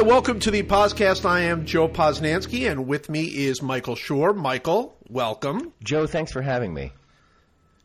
Hi, 0.00 0.06
welcome 0.06 0.40
to 0.40 0.50
the 0.50 0.62
podcast. 0.62 1.26
I 1.26 1.40
am 1.40 1.66
Joe 1.66 1.86
Posnanski, 1.86 2.70
and 2.70 2.86
with 2.86 3.10
me 3.10 3.24
is 3.24 3.60
Michael 3.60 3.96
Schur. 3.96 4.34
Michael, 4.34 4.96
welcome. 5.10 5.74
Joe, 5.84 6.06
thanks 6.06 6.32
for 6.32 6.40
having 6.40 6.72
me. 6.72 6.94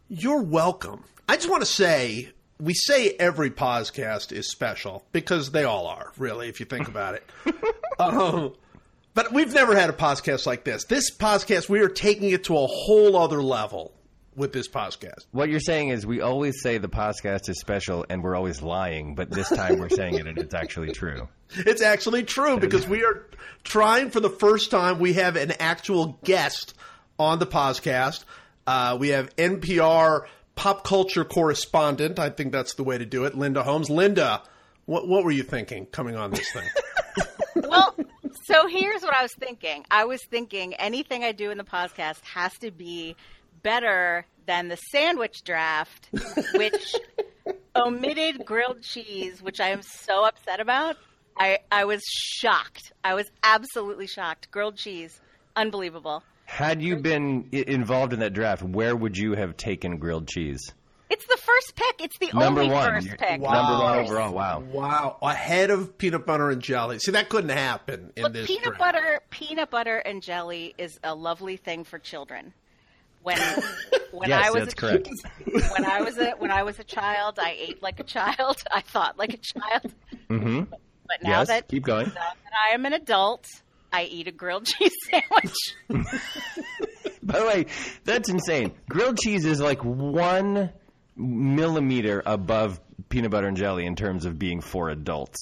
You're 0.08 0.42
welcome. 0.42 1.04
I 1.28 1.36
just 1.36 1.50
want 1.50 1.62
to 1.62 1.66
say 1.66 2.30
we 2.58 2.74
say 2.74 3.10
every 3.20 3.52
podcast 3.52 4.32
is 4.32 4.50
special 4.50 5.04
because 5.12 5.52
they 5.52 5.66
all 5.66 5.88
are, 5.88 6.14
really, 6.18 6.48
if 6.48 6.62
you 6.62 6.66
think 6.66 6.88
about 6.88 7.16
it. 7.16 7.30
um, 8.00 8.54
but 9.14 9.34
we've 9.34 9.54
never 9.54 9.76
had 9.76 9.90
a 9.90 9.94
podcast 9.94 10.46
like 10.46 10.64
this. 10.64 10.86
This 10.86 11.14
podcast, 11.14 11.68
we 11.68 11.82
are 11.82 11.90
taking 11.90 12.30
it 12.30 12.46
to 12.46 12.56
a 12.58 12.66
whole 12.66 13.18
other 13.18 13.44
level 13.44 13.92
with 14.36 14.54
this 14.54 14.68
podcast. 14.68 15.26
What 15.32 15.50
you're 15.50 15.60
saying 15.60 15.90
is 15.90 16.06
we 16.06 16.22
always 16.22 16.62
say 16.62 16.78
the 16.78 16.90
podcast 16.90 17.50
is 17.50 17.60
special 17.60 18.06
and 18.10 18.24
we're 18.24 18.36
always 18.36 18.62
lying, 18.62 19.16
but 19.16 19.30
this 19.30 19.50
time 19.50 19.80
we're 19.80 19.90
saying 19.90 20.16
it 20.16 20.28
and 20.28 20.38
it's 20.38 20.54
actually 20.54 20.92
true. 20.92 21.28
It's 21.58 21.84
actually 21.84 22.24
true 22.24 22.60
because 22.60 22.88
we 22.88 23.06
are 23.06 23.28
trying 23.64 24.10
for 24.10 24.20
the 24.20 24.32
first 24.32 24.72
time. 24.72 25.00
We 25.00 25.14
have 25.14 25.36
an 25.36 25.54
actual 25.60 26.20
guest 26.24 26.74
on 27.20 27.38
the 27.38 27.46
podcast. 27.46 28.26
Uh, 28.66 28.98
we 29.00 29.10
have 29.10 29.34
NPR 29.36 30.26
pop 30.56 30.84
culture 30.84 31.24
correspondent. 31.24 32.18
I 32.18 32.30
think 32.30 32.52
that's 32.52 32.74
the 32.74 32.84
way 32.84 32.98
to 32.98 33.06
do 33.06 33.26
it. 33.26 33.36
Linda 33.36 33.64
Holmes. 33.64 33.92
Linda, 33.92 34.42
what, 34.86 35.08
what 35.08 35.24
were 35.24 35.32
you 35.32 35.44
thinking 35.44 35.86
coming 35.86 36.16
on 36.16 36.32
this 36.32 36.52
thing? 36.52 36.68
well, 37.56 37.96
so 38.46 38.68
here's 38.68 39.04
what 39.04 39.14
I 39.14 39.22
was 39.22 39.34
thinking. 39.34 39.86
I 39.92 40.06
was 40.06 40.24
thinking 40.26 40.74
anything 40.74 41.24
I 41.24 41.32
do 41.32 41.52
in 41.52 41.58
the 41.58 41.64
podcast 41.64 42.22
has 42.24 42.54
to 42.60 42.72
be 42.72 43.16
better 43.64 44.26
than 44.46 44.68
the 44.68 44.76
sandwich 44.92 45.44
draft, 45.44 46.10
which 46.56 46.96
omitted 47.76 48.46
grilled 48.46 48.82
cheese, 48.82 49.42
which 49.42 49.60
I 49.60 49.70
am 49.70 49.82
so 49.82 50.26
upset 50.26 50.60
about. 50.60 50.98
I, 51.38 51.60
I 51.72 51.86
was 51.86 52.02
shocked. 52.08 52.94
I 53.04 53.14
was 53.14 53.30
absolutely 53.44 54.08
shocked. 54.08 54.50
Grilled 54.52 54.78
cheese, 54.78 55.20
unbelievable. 55.56 56.24
Had 56.46 56.82
you 56.82 56.96
been 56.98 57.50
involved 57.52 58.14
in 58.14 58.20
that 58.20 58.34
draft, 58.34 58.62
where 58.64 58.96
would 58.96 59.18
you 59.18 59.34
have 59.34 59.58
taken 59.58 59.98
grilled 59.98 60.28
cheese? 60.28 60.62
It's 61.10 61.26
the 61.28 61.38
first 61.38 61.76
pick. 61.76 62.02
It's 62.04 62.18
the 62.20 62.32
Number 62.38 62.62
only 62.62 62.74
one. 62.74 62.90
first 62.90 63.18
pick. 63.18 63.42
Wow. 63.42 63.54
Number 63.54 63.84
one 63.84 64.00
overall. 64.00 64.34
Wow. 64.34 64.60
Wow. 64.72 65.18
Ahead 65.22 65.70
of 65.70 65.98
peanut 65.98 66.26
butter 66.26 66.50
and 66.50 66.62
jelly. 66.62 66.98
See, 67.00 67.12
that 67.12 67.30
couldn't 67.30 67.52
happen 67.52 68.12
in 68.16 68.24
Look, 68.24 68.34
this 68.34 68.48
peanut 68.48 68.64
draft. 68.64 68.80
butter, 68.80 69.22
peanut 69.30 69.70
butter 69.70 69.98
and 69.98 70.22
jelly 70.24 70.74
is 70.78 71.00
a 71.04 71.14
lovely 71.14 71.58
thing 71.58 71.84
for 71.84 72.00
children. 72.00 72.54
When 73.26 73.38
when 74.12 74.30
Yes, 74.30 74.46
I 74.48 74.52
was 74.52 74.60
that's 74.62 74.74
a, 74.74 74.76
correct. 74.78 75.10
when 75.74 75.86
I 75.86 76.02
was 76.02 76.18
a 76.18 76.32
when 76.38 76.52
I 76.52 76.64
was 76.64 76.78
a 76.80 76.84
child, 76.84 77.40
I 77.40 77.56
ate 77.60 77.82
like 77.82 78.00
a 78.00 78.04
child. 78.04 78.64
I 78.72 78.82
thought 78.82 79.18
like 79.18 79.34
a 79.34 79.38
child. 79.38 79.94
Mm-hmm. 80.30 80.60
But 81.08 81.24
now 81.24 81.40
Yes, 81.40 81.48
that 81.50 81.68
keep 81.68 81.84
going. 81.84 82.06
now 82.08 82.14
that 82.14 82.54
I 82.70 82.74
am 82.76 82.86
an 82.86 82.94
adult, 82.94 83.46
I 83.92 84.04
eat 84.06 84.28
a 84.28 84.32
grilled 84.32 84.66
cheese 84.68 84.94
sandwich. 85.10 86.06
By 87.24 87.40
the 87.40 87.46
way, 87.48 87.66
that's 88.04 88.30
insane. 88.30 88.72
Grilled 88.90 89.18
cheese 89.18 89.46
is 89.46 89.60
like 89.60 89.84
one 89.84 90.70
millimeter 91.16 92.22
above 92.26 92.80
peanut 93.10 93.32
butter 93.32 93.48
and 93.48 93.58
jelly 93.58 93.86
in 93.86 93.96
terms 93.96 94.26
of 94.26 94.38
being 94.38 94.62
for 94.62 94.90
adults. 94.90 95.40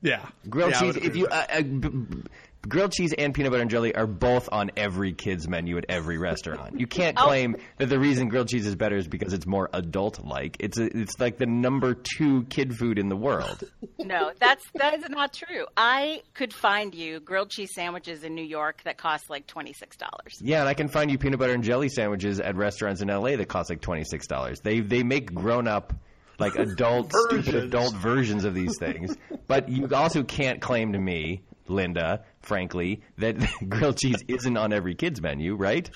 Yeah. 0.00 0.24
Grilled 0.48 0.72
Yeah, 0.72 0.80
cheese. 0.80 0.96
If 0.96 1.16
you 1.16 1.26
uh, 1.26 1.46
uh, 1.50 1.62
b- 1.62 1.88
b- 1.88 2.22
grilled 2.68 2.92
cheese 2.92 3.12
and 3.16 3.32
peanut 3.34 3.50
butter 3.52 3.62
and 3.62 3.70
jelly 3.70 3.94
are 3.94 4.06
both 4.06 4.48
on 4.52 4.70
every 4.76 5.12
kid's 5.12 5.48
menu 5.48 5.76
at 5.78 5.86
every 5.88 6.18
restaurant. 6.18 6.78
You 6.80 6.86
can't 6.86 7.16
Oh. 7.20 7.24
claim 7.26 7.56
that 7.78 7.86
the 7.88 7.98
reason 7.98 8.28
grilled 8.28 8.48
cheese 8.48 8.66
is 8.66 8.74
better 8.76 8.96
is 8.96 9.08
because 9.08 9.32
it's 9.32 9.46
more 9.46 9.68
adult-like. 9.72 10.56
It's 10.60 10.78
a, 10.78 10.84
it's 10.96 11.18
like 11.18 11.38
the 11.38 11.46
number 11.46 11.94
two 11.94 12.44
kid 12.44 12.76
food 12.76 12.98
in 12.98 13.08
the 13.08 13.16
world. 13.16 13.62
no, 13.98 14.32
that's 14.38 14.64
that 14.74 14.94
is 14.94 15.08
not 15.08 15.32
true. 15.32 15.66
I 15.76 16.22
could 16.34 16.52
find 16.52 16.94
you 16.94 17.20
grilled 17.20 17.50
cheese 17.50 17.70
sandwiches 17.74 18.22
in 18.24 18.34
New 18.34 18.44
York 18.44 18.82
that 18.84 18.98
cost 18.98 19.30
like 19.30 19.46
twenty 19.46 19.72
six 19.72 19.96
dollars. 19.96 20.38
Yeah, 20.40 20.60
and 20.60 20.68
I 20.68 20.74
can 20.74 20.88
find 20.88 21.10
you 21.10 21.18
peanut 21.18 21.38
butter 21.38 21.52
and 21.54 21.64
jelly 21.64 21.88
sandwiches 21.88 22.40
at 22.40 22.56
restaurants 22.56 23.00
in 23.00 23.08
LA 23.08 23.36
that 23.36 23.48
cost 23.48 23.70
like 23.70 23.80
twenty 23.80 24.04
six 24.04 24.26
dollars. 24.26 24.60
They 24.60 24.80
they 24.80 25.02
make 25.02 25.32
grown 25.34 25.66
up 25.68 25.92
like 26.38 26.54
adult 26.56 27.12
stupid 27.28 27.54
adult 27.54 27.94
versions 27.94 28.44
of 28.44 28.54
these 28.54 28.76
things. 28.78 29.16
But 29.46 29.68
you 29.70 29.88
also 29.94 30.22
can't 30.22 30.60
claim 30.60 30.92
to 30.92 30.98
me, 30.98 31.40
Linda, 31.66 32.24
frankly, 32.46 33.02
that 33.18 33.36
grilled 33.68 33.98
cheese 33.98 34.22
isn't 34.28 34.56
on 34.56 34.72
every 34.72 34.94
kid's 34.94 35.20
menu, 35.20 35.54
right? 35.54 35.90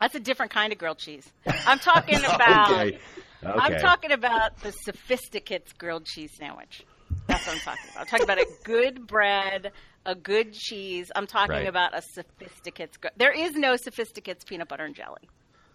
That's 0.00 0.14
a 0.14 0.20
different 0.20 0.52
kind 0.52 0.72
of 0.72 0.78
grilled 0.78 0.98
cheese. 0.98 1.28
I'm 1.66 1.78
talking 1.78 2.18
about. 2.24 2.70
Okay. 2.82 2.98
I'm 3.44 3.78
talking 3.80 4.12
about 4.12 4.58
the 4.60 4.72
sophisticate's 4.72 5.72
grilled 5.74 6.06
cheese 6.06 6.30
sandwich. 6.38 6.84
That's 7.26 7.46
what 7.46 7.54
I'm 7.56 7.60
talking 7.60 7.84
about. 7.90 8.00
I'm 8.00 8.06
talking 8.06 8.24
about 8.24 8.38
a 8.38 8.46
good 8.64 9.06
bread, 9.06 9.72
a 10.06 10.14
good 10.14 10.52
cheese. 10.52 11.10
I'm 11.14 11.26
talking 11.26 11.50
Right. 11.54 11.68
about 11.68 11.96
a 11.96 12.02
sophisticate's. 12.02 12.96
gr- 12.96 13.08
There 13.16 13.32
is 13.32 13.52
no 13.52 13.76
sophisticate's 13.76 14.44
peanut 14.44 14.68
butter 14.68 14.84
and 14.84 14.94
jelly. 14.94 15.28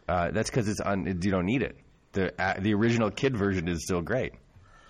Uh, 0.07 0.31
that's 0.31 0.49
because 0.49 0.67
it's 0.67 0.79
on. 0.81 1.05
You 1.05 1.31
don't 1.31 1.45
need 1.45 1.61
it. 1.61 1.77
The 2.13 2.33
uh, 2.41 2.59
the 2.59 2.73
original 2.73 3.11
kid 3.11 3.37
version 3.37 3.67
is 3.67 3.83
still 3.83 4.01
great. 4.01 4.33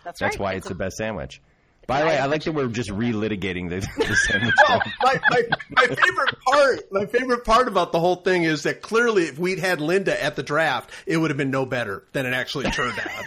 That's, 0.06 0.20
That's 0.20 0.38
right. 0.40 0.44
why 0.44 0.54
it's 0.54 0.68
the 0.70 0.76
best 0.76 0.96
sandwich. 0.96 1.42
By 1.90 2.02
the 2.02 2.06
way, 2.06 2.20
I 2.20 2.28
like 2.28 2.44
that 2.44 2.52
we're 2.52 2.68
just 2.68 2.92
relitigating 2.92 3.68
the, 3.68 3.80
the 3.80 4.16
sandwich. 4.16 4.54
Well, 4.70 4.80
my, 5.02 5.20
my, 5.32 5.42
my 5.72 5.88
favorite 5.88 6.36
part, 6.46 6.92
my 6.92 7.06
favorite 7.08 7.44
part 7.44 7.68
about 7.68 7.92
the 7.92 8.00
whole 8.00 8.18
thing 8.18 8.44
is 8.44 8.62
that 8.64 8.84
clearly, 8.84 9.24
if 9.24 9.40
we'd 9.40 9.58
had 9.58 9.82
Linda 9.82 10.24
at 10.24 10.36
the 10.36 10.44
draft, 10.44 10.92
it 11.08 11.18
would 11.18 11.32
have 11.32 11.38
been 11.38 11.50
no 11.50 11.66
better 11.66 12.04
than 12.12 12.28
it 12.28 12.34
actually 12.36 12.70
turned 12.70 12.94
out. 13.00 13.26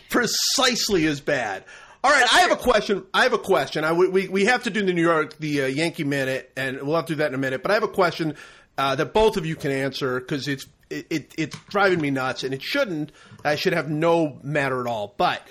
Precisely 0.10 1.06
as 1.06 1.20
bad. 1.20 1.62
All 2.02 2.10
right, 2.10 2.26
I 2.32 2.40
have 2.40 2.50
a 2.50 2.56
question. 2.56 3.06
I 3.14 3.22
have 3.22 3.32
a 3.32 3.38
question. 3.38 3.84
I, 3.84 3.92
we 3.92 4.26
we 4.26 4.46
have 4.46 4.64
to 4.64 4.70
do 4.70 4.84
the 4.84 4.92
New 4.92 5.02
York 5.02 5.38
the 5.38 5.62
uh, 5.62 5.66
Yankee 5.66 6.02
minute, 6.02 6.50
and 6.56 6.82
we'll 6.82 6.96
have 6.96 7.06
to 7.06 7.12
do 7.12 7.18
that 7.18 7.28
in 7.28 7.34
a 7.34 7.38
minute. 7.38 7.62
But 7.62 7.70
I 7.70 7.74
have 7.74 7.84
a 7.84 7.88
question 7.88 8.34
uh, 8.76 8.96
that 8.96 9.12
both 9.14 9.36
of 9.36 9.46
you 9.46 9.54
can 9.54 9.70
answer 9.70 10.18
because 10.18 10.48
it's 10.48 10.66
it, 10.90 11.06
it, 11.10 11.34
it's 11.38 11.56
driving 11.68 12.00
me 12.00 12.10
nuts, 12.10 12.42
and 12.42 12.52
it 12.52 12.62
shouldn't. 12.62 13.12
I 13.44 13.54
should 13.54 13.72
have 13.72 13.88
no 13.88 14.40
matter 14.42 14.80
at 14.80 14.88
all. 14.88 15.14
But 15.16 15.42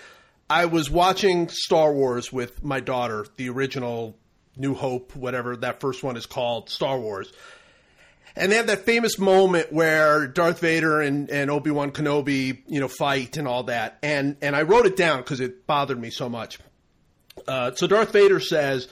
I 0.49 0.65
was 0.65 0.91
watching 0.91 1.49
Star 1.49 1.91
Wars 1.91 2.31
with 2.31 2.63
my 2.63 2.79
daughter, 2.79 3.25
the 3.35 3.49
original 3.49 4.15
New 4.55 4.75
Hope, 4.75 5.15
whatever 5.15 5.55
that 5.57 5.79
first 5.79 6.03
one 6.03 6.17
is 6.17 6.27
called, 6.27 6.69
Star 6.69 6.99
Wars. 6.99 7.31
And 8.35 8.51
they 8.51 8.57
have 8.57 8.67
that 8.67 8.85
famous 8.85 9.17
moment 9.17 9.71
where 9.71 10.27
Darth 10.27 10.59
Vader 10.59 11.01
and, 11.01 11.29
and 11.29 11.49
Obi 11.49 11.71
Wan 11.71 11.91
Kenobi, 11.91 12.61
you 12.67 12.79
know, 12.79 12.87
fight 12.87 13.37
and 13.37 13.47
all 13.47 13.63
that. 13.63 13.97
And 14.03 14.37
and 14.41 14.55
I 14.55 14.63
wrote 14.63 14.85
it 14.85 14.97
down 14.97 15.19
because 15.19 15.39
it 15.39 15.65
bothered 15.65 15.99
me 15.99 16.09
so 16.09 16.27
much. 16.29 16.59
Uh, 17.47 17.73
so 17.73 17.87
Darth 17.87 18.11
Vader 18.11 18.39
says, 18.41 18.87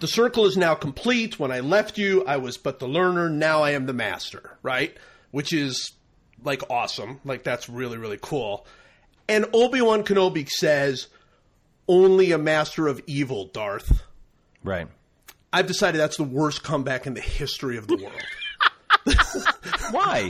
"The 0.00 0.08
circle 0.08 0.46
is 0.46 0.56
now 0.56 0.74
complete. 0.74 1.38
When 1.38 1.52
I 1.52 1.60
left 1.60 1.96
you, 1.96 2.24
I 2.26 2.38
was 2.38 2.58
but 2.58 2.80
the 2.80 2.88
learner. 2.88 3.30
Now 3.30 3.62
I 3.62 3.70
am 3.70 3.86
the 3.86 3.92
master." 3.92 4.58
Right, 4.62 4.96
which 5.30 5.52
is 5.52 5.92
like 6.42 6.62
awesome. 6.68 7.20
Like 7.24 7.44
that's 7.44 7.68
really 7.68 7.98
really 7.98 8.18
cool. 8.20 8.66
And 9.28 9.46
Obi 9.52 9.80
Wan 9.80 10.04
Kenobi 10.04 10.48
says, 10.48 11.08
"Only 11.86 12.32
a 12.32 12.38
master 12.38 12.86
of 12.88 13.02
evil, 13.06 13.46
Darth." 13.46 14.02
right. 14.64 14.88
I've 15.52 15.66
decided 15.66 15.98
that's 15.98 16.18
the 16.18 16.24
worst 16.24 16.62
comeback 16.62 17.06
in 17.06 17.14
the 17.14 17.22
history 17.22 17.78
of 17.78 17.86
the 17.86 17.96
world. 17.96 18.12
Why? 19.90 20.28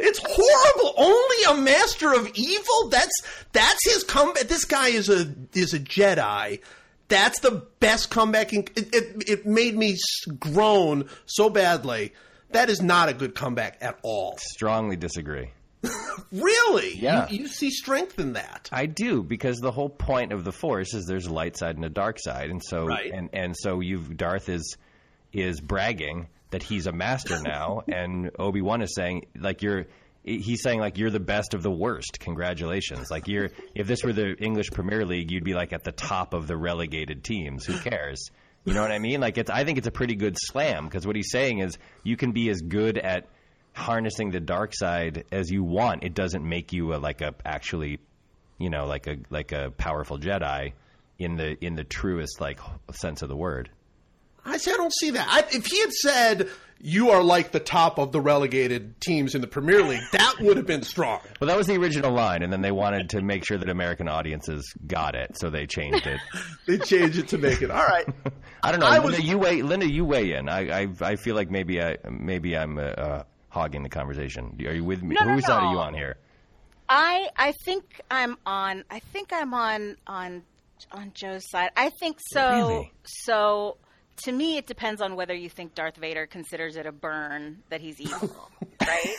It's 0.00 0.20
horrible. 0.22 0.94
Only 0.96 1.60
a 1.60 1.62
master 1.62 2.12
of 2.12 2.30
evil. 2.34 2.88
That's 2.88 3.22
that's 3.52 3.84
his 3.84 4.04
comeback. 4.04 4.44
This 4.44 4.64
guy 4.64 4.88
is 4.88 5.08
a 5.08 5.34
is 5.52 5.74
a 5.74 5.80
Jedi. 5.80 6.60
That's 7.08 7.40
the 7.40 7.62
best 7.80 8.10
comeback. 8.10 8.52
In, 8.52 8.60
it, 8.76 8.94
it 8.94 9.28
it 9.28 9.46
made 9.46 9.76
me 9.76 9.96
groan 10.38 11.08
so 11.26 11.50
badly. 11.50 12.12
That 12.50 12.70
is 12.70 12.80
not 12.80 13.08
a 13.08 13.14
good 13.14 13.34
comeback 13.34 13.78
at 13.80 13.98
all. 14.02 14.38
Strongly 14.38 14.96
disagree. 14.96 15.50
Really? 16.32 16.96
Yeah. 16.96 17.28
You, 17.28 17.40
you 17.42 17.48
see 17.48 17.70
strength 17.70 18.18
in 18.18 18.32
that. 18.32 18.68
I 18.72 18.86
do 18.86 19.22
because 19.22 19.58
the 19.58 19.70
whole 19.70 19.88
point 19.88 20.32
of 20.32 20.42
the 20.42 20.50
Force 20.52 20.92
is 20.94 21.06
there's 21.06 21.26
a 21.26 21.32
light 21.32 21.56
side 21.56 21.76
and 21.76 21.84
a 21.84 21.88
dark 21.90 22.18
side, 22.18 22.50
and 22.50 22.60
so 22.64 22.86
Right. 22.86 23.12
and 23.12 23.30
and 23.32 23.54
so 23.56 23.78
you've 23.80 24.16
Darth 24.16 24.48
is 24.48 24.76
is 25.32 25.60
bragging 25.60 26.26
that 26.50 26.62
he's 26.62 26.86
a 26.86 26.92
master 26.92 27.40
now, 27.40 27.82
and 27.88 28.30
Obi 28.38 28.62
Wan 28.62 28.82
is 28.82 28.94
saying 28.94 29.26
like 29.38 29.62
you're. 29.62 29.86
He's 30.26 30.62
saying 30.62 30.80
like 30.80 30.96
you're 30.96 31.10
the 31.10 31.20
best 31.20 31.52
of 31.52 31.62
the 31.62 31.70
worst. 31.70 32.18
Congratulations! 32.18 33.10
Like 33.10 33.28
you're 33.28 33.50
if 33.74 33.86
this 33.86 34.02
were 34.02 34.14
the 34.14 34.34
English 34.38 34.70
Premier 34.72 35.04
League, 35.04 35.30
you'd 35.30 35.44
be 35.44 35.52
like 35.52 35.74
at 35.74 35.84
the 35.84 35.92
top 35.92 36.32
of 36.32 36.46
the 36.46 36.56
relegated 36.56 37.22
teams. 37.22 37.66
Who 37.66 37.78
cares? 37.78 38.30
You 38.64 38.72
know 38.72 38.80
what 38.80 38.90
I 38.90 38.98
mean? 38.98 39.20
Like 39.20 39.36
it's. 39.36 39.50
I 39.50 39.64
think 39.64 39.76
it's 39.76 39.86
a 39.86 39.90
pretty 39.92 40.14
good 40.14 40.34
slam 40.38 40.86
because 40.86 41.06
what 41.06 41.14
he's 41.14 41.30
saying 41.30 41.58
is 41.58 41.76
you 42.04 42.16
can 42.16 42.32
be 42.32 42.48
as 42.48 42.62
good 42.62 42.96
at 42.96 43.28
harnessing 43.74 44.30
the 44.30 44.40
dark 44.40 44.72
side 44.74 45.24
as 45.32 45.50
you 45.50 45.62
want. 45.64 46.04
It 46.04 46.14
doesn't 46.14 46.48
make 46.48 46.72
you 46.72 46.94
a, 46.94 46.96
like 46.96 47.20
a 47.20 47.34
actually 47.44 47.98
you 48.58 48.70
know, 48.70 48.86
like 48.86 49.06
a 49.08 49.16
like 49.30 49.52
a 49.52 49.72
powerful 49.76 50.18
Jedi 50.18 50.72
in 51.18 51.36
the 51.36 51.56
in 51.64 51.74
the 51.74 51.84
truest 51.84 52.40
like 52.40 52.60
sense 52.92 53.22
of 53.22 53.28
the 53.28 53.36
word. 53.36 53.68
I 54.44 54.58
say 54.58 54.72
I 54.72 54.76
don't 54.76 54.92
see 54.94 55.10
that. 55.10 55.26
I, 55.28 55.40
if 55.56 55.66
he 55.66 55.80
had 55.80 55.92
said 55.92 56.48
you 56.80 57.10
are 57.10 57.22
like 57.22 57.50
the 57.50 57.60
top 57.60 57.98
of 57.98 58.12
the 58.12 58.20
relegated 58.20 59.00
teams 59.00 59.34
in 59.34 59.40
the 59.40 59.46
Premier 59.46 59.82
League, 59.82 60.02
that 60.12 60.36
would 60.40 60.56
have 60.58 60.66
been 60.66 60.82
strong. 60.82 61.20
Well, 61.40 61.48
that 61.48 61.56
was 61.56 61.66
the 61.66 61.76
original 61.78 62.12
line, 62.12 62.42
and 62.42 62.52
then 62.52 62.60
they 62.60 62.72
wanted 62.72 63.10
to 63.10 63.22
make 63.22 63.44
sure 63.46 63.56
that 63.56 63.70
American 63.70 64.06
audiences 64.06 64.70
got 64.86 65.14
it, 65.14 65.38
so 65.38 65.48
they 65.48 65.66
changed 65.66 66.06
it. 66.06 66.20
they 66.66 66.76
changed 66.78 67.18
it 67.18 67.28
to 67.28 67.38
make 67.38 67.62
it 67.62 67.70
all 67.70 67.84
right. 67.86 68.06
I 68.62 68.70
don't 68.70 68.80
know, 68.80 68.86
I 68.86 68.98
Linda. 68.98 69.16
was- 69.16 69.24
You 69.24 69.38
weigh, 69.38 69.62
Linda. 69.62 69.90
You 69.90 70.04
weigh 70.04 70.32
in. 70.32 70.48
I, 70.50 70.82
I, 70.82 70.88
I 71.00 71.16
feel 71.16 71.34
like 71.34 71.50
maybe 71.50 71.80
I, 71.82 71.96
maybe 72.10 72.54
I'm 72.56 72.76
uh, 72.78 72.82
uh, 72.82 73.22
hogging 73.54 73.82
the 73.82 73.88
conversation. 73.88 74.56
Are 74.66 74.74
you 74.74 74.84
with 74.84 75.02
me? 75.02 75.14
No, 75.18 75.24
no, 75.24 75.32
Whose 75.34 75.46
side 75.46 75.62
are 75.62 75.72
you 75.72 75.78
on 75.78 75.94
here? 75.94 76.16
I 76.88 77.28
I 77.36 77.52
think 77.64 78.00
I'm 78.10 78.36
on. 78.44 78.84
I 78.90 78.98
think 78.98 79.32
I'm 79.32 79.54
on 79.54 79.96
on 80.06 80.42
on 80.92 81.12
Joe's 81.14 81.48
side. 81.48 81.70
I 81.76 81.90
think 82.00 82.18
so. 82.20 82.50
Really? 82.50 82.92
So 83.04 83.78
to 84.24 84.32
me, 84.32 84.58
it 84.58 84.66
depends 84.66 85.00
on 85.00 85.16
whether 85.16 85.34
you 85.34 85.48
think 85.48 85.74
Darth 85.74 85.96
Vader 85.96 86.26
considers 86.26 86.76
it 86.76 86.84
a 86.86 86.92
burn 86.92 87.62
that 87.70 87.80
he's 87.80 88.00
evil, 88.00 88.50
right? 88.86 89.16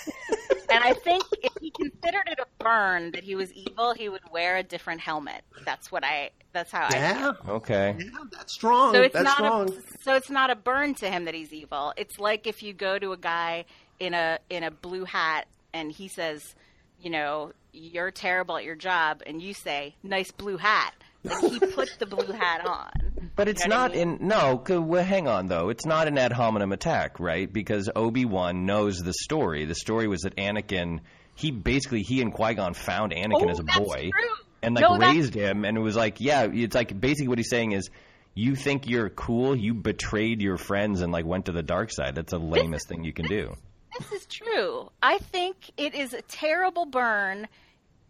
And 0.72 0.84
I 0.84 0.94
think 0.94 1.24
if 1.44 1.52
he 1.60 1.72
considered 1.72 2.28
it 2.28 2.40
a 2.40 2.64
burn 2.64 3.12
that 3.12 3.24
he 3.24 3.36
was 3.36 3.52
evil, 3.54 3.94
he 3.94 4.10
would 4.10 4.22
wear 4.32 4.58
a 4.58 4.64
different 4.64 5.02
helmet. 5.02 5.42
That's 5.66 5.92
what 5.92 6.04
I. 6.04 6.30
That's 6.54 6.72
how 6.72 6.88
I. 6.90 6.96
Yeah, 6.96 7.32
Okay. 7.50 7.96
yeah, 8.00 8.06
that's 8.32 8.54
strong. 8.54 8.94
So 8.94 9.02
it's 9.02 9.14
that's 9.14 9.26
not 9.26 9.36
strong. 9.38 9.70
a, 9.70 10.04
so 10.04 10.16
it's 10.16 10.30
not 10.30 10.50
a 10.50 10.56
burn 10.56 10.94
to 10.96 11.10
him 11.10 11.26
that 11.26 11.34
he's 11.34 11.52
evil. 11.52 11.94
It's 11.98 12.18
like 12.20 12.48
if 12.48 12.64
you 12.64 12.74
go 12.74 12.98
to 13.00 13.12
a 13.12 13.18
guy 13.18 13.66
in 14.00 14.14
a 14.14 14.40
in 14.50 14.64
a 14.64 14.72
blue 14.72 15.06
hat 15.06 15.48
and 15.74 15.92
he 15.92 16.08
says, 16.08 16.56
you 17.02 17.10
know, 17.10 17.52
you're 17.74 18.12
terrible 18.12 18.56
at 18.58 18.64
your 18.64 18.76
job, 18.76 19.22
and 19.28 19.42
you 19.42 19.54
say, 19.54 19.96
nice 20.04 20.32
blue 20.32 20.56
hat. 20.58 20.94
Like 21.26 21.52
he 21.52 21.60
put 21.74 21.90
the 22.00 22.06
blue 22.06 22.32
hat 22.34 22.66
on. 22.66 22.92
But 23.36 23.50
it's 23.50 23.64
You 23.64 23.70
know 23.70 23.76
not 23.78 23.92
I 23.92 23.96
mean? 23.96 24.18
in 24.22 24.28
no. 24.30 24.64
Well, 24.70 25.04
hang 25.04 25.28
on 25.28 25.48
though. 25.48 25.70
It's 25.70 25.86
not 25.86 26.08
an 26.08 26.18
ad 26.18 26.32
hominem 26.32 26.72
attack, 26.72 27.20
right? 27.20 27.52
Because 27.52 27.90
Obi 27.96 28.24
Wan 28.26 28.66
knows 28.66 29.00
the 29.00 29.12
story. 29.14 29.66
The 29.66 29.76
story 29.76 30.08
was 30.08 30.22
that 30.22 30.36
Anakin. 30.38 31.02
He 31.36 31.52
basically 31.52 32.02
he 32.04 32.22
and 32.22 32.34
Qui 32.34 32.54
Gon 32.54 32.74
found 32.74 33.12
Anakin 33.12 33.48
Oh, 33.48 33.50
as 33.50 33.60
a 33.60 33.64
that's 33.64 33.78
boy 33.80 34.10
true. 34.14 34.30
and 34.62 34.76
like 34.76 34.82
No, 34.84 34.94
that's- 34.98 35.14
raised 35.16 35.34
him, 35.34 35.66
and 35.66 35.76
it 35.78 35.82
was 35.82 35.98
like, 35.98 36.22
yeah, 36.22 36.48
it's 36.50 36.76
like 36.76 36.98
basically 37.00 37.28
what 37.28 37.38
he's 37.40 37.50
saying 37.50 37.74
is. 37.74 37.90
You 38.38 38.56
think 38.56 38.90
you're 38.90 39.10
cool? 39.10 39.56
You 39.56 39.74
betrayed 39.74 40.42
your 40.42 40.58
friends 40.58 41.00
and 41.00 41.14
like 41.14 41.26
went 41.26 41.46
to 41.46 41.54
the 41.54 41.64
dark 41.64 41.90
side. 41.90 42.16
That's 42.16 42.32
the 42.32 42.38
lamest 42.38 42.86
thing 42.90 43.06
you 43.06 43.14
can 43.14 43.28
do. 43.28 43.56
This 44.00 44.12
is 44.12 44.26
true. 44.26 44.92
I 45.02 45.18
think 45.18 45.72
it 45.78 45.96
is 45.96 46.14
a 46.14 46.22
terrible 46.24 46.86
burn 46.86 47.48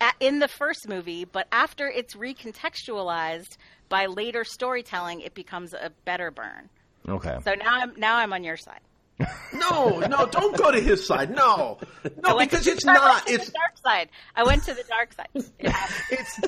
at, 0.02 0.16
in 0.20 0.40
the 0.40 0.48
first 0.48 0.88
movie, 0.88 1.26
but 1.26 1.48
after 1.52 1.88
it's 1.88 2.16
recontextualized 2.16 3.58
by 3.90 4.08
later 4.08 4.44
storytelling, 4.44 5.22
it 5.22 5.34
becomes 5.34 5.74
a 5.74 5.92
better 6.06 6.32
burn. 6.32 6.70
Okay. 7.08 7.38
So 7.44 7.54
now 7.54 7.82
I'm 7.82 7.94
now 7.98 8.18
I'm 8.18 8.34
on 8.34 8.44
your 8.44 8.58
side. 8.58 8.80
No, 9.54 10.00
no, 10.00 10.26
don't 10.26 10.58
go 10.58 10.70
to 10.72 10.80
his 10.82 11.08
side. 11.08 11.30
No, 11.34 11.78
no, 12.22 12.38
because 12.38 12.68
it's 12.68 12.86
I 12.86 12.94
not. 12.94 13.26
to 13.26 13.34
It's 13.34 13.46
the 13.46 13.54
dark 13.54 13.78
side. 13.82 14.10
I 14.36 14.44
went 14.44 14.64
to 14.66 14.74
the 14.74 14.84
dark 14.84 15.14
side. 15.14 15.30
It 15.60 15.70
happened. 15.70 15.96
it's 16.12 16.40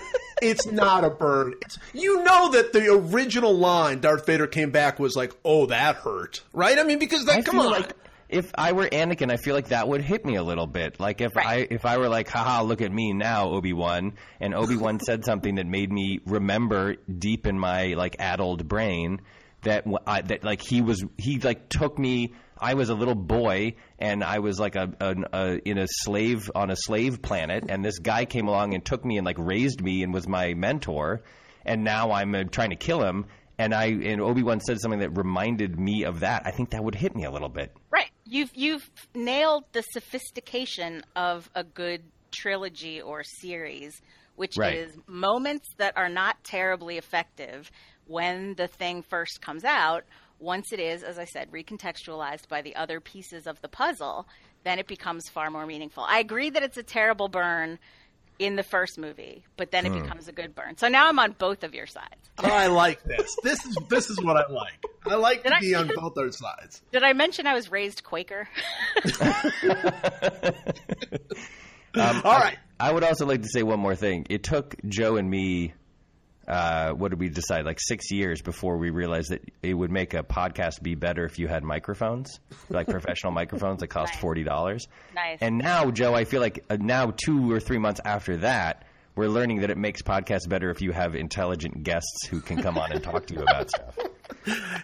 it's 0.42 0.66
not 0.68 1.06
a 1.06 1.10
burn. 1.10 1.54
It's, 1.62 1.80
you 1.94 2.22
know 2.26 2.52
that 2.52 2.74
the 2.74 2.92
original 2.92 3.56
line 3.58 4.02
Darth 4.02 4.26
Vader 4.26 4.46
came 4.48 4.72
back 4.72 5.00
was 5.00 5.16
like, 5.16 5.34
"Oh, 5.46 5.68
that 5.68 5.96
hurt," 5.96 6.44
right? 6.52 6.78
I 6.78 6.84
mean, 6.84 7.00
because 7.00 7.24
that 7.26 7.38
I 7.38 7.42
come 7.44 7.56
feel 7.56 7.68
on. 7.68 7.72
like 7.72 7.94
if 8.30 8.52
I 8.58 8.74
were 8.74 8.86
Anakin, 8.88 9.32
I 9.32 9.38
feel 9.38 9.56
like 9.56 9.70
that 9.70 9.88
would 9.88 10.02
hit 10.02 10.26
me 10.26 10.36
a 10.36 10.44
little 10.44 10.68
bit. 10.68 11.00
Like 11.00 11.22
if 11.22 11.36
Right. 11.36 11.46
I 11.46 11.68
if 11.70 11.86
I 11.86 11.98
were 11.98 12.10
like, 12.10 12.30
haha, 12.30 12.64
look 12.64 12.82
at 12.82 12.92
me 12.92 13.14
now, 13.14 13.50
Obi 13.50 13.74
Wan, 13.74 14.14
and 14.40 14.54
Obi 14.54 14.76
Wan 14.76 15.00
said 15.06 15.24
something 15.26 15.56
that 15.56 15.66
made 15.66 15.92
me 15.92 16.20
remember 16.26 16.96
deep 17.08 17.48
in 17.48 17.58
my 17.58 17.94
like 17.94 18.18
addled 18.20 18.68
brain 18.68 19.22
that 19.62 19.86
I, 20.06 20.22
that 20.22 20.44
like 20.44 20.62
he 20.62 20.82
was 20.82 21.04
he 21.18 21.40
like 21.40 21.70
took 21.70 21.98
me. 21.98 22.34
I 22.60 22.74
was 22.74 22.90
a 22.90 22.96
little 22.96 23.16
boy, 23.16 23.76
and 24.00 24.24
I 24.24 24.40
was 24.40 24.60
like 24.60 24.76
a, 24.76 24.92
a, 25.00 25.16
a 25.32 25.56
in 25.64 25.78
a 25.78 25.86
slave 25.88 26.50
on 26.56 26.72
a 26.72 26.76
slave 26.76 27.22
planet, 27.22 27.66
and 27.70 27.86
this 27.86 28.00
guy 28.00 28.26
came 28.26 28.48
along 28.48 28.74
and 28.74 28.84
took 28.84 29.06
me 29.06 29.18
and 29.18 29.26
like 29.26 29.38
raised 29.38 29.82
me 29.82 30.02
and 30.04 30.12
was 30.14 30.28
my 30.28 30.54
mentor, 30.56 31.22
and 31.66 31.84
now 31.84 32.12
I'm 32.12 32.34
uh, 32.34 32.44
trying 32.46 32.72
to 32.72 32.76
kill 32.76 33.04
him. 33.04 33.26
And 33.60 33.74
I 33.74 33.86
and 33.88 34.22
Obi 34.22 34.44
Wan 34.44 34.60
said 34.60 34.80
something 34.80 35.00
that 35.02 35.18
reminded 35.18 35.80
me 35.80 36.04
of 36.04 36.22
that. 36.22 36.44
I 36.46 36.52
think 36.52 36.72
that 36.72 36.84
would 36.84 36.96
hit 36.96 37.16
me 37.16 37.26
a 37.26 37.32
little 37.32 37.50
bit. 37.50 37.76
Right. 37.92 38.10
You've 38.30 38.52
you've 38.56 38.90
nailed 39.16 39.64
the 39.72 39.82
sophistication 39.82 41.04
of 41.16 41.50
a 41.56 41.64
good 41.64 42.04
trilogy 42.32 43.02
or 43.02 43.24
series, 43.24 44.02
which 44.36 44.58
Right. 44.58 44.76
is 44.76 44.98
moments 45.08 45.68
that 45.78 45.96
are 45.96 46.10
not 46.10 46.44
terribly 46.44 46.98
effective 46.98 47.72
when 48.06 48.56
the 48.56 48.68
thing 48.68 49.02
first 49.02 49.42
comes 49.42 49.64
out. 49.64 50.04
Once 50.40 50.72
it 50.72 50.80
is, 50.80 51.04
as 51.04 51.18
I 51.18 51.26
said, 51.26 51.52
recontextualized 51.52 52.48
by 52.48 52.62
the 52.62 52.76
other 52.76 53.00
pieces 53.00 53.48
of 53.48 53.60
the 53.62 53.68
puzzle, 53.70 54.28
then 54.64 54.78
it 54.78 54.88
becomes 54.88 55.30
far 55.30 55.50
more 55.50 55.66
meaningful. 55.66 56.04
I 56.04 56.20
agree 56.20 56.50
that 56.52 56.64
it's 56.64 56.78
a 56.78 56.84
terrible 56.84 57.28
burn 57.30 57.80
in 58.40 58.56
the 58.56 58.64
first 58.64 58.98
movie, 58.98 59.44
but 59.58 59.72
then 59.72 59.86
it 59.86 59.92
Hmm. 59.94 60.02
becomes 60.04 60.28
a 60.28 60.32
good 60.32 60.54
burn. 60.56 60.78
So 60.78 60.88
now 60.88 61.08
I'm 61.08 61.18
on 61.20 61.32
both 61.34 61.64
of 61.64 61.74
your 61.74 61.88
sides. 61.88 62.16
Oh, 62.40 62.48
I 62.50 62.68
like 62.68 63.04
this. 63.04 63.36
This 63.44 63.66
is 63.66 63.76
this 63.90 64.10
is 64.10 64.22
what 64.24 64.38
I 64.38 64.52
like. 64.52 64.86
I 65.06 65.16
like 65.16 65.44
Did 65.44 65.50
to 65.50 65.56
I- 65.56 65.60
be 65.60 65.74
on 65.76 65.90
both 65.96 66.18
our 66.18 66.32
sides. 66.32 66.82
Did 66.92 67.04
I 67.04 67.14
mention 67.14 67.48
I 67.48 67.54
was 67.54 67.72
raised 67.72 68.04
Quaker? 68.04 68.48
Um, 71.96 72.22
All 72.26 72.38
right. 72.38 72.58
I 72.80 72.92
would 72.92 73.04
also 73.04 73.26
like 73.26 73.42
to 73.42 73.48
say 73.52 73.64
one 73.64 73.80
more 73.80 73.96
thing. 73.96 74.28
It 74.30 74.44
took 74.44 74.76
Joe 74.88 75.16
and 75.16 75.28
me, 75.28 75.74
uh, 76.48 76.92
what 76.92 77.10
did 77.12 77.20
we 77.20 77.30
decide? 77.30 77.66
Like 77.66 77.80
six 77.80 78.12
years 78.12 78.42
before 78.42 78.78
we 78.78 78.90
realized 78.90 79.32
that 79.32 79.42
it 79.62 79.74
would 79.74 79.92
make 79.92 80.14
a 80.14 80.24
podcast 80.24 80.82
be 80.82 80.96
better 80.96 81.26
if 81.26 81.40
you 81.40 81.48
had 81.48 81.64
microphones, 81.64 82.40
like 82.70 82.88
professional 82.88 83.32
microphones 83.42 83.82
that 83.82 83.88
cost 83.88 84.14
Nice. 84.14 84.22
forty 84.22 84.44
dollars. 84.44 84.88
Nice. 85.14 85.40
And 85.42 85.58
now, 85.58 85.92
Joe, 85.92 86.14
I 86.14 86.24
feel 86.26 86.42
like 86.42 86.64
uh, 86.70 86.78
now 86.80 87.12
two 87.16 87.52
or 87.52 87.60
three 87.60 87.80
months 87.80 88.00
after 88.06 88.38
that, 88.38 88.86
we're 89.16 89.28
learning 89.28 89.62
that 89.62 89.72
it 89.72 89.78
makes 89.78 90.02
podcasts 90.04 90.48
better 90.48 90.70
if 90.70 90.82
you 90.82 90.92
have 90.92 91.16
intelligent 91.16 91.84
guests 91.84 92.28
who 92.28 92.40
can 92.40 92.62
come 92.62 92.78
on 92.78 92.92
and 92.92 93.04
talk 93.04 93.26
to 93.28 93.34
you 93.34 93.42
about 93.42 93.70
stuff. 93.76 93.98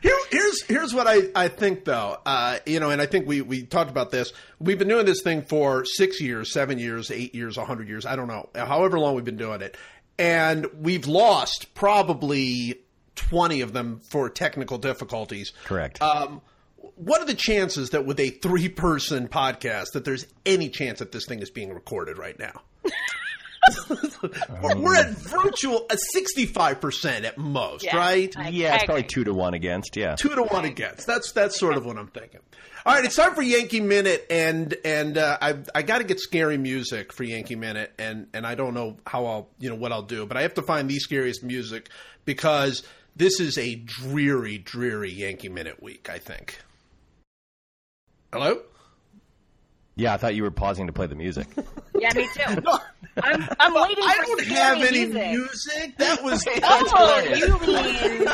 Here, 0.01 0.17
here's 0.31 0.63
here's 0.63 0.93
what 0.93 1.07
I, 1.07 1.29
I 1.35 1.47
think 1.47 1.85
though. 1.85 2.17
Uh, 2.25 2.57
you 2.65 2.79
know, 2.79 2.89
and 2.89 3.01
I 3.01 3.05
think 3.05 3.27
we, 3.27 3.41
we 3.41 3.63
talked 3.63 3.89
about 3.91 4.09
this. 4.11 4.33
We've 4.59 4.79
been 4.79 4.87
doing 4.87 5.05
this 5.05 5.21
thing 5.21 5.43
for 5.43 5.85
six 5.85 6.19
years, 6.19 6.51
seven 6.51 6.79
years, 6.79 7.11
eight 7.11 7.35
years, 7.35 7.57
a 7.57 7.65
hundred 7.65 7.87
years. 7.87 8.05
I 8.05 8.15
don't 8.15 8.27
know, 8.27 8.49
however 8.55 8.99
long 8.99 9.15
we've 9.15 9.23
been 9.25 9.37
doing 9.37 9.61
it, 9.61 9.77
and 10.17 10.67
we've 10.79 11.07
lost 11.07 11.73
probably 11.73 12.81
twenty 13.15 13.61
of 13.61 13.73
them 13.73 13.99
for 13.99 14.29
technical 14.29 14.77
difficulties. 14.77 15.53
Correct. 15.65 16.01
Um, 16.01 16.41
what 16.95 17.21
are 17.21 17.25
the 17.25 17.33
chances 17.33 17.91
that 17.91 18.05
with 18.05 18.19
a 18.19 18.29
three 18.29 18.69
person 18.69 19.27
podcast 19.27 19.93
that 19.93 20.05
there's 20.05 20.25
any 20.45 20.69
chance 20.69 20.99
that 20.99 21.11
this 21.11 21.25
thing 21.25 21.39
is 21.39 21.49
being 21.49 21.73
recorded 21.73 22.17
right 22.17 22.37
now? 22.37 22.61
we're, 24.61 24.77
we're 24.77 24.95
at 24.95 25.09
virtual 25.11 25.85
a 25.89 25.97
65% 26.15 27.23
at 27.23 27.37
most, 27.37 27.83
Yeah. 27.83 27.97
right? 27.97 28.33
I- 28.37 28.49
yeah, 28.49 28.75
it's 28.75 28.85
probably 28.85 29.03
two 29.03 29.23
to 29.23 29.33
one 29.33 29.53
against. 29.53 29.95
Yeah. 29.95 30.15
two 30.15 30.29
to 30.29 30.43
one 30.43 30.65
against. 30.65 31.05
That's 31.07 31.31
that's 31.31 31.59
sort 31.59 31.77
of 31.77 31.85
what 31.85 31.97
I'm 31.97 32.07
thinking. 32.07 32.39
All 32.85 32.93
right, 32.93 33.05
it's 33.05 33.15
time 33.15 33.33
for 33.33 33.41
Yankee 33.41 33.79
Minute, 33.79 34.25
and 34.29 34.75
and 34.83 35.17
uh, 35.17 35.37
I 35.41 35.55
I 35.73 35.81
got 35.83 35.99
to 35.99 36.03
get 36.03 36.19
scary 36.19 36.57
music 36.57 37.13
for 37.13 37.23
Yankee 37.23 37.55
Minute, 37.55 37.93
and 37.97 38.27
and 38.33 38.45
I 38.45 38.55
don't 38.55 38.73
know 38.73 38.97
how 39.07 39.25
I'll 39.25 39.49
you 39.59 39.69
know 39.69 39.75
what 39.75 39.91
I'll 39.93 40.01
do, 40.01 40.25
but 40.25 40.35
I 40.35 40.41
have 40.41 40.55
to 40.55 40.61
find 40.61 40.89
the 40.89 40.99
scariest 40.99 41.43
music 41.43 41.89
because 42.25 42.83
this 43.15 43.39
is 43.39 43.57
a 43.57 43.75
dreary, 43.75 44.57
dreary 44.57 45.11
Yankee 45.11 45.47
Minute 45.49 45.81
week. 45.81 46.09
I 46.09 46.17
think. 46.19 46.59
Hello. 48.33 48.61
Yeah, 49.95 50.13
I 50.13 50.17
thought 50.17 50.33
you 50.35 50.43
were 50.43 50.51
pausing 50.51 50.87
to 50.87 50.93
play 50.93 51.07
the 51.07 51.15
music. 51.15 51.47
Yeah, 51.95 52.11
me 52.15 52.27
too. 52.33 52.41
I'm, 53.23 53.47
I'm 53.59 53.73
waiting 53.75 54.03
I 54.03 54.15
for 54.15 54.23
don't 54.25 54.41
scary 54.41 54.55
have 54.55 54.77
any 54.81 55.05
music. 55.05 55.31
music. 55.31 55.97
That 55.99 56.23
was 56.23 56.43
that's 56.59 56.91
Oh, 56.95 57.19
you 57.23 57.49
mean 57.59 58.25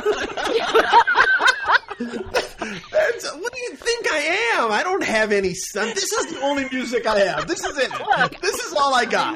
That's, 2.91 3.35
what 3.35 3.53
do 3.53 3.59
you 3.59 3.75
think 3.75 4.07
I 4.11 4.53
am? 4.57 4.71
I 4.71 4.81
don't 4.83 5.03
have 5.03 5.31
any. 5.33 5.53
Son. 5.53 5.87
This 5.89 6.11
is 6.11 6.33
the 6.33 6.41
only 6.41 6.67
music 6.71 7.05
I 7.05 7.19
have. 7.19 7.47
This 7.47 7.63
is 7.63 7.77
it. 7.77 7.91
Look. 7.91 8.39
This 8.41 8.55
is 8.55 8.73
all 8.73 8.95
I 8.95 9.05
got. 9.05 9.35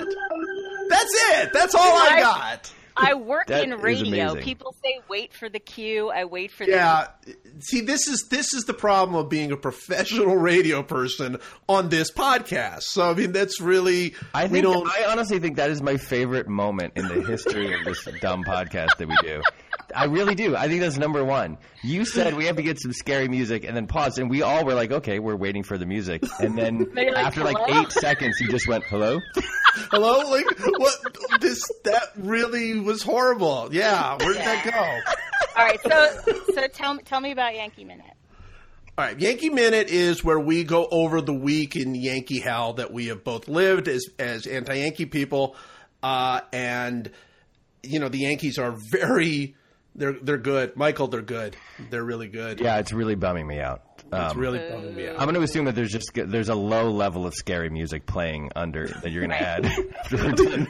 That's 0.90 1.14
it. 1.34 1.52
That's 1.54 1.76
all 1.76 1.82
I 1.82 2.10
I- 2.16 2.20
got. 2.22 2.72
I 2.96 3.14
work 3.16 3.48
That 3.48 3.64
in 3.64 3.74
radio. 3.80 4.36
People 4.36 4.76
say 4.84 5.00
wait 5.10 5.34
for 5.34 5.50
the 5.50 5.60
cue. 5.60 6.10
I 6.10 6.26
wait 6.26 6.52
for 6.52 6.66
the 6.66 6.72
Yeah. 6.72 7.08
See, 7.60 7.82
this 7.82 8.08
is 8.08 8.28
this 8.30 8.54
is 8.54 8.64
the 8.66 8.74
problem 8.74 9.16
of 9.16 9.30
being 9.30 9.52
a 9.52 9.58
professional 9.58 10.36
radio 10.52 10.84
person 10.84 11.38
on 11.68 11.90
this 11.90 12.12
podcast. 12.12 12.84
So 12.84 13.10
I 13.10 13.14
mean, 13.14 13.32
that's 13.32 13.60
really 13.60 14.14
I 14.34 14.46
we 14.46 14.62
think 14.62 14.64
don't. 14.64 14.88
I 14.88 15.06
honestly 15.12 15.40
think 15.40 15.58
that 15.58 15.70
is 15.70 15.82
my 15.82 15.98
favorite 15.98 16.48
moment 16.48 16.94
in 16.96 17.08
the 17.08 17.22
history 17.22 17.74
of 17.74 17.86
this 17.86 18.04
dumb 18.22 18.44
podcast 18.44 18.98
that 18.98 19.08
we 19.08 19.16
do. 19.22 19.42
I 19.96 20.06
really 20.06 20.36
do. 20.36 20.56
I 20.56 20.68
think 20.68 20.82
that's 20.82 20.98
number 20.98 21.24
one. 21.24 21.58
You 21.84 22.06
said 22.06 22.36
we 22.36 22.46
have 22.46 22.56
to 22.58 22.64
get 22.64 22.80
some 22.80 22.94
scary 22.94 23.28
music, 23.28 23.64
and 23.64 23.76
then 23.76 23.88
pause, 23.88 24.18
and 24.18 24.30
we 24.30 24.42
all 24.42 24.66
were 24.66 24.74
like, 24.74 24.92
"Okay, 24.92 25.20
we're 25.20 25.36
waiting 25.36 25.64
for 25.64 25.78
the 25.78 25.86
music." 25.86 26.24
And 26.40 26.58
then 26.58 26.92
like, 26.96 27.08
after 27.10 27.44
like 27.44 27.58
"Hello?" 27.58 27.82
eight 27.82 27.92
seconds, 27.92 28.40
you 28.40 28.50
just 28.50 28.68
went, 28.68 28.84
"Hello." 28.86 29.20
Hello, 29.92 30.30
like 30.30 30.46
what? 30.78 31.42
This 31.42 31.64
that 31.84 32.12
really 32.16 32.80
was 32.80 33.02
horrible. 33.02 33.70
Yeah, 33.72 34.18
where 34.18 34.34
did 34.34 34.44
that 34.44 34.64
go? 34.72 35.12
All 35.60 35.66
right, 35.66 35.80
so 35.82 36.34
so 36.54 36.68
tell 36.68 36.94
me 36.94 37.04
tell 37.04 37.20
me 37.20 37.32
about 37.32 37.56
Yankee 37.56 37.84
Minute. 37.84 38.06
All 38.96 39.06
right, 39.06 39.20
Yankee 39.20 39.50
Minute 39.50 39.90
is 39.90 40.24
where 40.24 40.40
we 40.40 40.64
go 40.64 40.88
over 40.92 41.22
the 41.22 41.34
week 41.34 41.76
in 41.76 41.96
Yankee 41.96 42.40
hell 42.40 42.74
that 42.74 42.94
we 42.94 43.08
have 43.08 43.24
both 43.24 43.48
lived 43.48 43.88
as 43.88 44.06
as 44.20 44.46
anti-Yankee 44.46 45.08
people, 45.08 45.56
uh, 46.04 46.42
and 46.52 47.10
you 47.82 48.00
know 48.00 48.10
the 48.10 48.20
Yankees 48.20 48.60
are 48.60 48.72
very 48.72 49.56
they're 49.96 50.14
they're 50.14 50.38
good. 50.38 50.76
Michael, 50.76 51.08
they're 51.08 51.22
good. 51.22 51.56
They're 51.90 52.04
really 52.04 52.28
good. 52.28 52.60
Yeah, 52.60 52.78
it's 52.80 52.92
really 52.94 53.16
bumming 53.16 53.46
me 53.48 53.60
out. 53.60 53.82
it's 53.98 54.14
Um, 54.14 54.38
really 54.40 54.60
bumming 54.60 54.96
me 54.96 55.08
out. 55.08 55.14
I'm 55.20 55.24
going 55.26 55.36
to 55.36 55.42
assume 55.42 55.66
that 55.66 55.76
there's 55.76 55.92
just 55.92 56.12
there's 56.16 56.50
a 56.50 56.56
low 56.56 56.90
level 56.92 57.26
of 57.26 57.34
scary 57.34 57.70
music 57.70 58.06
playing 58.06 58.52
under 58.56 58.88
that 58.88 59.12
you're 59.12 59.26
going 59.28 59.32
to 59.38 59.42
add. 59.42 59.66
after 59.66 60.18
we're. 60.18 60.68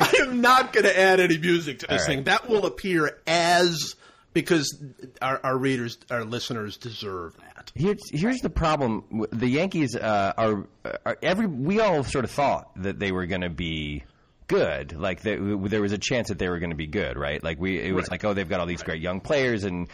I 0.00 0.14
am 0.22 0.40
not 0.40 0.72
going 0.72 0.84
to 0.84 0.98
add 0.98 1.20
any 1.20 1.38
music 1.38 1.80
to 1.80 1.86
this 1.86 2.02
All 2.02 2.06
right. 2.06 2.14
thing. 2.16 2.24
That 2.24 2.48
will 2.48 2.66
appear 2.66 3.18
as 3.26 3.96
because 4.32 4.82
our, 5.22 5.40
our 5.42 5.56
readers, 5.56 5.98
our 6.10 6.24
listeners 6.24 6.76
deserve 6.76 7.36
that. 7.38 7.72
Here's 7.74 8.08
here's 8.10 8.40
the 8.40 8.50
problem. 8.50 9.26
The 9.32 9.48
Yankees 9.48 9.96
uh, 9.96 10.32
are, 10.36 10.66
are 11.04 11.18
every. 11.22 11.46
We 11.46 11.80
all 11.80 12.04
sort 12.04 12.24
of 12.24 12.30
thought 12.30 12.70
that 12.82 12.98
they 12.98 13.12
were 13.12 13.26
going 13.26 13.40
to 13.42 13.50
be 13.50 14.04
good. 14.46 14.96
Like 14.96 15.22
they, 15.22 15.36
there 15.36 15.82
was 15.82 15.92
a 15.92 15.98
chance 15.98 16.28
that 16.28 16.38
they 16.38 16.48
were 16.48 16.58
going 16.58 16.70
to 16.70 16.76
be 16.76 16.86
good, 16.86 17.16
right? 17.18 17.42
Like 17.42 17.58
we, 17.60 17.80
it 17.80 17.92
was 17.92 18.04
Right. 18.04 18.12
like, 18.12 18.24
oh, 18.24 18.34
they've 18.34 18.48
got 18.48 18.60
all 18.60 18.66
these 18.66 18.82
great 18.82 19.00
young 19.02 19.20
players, 19.20 19.64
and 19.64 19.88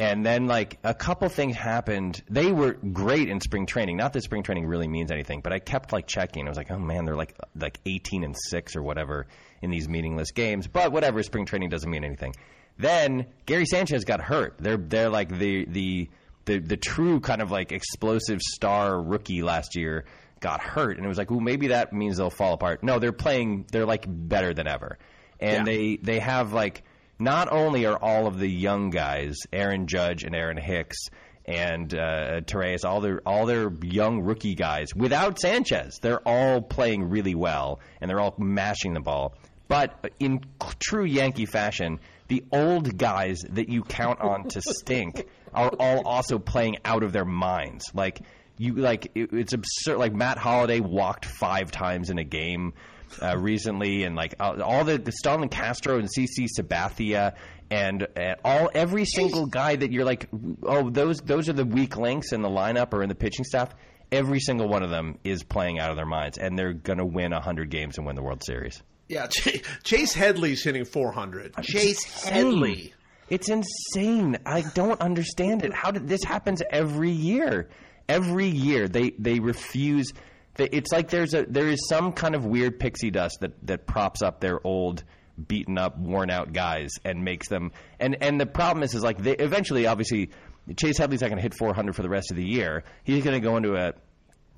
and 0.00 0.24
then 0.26 0.46
like 0.46 0.78
a 0.82 0.94
couple 0.94 1.28
things 1.28 1.54
happened. 1.54 2.22
They 2.28 2.50
were 2.50 2.72
great 2.72 3.28
in 3.28 3.40
spring 3.40 3.66
training. 3.66 3.96
Not 3.98 4.12
that 4.14 4.22
spring 4.22 4.42
training 4.42 4.66
really 4.66 4.88
means 4.88 5.12
anything, 5.12 5.40
but 5.42 5.52
I 5.52 5.58
kept 5.60 5.92
like 5.92 6.06
checking. 6.06 6.46
I 6.46 6.48
was 6.48 6.56
like, 6.58 6.70
oh 6.70 6.78
man, 6.78 7.04
they're 7.04 7.16
like 7.16 7.36
like 7.54 7.78
18 7.86 8.24
and 8.24 8.34
six 8.50 8.74
or 8.74 8.82
whatever 8.82 9.26
in 9.60 9.70
these 9.70 9.88
meaningless 9.88 10.32
games. 10.32 10.66
But 10.66 10.90
whatever, 10.92 11.22
spring 11.22 11.46
training 11.46 11.68
doesn't 11.70 11.88
mean 11.88 12.04
anything. 12.04 12.34
Then 12.78 13.26
Gary 13.46 13.66
Sanchez 13.66 14.04
got 14.04 14.20
hurt. 14.20 14.56
They're 14.58 14.78
they're 14.78 15.10
like 15.10 15.28
the 15.28 15.66
the 15.66 16.08
the 16.46 16.58
the 16.58 16.76
true 16.76 17.20
kind 17.20 17.40
of 17.40 17.50
like 17.52 17.70
explosive 17.70 18.40
star 18.40 19.00
rookie 19.00 19.42
last 19.42 19.76
year 19.76 20.06
got 20.42 20.60
hurt, 20.60 20.98
and 20.98 21.06
it 21.06 21.08
was 21.08 21.16
like, 21.16 21.30
well, 21.30 21.40
maybe 21.40 21.68
that 21.68 21.94
means 21.94 22.18
they'll 22.18 22.28
fall 22.28 22.52
apart. 22.52 22.82
No, 22.82 22.98
they're 22.98 23.12
playing. 23.12 23.64
They're 23.72 23.86
like 23.86 24.04
better 24.06 24.52
than 24.52 24.66
ever, 24.66 24.98
and 25.40 25.66
Yeah. 25.66 25.72
they 25.72 25.96
they 26.02 26.18
have 26.18 26.52
like 26.52 26.82
not 27.18 27.50
only 27.50 27.86
are 27.86 27.96
all 27.96 28.26
of 28.26 28.38
the 28.38 28.48
young 28.48 28.90
guys, 28.90 29.36
Aaron 29.52 29.86
Judge 29.86 30.24
and 30.24 30.34
Aaron 30.34 30.56
Hicks 30.58 30.98
and 31.46 31.94
uh, 31.94 32.40
Teres, 32.42 32.84
all 32.84 33.00
their 33.00 33.20
all 33.26 33.46
their 33.46 33.70
young 33.82 34.20
rookie 34.22 34.54
guys 34.54 34.94
without 34.94 35.38
Sanchez, 35.40 35.98
they're 36.02 36.26
all 36.26 36.60
playing 36.60 37.08
really 37.08 37.34
well 37.34 37.80
and 38.00 38.10
they're 38.10 38.20
all 38.20 38.34
mashing 38.38 38.94
the 38.94 39.00
ball. 39.00 39.34
But 39.68 40.10
in 40.20 40.40
true 40.80 41.04
Yankee 41.04 41.46
fashion, 41.46 41.98
the 42.28 42.44
old 42.52 42.98
guys 42.98 43.38
that 43.50 43.68
you 43.70 43.82
count 43.82 44.20
on 44.20 44.48
to 44.48 44.60
stink 44.60 45.26
are 45.54 45.70
all 45.78 46.02
also 46.06 46.38
playing 46.38 46.76
out 46.84 47.02
of 47.02 47.12
their 47.12 47.24
minds. 47.24 47.84
Like 47.94 48.20
you, 48.62 48.74
like 48.74 49.10
it, 49.14 49.32
it's 49.32 49.52
absurd. 49.52 49.98
Like 49.98 50.14
Matt 50.14 50.38
Holliday 50.38 50.80
walked 50.80 51.24
five 51.24 51.70
times 51.70 52.10
in 52.10 52.18
a 52.18 52.24
game 52.24 52.74
uh, 53.20 53.36
recently, 53.36 54.04
and 54.04 54.14
like 54.16 54.34
all, 54.40 54.62
all 54.62 54.84
the, 54.84 54.98
the 54.98 55.12
Starlin 55.12 55.48
Castro 55.48 55.98
and 55.98 56.08
CC 56.08 56.46
Sabathia. 56.58 57.34
And, 57.70 58.06
and 58.16 58.36
all 58.44 58.70
every 58.74 59.06
single 59.06 59.46
guy 59.46 59.76
that 59.76 59.90
you're 59.90 60.04
like, 60.04 60.28
oh, 60.62 60.90
those 60.90 61.20
those 61.20 61.48
are 61.48 61.54
the 61.54 61.64
weak 61.64 61.96
links 61.96 62.32
in 62.32 62.42
the 62.42 62.50
lineup 62.50 62.92
or 62.92 63.02
in 63.02 63.08
the 63.08 63.14
pitching 63.14 63.46
staff. 63.46 63.74
Every 64.10 64.40
single 64.40 64.68
one 64.68 64.82
of 64.82 64.90
them 64.90 65.18
is 65.24 65.42
playing 65.42 65.78
out 65.78 65.88
of 65.88 65.96
their 65.96 66.04
minds, 66.04 66.36
and 66.36 66.58
they're 66.58 66.74
going 66.74 66.98
to 66.98 67.06
win 67.06 67.32
hundred 67.32 67.70
games 67.70 67.96
and 67.96 68.06
win 68.06 68.14
the 68.14 68.22
World 68.22 68.42
Series. 68.44 68.82
Yeah, 69.08 69.26
Ch- 69.26 69.62
Chase 69.84 70.12
Headley's 70.12 70.62
hitting 70.62 70.84
400. 70.84 71.54
Chase. 71.62 72.04
Headley. 72.24 72.92
It's 73.30 73.48
insane. 73.48 74.36
I 74.44 74.64
don't 74.74 75.00
understand 75.00 75.64
it. 75.64 75.72
How 75.72 75.90
did 75.90 76.06
this 76.08 76.22
happens 76.22 76.62
every 76.70 77.10
year? 77.10 77.70
Every 78.12 78.48
year 78.48 78.88
they 78.88 79.10
they 79.18 79.40
refuse. 79.40 80.12
It's 80.58 80.92
like 80.92 81.08
there's 81.08 81.34
a 81.34 81.44
there 81.48 81.68
is 81.68 81.88
some 81.88 82.12
kind 82.12 82.34
of 82.34 82.44
weird 82.44 82.78
pixie 82.78 83.10
dust 83.10 83.38
that 83.40 83.66
that 83.66 83.86
props 83.86 84.22
up 84.22 84.40
their 84.40 84.64
old 84.66 85.02
beaten 85.48 85.78
up 85.78 85.98
worn 85.98 86.30
out 86.30 86.52
guys 86.52 86.90
and 87.04 87.24
makes 87.24 87.48
them 87.48 87.72
and 87.98 88.22
and 88.22 88.38
the 88.38 88.44
problem 88.44 88.82
is 88.82 88.94
is 88.94 89.02
like 89.02 89.16
they 89.16 89.34
eventually 89.34 89.86
obviously 89.86 90.30
Chase 90.76 90.98
Headley's 90.98 91.22
not 91.22 91.28
going 91.28 91.38
to 91.38 91.42
hit 91.42 91.54
400 91.54 91.96
for 91.96 92.02
the 92.02 92.10
rest 92.10 92.30
of 92.30 92.36
the 92.36 92.44
year. 92.44 92.84
He's 93.02 93.24
going 93.24 93.34
to 93.34 93.40
go 93.40 93.56
into 93.56 93.74
a 93.74 93.94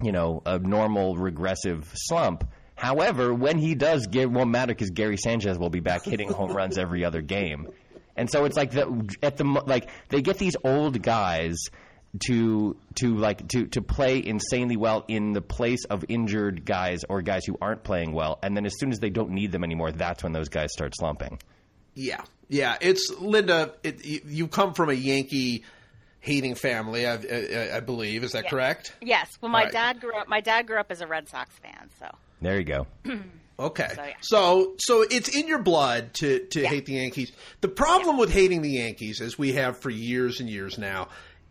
you 0.03 0.13
know, 0.13 0.43
a 0.45 0.59
normal 0.59 1.17
regressive 1.17 1.91
slump. 1.95 2.45
However, 2.75 3.33
when 3.33 3.59
he 3.59 3.75
does, 3.75 4.09
it 4.13 4.31
won't 4.31 4.51
matter 4.51 4.75
because 4.75 4.91
Gary 4.91 5.17
Sanchez 5.17 5.59
will 5.59 5.71
be 5.71 5.81
back 5.81 6.05
hitting 6.05 6.31
home 6.31 6.53
runs 6.57 6.77
every 6.77 7.05
other 7.05 7.23
game. 7.23 7.69
And 8.17 8.31
so 8.31 8.45
it's 8.45 8.57
like 8.57 8.73
the 8.73 9.17
at 9.23 9.37
the 9.37 9.45
like 9.45 9.91
they 10.09 10.23
get 10.23 10.39
these 10.39 10.57
old 10.63 11.03
guys 11.03 11.57
to 12.27 12.77
to 12.97 13.17
like 13.17 13.49
to 13.49 13.67
to 13.67 13.83
play 13.83 14.25
insanely 14.25 14.77
well 14.77 15.05
in 15.09 15.33
the 15.33 15.41
place 15.43 15.85
of 15.87 16.05
injured 16.09 16.65
guys 16.65 17.05
or 17.09 17.23
guys 17.23 17.45
who 17.47 17.57
aren't 17.61 17.83
playing 17.83 18.13
well, 18.13 18.39
and 18.43 18.57
then 18.57 18.67
as 18.67 18.79
soon 18.79 18.93
as 18.93 19.01
they 19.01 19.11
don't 19.11 19.31
need 19.31 19.53
them 19.53 19.65
anymore, 19.65 19.91
that's 19.93 20.23
when 20.23 20.33
those 20.33 20.49
guys 20.49 20.71
start 20.73 20.95
slumping. 20.97 21.39
Yeah, 21.95 22.23
yeah. 22.49 22.77
It's 22.81 23.11
Linda. 23.21 23.75
It, 23.83 24.05
you, 24.05 24.21
you 24.27 24.49
come 24.49 24.75
from 24.75 24.91
a 24.91 24.95
Yankee 24.95 25.65
hating 26.21 26.55
family, 26.55 27.07
I, 27.07 27.15
I, 27.15 27.77
I 27.77 27.81
believe. 27.81 28.25
Is 28.25 28.33
that 28.33 28.49
correct? 28.49 28.95
Yes. 29.03 29.31
Well, 29.41 29.51
my 29.51 29.59
All 29.61 29.65
right. 29.65 29.73
dad 29.73 30.01
grew 30.01 30.17
up. 30.17 30.27
My 30.27 30.41
dad 30.41 30.67
grew 30.67 30.79
up 30.79 30.91
as 30.91 31.01
a 31.03 31.07
Red 31.07 31.29
Sox 31.29 31.51
fan, 31.59 31.91
so 31.99 32.07
There 32.41 32.59
you 32.59 32.65
go. 32.65 32.87
Okay. 33.57 33.87
So, 33.95 34.03
yeah. 34.03 34.15
So 34.21 34.75
so 34.81 35.03
it's 35.09 35.29
in 35.29 35.47
your 35.47 35.61
blood 35.63 36.13
to 36.15 36.41
to 36.47 36.63
Yeah. 36.63 36.69
hate 36.71 36.87
the 36.87 36.95
Yankees. 36.95 37.31
The 37.61 37.69
problem 37.69 38.19
with 38.19 38.33
hating 38.33 38.63
the 38.63 38.71
Yankees, 38.71 39.21
as 39.21 39.39
we 39.39 39.53
have 39.53 39.79
for 39.79 39.91
years 39.91 40.41
and 40.41 40.51
years 40.51 40.77
now, 40.77 41.07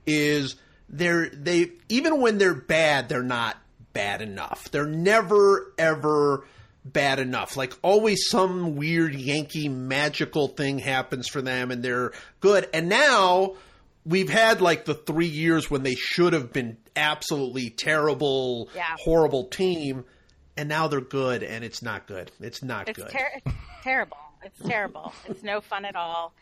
is 0.05 0.55
they're 0.89 1.29
they 1.29 1.71
even 1.89 2.21
when 2.21 2.37
they're 2.37 2.53
bad, 2.53 3.09
they're 3.09 3.23
not 3.23 3.57
bad 3.93 4.21
enough. 4.21 4.69
They're 4.71 4.85
never 4.87 5.73
ever 5.77 6.45
bad 6.85 7.19
enough. 7.19 7.55
Like 7.55 7.73
always 7.81 8.27
some 8.29 8.75
weird 8.75 9.15
Yankee 9.15 9.69
magical 9.69 10.49
thing 10.49 10.79
happens 10.79 11.27
for 11.27 11.41
them 11.41 11.71
and 11.71 11.81
they're 11.83 12.11
good. 12.41 12.67
And 12.73 12.89
now 12.89 13.55
we've 14.05 14.29
had 14.29 14.59
like 14.61 14.85
the 14.85 14.93
3 14.95 15.25
years 15.27 15.71
when 15.71 15.83
they 15.83 15.95
should 15.95 16.33
have 16.33 16.51
been 16.51 16.77
absolutely 16.95 17.69
terrible, 17.69 18.69
Yeah. 18.75 18.95
horrible 18.99 19.45
team 19.45 20.03
and 20.57 20.67
now 20.69 20.87
they're 20.87 20.99
good 21.01 21.41
and 21.41 21.63
it's 21.63 21.81
not 21.81 22.05
good. 22.05 22.31
It's 22.41 22.61
not 22.61 22.89
it's 22.89 22.99
good. 22.99 23.09
ter- 23.09 23.41
it's 23.45 23.55
terrible. 23.83 24.17
It's 24.43 24.59
terrible. 24.67 25.13
It's 25.27 25.41
no 25.41 25.61
fun 25.61 25.85
at 25.85 25.95
all. 25.95 26.33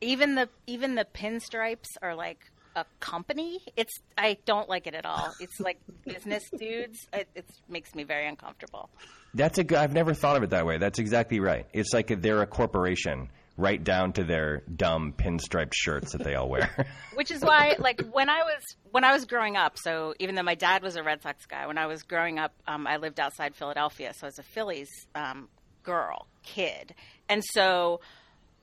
Even 0.00 0.34
the 0.36 0.48
even 0.66 0.94
the 0.94 1.04
pinstripes 1.14 1.88
are 2.00 2.14
like 2.14 2.38
a 2.74 2.84
company. 3.00 3.60
It's 3.76 3.92
I 4.16 4.38
don't 4.44 4.68
like 4.68 4.86
it 4.86 4.94
at 4.94 5.06
all. 5.06 5.32
It's 5.40 5.60
like 5.60 5.78
business 6.04 6.42
dudes. 6.56 7.06
It, 7.12 7.28
it 7.34 7.46
makes 7.68 7.94
me 7.94 8.04
very 8.04 8.26
uncomfortable. 8.26 8.90
That's 9.34 9.58
a 9.58 9.64
good. 9.64 9.78
I've 9.78 9.92
never 9.92 10.14
thought 10.14 10.36
of 10.36 10.42
it 10.42 10.50
that 10.50 10.66
way. 10.66 10.78
That's 10.78 10.98
exactly 10.98 11.40
right. 11.40 11.66
It's 11.72 11.92
like 11.92 12.08
they're 12.20 12.42
a 12.42 12.46
corporation, 12.46 13.30
right 13.56 13.82
down 13.82 14.12
to 14.14 14.24
their 14.24 14.62
dumb 14.74 15.14
pinstriped 15.16 15.74
shirts 15.74 16.12
that 16.12 16.24
they 16.24 16.34
all 16.34 16.48
wear. 16.48 16.86
Which 17.14 17.30
is 17.30 17.42
why, 17.42 17.76
like, 17.78 18.00
when 18.12 18.28
I 18.28 18.42
was 18.42 18.62
when 18.90 19.04
I 19.04 19.12
was 19.12 19.24
growing 19.24 19.56
up, 19.56 19.76
so 19.78 20.14
even 20.18 20.34
though 20.34 20.42
my 20.42 20.54
dad 20.54 20.82
was 20.82 20.96
a 20.96 21.02
Red 21.02 21.22
Sox 21.22 21.46
guy, 21.46 21.66
when 21.66 21.78
I 21.78 21.86
was 21.86 22.02
growing 22.02 22.38
up, 22.38 22.52
um, 22.66 22.86
I 22.86 22.96
lived 22.96 23.20
outside 23.20 23.54
Philadelphia, 23.54 24.12
so 24.14 24.26
I 24.26 24.28
was 24.28 24.38
a 24.38 24.42
Phillies 24.42 24.90
um, 25.14 25.48
girl, 25.82 26.26
kid, 26.42 26.94
and 27.28 27.42
so 27.44 28.00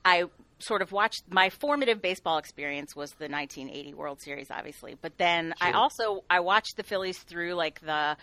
I 0.04 0.24
sort 0.60 0.82
of 0.82 0.92
watched 0.92 1.22
my 1.28 1.50
formative 1.50 2.00
baseball 2.00 2.38
experience 2.38 2.94
was 2.94 3.10
the 3.12 3.28
1980 3.28 3.94
World 3.94 4.20
Series, 4.20 4.50
obviously, 4.50 4.96
but 5.00 5.16
then 5.18 5.54
I 5.60 5.72
also 5.72 6.24
I 6.28 6.40
watched 6.40 6.76
the 6.76 6.82
Phillies 6.82 7.18
through 7.18 7.54
like 7.54 7.80
the 7.80 8.16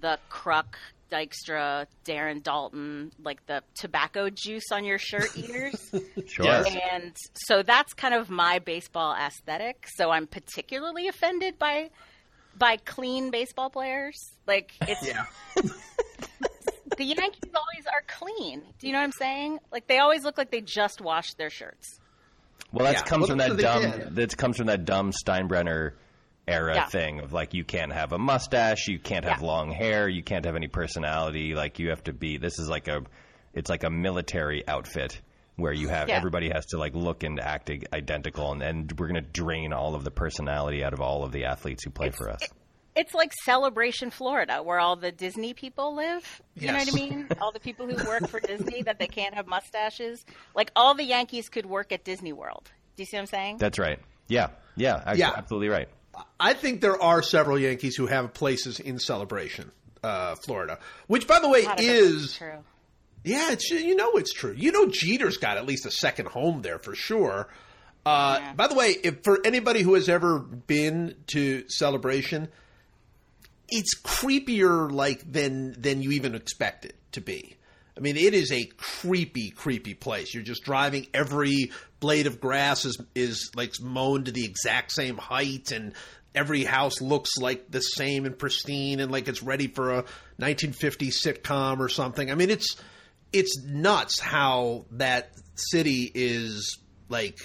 the 0.00 0.18
Kruk. 0.30 0.74
Dykstra, 1.12 1.86
Darren 2.06 2.42
Daulton, 2.42 3.10
like 3.22 3.44
the 3.44 3.62
tobacco 3.74 4.30
juice 4.30 4.72
on 4.72 4.82
your 4.86 4.96
shirt 4.96 5.28
ears. 5.36 5.92
sure. 6.26 6.46
And 6.46 7.14
so 7.34 7.62
that's 7.62 7.92
kind 7.92 8.14
of 8.14 8.30
my 8.30 8.60
baseball 8.60 9.14
aesthetic. 9.14 9.86
So 9.94 10.10
I'm 10.10 10.26
particularly 10.26 11.08
offended 11.08 11.58
by 11.58 11.90
by 12.56 12.78
clean 12.78 13.30
baseball 13.30 13.68
players. 13.68 14.16
Like 14.46 14.72
it's 14.88 15.06
Yeah. 15.06 15.26
the 16.96 17.04
Yankees 17.04 17.50
always 17.54 17.86
are 17.92 18.02
clean. 18.06 18.62
Do 18.78 18.86
you 18.86 18.92
know 18.92 18.98
what 18.98 19.04
I'm 19.04 19.12
saying? 19.12 19.58
Like 19.70 19.86
they 19.86 19.98
always 19.98 20.24
look 20.24 20.38
like 20.38 20.50
they 20.50 20.60
just 20.60 21.00
washed 21.00 21.38
their 21.38 21.50
shirts. 21.50 21.98
Well, 22.72 22.84
that 22.86 22.94
Yeah. 22.94 23.02
comes 23.02 23.22
Well, 23.22 23.28
from 23.28 23.38
that 23.38 23.56
dumb. 23.58 24.14
That 24.14 24.36
comes 24.36 24.56
from 24.56 24.66
that 24.66 24.84
dumb 24.84 25.12
Steinbrenner 25.12 25.92
era 26.48 26.74
Yeah. 26.74 26.86
thing 26.86 27.20
of 27.20 27.32
like 27.32 27.54
you 27.54 27.64
can't 27.64 27.92
have 27.92 28.12
a 28.12 28.18
mustache, 28.18 28.88
you 28.88 28.98
can't 28.98 29.24
have 29.24 29.40
Yeah. 29.40 29.46
long 29.46 29.70
hair, 29.70 30.08
you 30.08 30.22
can't 30.22 30.44
have 30.44 30.56
any 30.56 30.68
personality. 30.68 31.54
Like 31.54 31.78
you 31.78 31.90
have 31.90 32.02
to 32.04 32.12
be. 32.12 32.36
This 32.38 32.58
is 32.58 32.68
like 32.68 32.88
a. 32.88 33.02
It's 33.54 33.68
like 33.68 33.84
a 33.84 33.90
military 33.90 34.66
outfit 34.66 35.20
where 35.56 35.74
you 35.74 35.88
have 35.88 36.08
Yeah. 36.08 36.16
everybody 36.16 36.48
has 36.48 36.64
to 36.68 36.78
like 36.78 36.94
look 36.94 37.22
and 37.22 37.38
act 37.38 37.70
identical, 37.92 38.52
and, 38.52 38.62
and 38.62 38.92
we're 38.98 39.08
going 39.08 39.22
to 39.22 39.30
drain 39.30 39.74
all 39.74 39.94
of 39.94 40.04
the 40.04 40.10
personality 40.10 40.82
out 40.82 40.94
of 40.94 41.00
all 41.02 41.22
of 41.22 41.32
the 41.32 41.44
athletes 41.44 41.84
who 41.84 41.90
play 41.90 42.08
for 42.08 42.30
us. 42.30 42.40
It's 42.94 43.14
like 43.14 43.32
Celebration 43.44 44.10
Florida, 44.10 44.62
where 44.62 44.78
all 44.78 44.96
the 44.96 45.10
Disney 45.12 45.54
people 45.54 45.94
live. 45.96 46.42
You 46.56 46.68
know 46.68 46.74
what 46.78 46.88
I 46.92 46.94
mean? 46.94 47.26
all 47.40 47.50
the 47.52 47.60
people 47.60 47.86
who 47.86 47.94
work 48.06 48.28
for 48.28 48.38
Disney 48.40 48.82
that 48.82 48.98
they 48.98 49.06
can't 49.06 49.34
have 49.34 49.46
mustaches. 49.46 50.24
Like 50.54 50.70
all 50.76 50.94
the 50.94 51.04
Yankees 51.04 51.48
could 51.48 51.64
work 51.66 51.90
at 51.92 52.04
Disney 52.04 52.32
World. 52.32 52.70
Do 52.96 53.02
you 53.02 53.06
see 53.06 53.16
what 53.16 53.22
I'm 53.22 53.26
saying? 53.26 53.56
That's 53.58 53.78
right. 53.78 53.98
Yeah, 54.28 54.48
yeah, 54.76 54.96
actually, 54.96 55.18
Yeah. 55.20 55.32
absolutely 55.36 55.68
right. 55.68 55.88
I 56.38 56.52
think 56.52 56.82
there 56.82 57.00
are 57.02 57.22
several 57.22 57.58
Yankees 57.58 57.96
who 57.96 58.06
have 58.06 58.34
places 58.34 58.78
in 58.78 58.98
celebration, 58.98 59.72
uh, 60.04 60.34
Florida. 60.44 60.78
Which, 61.06 61.26
by 61.26 61.38
the 61.40 61.48
way, 61.48 61.62
A 61.62 61.68
lot 61.68 61.78
of 61.78 61.84
it 61.86 61.90
is 61.90 62.34
true. 62.36 62.58
yeah, 63.24 63.52
it's 63.52 63.70
you 63.70 63.96
know 63.96 64.12
it's 64.16 64.34
true. 64.34 64.52
You 64.54 64.70
know 64.72 64.86
Jeter's 64.88 65.38
got 65.38 65.56
at 65.56 65.64
least 65.64 65.86
a 65.86 65.90
second 65.90 66.28
home 66.28 66.60
there 66.60 66.78
for 66.78 66.94
sure. 66.94 67.48
Uh, 68.04 68.38
Yeah. 68.40 68.52
By 68.52 68.66
the 68.66 68.74
way, 68.74 68.90
if 69.02 69.22
for 69.24 69.38
anybody 69.44 69.80
who 69.80 69.94
has 69.94 70.10
ever 70.10 70.38
been 70.38 71.14
to 71.28 71.64
celebration, 71.68 72.48
it's 73.72 73.94
creepier 73.94 74.92
like 74.92 75.30
than 75.30 75.74
than 75.80 76.02
you 76.02 76.12
even 76.12 76.34
expect 76.34 76.84
it 76.84 76.94
to 77.12 77.20
be. 77.22 77.56
I 77.96 78.00
mean, 78.00 78.16
it 78.16 78.34
is 78.34 78.52
a 78.52 78.64
creepy, 78.76 79.50
creepy 79.50 79.94
place. 79.94 80.32
You're 80.32 80.42
just 80.42 80.62
driving. 80.62 81.06
Every 81.12 81.72
blade 81.98 82.26
of 82.26 82.40
grass 82.40 82.84
is 82.84 82.98
is 83.14 83.50
like 83.56 83.72
mown 83.80 84.24
to 84.24 84.32
the 84.32 84.44
exact 84.44 84.92
same 84.92 85.16
height, 85.16 85.72
and 85.72 85.94
every 86.34 86.64
house 86.64 87.00
looks 87.00 87.38
like 87.38 87.70
the 87.70 87.80
same 87.80 88.26
and 88.26 88.38
pristine, 88.38 89.00
and 89.00 89.10
like 89.10 89.26
it's 89.26 89.42
ready 89.42 89.68
for 89.68 89.90
a 89.90 90.04
1950s 90.38 91.14
sitcom 91.14 91.80
or 91.80 91.88
something. 91.88 92.30
I 92.30 92.34
mean, 92.34 92.50
it's 92.50 92.76
it's 93.32 93.62
nuts 93.64 94.20
how 94.20 94.84
that 94.92 95.32
city 95.54 96.10
is 96.14 96.78
like. 97.08 97.38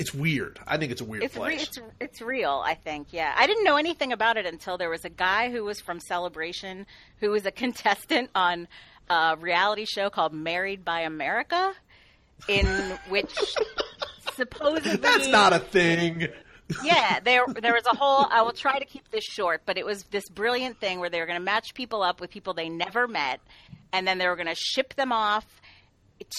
It's 0.00 0.12
weird. 0.14 0.58
I 0.66 0.78
think 0.78 0.90
it's 0.92 1.00
a 1.00 1.04
weird 1.04 1.22
It's 1.22 1.34
re- 1.36 1.40
place. 1.40 1.62
it's 1.68 1.78
it's 2.00 2.20
real. 2.22 2.62
I 2.64 2.74
think. 2.74 3.08
Yeah, 3.12 3.32
I 3.36 3.46
didn't 3.46 3.64
know 3.64 3.76
anything 3.76 4.12
about 4.12 4.36
it 4.38 4.46
until 4.46 4.78
there 4.78 4.88
was 4.90 5.04
a 5.04 5.10
guy 5.10 5.50
who 5.50 5.62
was 5.62 5.78
from 5.80 6.00
Celebration 6.00 6.86
who 7.18 7.30
was 7.30 7.44
a 7.46 7.50
contestant 7.62 8.30
on 8.34 8.66
a 9.10 9.36
reality 9.38 9.84
show 9.84 10.08
called 10.08 10.32
Married 10.32 10.84
by 10.84 11.00
America, 11.02 11.74
in 12.48 12.66
which 13.10 13.32
supposedly 14.34 14.96
That's 14.96 15.28
not 15.28 15.52
a 15.52 15.58
thing. 15.58 16.28
yeah, 16.82 17.20
there 17.24 17.44
there 17.60 17.74
was 17.74 17.84
a 17.86 17.96
whole. 17.96 18.26
I 18.30 18.42
will 18.42 18.52
try 18.52 18.78
to 18.78 18.84
keep 18.84 19.10
this 19.10 19.24
short, 19.24 19.62
but 19.66 19.76
it 19.78 19.84
was 19.84 20.04
this 20.04 20.28
brilliant 20.28 20.80
thing 20.80 21.00
where 21.00 21.10
they 21.10 21.20
were 21.20 21.26
going 21.26 21.38
to 21.38 21.44
match 21.44 21.74
people 21.74 22.02
up 22.02 22.20
with 22.20 22.30
people 22.30 22.54
they 22.54 22.68
never 22.68 23.06
met, 23.06 23.40
and 23.92 24.06
then 24.06 24.18
they 24.18 24.26
were 24.28 24.36
going 24.36 24.48
to 24.48 24.54
ship 24.54 24.94
them 24.94 25.12
off 25.12 25.44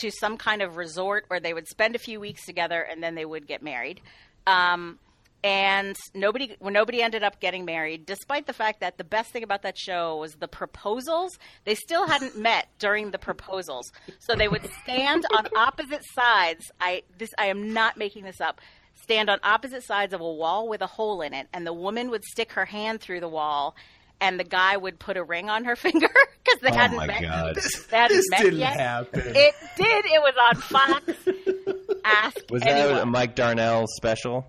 to 0.01 0.11
some 0.11 0.37
kind 0.37 0.61
of 0.61 0.77
resort 0.77 1.25
where 1.27 1.39
they 1.39 1.53
would 1.53 1.67
spend 1.67 1.95
a 1.95 1.99
few 1.99 2.19
weeks 2.19 2.45
together, 2.45 2.81
and 2.81 3.01
then 3.01 3.15
they 3.15 3.25
would 3.25 3.47
get 3.47 3.61
married. 3.63 4.01
Um, 4.47 4.99
and 5.43 5.97
nobody, 6.13 6.55
well, 6.59 6.71
nobody 6.71 7.01
ended 7.01 7.23
up 7.23 7.39
getting 7.39 7.65
married, 7.65 8.05
despite 8.05 8.45
the 8.45 8.53
fact 8.53 8.81
that 8.81 8.97
the 8.97 9.03
best 9.03 9.31
thing 9.31 9.43
about 9.43 9.63
that 9.63 9.77
show 9.77 10.17
was 10.17 10.33
the 10.33 10.47
proposals. 10.47 11.31
They 11.65 11.75
still 11.75 12.05
hadn't 12.05 12.37
met 12.39 12.67
during 12.77 13.11
the 13.11 13.17
proposals, 13.17 13.91
so 14.19 14.35
they 14.35 14.47
would 14.47 14.69
stand 14.83 15.25
on 15.35 15.47
opposite 15.55 16.03
sides. 16.13 16.71
I 16.79 17.03
this 17.17 17.31
I 17.39 17.47
am 17.47 17.73
not 17.73 17.97
making 17.97 18.23
this 18.23 18.39
up. 18.39 18.61
Stand 19.01 19.31
on 19.31 19.39
opposite 19.41 19.83
sides 19.83 20.13
of 20.13 20.21
a 20.21 20.31
wall 20.31 20.69
with 20.69 20.81
a 20.81 20.87
hole 20.87 21.21
in 21.21 21.33
it, 21.33 21.47
and 21.53 21.65
the 21.65 21.73
woman 21.73 22.11
would 22.11 22.23
stick 22.23 22.51
her 22.51 22.65
hand 22.65 23.01
through 23.01 23.19
the 23.19 23.27
wall, 23.27 23.75
and 24.21 24.39
the 24.39 24.43
guy 24.45 24.77
would 24.77 24.99
put 24.99 25.17
a 25.17 25.23
ring 25.23 25.49
on 25.49 25.65
her 25.65 25.75
finger 25.75 26.07
because 26.43 26.61
they 26.61 26.69
Oh 26.69 26.73
hadn't 26.75 26.97
my 26.97 27.07
met. 27.07 27.21
God. 27.21 27.57
They 27.89 27.97
hadn't 27.97 28.17
This 28.17 28.29
met 28.29 28.41
didn't 28.43 28.59
yet. 28.59 28.79
happen. 28.79 29.21
It 29.25 29.55
did. 29.75 30.05
It 30.05 30.21
was 30.21 30.33
on 30.49 30.61
Fox. 30.61 31.97
Ask 32.05 32.37
Was 32.49 32.61
anyone. 32.63 32.93
that 32.95 33.03
a 33.03 33.05
Mike 33.05 33.35
Darnell 33.35 33.85
special? 33.87 34.47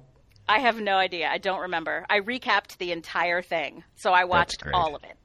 I 0.49 0.59
have 0.61 0.81
no 0.81 0.97
idea. 0.97 1.29
I 1.29 1.39
don't 1.39 1.61
remember. 1.63 2.05
I 2.11 2.21
recapped 2.21 2.79
the 2.79 2.93
entire 2.93 3.43
thing, 3.43 3.85
so 3.97 4.13
I 4.13 4.25
watched 4.25 4.63
all 4.73 4.95
of 4.97 5.05
it. 5.05 5.17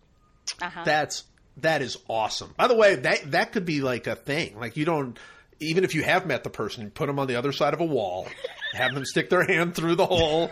Uh-huh. 0.62 0.84
That's 0.86 1.24
that 1.58 1.82
is 1.82 1.98
awesome. 2.08 2.54
By 2.58 2.68
the 2.68 2.76
way, 2.76 2.96
that 2.96 3.32
that 3.32 3.52
could 3.52 3.66
be 3.66 3.82
like 3.82 4.08
a 4.08 4.16
thing. 4.16 4.60
Like 4.60 4.78
you 4.78 4.86
don't 4.86 5.18
even 5.60 5.84
if 5.84 5.96
you 5.96 6.04
have 6.04 6.26
met 6.28 6.44
the 6.44 6.50
person, 6.50 6.92
put 6.92 7.08
them 7.08 7.18
on 7.18 7.28
the 7.28 7.36
other 7.36 7.52
side 7.52 7.74
of 7.74 7.80
a 7.82 7.86
wall, 7.86 8.28
have 8.74 8.94
them 8.94 9.06
stick 9.06 9.30
their 9.30 9.44
hand 9.44 9.74
through 9.76 9.96
the 9.96 10.06
hole, 10.06 10.52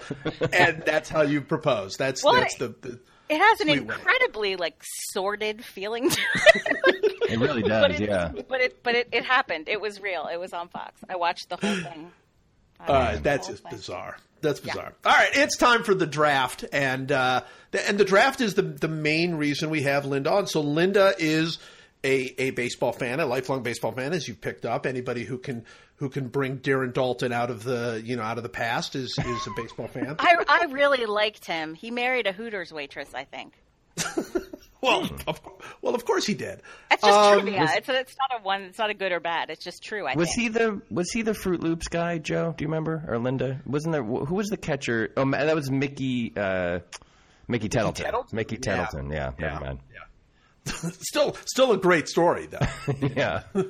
and 0.51 0.81
that's 0.86 1.10
how 1.10 1.21
you 1.21 1.41
propose. 1.41 1.95
That's 1.97 2.23
Well, 2.23 2.34
that's 2.34 2.55
I- 2.55 2.65
the, 2.67 2.75
the 2.81 2.99
It 3.29 3.39
has 3.39 3.59
an 3.61 3.67
Sweet 3.67 3.85
way. 3.88 3.95
incredibly 3.95 4.55
like 4.55 4.75
sordid 5.11 5.63
feeling 5.65 6.09
to 6.09 6.21
it. 6.35 7.11
It 7.27 7.39
really 7.39 7.63
but 7.63 7.88
does, 7.89 7.99
it, 7.99 8.07
yeah. 8.07 8.31
but 8.47 8.61
it 8.61 8.83
but 8.83 8.93
it, 8.93 9.09
it 9.11 9.25
happened. 9.25 9.67
It 9.67 9.81
was 9.81 9.99
real. 9.99 10.27
It 10.31 10.39
was 10.39 10.53
on 10.53 10.67
Fox. 10.69 11.01
I 11.09 11.15
watched 11.15 11.49
the 11.49 11.55
whole 11.55 11.75
thing. 11.75 12.11
I 12.79 12.85
Uh, 12.91 13.17
that's 13.19 13.47
just 13.47 13.63
thing. 13.63 13.71
bizarre. 13.71 14.17
That's 14.41 14.59
bizarre. 14.59 14.93
All 15.03 15.11
right, 15.11 15.29
it's 15.33 15.57
time 15.57 15.81
for 15.81 15.95
the 15.95 16.05
draft, 16.05 16.65
and 16.71 17.11
uh, 17.11 17.41
the, 17.71 17.88
and 17.89 17.97
the 17.97 18.05
draft 18.05 18.41
is 18.41 18.53
the 18.53 18.61
the 18.61 18.88
main 18.88 19.35
reason 19.35 19.71
we 19.71 19.81
have 19.81 20.05
Linda 20.05 20.31
on. 20.31 20.45
So 20.45 20.61
Linda 20.61 21.15
is 21.17 21.57
a, 22.06 22.36
a 22.38 22.50
baseball 22.52 22.91
fan, 22.94 23.20
a 23.20 23.26
lifelong 23.26 23.63
baseball 23.63 23.91
fan, 23.91 24.13
as 24.13 24.28
you 24.28 24.36
picked 24.36 24.65
up. 24.65 24.86
Anybody 24.86 25.24
who 25.24 25.38
can 25.39 25.65
who 25.96 26.10
can 26.10 26.28
bring 26.28 26.60
Darren 26.60 26.94
Daulton 26.94 27.32
out 27.34 27.50
of 27.50 27.63
the 27.63 28.02
you 28.06 28.15
know 28.15 28.24
out 28.24 28.38
of 28.38 28.44
the 28.44 28.50
past 28.50 28.96
is 28.96 29.18
is 29.18 29.48
a 29.48 29.52
baseball 29.62 29.88
fan. 29.88 30.15
I 30.20 30.36
I 30.48 30.65
really 30.72 31.06
liked 31.06 31.46
him. 31.46 31.74
He 31.74 31.89
married 31.91 32.28
a 32.28 32.32
Hooters 32.32 32.72
waitress, 32.72 33.10
I 33.13 33.24
think. 33.24 33.54
well, 34.82 35.10
of, 35.26 35.39
well, 35.82 35.96
of 35.96 36.06
course 36.06 36.26
he 36.28 36.34
did. 36.34 36.62
It's 36.91 37.02
just 37.02 37.18
Um, 37.18 37.39
trivia. 37.41 37.65
it's 37.76 37.88
a, 37.89 38.00
it's 38.00 38.15
not 38.20 38.39
a 38.39 38.44
one. 38.44 38.63
It's 38.63 38.78
not 38.78 38.89
a 38.89 38.94
good 38.94 39.12
or 39.13 39.20
bad. 39.22 39.50
It's 39.50 39.63
just 39.63 39.84
true. 39.84 40.06
I 40.06 40.15
Was 40.15 40.30
think. 40.36 40.41
he 40.41 40.50
the 40.50 40.82
was 40.91 41.10
he 41.12 41.22
the 41.22 41.32
Froot 41.32 41.62
Loops 41.62 41.88
guy, 41.88 42.18
Joe? 42.18 42.54
Do 42.56 42.63
you 42.63 42.68
remember 42.68 43.04
or 43.08 43.18
Linda? 43.18 43.62
Wasn't 43.65 43.91
there 43.94 44.04
who 44.04 44.36
was 44.36 44.48
the 44.50 44.58
catcher? 44.58 45.12
Oh, 45.18 45.30
that 45.32 45.56
was 45.56 45.72
Mickey 45.72 46.34
uh, 46.36 46.80
Mickey 47.48 47.70
Tettleton. 47.70 48.06
Tettleton? 48.06 48.36
Mickey 48.36 48.56
Yeah. 48.56 48.76
Tettleton. 48.76 49.12
Yeah, 49.12 49.32
never 49.39 49.60
mind. 49.65 49.80
still 50.99 51.36
still 51.45 51.71
a 51.71 51.78
great 51.78 52.08
story 52.08 52.47
though. 52.47 52.93
yeah. 53.15 53.43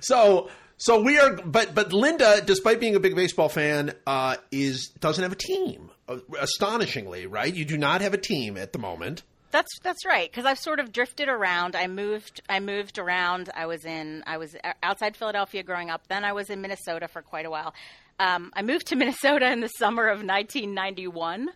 So 0.00 0.50
so 0.76 1.02
we 1.02 1.18
are, 1.18 1.36
but 1.36 1.74
but 1.74 1.92
Linda, 1.92 2.40
despite 2.44 2.80
being 2.80 2.94
a 2.94 3.00
big 3.00 3.14
baseball 3.14 3.50
fan, 3.50 3.92
uh, 4.06 4.36
is 4.50 4.88
doesn't 4.98 5.22
have 5.22 5.32
a 5.32 5.36
team. 5.36 5.90
Uh, 6.08 6.18
astonishingly, 6.40 7.26
right? 7.26 7.54
You 7.54 7.64
do 7.64 7.76
not 7.76 8.00
have 8.00 8.14
a 8.14 8.18
team 8.18 8.56
at 8.56 8.72
the 8.72 8.78
moment. 8.78 9.22
That's 9.50 9.68
that's 9.82 10.06
right 10.06 10.30
because 10.30 10.46
I've 10.46 10.58
sort 10.58 10.80
of 10.80 10.90
drifted 10.90 11.28
around. 11.28 11.76
I 11.76 11.86
moved 11.86 12.40
I 12.48 12.60
moved 12.60 12.98
around. 12.98 13.50
I 13.54 13.66
was 13.66 13.84
in 13.84 14.24
I 14.26 14.38
was 14.38 14.56
outside 14.82 15.16
Philadelphia 15.16 15.62
growing 15.62 15.90
up. 15.90 16.06
Then 16.08 16.24
I 16.24 16.32
was 16.32 16.48
in 16.50 16.60
Minnesota 16.62 17.08
for 17.08 17.20
quite 17.20 17.46
a 17.46 17.50
while. 17.50 17.74
Um, 18.18 18.52
I 18.54 18.62
moved 18.62 18.86
to 18.88 18.96
Minnesota 18.96 19.50
in 19.50 19.60
the 19.60 19.68
summer 19.68 20.06
of 20.08 20.18
1991. 20.18 21.50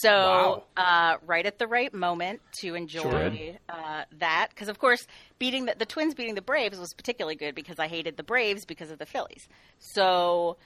So 0.00 0.10
Wow. 0.10 0.62
uh, 0.76 1.16
right 1.26 1.44
at 1.44 1.58
the 1.58 1.66
right 1.66 1.92
moment 1.92 2.40
to 2.60 2.74
enjoy 2.74 3.58
uh, 3.68 4.04
that 4.18 4.48
because 4.50 4.68
of 4.68 4.78
course 4.78 5.06
beating 5.38 5.66
the, 5.66 5.74
the 5.78 5.86
Twins 5.86 6.14
beating 6.14 6.34
the 6.34 6.42
Braves 6.42 6.78
was 6.78 6.94
particularly 6.94 7.36
good 7.36 7.54
because 7.54 7.78
I 7.78 7.88
hated 7.88 8.16
the 8.16 8.22
Braves 8.22 8.64
because 8.64 8.90
of 8.90 8.98
the 8.98 9.06
Phillies. 9.06 9.46
So 9.78 10.56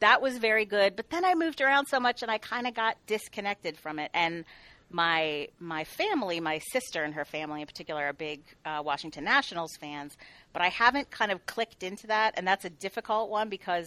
that 0.00 0.22
was 0.22 0.38
very 0.38 0.64
good. 0.64 0.94
But 0.96 1.10
then 1.10 1.24
I 1.24 1.34
moved 1.34 1.60
around 1.60 1.86
so 1.86 1.98
much 1.98 2.22
and 2.22 2.30
I 2.30 2.38
kind 2.38 2.66
of 2.66 2.74
got 2.74 2.96
disconnected 3.06 3.76
from 3.76 3.98
it. 3.98 4.10
And 4.14 4.44
my 4.90 5.48
my 5.58 5.84
family, 5.84 6.40
my 6.40 6.58
sister 6.72 7.02
and 7.02 7.14
her 7.14 7.24
family 7.24 7.60
in 7.60 7.66
particular, 7.66 8.04
are 8.04 8.12
big 8.12 8.40
uh, 8.64 8.82
Washington 8.84 9.24
Nationals 9.24 9.76
fans. 9.76 10.16
But 10.52 10.62
I 10.62 10.68
haven't 10.68 11.10
kind 11.10 11.30
of 11.30 11.44
clicked 11.46 11.82
into 11.82 12.06
that, 12.06 12.34
and 12.36 12.46
that's 12.46 12.64
a 12.64 12.70
difficult 12.70 13.28
one 13.28 13.48
because 13.48 13.86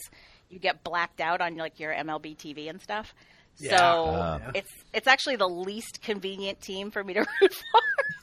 you 0.49 0.59
get 0.59 0.83
blacked 0.83 1.19
out 1.21 1.41
on 1.41 1.55
like 1.55 1.79
your 1.79 1.93
MLB 1.93 2.37
TV 2.37 2.69
and 2.69 2.79
stuff. 2.81 3.15
Yeah. 3.59 3.77
So 3.77 4.05
Uh. 4.05 4.51
it's 4.55 4.71
it's 4.93 5.07
actually 5.07 5.35
the 5.35 5.47
least 5.47 6.01
convenient 6.01 6.61
team 6.61 6.89
for 6.91 7.03
me 7.03 7.13
to 7.13 7.19
root 7.41 7.53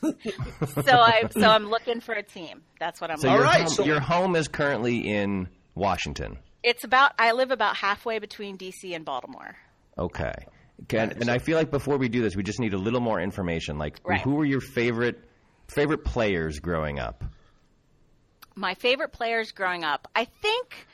for. 0.02 0.82
so 0.82 0.98
I 0.98 1.28
so 1.30 1.42
I'm 1.48 1.68
looking 1.70 2.00
for 2.00 2.12
a 2.14 2.22
team. 2.22 2.62
That's 2.80 3.00
what 3.00 3.10
I'm. 3.10 3.18
So 3.18 3.28
looking 3.28 3.36
your 3.40 3.44
right, 3.44 3.60
home, 3.62 3.68
so- 3.68 3.84
your 3.84 4.00
home 4.00 4.36
is 4.36 4.48
currently 4.48 4.98
in 5.08 5.48
Washington. 5.74 6.38
It's 6.64 6.82
about 6.84 7.12
I 7.18 7.32
live 7.32 7.50
about 7.52 7.76
halfway 7.76 8.18
between 8.18 8.58
DC 8.58 8.94
and 8.94 9.04
Baltimore. 9.04 9.56
Okay. 9.96 10.34
Can, 10.88 11.10
and 11.12 11.28
I 11.28 11.38
feel 11.38 11.56
like 11.56 11.70
before 11.72 11.96
we 11.98 12.08
do 12.08 12.22
this, 12.22 12.36
we 12.36 12.42
just 12.44 12.60
need 12.60 12.72
a 12.72 12.78
little 12.78 13.00
more 13.00 13.20
information. 13.20 13.78
Like, 13.78 13.98
Right. 14.04 14.20
who 14.20 14.34
were 14.36 14.44
your 14.44 14.60
favorite 14.60 15.18
favorite 15.68 16.04
players 16.04 16.60
growing 16.60 17.00
up? 17.00 17.24
My 18.54 18.74
favorite 18.74 19.12
players 19.12 19.52
growing 19.52 19.84
up, 19.84 20.08
I 20.14 20.24
think, 20.24 20.86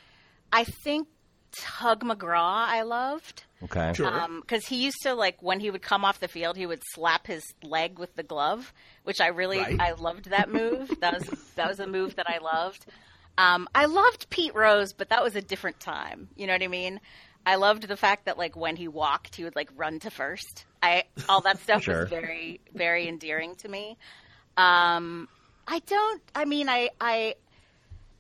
I 0.53 0.65
think 0.65 1.09
Tug 1.53 2.03
McGraw 2.03 2.67
I 2.67 2.83
loved 2.83 3.45
Okay. 3.65 3.93
Sure. 3.95 4.29
because 4.41 4.67
he 4.67 4.77
used 4.85 4.99
to 5.03 5.15
like 5.15 5.43
when 5.43 5.61
he 5.61 5.71
would 5.71 5.83
come 5.83 6.05
off 6.05 6.21
the 6.21 6.29
field, 6.29 6.57
he 6.57 6.67
would 6.67 6.83
slap 6.95 7.27
his 7.27 7.43
leg 7.63 7.99
with 7.99 8.15
the 8.17 8.23
glove, 8.23 8.73
which 9.05 9.21
I 9.21 9.29
really 9.29 9.59
Right. 9.59 9.81
I 9.81 9.93
loved 9.93 10.31
that 10.31 10.51
move. 10.51 10.91
that 11.01 11.15
was 11.19 11.29
that 11.57 11.69
was 11.69 11.81
a 11.81 11.87
move 11.87 12.17
that 12.17 12.29
I 12.29 12.39
loved. 12.39 12.87
Um, 13.37 13.69
I 13.75 13.87
loved 13.87 14.31
Pete 14.31 14.55
Rose, 14.55 14.93
but 14.93 15.09
that 15.09 15.23
was 15.25 15.35
a 15.35 15.43
different 15.43 15.81
time. 15.81 16.29
You 16.37 16.47
know 16.47 16.53
what 16.53 16.63
I 16.63 16.69
mean? 16.69 17.01
I 17.47 17.57
loved 17.57 17.89
the 17.89 17.97
fact 17.97 18.27
that 18.27 18.39
like 18.39 18.57
when 18.57 18.77
he 18.77 18.87
walked, 18.89 19.35
he 19.37 19.45
would 19.45 19.57
like 19.57 19.71
run 19.77 19.99
to 20.01 20.11
first. 20.11 20.65
I 20.83 21.05
all 21.29 21.41
that 21.43 21.59
stuff 21.61 21.83
Sure. 21.83 22.03
was 22.03 22.11
very 22.11 22.61
very 22.75 23.09
endearing 23.09 23.55
to 23.57 23.69
me. 23.69 23.97
Um, 24.57 25.29
I 25.67 25.81
don't. 25.81 26.23
I 26.35 26.45
mean, 26.45 26.69
I 26.69 26.91
I 27.01 27.35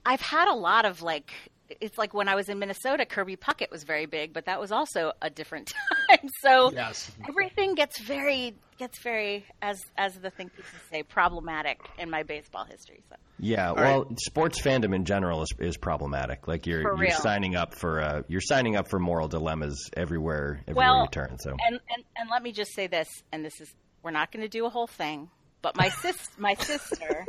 I've 0.06 0.20
had 0.20 0.48
a 0.48 0.54
lot 0.54 0.84
of 0.84 1.02
like. 1.02 1.32
It's 1.80 1.96
like 1.96 2.12
when 2.12 2.28
I 2.28 2.34
was 2.34 2.48
in 2.48 2.58
Minnesota, 2.58 3.06
Kirby 3.06 3.36
Puckett 3.36 3.70
was 3.70 3.84
very 3.84 4.06
big, 4.06 4.32
but 4.32 4.44
that 4.46 4.60
was 4.60 4.70
also 4.70 5.12
a 5.22 5.30
different 5.30 5.72
time. 6.10 6.28
so 6.42 6.70
Yes. 6.74 7.10
everything 7.28 7.74
gets 7.74 7.98
very 8.00 8.54
gets 8.78 9.00
very 9.02 9.44
as 9.62 9.80
as 9.96 10.14
the 10.16 10.30
think 10.30 10.52
pieces 10.54 10.80
say 10.90 11.02
problematic 11.02 11.78
in 11.98 12.10
my 12.10 12.22
baseball 12.22 12.64
history. 12.64 13.02
So 13.08 13.16
Yeah, 13.38 13.72
well, 13.72 14.06
sports 14.18 14.60
fandom 14.60 14.94
in 14.94 15.04
general 15.06 15.42
is, 15.42 15.48
is 15.58 15.76
problematic. 15.76 16.46
Like 16.48 16.66
you're 16.66 16.82
For 16.82 16.90
you're 16.90 16.98
real. 16.98 17.16
signing 17.16 17.56
up 17.56 17.74
for 17.74 18.02
uh, 18.02 18.22
you're 18.28 18.40
signing 18.42 18.76
up 18.76 18.88
for 18.88 18.98
moral 18.98 19.28
dilemmas 19.28 19.90
everywhere 19.96 20.60
everywhere 20.68 20.86
well, 20.88 21.02
you 21.02 21.08
turn. 21.10 21.38
So 21.38 21.50
and, 21.52 21.80
and 21.88 22.04
and 22.16 22.28
let 22.30 22.42
me 22.42 22.52
just 22.52 22.74
say 22.74 22.88
this, 22.88 23.08
and 23.32 23.44
this 23.44 23.58
is 23.60 23.72
we're 24.02 24.10
not 24.10 24.30
going 24.32 24.42
to 24.42 24.48
do 24.48 24.66
a 24.66 24.70
whole 24.70 24.86
thing, 24.86 25.30
but 25.62 25.76
my 25.76 25.88
sis 26.02 26.16
my 26.36 26.54
sister 26.54 27.26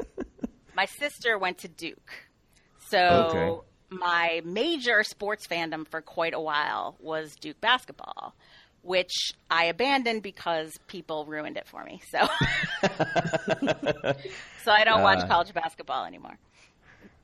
my 0.75 0.85
sister 0.99 1.37
went 1.37 1.59
to 1.59 1.69
Duke, 1.69 2.11
so 2.89 2.97
Okay. 2.99 3.51
My 3.89 4.41
major 4.43 5.03
sports 5.03 5.47
fandom 5.47 5.87
for 5.87 6.01
quite 6.01 6.33
a 6.33 6.39
while 6.39 6.95
was 6.99 7.35
Duke 7.35 7.59
basketball. 7.61 8.33
Which 8.81 9.31
I 9.49 9.65
abandoned 9.65 10.21
because 10.21 10.71
people 10.85 11.25
ruined 11.25 11.57
it 11.57 11.67
for 11.67 11.83
me. 11.83 12.01
So, 12.11 12.19
so 14.63 14.71
I 14.71 14.83
don't 14.83 14.99
Uh. 14.99 15.03
watch 15.03 15.27
college 15.27 15.53
basketball 15.53 16.05
anymore. 16.05 16.37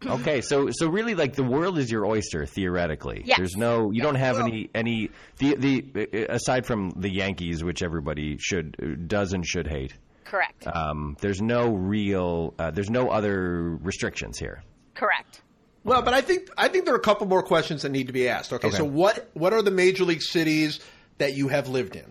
okay, 0.04 0.42
so 0.42 0.70
so 0.72 0.88
really, 0.88 1.14
like 1.14 1.34
the 1.36 1.44
world 1.44 1.78
is 1.78 1.92
your 1.92 2.06
oyster 2.08 2.48
theoretically. 2.48 3.22
Yes. 3.26 3.38
There's 3.38 3.56
no 3.56 3.92
you 3.92 4.02
don't 4.02 4.16
have 4.16 4.40
any 4.40 4.72
any 4.74 5.12
the 5.38 5.56
the 5.56 6.26
aside 6.32 6.66
from 6.66 6.90
the 6.96 7.12
Yankees, 7.12 7.64
which 7.64 7.84
everybody 7.84 8.38
should 8.40 9.08
does 9.08 9.34
and 9.34 9.46
should 9.46 9.68
hate. 9.68 9.94
Correct. 10.24 10.66
Um, 10.66 11.16
there's 11.22 11.42
no 11.42 11.70
real 11.74 12.56
uh, 12.58 12.72
there's 12.72 12.90
no 12.90 13.10
other 13.12 13.78
restrictions 13.84 14.40
here. 14.40 14.64
Correct. 14.96 15.42
Well, 15.84 16.02
but 16.02 16.14
I 16.14 16.22
think 16.22 16.50
I 16.58 16.68
think 16.68 16.86
there 16.86 16.94
are 16.94 16.98
a 16.98 17.02
couple 17.02 17.28
more 17.28 17.42
questions 17.44 17.82
that 17.82 17.90
need 17.90 18.08
to 18.08 18.14
be 18.14 18.30
asked. 18.30 18.54
Okay, 18.54 18.68
Okay. 18.68 18.78
so 18.78 18.84
what 18.86 19.30
what 19.34 19.54
are 19.54 19.62
the 19.62 19.72
major 19.72 20.04
league 20.04 20.22
cities 20.22 20.80
that 21.18 21.34
you 21.34 21.48
have 21.48 21.68
lived 21.70 21.96
in? 21.96 22.06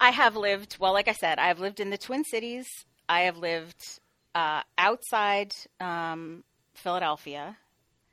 I 0.00 0.10
have 0.10 0.36
lived, 0.36 0.78
well, 0.80 0.94
like 0.94 1.06
I 1.06 1.12
said, 1.12 1.38
I 1.38 1.48
have 1.48 1.60
lived 1.60 1.80
in 1.80 1.90
the 1.90 1.98
Twin 1.98 2.24
Cities. 2.24 2.66
I 3.10 3.20
have 3.22 3.36
lived 3.36 3.76
uh, 4.34 4.62
outside 4.78 5.52
um, 5.80 6.44
Philadelphia. 6.74 7.56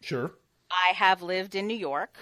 Sure, 0.01 0.31
I 0.69 0.93
have 0.95 1.21
lived 1.21 1.55
in 1.55 1.65
New 1.67 1.77
York. 1.77 2.17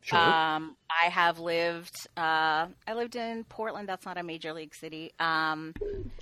sure. 0.00 0.18
Um, 0.18 0.76
I 0.90 1.06
have 1.10 1.38
lived. 1.38 1.94
Uh, 2.16 2.66
I 2.86 2.94
lived 2.94 3.16
in 3.16 3.44
Portland. 3.44 3.88
That's 3.88 4.04
not 4.04 4.18
a 4.18 4.22
major 4.22 4.52
league 4.52 4.74
city. 4.74 5.12
Um, 5.20 5.74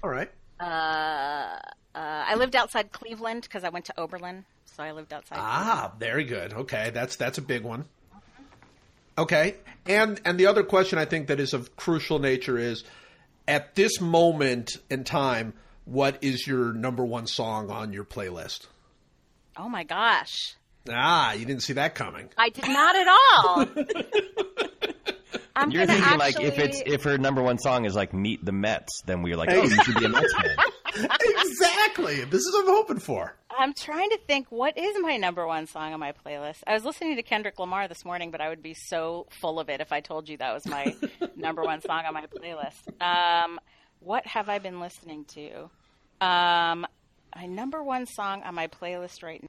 All 0.02 0.10
right. 0.10 0.30
uh, 0.60 0.64
uh, 0.64 1.58
I 1.94 2.34
lived 2.36 2.54
outside 2.54 2.92
Cleveland 2.92 3.42
because 3.42 3.64
I 3.64 3.70
went 3.70 3.86
to 3.86 3.94
Oberlin, 3.98 4.44
so 4.80 4.84
I 4.84 4.92
lived 4.92 5.12
outside. 5.12 5.38
Ah, 5.38 5.92
very 5.98 6.24
good. 6.24 6.52
Okay, 6.52 6.90
that's 6.90 7.16
that's 7.16 7.38
a 7.38 7.42
big 7.42 7.62
one. 7.62 7.84
Okay, 9.18 9.56
and 9.86 10.20
and 10.24 10.40
the 10.40 10.46
other 10.46 10.62
question 10.62 10.98
I 10.98 11.04
think 11.04 11.26
that 11.28 11.38
is 11.38 11.52
of 11.52 11.76
crucial 11.76 12.18
nature 12.18 12.58
is, 12.58 12.84
at 13.46 13.74
this 13.74 14.00
moment 14.00 14.70
in 14.88 15.04
time, 15.04 15.52
what 15.84 16.18
is 16.22 16.46
your 16.46 16.72
number 16.72 17.04
one 17.04 17.26
song 17.26 17.70
on 17.70 17.92
your 17.92 18.04
playlist? 18.04 18.66
Oh 19.56 19.68
my 19.68 19.84
gosh, 19.84 20.54
Ah, 20.88 21.32
you 21.34 21.44
didn't 21.44 21.62
see 21.62 21.74
that 21.74 21.94
coming. 21.94 22.30
I 22.38 22.48
did 22.48 22.66
not 22.66 22.96
at 22.96 23.08
all. 23.08 23.66
I'm 25.54 25.70
You're 25.70 25.84
gonna 25.84 25.98
thinking 25.98 26.18
like 26.18 26.40
if 26.40 26.58
it's 26.58 26.82
if 26.86 27.02
her 27.02 27.18
number 27.18 27.42
one 27.42 27.58
song 27.58 27.84
is 27.84 27.94
like 27.94 28.14
Meet 28.14 28.44
the 28.44 28.52
Mets, 28.52 29.02
then 29.04 29.20
we're 29.20 29.36
like, 29.36 29.50
oh, 29.50 29.62
you 29.62 29.82
should 29.82 29.96
be 29.96 30.06
a 30.06 30.08
Mets 30.08 30.32
fan. 30.32 30.56
exactly. 30.96 32.24
This 32.24 32.42
is 32.42 32.52
what 32.52 32.68
I'm 32.68 32.74
hoping 32.74 32.98
for. 32.98 33.34
I'm 33.50 33.74
trying 33.74 34.10
to 34.10 34.18
think 34.26 34.46
what 34.50 34.78
is 34.78 34.96
my 35.00 35.16
number 35.16 35.46
one 35.46 35.66
song 35.66 35.92
on 35.92 36.00
my 36.00 36.12
playlist. 36.12 36.58
I 36.66 36.74
was 36.74 36.84
listening 36.84 37.16
to 37.16 37.22
Kendrick 37.22 37.58
Lamar 37.58 37.88
this 37.88 38.04
morning, 38.04 38.30
but 38.30 38.40
I 38.40 38.48
would 38.48 38.62
be 38.62 38.74
so 38.74 39.26
full 39.40 39.58
of 39.60 39.68
it 39.68 39.80
if 39.80 39.92
I 39.92 40.00
told 40.00 40.28
you 40.28 40.36
that 40.38 40.52
was 40.52 40.66
my 40.66 40.94
number 41.36 41.62
one 41.62 41.80
song 41.80 42.04
on 42.06 42.14
my 42.14 42.26
playlist. 42.26 43.02
Um, 43.02 43.58
what 44.00 44.26
have 44.26 44.48
I 44.48 44.58
been 44.58 44.80
listening 44.80 45.24
to? 45.34 45.70
Um, 46.20 46.86
my 47.34 47.46
number 47.46 47.82
one 47.82 48.06
song 48.06 48.42
on 48.42 48.54
my 48.54 48.68
playlist 48.68 49.22
right 49.22 49.42
now. 49.42 49.48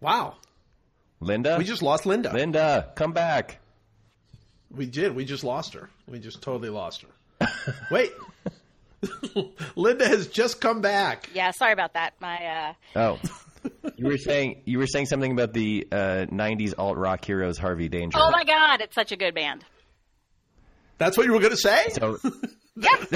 Wow, 0.00 0.34
Linda, 1.20 1.56
we 1.58 1.64
just 1.64 1.82
lost 1.82 2.06
Linda. 2.06 2.32
Linda, 2.32 2.92
come 2.94 3.12
back. 3.12 3.58
We 4.70 4.86
did. 4.86 5.14
We 5.16 5.24
just 5.24 5.42
lost 5.42 5.74
her. 5.74 5.88
We 6.06 6.18
just 6.18 6.42
totally 6.42 6.68
lost 6.68 7.02
her. 7.02 7.46
Wait. 7.90 8.12
Linda 9.76 10.06
has 10.08 10.26
just 10.28 10.60
come 10.60 10.80
back. 10.80 11.30
Yeah, 11.34 11.50
sorry 11.52 11.72
about 11.72 11.94
that. 11.94 12.14
My 12.20 12.36
uh, 12.46 12.72
Oh, 12.94 13.18
you 13.96 14.06
were 14.06 14.18
saying 14.18 14.62
you 14.64 14.78
were 14.78 14.86
saying 14.86 15.06
something 15.06 15.32
about 15.32 15.52
the 15.52 15.86
uh, 15.90 16.26
'90s 16.30 16.74
alt 16.78 16.96
rock 16.96 17.24
heroes 17.24 17.58
Harvey 17.58 17.88
Danger. 17.88 18.18
oh 18.20 18.30
my 18.30 18.44
god, 18.44 18.80
it's 18.80 18.94
such 18.94 19.12
a 19.12 19.16
good 19.16 19.34
band. 19.34 19.64
That's 20.98 21.16
what 21.16 21.26
you 21.26 21.32
were 21.32 21.40
going 21.40 21.50
to 21.50 21.56
say? 21.56 21.88
So 21.90 22.18
Yeah, 22.78 22.88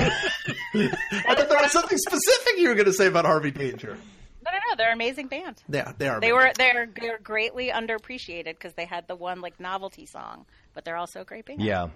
I 0.74 1.34
thought 1.34 1.48
there 1.48 1.58
was 1.60 1.70
something 1.72 1.98
specific 1.98 2.58
you 2.58 2.68
were 2.68 2.74
going 2.74 2.86
to 2.86 2.92
say 2.94 3.06
about 3.06 3.26
Harvey 3.26 3.50
Danger. 3.50 3.96
no, 4.44 4.50
no, 4.50 4.76
they're 4.76 4.88
an 4.88 4.94
amazing 4.94 5.28
band. 5.28 5.62
Yeah, 5.68 5.92
they 5.98 6.08
are. 6.08 6.18
They 6.20 6.32
were 6.32 6.50
they're 6.56 6.88
they're 6.98 7.18
greatly 7.18 7.68
underappreciated 7.70 8.44
because 8.54 8.72
they 8.74 8.86
had 8.86 9.06
the 9.06 9.16
one 9.16 9.40
like 9.42 9.60
novelty 9.60 10.06
song, 10.06 10.46
but 10.74 10.84
they're 10.84 10.96
also 10.96 11.20
a 11.20 11.24
great 11.24 11.44
band. 11.46 11.60
yeah. 11.62 11.88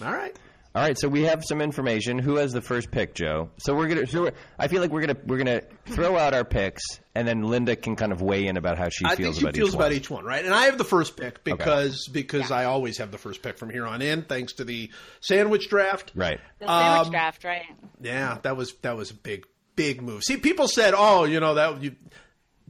All 0.00 0.12
right. 0.12 0.36
All 0.72 0.80
right, 0.80 0.96
so 0.96 1.08
we 1.08 1.22
have 1.22 1.42
some 1.44 1.60
information. 1.60 2.16
Who 2.20 2.36
has 2.36 2.52
the 2.52 2.60
first 2.60 2.92
pick, 2.92 3.12
Joe? 3.14 3.50
So 3.58 3.74
we're 3.74 3.88
gonna. 3.88 4.06
So 4.06 4.22
we're, 4.22 4.32
I 4.56 4.68
feel 4.68 4.80
like 4.80 4.92
we're 4.92 5.00
gonna 5.00 5.16
we're 5.26 5.38
gonna 5.38 5.62
throw 5.86 6.16
out 6.16 6.32
our 6.32 6.44
picks, 6.44 6.82
and 7.12 7.26
then 7.26 7.42
Linda 7.42 7.74
can 7.74 7.96
kind 7.96 8.12
of 8.12 8.22
weigh 8.22 8.46
in 8.46 8.56
about 8.56 8.78
how 8.78 8.88
she 8.88 9.04
feels 9.04 9.08
about 9.08 9.18
each 9.18 9.18
one. 9.18 9.26
I 9.26 9.26
feels 9.26 9.34
think 9.34 9.40
she 9.40 9.42
about 9.46 9.54
feels 9.56 9.68
each 9.70 9.74
about 9.74 9.82
one. 9.84 9.92
each 9.92 10.10
one, 10.10 10.24
right? 10.24 10.44
And 10.44 10.54
I 10.54 10.66
have 10.66 10.78
the 10.78 10.84
first 10.84 11.16
pick 11.16 11.42
because 11.42 12.06
because 12.12 12.52
I 12.52 12.66
always 12.66 12.98
have 12.98 13.10
the 13.10 13.18
first 13.18 13.42
pick 13.42 13.58
from 13.58 13.70
here 13.70 13.84
on 13.84 14.00
in, 14.00 14.22
thanks 14.22 14.52
to 14.54 14.64
the 14.64 14.90
sandwich 15.20 15.68
draft. 15.68 16.12
Right. 16.14 16.38
The 16.60 16.66
sandwich 16.68 17.06
Um, 17.06 17.10
draft, 17.10 17.42
right? 17.42 17.66
Yeah, 18.00 18.38
that 18.42 18.56
was 18.56 18.72
that 18.82 18.96
was 18.96 19.10
a 19.10 19.14
big 19.14 19.46
big 19.74 20.00
move. 20.02 20.22
See, 20.22 20.36
people 20.36 20.68
said, 20.68 20.94
"Oh, 20.96 21.24
you 21.24 21.40
know 21.40 21.54
that 21.54 21.82
you 21.82 21.96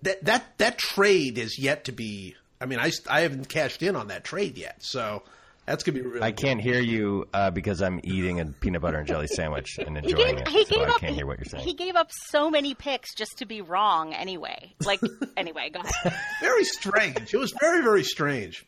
that 0.05 0.25
that 0.25 0.57
that 0.57 0.79
trade 0.79 1.37
is 1.37 1.59
yet 1.59 1.85
to 1.85 1.93
be." 1.93 2.35
I 2.63 2.65
mean, 2.65 2.79
I 2.79 2.93
I 3.11 3.21
haven't 3.21 3.51
cashed 3.51 3.83
in 3.83 3.95
on 3.95 4.09
that 4.09 4.25
trade 4.25 4.57
yet, 4.57 4.83
so 4.83 5.23
that's 5.71 5.85
gonna 5.85 5.99
be 6.01 6.05
really. 6.07 6.23
I 6.23 6.33
can't 6.33 6.61
hear 6.61 6.81
you 6.81 7.27
uh, 7.33 7.51
because 7.51 7.81
I'm 7.81 8.01
eating 8.03 8.41
a 8.41 8.47
peanut 8.47 8.83
butter 8.83 8.99
and 8.99 9.07
jelly 9.07 9.27
sandwich 9.29 9.79
and 9.79 9.97
He 10.05 10.11
enjoying 10.11 10.37
gave, 10.37 10.47
it. 10.47 10.49
he 10.49 10.65
so 10.65 10.75
gave 10.77 10.89
I 10.89 10.91
up. 10.91 11.01
can't 11.01 11.15
hear 11.15 11.27
what 11.27 11.39
you're 11.39 11.45
saying. 11.47 11.65
He 11.65 11.75
gave 11.75 11.97
up 11.97 12.11
so 12.29 12.51
many 12.51 12.75
picks 12.75 13.15
just 13.15 13.39
to 13.39 13.47
be 13.47 13.61
wrong. 13.63 14.13
Anyway, 14.13 14.75
like 14.85 15.01
anyway, 15.37 15.71
go 15.73 15.81
ahead. 15.81 16.15
very 16.41 16.65
strange. 16.65 17.33
It 17.33 17.39
was 17.39 17.55
very, 17.61 17.83
very 17.83 18.05
strange. 18.05 18.67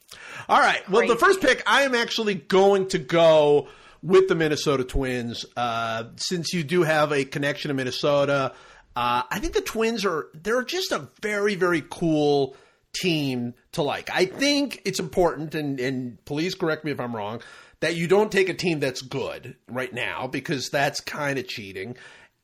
All 0.49 0.61
right. 0.61 0.89
Well, 0.89 1.07
the 1.07 1.17
first 1.17 1.41
pick, 1.41 1.63
I 1.67 1.83
am 1.83 1.95
actually 1.95 2.35
going 2.35 2.89
to 2.89 2.99
go 2.99 3.69
with 4.03 4.29
the 4.29 4.35
Minnesota 4.35 4.85
Twins. 4.85 5.45
Uh, 5.57 6.05
since 6.17 6.53
you 6.53 6.63
do 6.65 6.83
have 6.83 7.13
a 7.13 7.25
connection 7.25 7.69
to 7.69 7.75
Minnesota, 7.75 8.53
uh, 8.97 9.23
I 9.31 9.39
think 9.41 9.55
the 9.55 9.61
Twins 9.61 10.05
are 10.05 10.29
they're 10.35 10.63
just 10.65 10.93
a 10.93 11.09
very, 11.21 11.55
very 11.57 11.83
cool 11.89 12.57
team 12.95 13.55
to 13.73 13.83
like. 13.83 14.11
I 14.11 14.27
think 14.27 14.83
it's 14.85 15.01
important, 15.01 15.55
and, 15.55 15.81
and 15.81 16.25
please 16.25 16.55
correct 16.55 16.85
me 16.85 16.91
if 16.91 17.01
I'm 17.01 17.15
wrong, 17.15 17.43
that 17.81 17.97
you 17.97 18.07
don't 18.07 18.31
take 18.31 18.49
a 18.49 18.55
team 18.55 18.81
that's 18.81 19.03
good 19.03 19.57
right 19.69 19.93
now 19.93 20.27
because 20.27 20.71
that's 20.71 21.01
kind 21.01 21.39
of 21.39 21.49
cheating. 21.49 21.97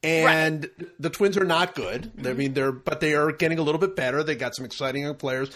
And 0.03 0.71
the 0.99 1.11
Twins 1.11 1.37
are 1.37 1.45
not 1.45 1.75
good. 1.75 2.13
I 2.25 2.33
mean, 2.33 2.55
they're 2.55 2.73
but 2.73 3.01
they 3.01 3.15
are 3.15 3.33
getting 3.33 3.59
a 3.59 3.63
little 3.63 3.81
bit 3.81 3.97
better. 3.97 4.23
They 4.23 4.37
got 4.37 4.55
some 4.55 4.65
exciting 4.65 5.03
young 5.03 5.17
players. 5.17 5.51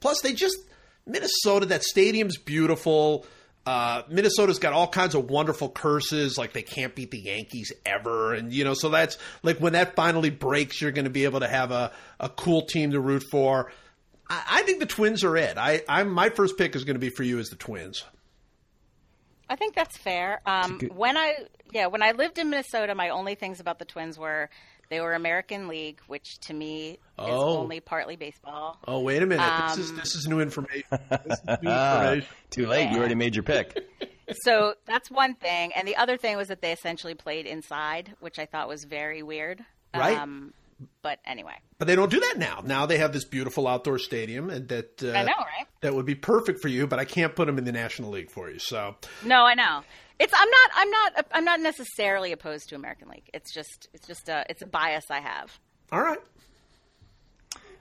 Plus, 0.00 0.20
they 0.20 0.34
just 0.34 0.58
Minnesota. 1.06 1.66
That 1.66 1.82
stadium's 1.82 2.36
beautiful. 2.36 3.24
Uh, 3.64 4.02
Minnesota's 4.08 4.60
got 4.60 4.72
all 4.72 4.86
kinds 4.86 5.16
of 5.16 5.28
wonderful 5.28 5.68
curses, 5.68 6.38
like 6.38 6.52
they 6.52 6.62
can't 6.62 6.94
beat 6.94 7.10
the 7.10 7.18
Yankees 7.18 7.72
ever, 7.84 8.32
and 8.32 8.52
you 8.52 8.62
know, 8.62 8.74
so 8.74 8.90
that's 8.90 9.18
like 9.42 9.58
when 9.58 9.72
that 9.72 9.96
finally 9.96 10.30
breaks, 10.30 10.80
you're 10.80 10.92
going 10.92 11.06
to 11.06 11.10
be 11.10 11.24
able 11.24 11.40
to 11.40 11.48
have 11.48 11.72
a, 11.72 11.90
a 12.20 12.28
cool 12.28 12.62
team 12.62 12.92
to 12.92 13.00
root 13.00 13.24
for. 13.28 13.72
I, 14.28 14.42
I 14.48 14.62
think 14.62 14.80
the 14.80 14.86
Twins 14.86 15.24
are 15.24 15.36
it. 15.36 15.56
I, 15.58 15.82
I'm 15.88 16.10
my 16.10 16.28
first 16.30 16.56
pick 16.58 16.74
is 16.76 16.84
going 16.84 16.94
to 16.96 17.00
be 17.00 17.10
for 17.10 17.22
you 17.22 17.38
as 17.38 17.48
the 17.50 17.56
Twins. 17.56 18.04
I 19.48 19.56
think 19.56 19.74
that's 19.74 19.96
fair. 19.96 20.40
Um, 20.46 20.78
good- 20.78 20.94
when 20.96 21.16
I 21.16 21.34
yeah, 21.72 21.86
when 21.86 22.02
I 22.02 22.12
lived 22.12 22.38
in 22.38 22.50
Minnesota, 22.50 22.94
my 22.94 23.10
only 23.10 23.34
things 23.34 23.60
about 23.60 23.78
the 23.78 23.84
Twins 23.84 24.18
were 24.18 24.48
they 24.88 25.00
were 25.00 25.14
American 25.14 25.66
League, 25.68 26.00
which 26.06 26.38
to 26.40 26.54
me 26.54 26.90
is 26.92 26.98
Oh. 27.18 27.58
only 27.58 27.80
partly 27.80 28.14
baseball. 28.16 28.78
Oh, 28.86 29.00
wait 29.00 29.22
a 29.22 29.26
minute! 29.26 29.68
this 29.68 29.78
is 29.78 29.92
this 29.94 30.14
is 30.14 30.26
new 30.26 30.40
information. 30.40 30.84
This 30.90 31.38
is 31.38 31.44
new 31.62 31.70
information. 31.70 32.26
Too 32.50 32.66
late. 32.66 32.90
You 32.90 32.98
already 32.98 33.14
made 33.16 33.34
your 33.36 33.44
pick. 33.44 33.84
So 34.42 34.74
that's 34.86 35.08
one 35.08 35.34
thing, 35.36 35.70
and 35.76 35.86
the 35.86 35.94
other 35.94 36.16
thing 36.16 36.36
was 36.36 36.48
that 36.48 36.60
they 36.60 36.72
essentially 36.72 37.14
played 37.14 37.46
inside, 37.46 38.16
which 38.18 38.40
I 38.40 38.44
thought 38.46 38.66
was 38.66 38.82
very 38.82 39.22
weird. 39.22 39.64
Right. 39.94 40.18
Um, 40.18 40.52
but 41.02 41.18
anyway, 41.24 41.54
But 41.78 41.88
they 41.88 41.94
don't 41.96 42.10
do 42.10 42.20
that 42.20 42.34
now. 42.38 42.62
Now 42.64 42.86
they 42.86 42.98
have 42.98 43.12
this 43.12 43.24
beautiful 43.24 43.66
outdoor 43.66 43.98
stadium, 43.98 44.50
and 44.50 44.68
that 44.68 45.02
uh, 45.02 45.10
I 45.12 45.22
know, 45.22 45.32
right? 45.38 45.66
that 45.80 45.94
would 45.94 46.06
be 46.06 46.14
perfect 46.14 46.60
for 46.60 46.68
you. 46.68 46.86
But 46.86 46.98
I 46.98 47.04
can't 47.04 47.34
put 47.34 47.46
them 47.46 47.58
in 47.58 47.64
the 47.64 47.72
National 47.72 48.10
League 48.10 48.30
for 48.30 48.50
you. 48.50 48.58
So 48.58 48.96
No, 49.24 49.44
I 49.44 49.54
know. 49.54 49.82
It's 50.18 50.32
I'm 50.36 50.48
not 50.50 50.70
I'm 50.74 50.90
not 50.90 51.26
I'm 51.32 51.44
not 51.44 51.60
necessarily 51.60 52.32
opposed 52.32 52.68
to 52.70 52.74
American 52.74 53.08
League. 53.08 53.28
It's 53.34 53.52
just 53.54 53.88
it's 53.94 54.06
just 54.06 54.28
a 54.28 54.44
it's 54.48 54.62
a 54.62 54.66
bias 54.66 55.04
I 55.10 55.20
have. 55.20 55.58
all 55.92 56.00
right, 56.00 56.18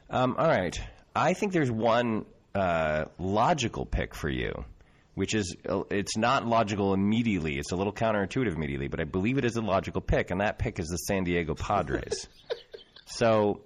Um, 0.09 0.35
all 0.37 0.47
right. 0.47 0.79
I 1.15 1.33
think 1.33 1.53
there's 1.53 1.71
one 1.71 2.25
uh, 2.53 3.05
logical 3.17 3.85
pick 3.85 4.13
for 4.13 4.29
you, 4.29 4.65
which 5.13 5.33
is 5.33 5.55
uh, 5.67 5.83
it's 5.89 6.17
not 6.17 6.45
logical 6.45 6.93
immediately. 6.93 7.57
It's 7.57 7.71
a 7.71 7.75
little 7.75 7.93
counterintuitive 7.93 8.53
immediately, 8.53 8.87
but 8.89 8.99
I 8.99 9.05
believe 9.05 9.37
it 9.37 9.45
is 9.45 9.55
a 9.55 9.61
logical 9.61 10.01
pick, 10.01 10.29
and 10.31 10.41
that 10.41 10.59
pick 10.59 10.77
is 10.79 10.87
the 10.87 10.97
San 10.97 11.23
Diego 11.23 11.55
Padres. 11.55 12.27
so 13.05 13.61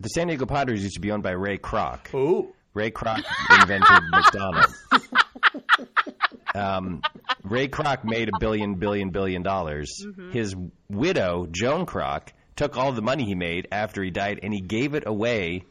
the 0.00 0.08
San 0.08 0.28
Diego 0.28 0.46
Padres 0.46 0.82
used 0.82 0.94
to 0.94 1.00
be 1.00 1.10
owned 1.10 1.22
by 1.22 1.32
Ray 1.32 1.58
Kroc. 1.58 2.12
Ooh. 2.14 2.52
Ray 2.74 2.90
Kroc 2.90 3.22
invented 3.60 4.02
McDonald's. 4.10 4.74
Um, 6.54 7.02
Ray 7.42 7.68
Kroc 7.68 8.04
made 8.04 8.28
a 8.28 8.38
billion, 8.38 8.74
billion, 8.74 9.10
billion 9.10 9.42
dollars. 9.42 10.04
His 10.32 10.54
widow, 10.88 11.46
Joan 11.50 11.86
Kroc, 11.86 12.28
took 12.56 12.76
all 12.76 12.92
the 12.92 13.02
money 13.02 13.24
he 13.24 13.34
made 13.34 13.68
after 13.72 14.02
he 14.02 14.10
died, 14.10 14.40
and 14.42 14.52
he 14.52 14.60
gave 14.60 14.94
it 14.94 15.04
away 15.06 15.64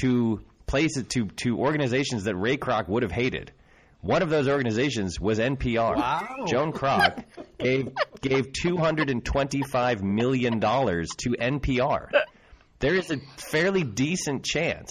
to 0.00 0.40
places 0.66 1.04
to 1.08 1.26
to 1.26 1.58
organizations 1.58 2.24
that 2.24 2.36
Ray 2.36 2.56
Kroc 2.56 2.88
would 2.88 3.02
have 3.02 3.12
hated. 3.12 3.52
One 4.00 4.22
of 4.22 4.30
those 4.30 4.48
organizations 4.48 5.18
was 5.18 5.38
NPR. 5.38 5.96
Wow. 5.96 6.44
Joan 6.46 6.72
Kroc 6.72 7.24
gave 7.58 7.92
gave 8.20 8.52
two 8.52 8.76
hundred 8.76 9.10
and 9.10 9.24
twenty 9.24 9.62
five 9.62 10.02
million 10.02 10.60
dollars 10.60 11.08
to 11.18 11.30
NPR. 11.30 12.08
There 12.80 12.94
is 12.94 13.10
a 13.10 13.18
fairly 13.36 13.82
decent 13.82 14.44
chance 14.44 14.90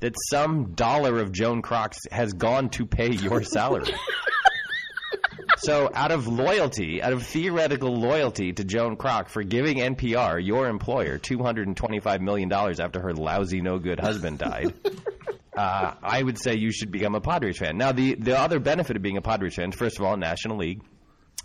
that 0.00 0.14
some 0.30 0.74
dollar 0.74 1.18
of 1.20 1.32
Joan 1.32 1.62
Kroc's 1.62 2.00
has 2.10 2.32
gone 2.32 2.70
to 2.70 2.86
pay 2.86 3.10
your 3.10 3.42
salary. 3.42 3.92
So, 5.58 5.90
out 5.94 6.12
of 6.12 6.28
loyalty, 6.28 7.02
out 7.02 7.14
of 7.14 7.26
theoretical 7.26 7.92
loyalty 7.92 8.52
to 8.52 8.62
Joan 8.62 8.96
Kroc 8.96 9.30
for 9.30 9.42
giving 9.42 9.78
NPR, 9.78 10.44
your 10.44 10.68
employer, 10.68 11.18
$225 11.18 12.20
million 12.20 12.52
after 12.52 13.00
her 13.00 13.14
lousy, 13.14 13.62
no 13.62 13.78
good 13.78 13.98
husband 13.98 14.38
died, 14.38 14.74
uh, 15.56 15.94
I 16.02 16.22
would 16.22 16.38
say 16.38 16.56
you 16.56 16.70
should 16.70 16.92
become 16.92 17.14
a 17.14 17.20
Padres 17.20 17.58
fan. 17.58 17.78
Now, 17.78 17.92
the, 17.92 18.14
the 18.14 18.38
other 18.38 18.60
benefit 18.60 18.96
of 18.96 19.02
being 19.02 19.16
a 19.16 19.22
Padres 19.22 19.54
fan, 19.54 19.72
first 19.72 19.98
of 19.98 20.04
all, 20.04 20.16
National 20.16 20.58
League. 20.58 20.82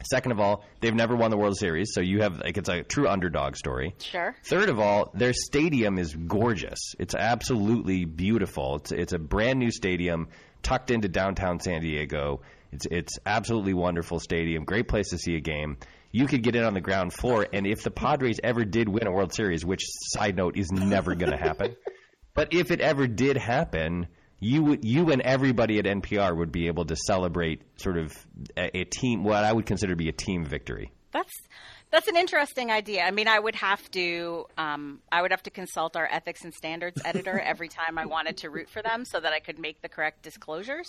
Second 0.04 0.32
of 0.32 0.40
all, 0.40 0.64
they've 0.80 0.94
never 0.94 1.16
won 1.16 1.32
the 1.32 1.38
World 1.38 1.58
Series, 1.58 1.94
so 1.94 2.02
you 2.02 2.22
have 2.22 2.40
like 2.40 2.58
it's 2.58 2.70
a 2.70 2.84
true 2.84 3.08
underdog 3.08 3.56
story. 3.56 3.96
Sure. 4.00 4.36
Third 4.44 4.70
of 4.70 4.80
all, 4.80 5.12
their 5.14 5.34
stadium 5.34 5.98
is 5.98 6.16
gorgeous. 6.16 6.96
It's 7.00 7.16
absolutely 7.16 8.06
beautiful. 8.06 8.78
It's 8.78 8.92
it's 8.92 9.14
a 9.14 9.20
brand 9.20 9.60
new 9.60 9.72
stadium 9.72 10.30
tucked 10.64 10.92
into 10.92 11.08
downtown 11.08 11.60
San 11.60 11.82
Diego. 11.82 12.42
It's 12.72 12.86
it's 12.90 13.20
absolutely 13.26 13.74
wonderful 13.74 14.20
stadium. 14.20 14.64
Great 14.64 14.88
place 14.88 15.10
to 15.10 15.18
see 15.18 15.36
a 15.36 15.42
game. 15.42 15.78
You 16.12 16.28
could 16.28 16.44
get 16.44 16.56
in 16.56 16.64
on 16.64 16.74
the 16.74 16.82
ground 16.82 17.14
floor, 17.14 17.48
and 17.54 17.66
if 17.66 17.84
the 17.84 17.92
Padres 17.92 18.40
ever 18.44 18.66
did 18.66 18.90
win 18.90 19.08
a 19.08 19.12
World 19.12 19.34
Series, 19.34 19.66
which 19.66 19.84
side 19.86 20.36
note 20.36 20.58
is 20.58 20.70
never 20.72 21.16
going 21.16 21.32
to 21.32 21.38
happen, 21.38 21.76
but 22.34 22.54
if 22.54 22.70
it 22.70 22.82
ever 22.82 23.08
did 23.08 23.38
happen, 23.38 24.08
you 24.42 24.64
would 24.64 24.84
you 24.84 25.12
and 25.12 25.22
everybody 25.22 25.80
at 25.80 25.86
NPR 25.86 26.36
would 26.36 26.52
be 26.52 26.68
able 26.68 26.84
to 26.86 26.96
celebrate 26.96 27.62
sort 27.80 27.98
of 27.98 28.14
a, 28.58 28.80
a 28.80 28.84
team 28.84 29.24
what 29.24 29.46
I 29.46 29.54
would 29.54 29.68
consider 29.68 29.94
to 29.94 29.96
be 29.96 30.10
a 30.10 30.14
team 30.14 30.44
victory. 30.44 30.92
That's 31.12 31.32
that's 31.92 32.08
an 32.08 32.18
interesting 32.18 32.72
idea. 32.72 33.04
I 33.04 33.12
mean, 33.12 33.28
I 33.28 33.38
would 33.40 33.56
have 33.56 33.90
to 33.92 34.48
um, 34.58 35.00
I 35.12 35.22
would 35.22 35.32
have 35.32 35.44
to 35.44 35.52
consult 35.52 35.96
our 35.96 36.08
ethics 36.12 36.44
and 36.44 36.54
standards 36.54 37.00
editor 37.06 37.40
every 37.40 37.70
time 37.70 37.98
I 37.98 38.08
wanted 38.08 38.38
to 38.38 38.50
root 38.50 38.70
for 38.70 38.82
them, 38.82 39.06
so 39.06 39.20
that 39.20 39.32
I 39.32 39.40
could 39.40 39.60
make 39.60 39.82
the 39.82 39.90
correct 39.90 40.24
disclosures. 40.24 40.88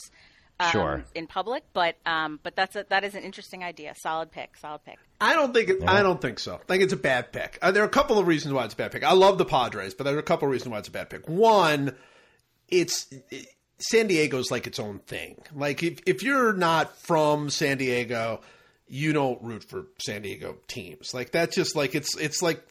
Um, 0.61 0.71
Sure. 0.71 1.05
In 1.15 1.27
public, 1.27 1.65
but 1.73 1.97
um, 2.07 2.41
but 2.43 2.57
that's 2.57 2.77
a, 2.77 2.87
that 2.89 3.05
is 3.05 3.15
an 3.15 3.23
interesting 3.23 3.65
idea. 3.65 3.95
Solid 4.01 4.31
pick. 4.31 4.57
Solid 4.57 4.85
pick. 4.85 4.99
I 5.21 5.35
don't 5.35 5.53
think 5.53 5.69
it, 5.69 5.87
I 5.87 6.03
don't 6.03 6.21
think 6.21 6.39
so. 6.39 6.55
I 6.55 6.65
think 6.67 6.83
it's 6.83 6.93
a 6.93 6.97
bad 6.97 7.33
pick. 7.33 7.59
Uh, 7.61 7.71
there 7.71 7.83
are 7.83 7.87
a 7.87 7.91
couple 7.91 8.19
of 8.19 8.27
reasons 8.27 8.55
why 8.55 8.65
it's 8.65 8.75
a 8.75 8.77
bad 8.77 8.93
pick. 8.93 9.03
I 9.03 9.13
love 9.13 9.39
the 9.39 9.45
Padres, 9.45 9.95
but 9.95 10.05
there 10.05 10.15
are 10.15 10.21
a 10.21 10.23
couple 10.23 10.47
of 10.49 10.53
reasons 10.53 10.71
why 10.71 10.79
it's 10.79 10.89
a 10.89 10.93
bad 10.93 11.11
pick. 11.11 11.29
One, 11.29 11.97
it's 12.73 13.07
it, 13.31 13.47
San 13.79 14.09
Diego's 14.09 14.51
like 14.51 14.67
its 14.67 14.81
own 14.81 14.99
thing. 15.01 15.41
Like 15.55 15.83
if 15.83 16.01
if 16.07 16.23
you're 16.23 16.53
not 16.53 16.97
from 16.99 17.51
San 17.51 17.79
Diego, 17.79 18.41
you 18.89 19.13
don't 19.13 19.41
root 19.43 19.63
for 19.63 19.87
San 20.05 20.23
Diego 20.23 20.57
teams. 20.67 21.15
Like 21.15 21.31
that's 21.31 21.55
just 21.55 21.77
like 21.77 21.95
it's 21.95 22.17
it's 22.17 22.43
like 22.43 22.67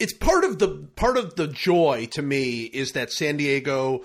it's 0.00 0.14
part 0.14 0.44
of 0.44 0.58
the 0.58 0.88
part 0.96 1.16
of 1.16 1.36
the 1.36 1.46
joy 1.46 2.08
to 2.12 2.22
me 2.22 2.62
is 2.62 2.92
that 2.92 3.12
San 3.12 3.36
Diego 3.36 4.02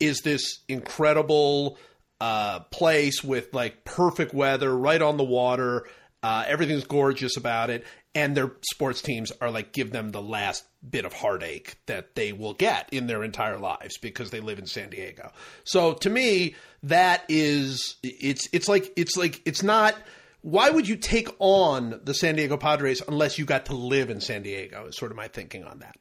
is 0.00 0.20
this 0.20 0.60
incredible 0.68 1.78
uh, 2.20 2.60
place 2.70 3.22
with 3.22 3.52
like 3.52 3.84
perfect 3.84 4.32
weather, 4.32 4.76
right 4.76 5.02
on 5.02 5.16
the 5.16 5.24
water. 5.24 5.86
Uh, 6.22 6.44
everything's 6.46 6.84
gorgeous 6.84 7.36
about 7.36 7.68
it, 7.68 7.84
and 8.14 8.34
their 8.34 8.52
sports 8.70 9.02
teams 9.02 9.30
are 9.40 9.50
like 9.50 9.72
give 9.72 9.90
them 9.90 10.10
the 10.10 10.22
last 10.22 10.64
bit 10.88 11.04
of 11.04 11.12
heartache 11.12 11.76
that 11.86 12.14
they 12.14 12.32
will 12.32 12.54
get 12.54 12.88
in 12.92 13.06
their 13.06 13.24
entire 13.24 13.58
lives 13.58 13.96
because 13.98 14.30
they 14.30 14.40
live 14.40 14.58
in 14.58 14.66
San 14.66 14.90
Diego. 14.90 15.32
So 15.64 15.94
to 15.94 16.10
me, 16.10 16.54
that 16.82 17.24
is 17.28 17.96
it's 18.02 18.48
it's 18.52 18.68
like 18.68 18.92
it's 18.96 19.16
like 19.16 19.40
it's 19.44 19.62
not. 19.62 19.94
Why 20.42 20.68
would 20.68 20.86
you 20.86 20.96
take 20.96 21.28
on 21.38 22.00
the 22.04 22.12
San 22.12 22.36
Diego 22.36 22.58
Padres 22.58 23.00
unless 23.08 23.38
you 23.38 23.46
got 23.46 23.66
to 23.66 23.74
live 23.74 24.10
in 24.10 24.20
San 24.20 24.42
Diego? 24.42 24.86
Is 24.88 24.96
sort 24.96 25.10
of 25.10 25.16
my 25.16 25.26
thinking 25.28 25.64
on 25.64 25.78
that. 25.78 25.96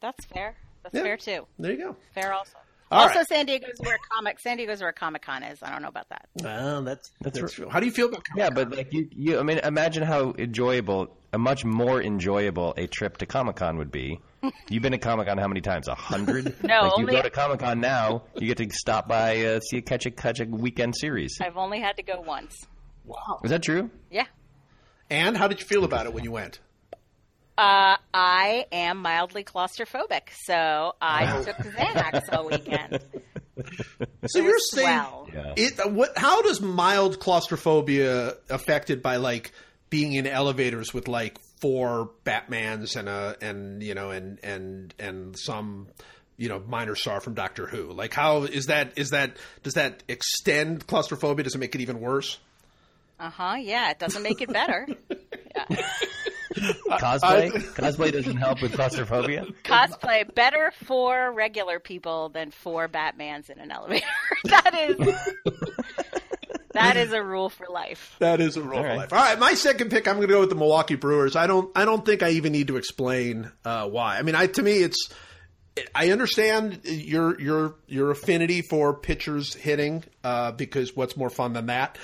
That's 0.00 0.24
fair. 0.26 0.54
That's 0.82 0.94
Yeah. 0.94 1.02
fair 1.02 1.16
too. 1.16 1.46
There 1.58 1.72
you 1.72 1.78
go. 1.78 1.96
Fair 2.14 2.32
also. 2.32 2.56
All 2.90 3.02
also, 3.02 3.18
right. 3.18 3.28
San 3.28 3.46
Diego's 3.46 3.78
where 3.78 3.98
comic 4.10 4.40
San 4.40 4.56
Diego's 4.56 4.80
where 4.82 4.92
Comic 4.92 5.22
Con 5.22 5.42
is. 5.44 5.62
I 5.62 5.70
don't 5.70 5.82
know 5.82 5.88
about 5.88 6.08
that. 6.08 6.28
Well, 6.42 6.82
that's 6.82 7.10
that's, 7.20 7.38
That's 7.40 7.52
true. 7.52 7.68
How 7.68 7.78
do 7.80 7.86
you 7.86 7.92
feel 7.92 8.08
about? 8.08 8.24
Yeah, 8.36 8.50
but 8.50 8.70
like 8.74 8.92
you, 8.92 9.08
you, 9.14 9.38
I 9.38 9.42
mean, 9.44 9.58
imagine 9.58 10.02
how 10.02 10.34
enjoyable, 10.36 11.16
a 11.32 11.38
much 11.38 11.64
more 11.64 12.02
enjoyable 12.02 12.74
a 12.76 12.86
trip 12.88 13.18
to 13.18 13.26
Comic 13.26 13.56
Con 13.56 13.78
would 13.78 13.92
be. 13.92 14.20
You've 14.68 14.82
been 14.82 14.92
to 14.92 14.98
Comic 14.98 15.28
Con 15.28 15.38
how 15.38 15.46
many 15.48 15.60
times? 15.60 15.86
A 15.86 15.94
hundred? 15.94 16.46
No, 16.64 16.80
like 16.82 16.92
you 16.96 17.02
only- 17.04 17.12
go 17.12 17.22
to 17.22 17.30
Comic 17.30 17.60
Con 17.60 17.80
now, 17.80 18.24
you 18.36 18.46
get 18.52 18.56
to 18.56 18.68
stop 18.76 19.06
by, 19.06 19.44
uh, 19.44 19.60
see 19.60 19.76
a 19.78 19.82
catch 19.82 20.06
a 20.06 20.10
catch 20.10 20.40
a 20.40 20.44
weekend 20.46 20.96
series. 20.96 21.38
I've 21.40 21.56
only 21.56 21.80
had 21.80 21.96
to 21.98 22.02
go 22.02 22.20
once. 22.20 22.56
wow. 23.04 23.40
Is 23.44 23.50
that 23.50 23.62
true? 23.62 23.90
Yeah. 24.10 24.26
And 25.10 25.36
how 25.36 25.46
did 25.48 25.60
you 25.60 25.66
feel 25.66 25.84
about 25.84 26.06
it 26.06 26.14
when 26.14 26.24
you 26.24 26.30
went? 26.32 26.58
Uh, 27.58 27.96
I 28.14 28.66
am 28.72 28.98
mildly 28.98 29.44
claustrophobic, 29.44 30.30
so 30.44 30.94
I 31.00 31.42
took 31.44 31.56
Xanax 31.56 32.32
all 32.34 32.46
weekend. 32.48 33.00
So 34.26 34.38
It 34.38 34.44
you're 34.44 34.52
was 34.54 34.70
saying 34.72 34.86
swell. 34.88 35.28
It? 35.56 35.92
What? 35.92 36.16
How 36.16 36.40
does 36.40 36.60
mild 36.62 37.20
claustrophobia 37.20 38.34
affected 38.48 39.02
by 39.02 39.16
like 39.16 39.52
being 39.90 40.14
in 40.14 40.26
elevators 40.26 40.94
with 40.94 41.08
like 41.08 41.36
four 41.60 42.10
Batmans 42.24 42.96
and 42.96 43.08
a 43.08 43.36
and 43.42 43.82
you 43.82 43.94
know 43.94 44.10
and 44.10 44.38
and 44.42 44.94
and 44.98 45.38
some 45.38 45.88
you 46.38 46.48
know 46.48 46.62
minor 46.66 46.94
star 46.94 47.20
from 47.20 47.34
Doctor 47.34 47.66
Who? 47.66 47.92
Like 47.92 48.14
how 48.14 48.44
is 48.44 48.66
that? 48.66 48.94
Is 48.96 49.10
that 49.10 49.36
does 49.62 49.74
that 49.74 50.02
extend 50.08 50.86
claustrophobia? 50.86 51.44
Does 51.44 51.54
it 51.54 51.58
make 51.58 51.74
it 51.74 51.82
even 51.82 52.00
worse? 52.00 52.38
Uh 53.18 53.28
huh. 53.28 53.56
Yeah, 53.60 53.90
it 53.90 53.98
doesn't 53.98 54.22
make 54.22 54.40
it 54.40 54.50
better. 54.50 54.86
Yeah. 55.68 55.82
Cosplay? 56.54 57.50
Cosplay 57.74 58.12
doesn't 58.12 58.36
help 58.36 58.62
with 58.62 58.72
claustrophobia. 58.72 59.46
Cosplay 59.64 60.34
better 60.34 60.72
for 60.84 61.32
regular 61.32 61.78
people 61.78 62.28
than 62.28 62.50
for 62.50 62.88
Batmans 62.88 63.50
in 63.50 63.58
an 63.60 63.70
elevator. 63.70 64.06
that 64.44 64.74
is 64.74 65.14
that 66.72 66.96
is 66.96 67.12
a 67.12 67.22
rule 67.22 67.48
for 67.50 67.66
life. 67.68 68.16
That 68.18 68.40
is 68.40 68.56
a 68.56 68.62
rule 68.62 68.76
All 68.78 68.82
for 68.82 68.88
right. 68.88 68.96
life. 68.96 69.12
All 69.12 69.18
right, 69.18 69.38
my 69.38 69.54
second 69.54 69.90
pick. 69.90 70.06
I'm 70.08 70.16
going 70.16 70.28
to 70.28 70.34
go 70.34 70.40
with 70.40 70.50
the 70.50 70.56
Milwaukee 70.56 70.96
Brewers. 70.96 71.36
I 71.36 71.46
don't. 71.46 71.70
I 71.76 71.84
don't 71.84 72.04
think 72.04 72.22
I 72.22 72.30
even 72.30 72.52
need 72.52 72.68
to 72.68 72.76
explain 72.76 73.50
uh, 73.64 73.88
why. 73.88 74.18
I 74.18 74.22
mean, 74.22 74.34
I 74.34 74.46
to 74.46 74.62
me, 74.62 74.78
it's. 74.82 75.08
I 75.94 76.10
understand 76.10 76.80
your 76.84 77.40
your 77.40 77.74
your 77.86 78.10
affinity 78.10 78.60
for 78.60 78.92
pitchers 78.94 79.54
hitting 79.54 80.04
uh, 80.24 80.52
because 80.52 80.96
what's 80.96 81.16
more 81.16 81.30
fun 81.30 81.52
than 81.52 81.66
that. 81.66 81.96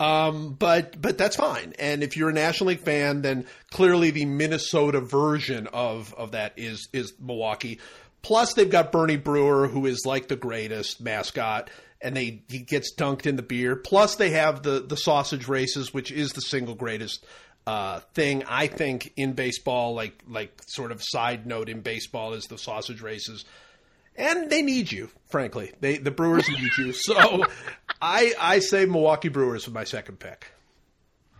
Um, 0.00 0.54
but 0.54 1.00
but 1.00 1.16
that's 1.16 1.36
fine. 1.36 1.74
And 1.78 2.02
if 2.02 2.16
you're 2.16 2.30
a 2.30 2.32
National 2.32 2.68
League 2.68 2.80
fan, 2.80 3.22
then 3.22 3.46
clearly 3.70 4.10
the 4.10 4.24
Minnesota 4.24 5.00
version 5.00 5.68
of 5.68 6.12
of 6.14 6.32
that 6.32 6.54
is 6.56 6.88
is 6.92 7.12
Milwaukee. 7.20 7.78
Plus, 8.22 8.54
they've 8.54 8.70
got 8.70 8.90
Bernie 8.90 9.16
Brewer, 9.16 9.68
who 9.68 9.86
is 9.86 10.04
like 10.06 10.28
the 10.28 10.36
greatest 10.36 11.00
mascot, 11.00 11.70
and 12.00 12.16
they 12.16 12.42
he 12.48 12.60
gets 12.60 12.94
dunked 12.94 13.26
in 13.26 13.36
the 13.36 13.42
beer. 13.42 13.76
Plus, 13.76 14.16
they 14.16 14.30
have 14.30 14.62
the 14.62 14.80
the 14.80 14.96
sausage 14.96 15.46
races, 15.46 15.94
which 15.94 16.10
is 16.10 16.32
the 16.32 16.40
single 16.40 16.74
greatest 16.74 17.24
uh, 17.66 18.00
thing 18.14 18.42
I 18.48 18.66
think 18.66 19.12
in 19.16 19.34
baseball. 19.34 19.94
Like 19.94 20.18
like 20.28 20.60
sort 20.66 20.90
of 20.90 21.02
side 21.02 21.46
note 21.46 21.68
in 21.68 21.82
baseball 21.82 22.32
is 22.32 22.46
the 22.46 22.58
sausage 22.58 23.00
races 23.00 23.44
and 24.16 24.50
they 24.50 24.62
need 24.62 24.90
you. 24.92 25.10
Frankly, 25.28 25.72
they 25.80 25.98
the 25.98 26.10
Brewers 26.10 26.48
need 26.48 26.70
you. 26.78 26.92
So 26.92 27.44
I 28.00 28.34
I 28.40 28.58
say 28.60 28.86
Milwaukee 28.86 29.28
Brewers 29.28 29.66
with 29.66 29.74
my 29.74 29.84
second 29.84 30.18
pick. 30.18 30.46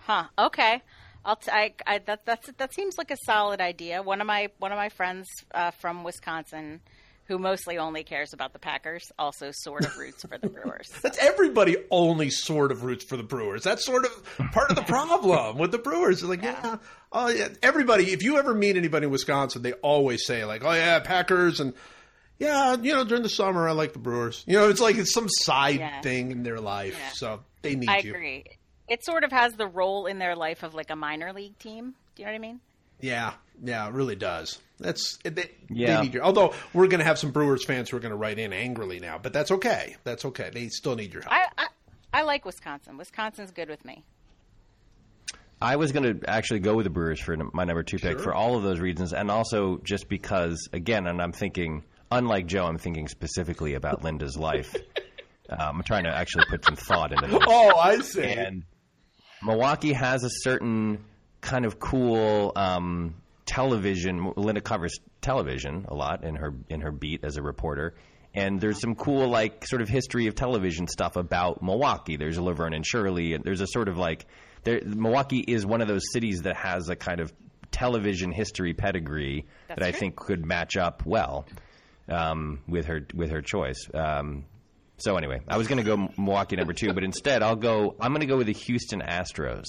Huh. 0.01 0.25
Okay. 0.39 0.83
I'll 1.25 1.37
t- 1.37 1.51
I, 1.51 1.73
I, 1.87 1.99
that 1.99 2.27
that's 2.27 2.51
that 2.59 2.75
seems 2.75 2.99
like 2.99 3.11
a 3.11 3.17
solid 3.25 3.61
idea. 3.61 4.03
One 4.03 4.21
of 4.21 4.27
my 4.27 4.49
one 4.59 4.73
of 4.73 4.77
my 4.77 4.91
friends 4.91 5.27
uh, 5.55 5.71
from 5.71 6.05
Wisconsin, 6.05 6.81
who 7.27 7.39
mostly 7.39 7.79
only 7.79 8.05
cares 8.05 8.35
about 8.35 8.53
the 8.53 8.59
Packers, 8.59 9.11
also 9.19 9.51
sort 9.53 9.87
of 9.87 9.97
roots 9.97 10.23
for 10.23 10.37
the 10.37 10.51
Brewers. 10.51 10.93
That's 11.03 11.17
everybody 11.19 11.77
only 11.91 12.29
sort 12.29 12.71
of 12.71 12.85
roots 12.85 13.05
for 13.05 13.17
the 13.17 13.23
Brewers. 13.23 13.63
That's 13.63 13.85
sort 13.87 14.05
of 14.05 14.51
part 14.53 14.69
of 14.69 14.77
the 14.77 14.83
problem 14.83 15.57
with 15.57 15.73
the 15.73 15.79
Brewers. 15.79 16.21
It's 16.21 16.29
like, 16.29 16.43
yeah, 16.43 16.77
oh 17.11 17.29
yeah. 17.29 17.49
Everybody, 17.63 18.13
if 18.13 18.23
you 18.23 18.37
ever 18.37 18.53
meet 18.53 18.77
anybody 18.77 19.07
in 19.07 19.11
Wisconsin, 19.11 19.63
they 19.63 19.73
always 19.75 20.27
say 20.27 20.45
like, 20.45 20.63
oh 20.63 20.73
yeah, 20.73 20.99
Packers, 21.01 21.59
and 21.59 21.73
yeah, 22.39 22.77
you 22.81 22.93
know, 22.93 23.05
during 23.05 23.23
the 23.23 23.29
summer 23.29 23.69
I 23.69 23.73
like 23.73 23.93
the 23.93 23.99
Brewers. 23.99 24.45
You 24.47 24.55
know, 24.59 24.69
it's 24.69 24.81
like 24.81 24.97
it's 24.97 25.13
some 25.13 25.29
side 25.29 25.79
Yeah. 25.81 26.01
thing 26.01 26.31
in 26.33 26.43
their 26.43 26.61
life, 26.61 26.97
Yeah. 26.99 27.11
so 27.13 27.41
they 27.63 27.75
need 27.77 27.89
I 27.89 27.99
you. 27.99 28.13
I 28.13 28.17
agree. 28.17 28.45
It 28.89 29.05
sort 29.05 29.25
of 29.25 29.33
has 29.33 29.55
the 29.55 29.67
role 29.67 30.07
in 30.07 30.19
their 30.19 30.37
life 30.37 30.63
of 30.63 30.75
like 30.75 30.91
a 30.91 30.97
minor 30.97 31.33
league 31.33 31.59
team. 31.59 31.95
Do 32.15 32.23
you 32.23 32.27
know 32.27 32.33
what 32.33 32.37
I 32.37 32.41
mean? 32.41 32.61
Yeah, 33.01 33.33
yeah, 33.63 33.87
it 33.89 33.93
really 33.95 34.17
does. 34.17 34.59
That's 34.79 35.19
they, 35.25 35.51
Yeah. 35.71 35.97
they 35.97 36.03
need 36.03 36.15
your. 36.15 36.25
Although 36.25 36.53
we're 36.73 36.89
going 36.89 36.99
to 37.01 37.05
have 37.07 37.19
some 37.19 37.31
Brewers 37.31 37.65
fans 37.65 37.91
who 37.91 37.97
are 37.97 38.01
going 38.01 38.11
to 38.11 38.17
write 38.17 38.39
in 38.39 38.53
angrily 38.53 38.99
now, 39.01 39.19
but 39.19 39.33
that's 39.33 39.51
okay. 39.53 39.97
That's 40.05 40.25
okay. 40.27 40.51
They 40.53 40.69
still 40.69 40.97
need 40.97 41.13
your 41.13 41.23
help. 41.23 41.33
I, 41.35 41.47
I 41.59 41.67
I 42.13 42.23
like 42.23 42.45
Wisconsin. 42.45 42.97
Wisconsin's 42.97 43.51
good 43.53 43.69
with 43.69 43.85
me. 43.85 44.05
I 45.63 45.77
was 45.77 45.93
going 45.93 46.21
to 46.21 46.29
actually 46.31 46.61
go 46.61 46.75
with 46.75 46.85
the 46.85 46.91
Brewers 46.91 47.21
for 47.21 47.37
my 47.53 47.65
number 47.65 47.83
two 47.83 47.97
pick 47.99 48.13
Sure. 48.19 48.19
for 48.19 48.35
all 48.35 48.57
of 48.57 48.63
those 48.63 48.81
reasons, 48.81 49.13
and 49.13 49.31
also 49.31 49.79
just 49.79 50.09
because, 50.09 50.69
again, 50.73 51.07
and 51.07 51.23
I'm 51.23 51.33
thinking, 51.33 51.85
unlike 52.11 52.47
Joe, 52.47 52.65
I'm 52.67 52.79
thinking 52.79 53.09
specifically 53.09 53.75
about 53.75 54.03
Linda's 54.05 54.37
life. 54.37 54.75
um, 55.51 55.59
I'm 55.77 55.83
trying 55.83 56.05
to 56.05 56.11
actually 56.11 56.45
put 56.49 56.65
some 56.65 56.77
thought 56.77 57.13
into 57.13 57.27
this. 57.27 57.39
oh, 57.47 57.77
I 57.79 58.01
see. 58.01 58.23
and 58.25 58.65
Milwaukee 59.43 59.93
has 59.93 60.25
a 60.25 60.31
certain 60.31 61.05
kind 61.41 61.65
of 61.65 61.79
cool 61.79 62.53
um, 62.57 63.15
television. 63.47 64.33
Linda 64.37 64.61
covers 64.61 64.99
television 65.21 65.87
a 65.89 65.95
lot 65.95 66.25
in 66.25 66.37
her 66.37 66.55
in 66.69 66.81
her 66.81 66.93
beat 66.93 67.25
as 67.25 67.37
a 67.37 67.43
reporter, 67.43 67.95
and 68.35 68.61
there's 68.61 68.81
some 68.81 68.95
cool 68.95 69.29
like 69.29 69.67
sort 69.67 69.83
of 69.83 69.89
history 69.89 70.27
of 70.27 70.35
television 70.35 70.87
stuff 70.89 71.17
about 71.17 71.63
Milwaukee. 71.63 72.17
There's 72.17 72.39
Laverne 72.39 72.75
and 72.75 72.87
Shirley, 72.87 73.35
and 73.35 73.45
there's 73.45 73.61
a 73.61 73.67
sort 73.67 73.89
of 73.89 73.99
like 73.99 74.27
there, 74.65 74.81
Milwaukee 74.85 75.41
is 75.41 75.67
one 75.67 75.83
of 75.83 75.89
those 75.89 76.11
cities 76.13 76.43
that 76.43 76.57
has 76.57 76.89
a 76.89 76.97
kind 76.97 77.21
of 77.21 77.33
television 77.71 78.31
history 78.33 78.73
pedigree 78.73 79.45
That's 79.69 79.81
that 79.81 79.87
I 79.87 79.91
true. 79.91 80.01
think 80.01 80.17
could 80.17 80.47
match 80.47 80.77
up 80.77 81.03
well 81.05 81.45
um, 82.09 82.61
with 82.69 82.87
her 82.87 83.07
with 83.15 83.31
her 83.31 83.43
choice. 83.43 83.89
Um, 83.93 84.45
so 84.99 85.17
anyway, 85.17 85.41
I 85.49 85.57
was 85.57 85.67
going 85.67 85.79
to 85.79 85.85
go 85.85 86.09
Milwaukee 86.17 86.57
number 86.57 86.73
two, 86.73 86.93
but 86.93 87.03
instead 87.05 87.43
I'll 87.43 87.57
go. 87.57 87.97
I'm 88.01 88.13
going 88.13 88.21
to 88.21 88.27
go 88.27 88.37
with 88.37 88.47
the 88.47 88.53
Houston 88.53 89.01
Astros. 89.01 89.65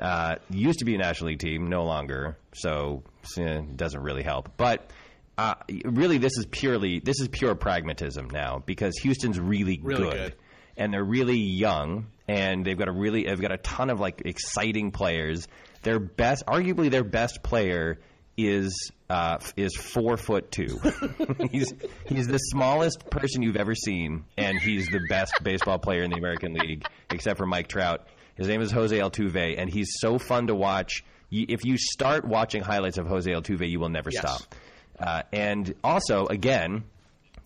Uh, 0.00 0.36
used 0.48 0.78
to 0.78 0.84
be 0.84 0.94
a 0.94 0.98
National 0.98 1.30
League 1.30 1.40
team, 1.40 1.66
no 1.68 1.84
longer, 1.84 2.38
so 2.54 3.02
it 3.36 3.76
doesn't 3.76 4.00
really 4.00 4.22
help. 4.22 4.56
But 4.56 4.90
uh, 5.36 5.54
really, 5.84 6.18
this 6.18 6.38
is 6.38 6.46
purely 6.46 7.00
this 7.00 7.20
is 7.20 7.28
pure 7.28 7.54
pragmatism 7.56 8.28
now 8.30 8.62
because 8.64 8.96
Houston's 8.98 9.40
really, 9.40 9.80
Really 9.82 10.02
good, 10.04 10.12
good. 10.12 10.34
and 10.76 10.92
they're 10.94 11.04
really 11.04 11.38
young, 11.38 12.06
and 12.28 12.64
they've 12.64 12.78
got 12.78 12.88
a 12.88 12.92
really 12.92 13.24
they've 13.24 13.40
got 13.40 13.50
a 13.52 13.56
ton 13.58 13.90
of 13.90 13.98
like 13.98 14.22
exciting 14.24 14.92
players. 14.92 15.48
Their 15.82 15.98
best, 15.98 16.44
arguably 16.46 16.90
their 16.90 17.04
best 17.04 17.42
player 17.42 17.98
is 18.38 18.92
uh, 19.10 19.38
is 19.56 19.74
four 19.76 20.16
foot 20.16 20.50
two. 20.50 20.80
he's 21.50 21.74
he's 22.06 22.26
the 22.28 22.38
smallest 22.38 23.10
person 23.10 23.42
you've 23.42 23.56
ever 23.56 23.74
seen, 23.74 24.24
and 24.38 24.58
he's 24.58 24.86
the 24.88 25.00
best 25.10 25.34
baseball 25.42 25.78
player 25.78 26.02
in 26.02 26.10
the 26.10 26.16
American 26.16 26.54
League, 26.54 26.86
except 27.10 27.36
for 27.36 27.46
Mike 27.46 27.68
Trout. 27.68 28.06
His 28.36 28.46
name 28.46 28.60
is 28.62 28.70
Jose 28.70 28.96
Altuve, 28.96 29.56
and 29.58 29.68
he's 29.68 29.88
so 29.98 30.18
fun 30.18 30.46
to 30.46 30.54
watch. 30.54 31.02
If 31.30 31.64
you 31.64 31.76
start 31.76 32.24
watching 32.24 32.62
highlights 32.62 32.96
of 32.96 33.06
Jose 33.06 33.30
Altuve, 33.30 33.68
you 33.68 33.80
will 33.80 33.88
never 33.90 34.10
Yes. 34.10 34.20
stop. 34.22 34.54
Uh, 34.98 35.22
and 35.32 35.74
also, 35.84 36.26
again, 36.26 36.84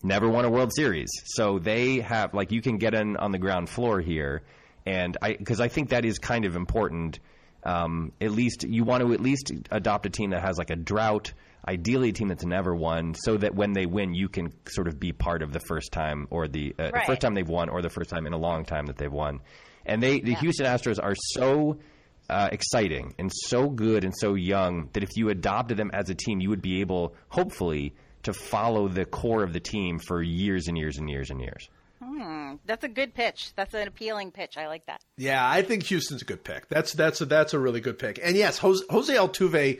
never 0.03 0.29
won 0.29 0.45
a 0.45 0.49
World 0.49 0.71
Series. 0.75 1.09
So 1.25 1.59
they 1.59 1.99
have 2.01 2.33
like 2.33 2.51
you 2.51 2.61
can 2.61 2.77
get 2.77 2.93
in 2.93 3.17
on 3.17 3.31
the 3.31 3.39
ground 3.39 3.69
floor 3.69 3.99
here, 3.99 4.43
and 4.85 5.17
I 5.21 5.33
because 5.33 5.59
I 5.59 5.67
think 5.69 5.89
that 5.89 6.05
is 6.05 6.19
kind 6.19 6.45
of 6.45 6.55
important. 6.55 7.19
Um, 7.65 8.11
at 8.19 8.31
least 8.31 8.63
you 8.67 8.83
want 8.83 9.01
to 9.03 9.13
at 9.13 9.21
least 9.21 9.51
adopt 9.71 10.05
a 10.05 10.09
team 10.09 10.31
that 10.31 10.41
has 10.41 10.57
like 10.57 10.69
a 10.69 10.75
drought. 10.75 11.33
Ideally, 11.65 12.09
a 12.09 12.11
team 12.11 12.27
that's 12.27 12.43
never 12.43 12.75
won, 12.75 13.15
so 13.15 13.37
that 13.37 13.55
when 13.55 13.71
they 13.71 13.85
win, 13.85 14.13
you 14.13 14.27
can 14.27 14.51
sort 14.67 14.89
of 14.89 14.99
be 14.99 15.13
part 15.13 15.41
of 15.41 15.53
the 15.53 15.61
first 15.61 15.93
time 15.93 16.27
or 16.29 16.49
the, 16.49 16.75
uh, 16.77 16.87
the 16.87 16.91
Right. 16.91 17.05
first 17.07 17.21
time 17.21 17.35
they've 17.35 17.47
won, 17.47 17.69
or 17.69 17.81
the 17.81 17.89
first 17.89 18.09
time 18.09 18.27
in 18.27 18.33
a 18.33 18.37
long 18.37 18.65
time 18.65 18.87
that 18.87 18.97
they've 18.97 19.09
won. 19.11 19.39
And 19.85 20.03
they, 20.03 20.19
the 20.19 20.33
Houston 20.35 20.65
Astros, 20.65 21.01
are 21.01 21.15
so 21.15 21.77
uh, 22.29 22.49
exciting 22.51 23.15
and 23.17 23.31
so 23.33 23.69
good 23.69 24.03
and 24.03 24.13
so 24.17 24.33
young 24.35 24.89
that 24.91 25.03
if 25.03 25.09
you 25.15 25.29
adopted 25.29 25.77
them 25.77 25.89
as 25.93 26.09
a 26.09 26.15
team, 26.15 26.41
you 26.41 26.49
would 26.49 26.61
be 26.61 26.81
able, 26.81 27.15
hopefully, 27.29 27.93
to 28.23 28.33
follow 28.33 28.89
the 28.89 29.05
core 29.05 29.43
of 29.43 29.53
the 29.53 29.59
team 29.61 29.99
for 29.99 30.21
years 30.21 30.67
and 30.67 30.77
years 30.77 30.97
and 30.97 31.09
years 31.09 31.29
and 31.29 31.39
years. 31.39 31.69
Hmm. 32.03 32.55
That's 32.65 32.83
a 32.83 32.87
good 32.89 33.13
pitch. 33.13 33.51
That's 33.55 33.73
an 33.73 33.87
appealing 33.87 34.31
pitch. 34.31 34.57
I 34.57 34.67
like 34.67 34.85
that. 34.87 35.01
Yeah, 35.17 35.47
I 35.47 35.61
think 35.61 35.83
Houston's 35.83 36.21
a 36.21 36.25
good 36.25 36.43
pick. 36.43 36.67
That's 36.69 36.93
that's 36.93 37.21
a, 37.21 37.25
that's 37.25 37.53
a 37.53 37.59
really 37.59 37.81
good 37.81 37.97
pick. 37.99 38.19
And 38.21 38.35
yes, 38.35 38.57
Jose, 38.57 38.83
Jose 38.89 39.13
Altuve 39.15 39.79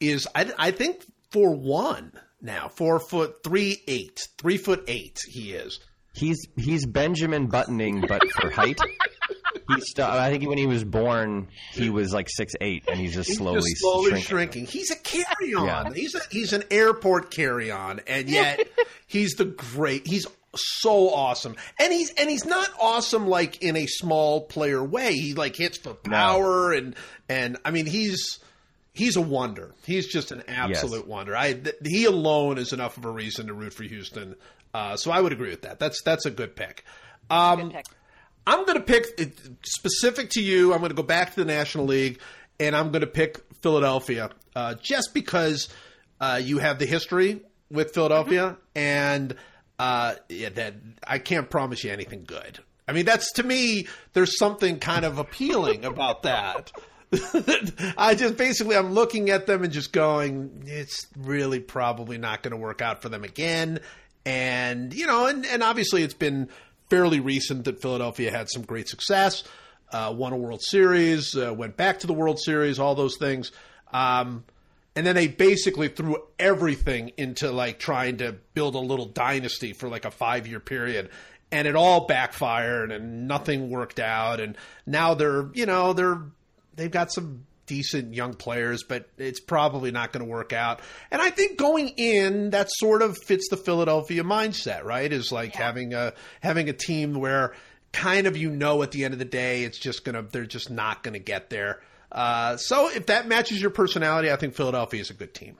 is 0.00 0.26
I, 0.34 0.50
I 0.58 0.70
think 0.70 1.04
for 1.30 1.54
one 1.54 2.12
now 2.40 2.68
four 2.68 2.98
foot 3.00 3.42
three 3.44 3.82
eight 3.86 4.28
three 4.38 4.56
foot 4.56 4.84
eight 4.88 5.18
he 5.28 5.52
is. 5.52 5.80
He's 6.14 6.46
he's 6.56 6.86
Benjamin 6.86 7.46
Buttoning, 7.46 8.00
but 8.08 8.22
for 8.32 8.50
height. 8.50 8.78
He's 9.68 9.84
st- 9.90 10.08
I 10.08 10.30
think 10.30 10.48
when 10.48 10.58
he 10.58 10.66
was 10.66 10.82
born, 10.82 11.48
he 11.72 11.90
was 11.90 12.12
like 12.12 12.28
six 12.30 12.54
eight, 12.60 12.84
and 12.88 12.98
he's 12.98 13.14
just 13.14 13.28
He's 13.28 13.36
slowly, 13.38 13.60
just 13.60 13.80
slowly 13.80 14.10
shrinking. 14.22 14.26
shrinking. 14.26 14.66
He's 14.66 14.90
a 14.90 14.96
carry 14.96 15.54
on. 15.54 15.66
Yeah. 15.66 15.92
He's 15.92 16.14
a, 16.14 16.20
he's 16.30 16.52
an 16.54 16.64
airport 16.70 17.30
carry 17.30 17.70
on, 17.70 18.00
and 18.06 18.28
yet 18.30 18.66
he's 19.06 19.34
the 19.34 19.44
great. 19.44 20.06
He's 20.06 20.26
so 20.54 21.12
awesome, 21.12 21.56
and 21.78 21.92
he's 21.92 22.10
and 22.10 22.28
he's 22.30 22.44
not 22.44 22.70
awesome 22.80 23.28
like 23.28 23.62
in 23.62 23.76
a 23.76 23.86
small 23.86 24.42
player 24.42 24.82
way. 24.82 25.12
He 25.14 25.34
like 25.34 25.56
hits 25.56 25.78
for 25.78 25.94
power, 25.94 26.72
and 26.72 26.94
and 27.28 27.58
I 27.64 27.70
mean 27.70 27.86
he's 27.86 28.38
he's 28.92 29.16
a 29.16 29.20
wonder. 29.20 29.74
He's 29.84 30.06
just 30.06 30.32
an 30.32 30.42
absolute 30.48 31.06
wonder. 31.06 31.36
I 31.36 31.52
th- 31.52 31.76
he 31.84 32.04
alone 32.04 32.58
is 32.58 32.72
enough 32.72 32.96
of 32.96 33.04
a 33.04 33.10
reason 33.10 33.46
to 33.48 33.54
root 33.54 33.74
for 33.74 33.84
Houston. 33.84 34.34
Uh, 34.74 34.96
so 34.96 35.10
I 35.10 35.20
would 35.20 35.32
agree 35.32 35.50
with 35.50 35.62
that. 35.62 35.78
That's 35.78 36.02
that's 36.02 36.26
a 36.26 36.30
good 36.30 36.56
pick. 36.56 36.84
Um, 37.30 37.64
Good 37.64 37.72
pick. 37.72 37.86
I'm 38.46 38.64
going 38.64 38.78
to 38.78 38.84
pick 38.84 39.06
it, 39.18 39.38
specific 39.62 40.30
to 40.30 40.42
you. 40.42 40.72
I'm 40.72 40.78
going 40.78 40.88
to 40.90 40.96
go 40.96 41.02
back 41.02 41.34
to 41.34 41.36
the 41.36 41.44
National 41.44 41.84
League, 41.84 42.18
and 42.58 42.74
I'm 42.74 42.90
going 42.90 43.02
to 43.02 43.06
pick 43.06 43.40
Philadelphia 43.60 44.30
uh, 44.56 44.74
just 44.80 45.12
because 45.12 45.68
uh, 46.20 46.40
you 46.42 46.58
have 46.58 46.78
the 46.78 46.86
history 46.86 47.42
with 47.70 47.92
Philadelphia, 47.92 48.56
and 48.74 49.36
uh, 49.78 50.14
yeah, 50.28 50.48
that 50.50 50.74
I 51.06 51.18
can't 51.18 51.48
promise 51.48 51.84
you 51.84 51.92
anything 51.92 52.24
good. 52.24 52.58
I 52.86 52.92
mean, 52.92 53.04
that's 53.04 53.32
to 53.32 53.42
me. 53.42 53.86
There's 54.14 54.38
something 54.38 54.78
kind 54.78 55.04
of 55.04 55.18
appealing 55.18 55.84
about 55.84 56.22
that. 56.22 56.72
I 57.96 58.14
just 58.14 58.36
basically 58.36 58.76
I'm 58.76 58.92
looking 58.92 59.30
at 59.30 59.46
them 59.46 59.62
and 59.62 59.72
just 59.72 59.92
going, 59.92 60.64
it's 60.66 61.06
really 61.16 61.60
probably 61.60 62.18
not 62.18 62.42
going 62.42 62.52
to 62.52 62.56
work 62.56 62.82
out 62.82 63.02
for 63.02 63.08
them 63.08 63.24
again. 63.24 63.80
And 64.26 64.92
you 64.92 65.06
know, 65.06 65.26
and, 65.26 65.46
and 65.46 65.62
obviously 65.62 66.02
it's 66.02 66.14
been 66.14 66.48
fairly 66.90 67.20
recent 67.20 67.64
that 67.64 67.80
Philadelphia 67.80 68.30
had 68.30 68.48
some 68.50 68.62
great 68.62 68.88
success, 68.88 69.44
uh, 69.92 70.12
won 70.16 70.32
a 70.32 70.36
World 70.36 70.62
Series, 70.62 71.36
uh, 71.36 71.54
went 71.54 71.76
back 71.76 72.00
to 72.00 72.06
the 72.06 72.12
World 72.12 72.40
Series, 72.40 72.78
all 72.78 72.94
those 72.94 73.16
things. 73.16 73.52
Um, 73.92 74.44
and 74.98 75.06
then 75.06 75.14
they 75.14 75.28
basically 75.28 75.86
threw 75.86 76.16
everything 76.40 77.12
into 77.16 77.52
like 77.52 77.78
trying 77.78 78.16
to 78.16 78.32
build 78.54 78.74
a 78.74 78.80
little 78.80 79.06
dynasty 79.06 79.72
for 79.72 79.88
like 79.88 80.04
a 80.04 80.10
five 80.10 80.48
year 80.48 80.58
period. 80.58 81.10
And 81.52 81.68
it 81.68 81.76
all 81.76 82.08
backfired 82.08 82.90
and 82.90 83.28
nothing 83.28 83.70
worked 83.70 84.00
out. 84.00 84.40
And 84.40 84.56
now 84.86 85.14
they're, 85.14 85.50
you 85.54 85.66
know, 85.66 85.92
they're, 85.92 86.20
they've 86.74 86.90
got 86.90 87.12
some 87.12 87.46
decent 87.66 88.12
young 88.12 88.34
players, 88.34 88.82
but 88.82 89.08
it's 89.18 89.38
probably 89.38 89.92
not 89.92 90.12
going 90.12 90.26
to 90.26 90.28
work 90.28 90.52
out. 90.52 90.80
And 91.12 91.22
I 91.22 91.30
think 91.30 91.58
going 91.58 91.90
in, 91.90 92.50
that 92.50 92.66
sort 92.68 93.00
of 93.00 93.16
fits 93.18 93.46
the 93.50 93.56
Philadelphia 93.56 94.24
mindset, 94.24 94.82
right? 94.82 95.12
Is 95.12 95.30
like 95.30 95.54
having 95.54 95.94
a, 95.94 96.12
having 96.40 96.68
a 96.68 96.72
team 96.72 97.14
where 97.14 97.54
kind 97.92 98.26
of, 98.26 98.36
you 98.36 98.50
know, 98.50 98.82
at 98.82 98.90
the 98.90 99.04
end 99.04 99.14
of 99.14 99.20
the 99.20 99.24
day, 99.24 99.62
it's 99.62 99.78
just 99.78 100.04
going 100.04 100.16
to, 100.16 100.28
they're 100.28 100.44
just 100.44 100.70
not 100.70 101.04
going 101.04 101.14
to 101.14 101.20
get 101.20 101.50
there. 101.50 101.82
Uh, 102.10 102.56
so 102.56 102.88
if 102.90 103.06
that 103.06 103.28
matches 103.28 103.60
your 103.60 103.70
personality, 103.70 104.30
I 104.30 104.36
think 104.36 104.54
Philadelphia 104.54 105.00
is 105.00 105.10
a 105.10 105.14
good 105.14 105.34
team. 105.34 105.56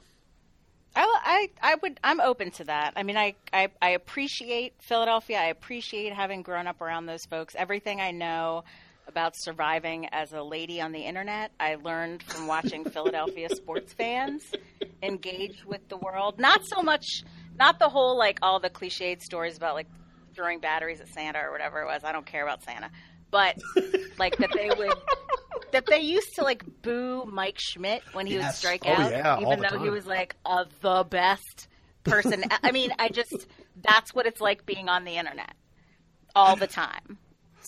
I, 0.96 1.48
I, 1.62 1.72
I 1.72 1.74
would. 1.82 2.00
I'm 2.02 2.20
open 2.20 2.50
to 2.52 2.64
that. 2.64 2.94
I 2.96 3.02
mean, 3.02 3.16
I, 3.16 3.34
I, 3.52 3.68
I 3.80 3.90
appreciate 3.90 4.74
Philadelphia. 4.80 5.38
I 5.38 5.46
appreciate 5.46 6.12
having 6.12 6.42
grown 6.42 6.66
up 6.66 6.80
around 6.80 7.06
those 7.06 7.24
folks. 7.24 7.54
Everything 7.56 8.00
I 8.00 8.10
know 8.10 8.64
about 9.06 9.34
surviving 9.36 10.06
as 10.12 10.32
a 10.32 10.42
lady 10.42 10.80
on 10.80 10.92
the 10.92 11.00
internet, 11.00 11.52
I 11.60 11.76
learned 11.76 12.22
from 12.22 12.46
watching 12.46 12.84
Philadelphia 12.90 13.48
sports 13.50 13.92
fans 13.92 14.42
engage 15.02 15.64
with 15.64 15.88
the 15.88 15.96
world. 15.96 16.38
Not 16.38 16.62
so 16.66 16.82
much, 16.82 17.22
not 17.58 17.78
the 17.78 17.88
whole 17.88 18.18
like 18.18 18.38
all 18.42 18.58
the 18.58 18.70
cliched 18.70 19.22
stories 19.22 19.56
about 19.56 19.74
like 19.74 19.86
throwing 20.34 20.60
batteries 20.60 21.00
at 21.00 21.08
Santa 21.08 21.40
or 21.40 21.52
whatever 21.52 21.80
it 21.82 21.86
was. 21.86 22.02
I 22.04 22.12
don't 22.12 22.26
care 22.26 22.42
about 22.42 22.62
Santa, 22.62 22.90
but 23.30 23.56
like 24.18 24.36
that 24.38 24.50
they 24.54 24.68
would. 24.76 24.94
That 25.72 25.86
they 25.86 26.00
used 26.00 26.34
to 26.36 26.44
like 26.44 26.64
boo 26.82 27.24
Mike 27.26 27.58
Schmidt 27.58 28.02
when 28.12 28.26
he 28.26 28.34
would 28.34 28.42
Yes. 28.42 28.58
strike 28.58 28.82
Oh, 28.86 28.92
out, 28.92 29.10
yeah, 29.10 29.40
even 29.40 29.60
though 29.60 29.78
he 29.78 29.90
was 29.90 30.06
like 30.06 30.34
uh, 30.44 30.64
the 30.80 31.04
best 31.08 31.68
person. 32.04 32.44
I 32.62 32.72
mean, 32.72 32.90
I 32.98 33.08
just 33.08 33.46
that's 33.82 34.14
what 34.14 34.26
it's 34.26 34.40
like 34.40 34.66
being 34.66 34.88
on 34.88 35.04
the 35.04 35.16
internet 35.16 35.54
all 36.34 36.56
the 36.56 36.66
time. 36.66 37.18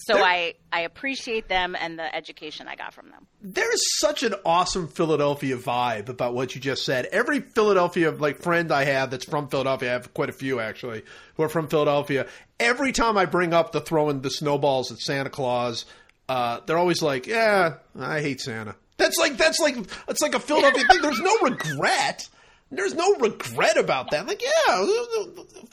So 0.07 0.16
I, 0.16 0.55
I 0.72 0.82
appreciate 0.82 1.48
them 1.48 1.76
and 1.78 1.98
the 1.98 2.14
education 2.14 2.68
I 2.68 2.74
got 2.74 2.94
from 2.94 3.11
them. 3.11 3.26
There's 3.42 3.82
such 3.98 4.22
an 4.22 4.34
awesome 4.46 4.88
Philadelphia 4.88 5.59
vibe 5.59 6.09
about 6.09 6.32
what 6.32 6.55
you 6.55 6.61
just 6.61 6.84
said. 6.86 7.05
Every 7.07 7.40
Philadelphia 7.40 8.11
like 8.11 8.38
friend 8.38 8.72
I 8.72 8.84
have 8.84 9.11
that's 9.11 9.26
from 9.26 9.48
Philadelphia, 9.48 9.90
I 9.90 9.92
have 9.92 10.14
quite 10.14 10.30
a 10.30 10.32
few 10.32 10.59
actually 10.59 11.03
who 11.34 11.42
are 11.42 11.51
from 11.51 11.68
Philadelphia. 11.68 12.26
Every 12.59 12.92
time 12.92 13.18
I 13.18 13.26
bring 13.26 13.53
up 13.53 13.72
the 13.72 13.80
throwing 13.80 14.22
the 14.22 14.30
snowballs 14.30 14.90
at 14.90 14.98
Santa 14.98 15.28
Claus, 15.28 15.84
uh, 16.31 16.61
they're 16.64 16.78
always 16.78 17.03
like, 17.03 17.26
"Yeah, 17.26 17.78
I 17.99 18.20
hate 18.20 18.41
Santa." 18.41 18.76
That's 18.99 19.16
like 19.18 19.37
that's 19.37 19.59
like 19.59 19.76
it's 20.09 20.20
like 20.20 20.37
a 20.37 20.39
Philadelphia 20.39 20.85
thing. 20.87 21.03
There's 21.03 21.18
no 21.18 21.37
regret. 21.39 22.28
There's 22.70 22.95
no 22.95 23.16
regret 23.16 23.76
about 23.76 24.12
that. 24.12 24.28
Like, 24.28 24.41
yeah, 24.41 24.85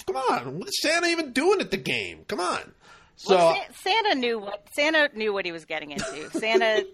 come 0.08 0.16
on, 0.16 0.58
what 0.58 0.68
is 0.68 0.82
Santa 0.82 1.10
even 1.10 1.32
doing 1.32 1.62
at 1.62 1.70
the 1.70 1.78
game? 1.78 2.26
Come 2.28 2.40
on. 2.40 2.72
So 3.18 3.36
well, 3.36 3.58
Santa 3.84 4.16
knew 4.16 4.40
what 4.40 4.68
Santa 4.74 5.10
knew 5.14 5.32
what 5.32 5.46
he 5.46 5.52
was 5.52 5.66
getting 5.66 5.92
into. 5.92 6.32
Santa, 6.32 6.88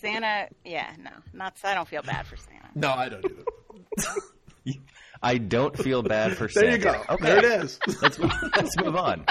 Santa, 0.00 0.48
yeah, 0.64 0.90
no, 0.98 1.10
not. 1.34 1.58
I 1.62 1.74
don't 1.74 1.86
feel 1.88 2.02
bad 2.02 2.26
for 2.26 2.38
Santa. 2.38 2.68
No, 2.74 2.90
I 2.90 3.10
don't 3.10 3.22
either. 3.26 4.78
I 5.22 5.36
don't 5.36 5.76
feel 5.76 6.02
bad 6.02 6.38
for 6.38 6.48
Santa. 6.48 6.66
There 6.66 6.76
you 6.76 6.82
go. 6.82 7.14
Okay. 7.14 7.24
There 7.26 7.38
it 7.38 7.64
is. 7.64 7.78
let's 8.00 8.18
move, 8.18 8.32
let's 8.56 8.76
move 8.78 8.96
on. 8.96 9.26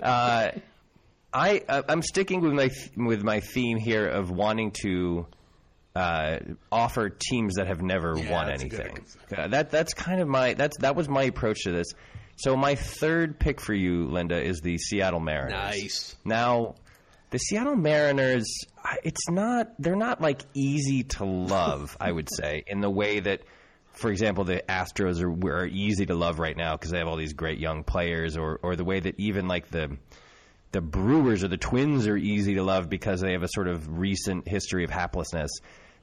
Uh, 0.00 0.50
I 1.32 1.62
uh, 1.68 1.82
I'm 1.88 2.02
sticking 2.02 2.40
with 2.40 2.52
my 2.52 2.70
with 2.96 3.22
my 3.22 3.40
theme 3.40 3.78
here 3.78 4.06
of 4.06 4.30
wanting 4.30 4.72
to 4.82 5.26
uh, 5.94 6.38
offer 6.70 7.10
teams 7.10 7.54
that 7.54 7.66
have 7.66 7.82
never 7.82 8.16
yeah, 8.16 8.30
won 8.30 8.50
anything. 8.50 9.04
Uh, 9.36 9.48
that 9.48 9.70
that's 9.70 9.94
kind 9.94 10.20
of 10.20 10.28
my 10.28 10.54
that's 10.54 10.76
that 10.78 10.96
was 10.96 11.08
my 11.08 11.24
approach 11.24 11.64
to 11.64 11.72
this. 11.72 11.88
So 12.36 12.56
my 12.56 12.74
third 12.74 13.38
pick 13.38 13.60
for 13.60 13.74
you, 13.74 14.06
Linda, 14.06 14.42
is 14.42 14.60
the 14.60 14.78
Seattle 14.78 15.20
Mariners. 15.20 15.52
Nice. 15.52 16.16
Now, 16.24 16.76
the 17.30 17.38
Seattle 17.38 17.76
Mariners, 17.76 18.46
it's 19.04 19.28
not 19.30 19.68
they're 19.78 19.96
not 19.96 20.20
like 20.20 20.42
easy 20.54 21.04
to 21.04 21.24
love, 21.24 21.96
I 22.00 22.10
would 22.10 22.28
say, 22.36 22.64
in 22.66 22.80
the 22.80 22.90
way 22.90 23.20
that 23.20 23.42
for 23.92 24.10
example, 24.10 24.44
the 24.44 24.62
Astros 24.68 25.22
are, 25.22 25.54
are 25.54 25.66
easy 25.66 26.06
to 26.06 26.14
love 26.14 26.38
right 26.38 26.56
now 26.56 26.76
because 26.76 26.90
they 26.90 26.98
have 26.98 27.08
all 27.08 27.16
these 27.16 27.34
great 27.34 27.58
young 27.58 27.84
players, 27.84 28.36
or 28.36 28.58
or 28.62 28.76
the 28.76 28.84
way 28.84 29.00
that 29.00 29.18
even 29.18 29.48
like 29.48 29.68
the 29.68 29.96
the 30.72 30.80
Brewers 30.80 31.44
or 31.44 31.48
the 31.48 31.56
Twins 31.56 32.06
are 32.08 32.16
easy 32.16 32.54
to 32.54 32.62
love 32.62 32.88
because 32.88 33.20
they 33.20 33.32
have 33.32 33.42
a 33.42 33.48
sort 33.48 33.68
of 33.68 33.98
recent 33.98 34.48
history 34.48 34.84
of 34.84 34.90
haplessness. 34.90 35.48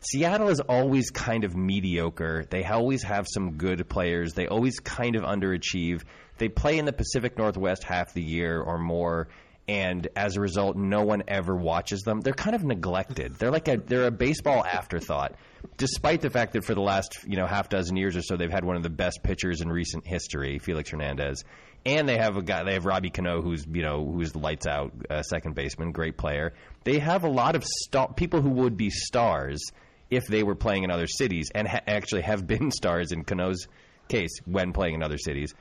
Seattle 0.02 0.48
is 0.48 0.62
always 0.62 1.10
kind 1.10 1.44
of 1.44 1.58
mediocre. 1.58 2.46
They 2.50 2.64
always 2.64 3.04
have 3.04 3.28
some 3.28 3.58
good 3.58 3.90
players. 3.90 4.34
They 4.34 4.48
always 4.48 4.80
kind 4.80 5.16
of 5.18 5.24
underachieve. 5.24 6.04
They 6.38 6.48
play 6.48 6.78
in 6.78 6.86
the 6.86 6.94
Pacific 6.94 7.38
Northwest 7.38 7.84
half 7.84 8.14
the 8.14 8.24
year 8.24 8.62
or 8.62 8.78
more, 8.78 9.28
and 9.68 10.08
as 10.16 10.38
a 10.38 10.42
result, 10.42 10.78
no 10.78 11.04
one 11.04 11.24
ever 11.28 11.56
watches 11.56 12.02
them. 12.02 12.22
They're 12.22 12.34
kind 12.34 12.56
of 12.56 12.64
neglected. 12.64 13.36
They're 13.36 13.52
like 13.52 13.68
a 13.68 13.78
they're 13.78 14.08
a 14.08 14.12
baseball 14.12 14.64
afterthought, 14.64 15.36
despite 15.78 16.22
the 16.22 16.30
fact 16.30 16.54
that 16.54 16.64
for 16.64 16.74
the 16.74 16.82
last 16.82 17.20
you 17.28 17.36
know 17.36 17.46
half 17.46 17.70
dozen 17.70 17.98
years 17.98 18.16
or 18.16 18.22
so, 18.22 18.38
they've 18.38 18.50
had 18.52 18.64
one 18.64 18.78
of 18.78 18.84
the 18.84 18.90
best 18.90 19.20
pitchers 19.22 19.60
in 19.62 19.70
recent 19.70 20.08
history, 20.08 20.60
Felix 20.60 20.90
Hernandez, 20.92 21.44
and 21.86 22.08
they 22.08 22.18
have 22.18 22.38
a 22.38 22.42
guy 22.42 22.64
they 22.64 22.74
have 22.74 22.86
Robbie 22.86 23.10
Cano, 23.10 23.42
who's 23.42 23.66
you 23.66 23.82
know 23.82 24.06
who's 24.06 24.32
the 24.32 24.40
lights 24.40 24.68
out 24.68 24.92
uh, 25.10 25.24
second 25.24 25.56
baseman, 25.56 25.92
great 25.92 26.18
player. 26.18 26.54
They 26.84 27.00
have 27.00 27.24
a 27.24 27.30
lot 27.30 27.56
of 27.56 27.64
star- 27.64 28.14
people 28.14 28.42
who 28.42 28.50
would 28.50 28.78
be 28.78 28.90
stars 28.90 29.62
if 30.10 30.28
they 30.28 30.44
were 30.44 30.56
playing 30.56 30.84
in 30.84 30.92
other 30.92 31.08
cities 31.08 31.50
and 31.54 31.68
ha- 31.68 31.82
actually 31.88 32.22
have 32.24 32.48
been 32.48 32.72
stars 32.80 33.12
in 33.12 33.24
Cano's 33.24 33.68
case 34.08 34.40
when 34.46 34.74
playing 34.74 34.96
in 34.96 35.04
other 35.04 35.18
cities. 35.18 35.54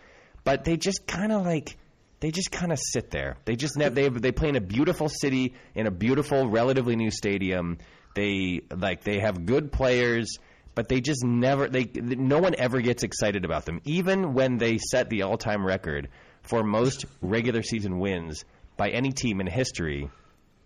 But 0.44 0.64
they 0.64 0.76
just 0.76 1.06
kind 1.06 1.32
of 1.32 1.44
like 1.44 1.76
they 2.20 2.30
just 2.30 2.50
kind 2.50 2.72
of 2.72 2.78
sit 2.78 3.10
there. 3.10 3.36
They 3.44 3.56
just 3.56 3.76
ne- 3.76 3.88
they 3.90 4.08
they 4.08 4.32
play 4.32 4.48
in 4.48 4.56
a 4.56 4.60
beautiful 4.60 5.08
city 5.08 5.54
in 5.74 5.86
a 5.86 5.90
beautiful, 5.90 6.48
relatively 6.48 6.96
new 6.96 7.10
stadium. 7.10 7.78
They 8.14 8.62
like 8.74 9.04
they 9.04 9.20
have 9.20 9.46
good 9.46 9.70
players, 9.70 10.38
but 10.78 10.88
they 10.88 11.00
just 11.00 11.24
never 11.24 11.68
they 11.68 11.90
no 11.96 12.38
one 12.38 12.54
ever 12.56 12.80
gets 12.80 13.02
excited 13.02 13.44
about 13.44 13.66
them. 13.66 13.80
Even 13.84 14.32
when 14.32 14.58
they 14.58 14.78
set 14.78 15.10
the 15.10 15.22
all-time 15.22 15.66
record 15.66 16.08
for 16.42 16.62
most 16.62 17.04
regular 17.20 17.64
season 17.64 17.98
wins 17.98 18.44
by 18.76 18.90
any 18.90 19.10
team 19.10 19.40
in 19.40 19.48
history 19.48 20.08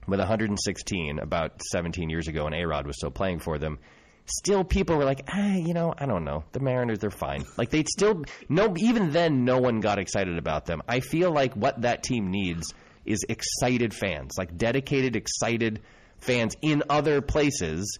with 0.06 0.18
116 0.18 1.18
about 1.18 1.62
17 1.62 2.10
years 2.10 2.28
ago, 2.28 2.44
and 2.44 2.54
A 2.54 2.62
Rod 2.66 2.86
was 2.86 2.96
still 2.98 3.10
playing 3.10 3.38
for 3.38 3.58
them. 3.58 3.78
Still, 4.26 4.64
people 4.64 4.98
were 4.98 5.06
like, 5.06 5.22
ah, 5.32 5.54
you 5.54 5.72
know, 5.72 5.94
I 5.96 6.04
don't 6.04 6.26
know. 6.26 6.44
The 6.52 6.60
Mariners, 6.60 6.98
they're 6.98 7.10
fine. 7.10 7.46
Like 7.56 7.70
they'd 7.70 7.88
still 7.88 8.22
no. 8.50 8.74
Even 8.76 9.12
then, 9.12 9.46
no 9.46 9.60
one 9.60 9.80
got 9.80 9.98
excited 9.98 10.36
about 10.36 10.66
them. 10.66 10.82
I 10.86 11.00
feel 11.00 11.32
like 11.32 11.54
what 11.54 11.80
that 11.80 12.02
team 12.02 12.30
needs 12.30 12.74
is 13.06 13.24
excited 13.30 13.94
fans, 13.94 14.32
like 14.36 14.58
dedicated, 14.58 15.16
excited 15.16 15.80
fans 16.18 16.54
in 16.60 16.82
other 16.90 17.22
places 17.22 17.98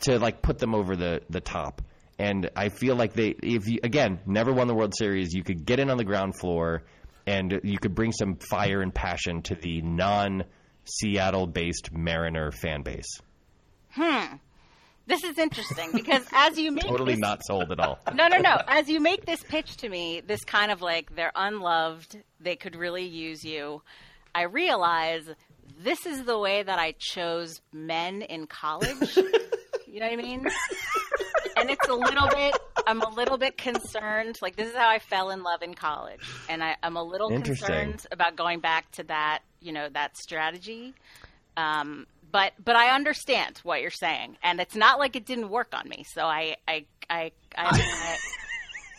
to 0.00 0.18
like 0.18 0.42
put 0.42 0.58
them 0.58 0.74
over 0.74 0.96
the 0.96 1.22
the 1.30 1.40
top. 1.40 1.82
And 2.20 2.50
I 2.56 2.68
feel 2.68 2.96
like 2.96 3.12
they, 3.12 3.28
if 3.28 3.68
you 3.68 3.78
again 3.82 4.18
never 4.26 4.52
won 4.52 4.66
the 4.66 4.74
World 4.74 4.94
Series, 4.96 5.32
you 5.32 5.44
could 5.44 5.64
get 5.64 5.78
in 5.78 5.88
on 5.88 5.98
the 5.98 6.04
ground 6.04 6.36
floor, 6.36 6.82
and 7.26 7.60
you 7.62 7.78
could 7.78 7.94
bring 7.94 8.12
some 8.12 8.36
fire 8.50 8.82
and 8.82 8.92
passion 8.92 9.42
to 9.42 9.54
the 9.54 9.82
non 9.82 10.44
Seattle 10.88 11.46
based 11.46 11.92
Mariner 11.92 12.50
fan 12.50 12.82
base? 12.82 13.20
Hmm. 13.90 14.36
This 15.06 15.24
is 15.24 15.38
interesting 15.38 15.90
because 15.94 16.26
as 16.32 16.58
you 16.58 16.70
make 16.70 16.84
totally 16.84 17.14
this, 17.14 17.20
not 17.20 17.40
sold 17.46 17.72
at 17.72 17.80
all. 17.80 17.98
No, 18.14 18.28
no, 18.28 18.38
no. 18.38 18.60
As 18.66 18.90
you 18.90 19.00
make 19.00 19.24
this 19.24 19.42
pitch 19.42 19.78
to 19.78 19.88
me, 19.88 20.20
this 20.20 20.44
kind 20.44 20.70
of 20.70 20.82
like 20.82 21.14
they're 21.14 21.32
unloved, 21.34 22.18
they 22.40 22.56
could 22.56 22.76
really 22.76 23.06
use 23.06 23.42
you. 23.42 23.82
I 24.34 24.42
realize 24.42 25.28
this 25.82 26.04
is 26.04 26.24
the 26.24 26.38
way 26.38 26.62
that 26.62 26.78
I 26.78 26.94
chose 26.98 27.60
men 27.72 28.20
in 28.22 28.46
college. 28.46 29.18
you 29.98 30.04
know 30.04 30.10
what 30.10 30.24
I 30.24 30.28
mean? 30.28 30.46
and 31.56 31.70
it's 31.70 31.88
a 31.88 31.94
little 31.94 32.28
bit 32.28 32.56
I'm 32.86 33.00
a 33.02 33.08
little 33.08 33.36
bit 33.36 33.58
concerned. 33.58 34.38
Like 34.40 34.54
this 34.54 34.68
is 34.68 34.76
how 34.76 34.88
I 34.88 35.00
fell 35.00 35.30
in 35.30 35.42
love 35.42 35.62
in 35.62 35.74
college, 35.74 36.20
and 36.48 36.62
I, 36.62 36.76
I'm 36.82 36.96
a 36.96 37.02
little 37.02 37.28
concerned 37.40 38.06
about 38.12 38.36
going 38.36 38.60
back 38.60 38.90
to 38.92 39.02
that, 39.04 39.40
you 39.60 39.72
know, 39.72 39.88
that 39.92 40.16
strategy. 40.16 40.94
Um, 41.56 42.06
but 42.30 42.52
but 42.64 42.76
I 42.76 42.94
understand 42.94 43.58
what 43.64 43.82
you're 43.82 43.90
saying, 43.90 44.36
and 44.42 44.60
it's 44.60 44.76
not 44.76 45.00
like 45.00 45.16
it 45.16 45.26
didn't 45.26 45.48
work 45.50 45.68
on 45.72 45.88
me. 45.88 46.04
So 46.08 46.22
I 46.22 46.56
I 46.66 46.84
I. 47.10 47.32
I, 47.56 47.66
I 47.72 48.16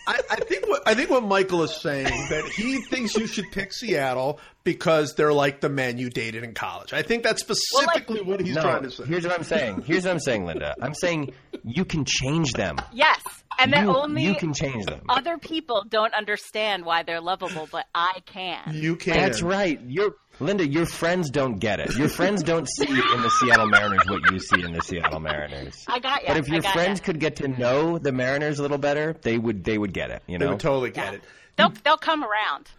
I, 0.10 0.22
I, 0.32 0.36
think 0.38 0.68
what 0.68 0.82
I 0.88 0.95
think 0.95 1.12
what 1.12 1.24
Michael 1.24 1.62
is 1.62 1.76
saying 1.76 2.05
that 2.05 2.51
he 2.55 2.82
thinks 2.82 3.16
you 3.16 3.28
should 3.28 3.51
pick 3.51 3.72
Seattle 3.72 4.39
because 4.64 5.14
they're 5.14 5.32
like 5.32 5.62
the 5.62 5.70
men 5.70 5.99
you 5.99 6.10
dated 6.10 6.43
in 6.43 6.55
college. 6.55 6.93
I 6.93 7.03
think 7.03 7.22
that's 7.22 7.41
specifically 7.41 8.22
well, 8.22 8.24
like, 8.24 8.28
what 8.28 8.39
he's 8.39 8.55
no, 8.55 8.62
trying 8.64 8.84
to 8.84 8.91
say. 8.91 9.05
Here's 9.05 9.24
what 9.24 9.38
I'm 9.38 9.43
saying. 9.43 9.84
Here's 9.84 10.05
what 10.05 10.12
I'm 10.12 10.20
saying, 10.20 10.45
Linda. 10.45 10.74
I'm 10.82 10.95
saying 10.95 11.34
you 11.64 11.86
can 11.86 12.05
change 12.05 12.53
them. 12.53 12.78
Yes, 12.91 13.22
and 13.60 13.72
you, 13.72 13.95
only 13.95 14.24
you 14.24 14.34
can 14.34 14.51
change 14.51 14.86
them. 14.88 15.01
Other 15.07 15.38
people 15.38 15.86
don't 15.88 16.14
understand 16.16 16.86
why 16.86 17.03
they're 17.03 17.22
lovable, 17.22 17.70
but 17.72 17.86
I 17.93 18.22
can. 18.26 18.74
You 18.74 18.95
can. 18.95 19.14
That's 19.14 19.43
right. 19.43 19.80
You're 19.86 20.16
Linda, 20.39 20.65
your 20.65 20.85
friends 20.85 21.29
don't 21.29 21.59
get 21.59 21.79
it. 21.79 21.95
Your 21.97 22.07
friends 22.07 22.43
don't 22.43 22.67
see 22.67 22.87
in 22.87 23.21
the 23.21 23.29
Seattle 23.29 23.67
Mariners 23.67 24.03
what 24.07 24.31
you 24.31 24.39
see 24.39 24.63
in 24.63 24.71
the 24.71 24.81
Seattle 24.81 25.19
Mariners. 25.19 25.85
I 25.87 25.99
got 25.99 26.21
you. 26.21 26.27
But 26.29 26.37
if 26.37 26.47
your 26.47 26.61
friends 26.61 27.01
could 27.01 27.19
get 27.19 27.37
to 27.37 27.47
know 27.47 27.97
the 27.97 28.11
Mariners 28.11 28.59
a 28.59 28.61
little 28.61 28.77
better, 28.77 29.15
they 29.21 29.37
would 29.37 29.63
they 29.63 29.77
would 29.77 29.93
get 29.93 30.11
it. 30.11 30.23
You 30.27 30.37
know, 30.37 30.45
they 30.45 30.51
would 30.51 30.59
totally 30.59 30.91
get 30.91 31.05
yeah. 31.05 31.11
it. 31.13 31.23
They'll 31.57 31.73
they'll 31.83 31.97
come 31.97 32.23
around. 32.23 32.69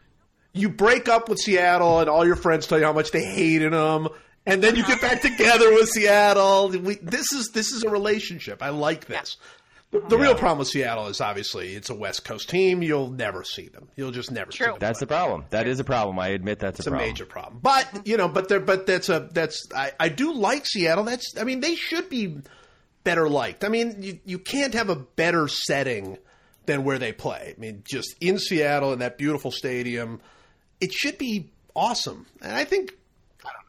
You 0.52 0.68
break 0.68 1.08
up 1.08 1.28
with 1.28 1.38
Seattle, 1.38 2.00
and 2.00 2.08
all 2.08 2.26
your 2.26 2.36
friends 2.36 2.66
tell 2.66 2.78
you 2.78 2.84
how 2.84 2.92
much 2.92 3.10
they 3.10 3.24
hated 3.24 3.72
them, 3.72 4.08
and 4.46 4.62
then 4.62 4.74
you 4.74 4.82
get 4.82 5.02
uh-huh. 5.02 5.08
back 5.08 5.22
together 5.22 5.70
with 5.72 5.88
Seattle. 5.90 6.70
We, 6.70 6.96
this 6.96 7.32
is 7.32 7.50
this 7.52 7.72
is 7.72 7.84
a 7.84 7.90
relationship. 7.90 8.62
I 8.62 8.70
like 8.70 9.06
this. 9.06 9.36
Yeah. 9.38 9.59
The, 9.90 10.00
the 10.00 10.16
yeah. 10.16 10.22
real 10.22 10.34
problem 10.36 10.58
with 10.58 10.68
Seattle 10.68 11.08
is 11.08 11.20
obviously 11.20 11.74
it's 11.74 11.90
a 11.90 11.94
West 11.94 12.24
Coast 12.24 12.48
team. 12.48 12.80
You'll 12.80 13.10
never 13.10 13.42
see 13.42 13.68
them. 13.68 13.88
You'll 13.96 14.12
just 14.12 14.30
never 14.30 14.52
True. 14.52 14.66
see 14.66 14.70
them. 14.70 14.78
That's 14.78 14.98
play. 15.00 15.06
the 15.06 15.08
problem. 15.08 15.44
That 15.50 15.66
is 15.66 15.80
a 15.80 15.84
problem. 15.84 16.18
I 16.20 16.28
admit 16.28 16.60
that's 16.60 16.78
a, 16.78 16.82
it's 16.82 16.86
a 16.86 16.92
major 16.92 17.26
problem. 17.26 17.58
But 17.60 18.06
you 18.06 18.16
know, 18.16 18.28
but 18.28 18.48
there, 18.48 18.60
but 18.60 18.86
that's 18.86 19.08
a 19.08 19.28
that's 19.32 19.66
I, 19.74 19.92
I 19.98 20.08
do 20.08 20.32
like 20.32 20.66
Seattle. 20.66 21.04
That's 21.04 21.36
I 21.36 21.44
mean 21.44 21.60
they 21.60 21.74
should 21.74 22.08
be 22.08 22.38
better 23.02 23.28
liked. 23.28 23.64
I 23.64 23.68
mean 23.68 24.00
you 24.00 24.20
you 24.24 24.38
can't 24.38 24.74
have 24.74 24.90
a 24.90 24.96
better 24.96 25.48
setting 25.48 26.18
than 26.66 26.84
where 26.84 26.98
they 26.98 27.12
play. 27.12 27.54
I 27.56 27.60
mean 27.60 27.82
just 27.84 28.14
in 28.20 28.38
Seattle 28.38 28.92
in 28.92 29.00
that 29.00 29.18
beautiful 29.18 29.50
stadium, 29.50 30.20
it 30.80 30.92
should 30.92 31.18
be 31.18 31.50
awesome. 31.74 32.26
And 32.40 32.52
I 32.52 32.64
think 32.64 32.96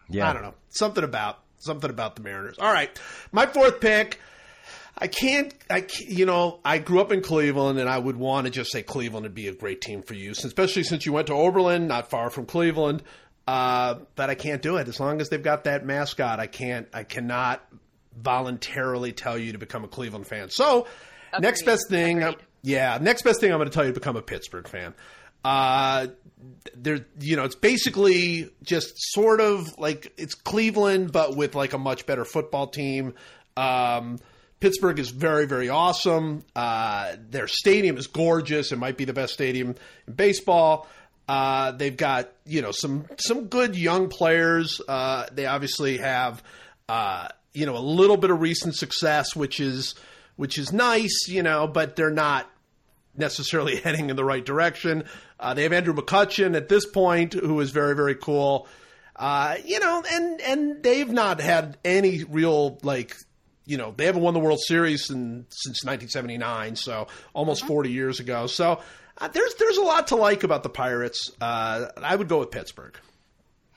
yeah. 0.08 0.30
I 0.30 0.34
don't 0.34 0.44
know 0.44 0.54
something 0.70 1.04
about 1.04 1.40
something 1.58 1.90
about 1.90 2.16
the 2.16 2.22
Mariners. 2.22 2.58
All 2.60 2.72
right, 2.72 2.92
my 3.32 3.48
fourth 3.48 3.80
pick. 3.80 4.20
I 5.02 5.08
can't, 5.08 5.52
I 5.68 5.82
can't, 5.82 6.10
you 6.10 6.28
know, 6.28 6.60
I 6.64 6.78
grew 6.78 7.02
up 7.02 7.12
in 7.12 7.22
Cleveland 7.22 7.80
and 7.80 7.90
I 7.90 7.98
would 7.98 8.18
want 8.18 8.46
to 8.46 8.52
just 8.52 8.72
say 8.72 8.84
Cleveland 8.84 9.24
would 9.24 9.34
be 9.34 9.48
a 9.48 9.54
great 9.54 9.82
team 9.82 10.04
for 10.04 10.14
you, 10.14 10.32
especially 10.32 10.84
since 10.84 11.08
you 11.08 11.12
went 11.12 11.28
to 11.28 11.34
Oberlin, 11.34 11.88
not 11.88 12.12
far 12.12 12.30
from 12.30 12.46
Cleveland. 12.46 13.02
Uh, 13.48 13.96
but 14.16 14.30
I 14.30 14.36
can't 14.36 14.62
do 14.62 14.78
it. 14.78 14.88
As 14.88 15.00
long 15.00 15.20
as 15.20 15.30
they've 15.30 15.42
got 15.42 15.64
that 15.64 15.84
mascot, 15.84 16.40
I 16.40 16.46
can't, 16.46 16.88
I 16.94 17.04
cannot 17.04 17.66
voluntarily 18.16 19.12
tell 19.12 19.38
you 19.38 19.54
to 19.54 19.58
become 19.58 19.84
a 19.84 19.88
Cleveland 19.88 20.28
fan. 20.28 20.50
So, 20.52 20.88
Agreed. 21.34 21.48
next 21.48 21.64
best 21.64 21.90
thing, 21.90 22.22
uh, 22.22 22.34
yeah, 22.62 23.00
next 23.02 23.24
best 23.24 23.40
thing 23.40 23.52
I'm 23.52 23.58
going 23.58 23.70
to 23.70 23.74
tell 23.74 23.84
you 23.86 23.92
to 23.92 24.00
become 24.00 24.16
a 24.16 24.22
Pittsburgh 24.22 24.68
fan. 24.68 24.94
Uh, 25.44 26.08
there, 26.76 27.06
you 27.20 27.36
know, 27.36 27.44
it's 27.46 27.56
basically 27.56 28.52
just 28.62 28.94
sort 28.98 29.42
of 29.42 29.68
like 29.80 30.14
it's 30.18 30.36
Cleveland, 30.36 31.12
but 31.12 31.36
with 31.36 31.56
like 31.56 31.74
a 31.74 31.80
much 31.80 32.06
better 32.06 32.26
football 32.26 32.68
team. 32.68 33.16
Um, 33.58 34.20
Pittsburgh 34.62 35.00
is 35.00 35.10
very, 35.10 35.48
very 35.48 35.70
awesome. 35.70 36.46
Uh, 36.56 37.16
their 37.30 37.48
stadium 37.48 37.98
is 37.98 38.06
gorgeous. 38.06 38.72
It 38.72 38.78
might 38.78 38.96
be 38.96 39.06
the 39.06 39.14
best 39.14 39.34
stadium 39.34 39.76
in 40.08 40.14
baseball. 40.14 40.88
Uh, 41.28 41.72
they've 41.72 41.98
got 41.98 42.30
you 42.46 42.62
know 42.62 42.72
some 42.72 43.06
some 43.18 43.48
good 43.48 43.76
young 43.76 44.08
players. 44.08 44.80
Uh, 44.88 45.26
they 45.32 45.48
obviously 45.48 45.98
have 45.98 46.44
uh, 46.88 47.28
you 47.54 47.66
know 47.66 47.76
a 47.76 47.80
little 47.80 48.18
bit 48.18 48.30
of 48.30 48.40
recent 48.40 48.76
success, 48.76 49.36
which 49.36 49.60
is 49.60 49.96
which 50.36 50.60
is 50.60 50.72
nice, 50.72 51.28
you 51.28 51.42
know, 51.42 51.68
but 51.68 51.96
they're 51.96 52.12
not 52.12 52.50
necessarily 53.18 53.76
heading 53.84 54.12
in 54.12 54.16
the 54.16 54.24
right 54.24 54.46
direction. 54.46 55.06
Uh, 55.40 55.56
they 55.56 55.64
have 55.64 55.74
Andrew 55.74 55.94
McCutchen 55.96 56.56
at 56.56 56.70
this 56.70 56.86
point, 56.86 57.34
who 57.34 57.60
is 57.62 57.72
very 57.72 57.96
very 57.96 58.16
cool. 58.16 58.68
Uh, 59.16 59.56
you 59.66 59.80
know, 59.80 60.04
and 60.12 60.40
and 60.42 60.84
they've 60.84 61.12
not 61.12 61.42
had 61.42 61.78
any 61.84 62.24
real 62.26 62.78
like 62.84 63.18
you 63.66 63.78
know 63.78 63.94
they 63.96 64.06
haven't 64.06 64.22
won 64.22 64.34
the 64.34 64.40
World 64.40 64.60
Series 64.66 65.10
in, 65.10 65.46
since 65.50 65.84
1979, 65.84 66.76
so 66.76 67.08
almost 67.34 67.66
40 67.66 67.92
years 67.92 68.20
ago. 68.20 68.48
So 68.48 68.82
uh, 69.18 69.28
there's 69.28 69.56
there's 69.56 69.78
a 69.78 69.82
lot 69.84 70.08
to 70.08 70.16
like 70.16 70.44
about 70.44 70.64
the 70.64 70.70
Pirates. 70.70 71.32
Uh, 71.40 71.88
I 71.98 72.16
would 72.16 72.28
go 72.28 72.40
with 72.40 72.52
Pittsburgh. 72.52 72.98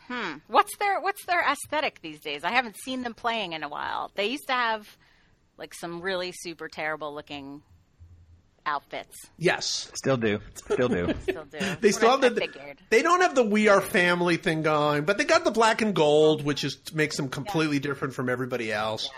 Hmm. 0.08 0.34
What's 0.48 0.76
their 0.78 1.00
What's 1.00 1.24
their 1.26 1.42
aesthetic 1.42 2.00
these 2.02 2.20
days? 2.20 2.44
I 2.44 2.50
haven't 2.50 2.76
seen 2.84 3.02
them 3.02 3.14
playing 3.14 3.52
in 3.54 3.62
a 3.62 3.68
while. 3.68 4.10
They 4.14 4.26
used 4.26 4.46
to 4.48 4.52
have 4.52 4.96
like 5.56 5.72
some 5.74 6.00
really 6.00 6.32
super 6.32 6.68
terrible 6.68 7.14
looking 7.14 7.62
outfits. 8.66 9.14
Yes, 9.38 9.90
Still 9.94 10.16
do. 10.16 10.40
Still 10.54 10.88
do. 10.88 11.14
Still 11.22 11.44
do. 11.44 11.58
they 11.80 11.92
still 11.92 12.10
have 12.12 12.24
I 12.24 12.28
the. 12.30 12.40
figured. 12.40 12.78
They 12.90 13.02
don't 13.02 13.20
have 13.20 13.34
the 13.34 13.44
"We 13.44 13.68
Are 13.68 13.80
Family" 13.80 14.36
thing 14.36 14.62
going, 14.62 15.04
but 15.04 15.18
they 15.18 15.24
got 15.24 15.44
the 15.44 15.50
black 15.50 15.82
and 15.82 15.94
gold, 15.94 16.44
which 16.44 16.64
is 16.64 16.78
makes 16.94 17.16
them 17.16 17.28
completely 17.28 17.78
different 17.78 18.14
from 18.14 18.28
everybody 18.28 18.72
else. 18.72 19.08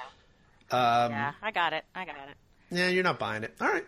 Um, 0.70 1.12
Yeah, 1.12 1.32
I 1.42 1.50
got 1.50 1.72
it. 1.72 1.84
I 1.94 2.04
got 2.04 2.16
it. 2.28 2.36
yeah, 2.70 2.88
you're 2.88 3.04
not 3.04 3.18
buying 3.18 3.42
it. 3.44 3.54
All 3.60 3.68
right. 3.68 3.84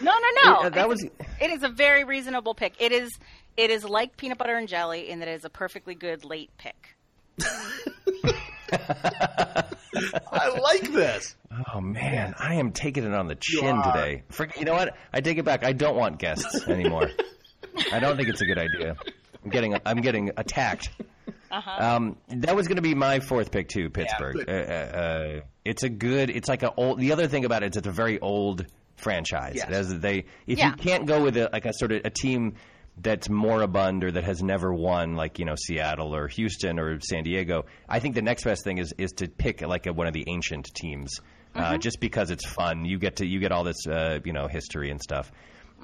No, 0.00 0.12
no, 0.12 0.42
no. 0.44 0.60
Yeah, 0.62 0.68
that 0.70 0.76
It's- 0.78 0.88
was- 0.88 1.04
It 1.40 1.50
is 1.50 1.62
a 1.62 1.68
very 1.68 2.04
reasonable 2.04 2.54
pick. 2.54 2.74
It 2.80 2.92
is. 2.92 3.10
It 3.56 3.70
is 3.70 3.84
like 3.84 4.16
peanut 4.16 4.36
butter 4.38 4.56
and 4.56 4.68
jelly 4.68 5.08
in 5.08 5.20
that 5.20 5.28
it 5.28 5.32
is 5.34 5.44
a 5.46 5.50
perfectly 5.50 5.94
good 5.94 6.24
late 6.24 6.50
pick. 6.58 6.94
I 10.32 10.48
like 10.60 10.92
this. 10.92 11.34
Oh 11.74 11.80
man, 11.80 12.34
I 12.38 12.54
am 12.54 12.72
taking 12.72 13.04
it 13.04 13.14
on 13.14 13.28
the 13.28 13.34
chin 13.36 13.76
are. 13.76 13.92
today. 13.92 14.22
For, 14.30 14.48
you 14.58 14.64
know 14.64 14.74
what? 14.74 14.94
I 15.12 15.20
take 15.20 15.38
it 15.38 15.44
back. 15.44 15.64
I 15.64 15.72
don't 15.72 15.96
want 15.96 16.18
guests 16.18 16.66
anymore. 16.68 17.08
I 17.92 17.98
don't 18.00 18.16
think 18.16 18.28
it's 18.28 18.40
a 18.40 18.46
good 18.46 18.58
idea. 18.58 18.96
I'm 19.44 19.50
getting 19.50 19.76
I'm 19.86 20.00
getting 20.00 20.32
attacked. 20.36 20.90
Uh 21.50 21.60
Um, 21.78 22.16
that 22.28 22.54
was 22.56 22.66
going 22.66 22.76
to 22.76 22.82
be 22.82 22.94
my 22.94 23.20
fourth 23.20 23.50
pick 23.50 23.68
too, 23.68 23.88
Pittsburgh. 23.90 24.34
good. 24.34 24.48
uh, 24.48 24.52
uh, 24.52 24.98
uh, 24.98 25.40
it's 25.66 25.82
a 25.82 25.88
good. 25.88 26.30
It's 26.30 26.48
like 26.48 26.62
a 26.62 26.72
old. 26.74 26.98
The 26.98 27.12
other 27.12 27.26
thing 27.26 27.44
about 27.44 27.62
it 27.62 27.72
is 27.72 27.76
it's 27.78 27.86
a 27.86 27.90
very 27.92 28.18
old 28.20 28.66
franchise. 28.96 29.54
Yes. 29.56 29.68
It 29.68 29.72
has- 29.74 30.00
they 30.00 30.24
if 30.46 30.58
Yeah. 30.58 30.70
you 30.70 30.76
can't 30.76 31.06
go 31.06 31.22
with 31.22 31.36
a, 31.36 31.50
like 31.52 31.66
a 31.66 31.72
sort 31.74 31.92
of 31.92 32.02
a 32.04 32.10
team 32.10 32.54
that's 32.98 33.28
moribund 33.28 34.04
or 34.04 34.10
that 34.12 34.24
has 34.24 34.42
never 34.42 34.72
won, 34.72 35.16
like 35.16 35.38
you 35.38 35.44
know 35.44 35.54
Seattle 35.56 36.14
or 36.14 36.28
Houston 36.28 36.78
or 36.78 36.98
San 37.00 37.24
Diego, 37.24 37.66
I 37.88 37.98
think 38.00 38.14
the 38.14 38.22
next 38.22 38.44
best 38.44 38.64
thing 38.64 38.78
is 38.78 38.94
is 38.96 39.12
to 39.18 39.28
pick 39.28 39.60
like 39.60 39.86
a, 39.86 39.92
one 39.92 40.06
of 40.06 40.14
the 40.14 40.24
ancient 40.28 40.70
teams, 40.74 41.20
uh, 41.54 41.76
just 41.76 42.00
because 42.00 42.30
it's 42.30 42.46
fun. 42.46 42.84
You 42.86 42.98
get 42.98 43.16
to 43.16 43.26
you 43.26 43.38
get 43.38 43.52
all 43.52 43.64
this 43.64 43.86
uh, 43.86 44.20
you 44.24 44.32
know 44.32 44.46
history 44.46 44.90
and 44.90 45.00
stuff. 45.00 45.30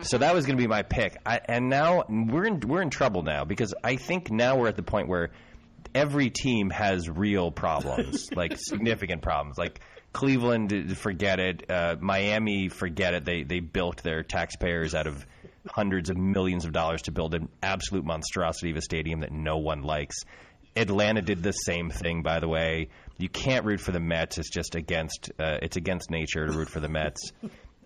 So 0.01 0.17
that 0.17 0.35
was 0.35 0.47
going 0.47 0.57
to 0.57 0.63
be 0.63 0.67
my 0.67 0.81
pick, 0.81 1.19
I, 1.27 1.39
and 1.45 1.69
now 1.69 2.05
we're 2.09 2.47
in 2.47 2.61
we're 2.61 2.81
in 2.81 2.89
trouble 2.89 3.23
now 3.23 3.45
because 3.45 3.75
I 3.85 3.97
think 3.97 4.31
now 4.31 4.57
we're 4.57 4.69
at 4.69 4.77
the 4.77 4.83
point 4.83 5.07
where 5.07 5.33
every 5.95 6.31
team 6.31 6.71
has 6.71 7.09
real 7.09 7.51
problems, 7.51 8.29
like 8.37 8.55
significant 8.57 9.23
problems. 9.23 9.59
Like 9.59 9.81
Cleveland, 10.13 10.97
forget 10.99 11.41
it. 11.41 11.71
Uh, 11.71 11.97
Miami, 12.01 12.69
forget 12.69 13.15
it. 13.15 13.25
They 13.25 13.45
they 13.45 13.61
built 13.61 14.03
their 14.03 14.23
taxpayers 14.23 14.95
out 14.95 15.07
of 15.07 15.25
hundreds 15.69 16.11
of 16.11 16.17
millions 16.17 16.65
of 16.65 16.73
dollars 16.73 17.03
to 17.03 17.13
build 17.13 17.35
an 17.35 17.49
absolute 17.63 18.05
monstrosity 18.05 18.71
of 18.71 18.77
a 18.77 18.83
stadium 18.83 19.21
that 19.21 19.33
no 19.33 19.59
one 19.59 19.83
likes. 19.83 20.17
Atlanta 20.75 21.21
did 21.23 21.43
the 21.43 21.53
same 21.53 21.91
thing, 21.91 22.23
by 22.23 22.41
the 22.41 22.49
way. 22.49 22.89
You 23.19 23.29
can't 23.29 23.65
root 23.65 23.81
for 23.81 23.93
the 23.93 24.01
Mets. 24.01 24.39
It's 24.39 24.51
just 24.51 24.75
against 24.75 25.31
uh, 25.39 25.59
it's 25.63 25.77
against 25.77 26.11
nature 26.11 26.47
to 26.47 26.53
root 26.53 26.69
for 26.69 26.81
the 26.81 26.89
Mets. 26.89 27.33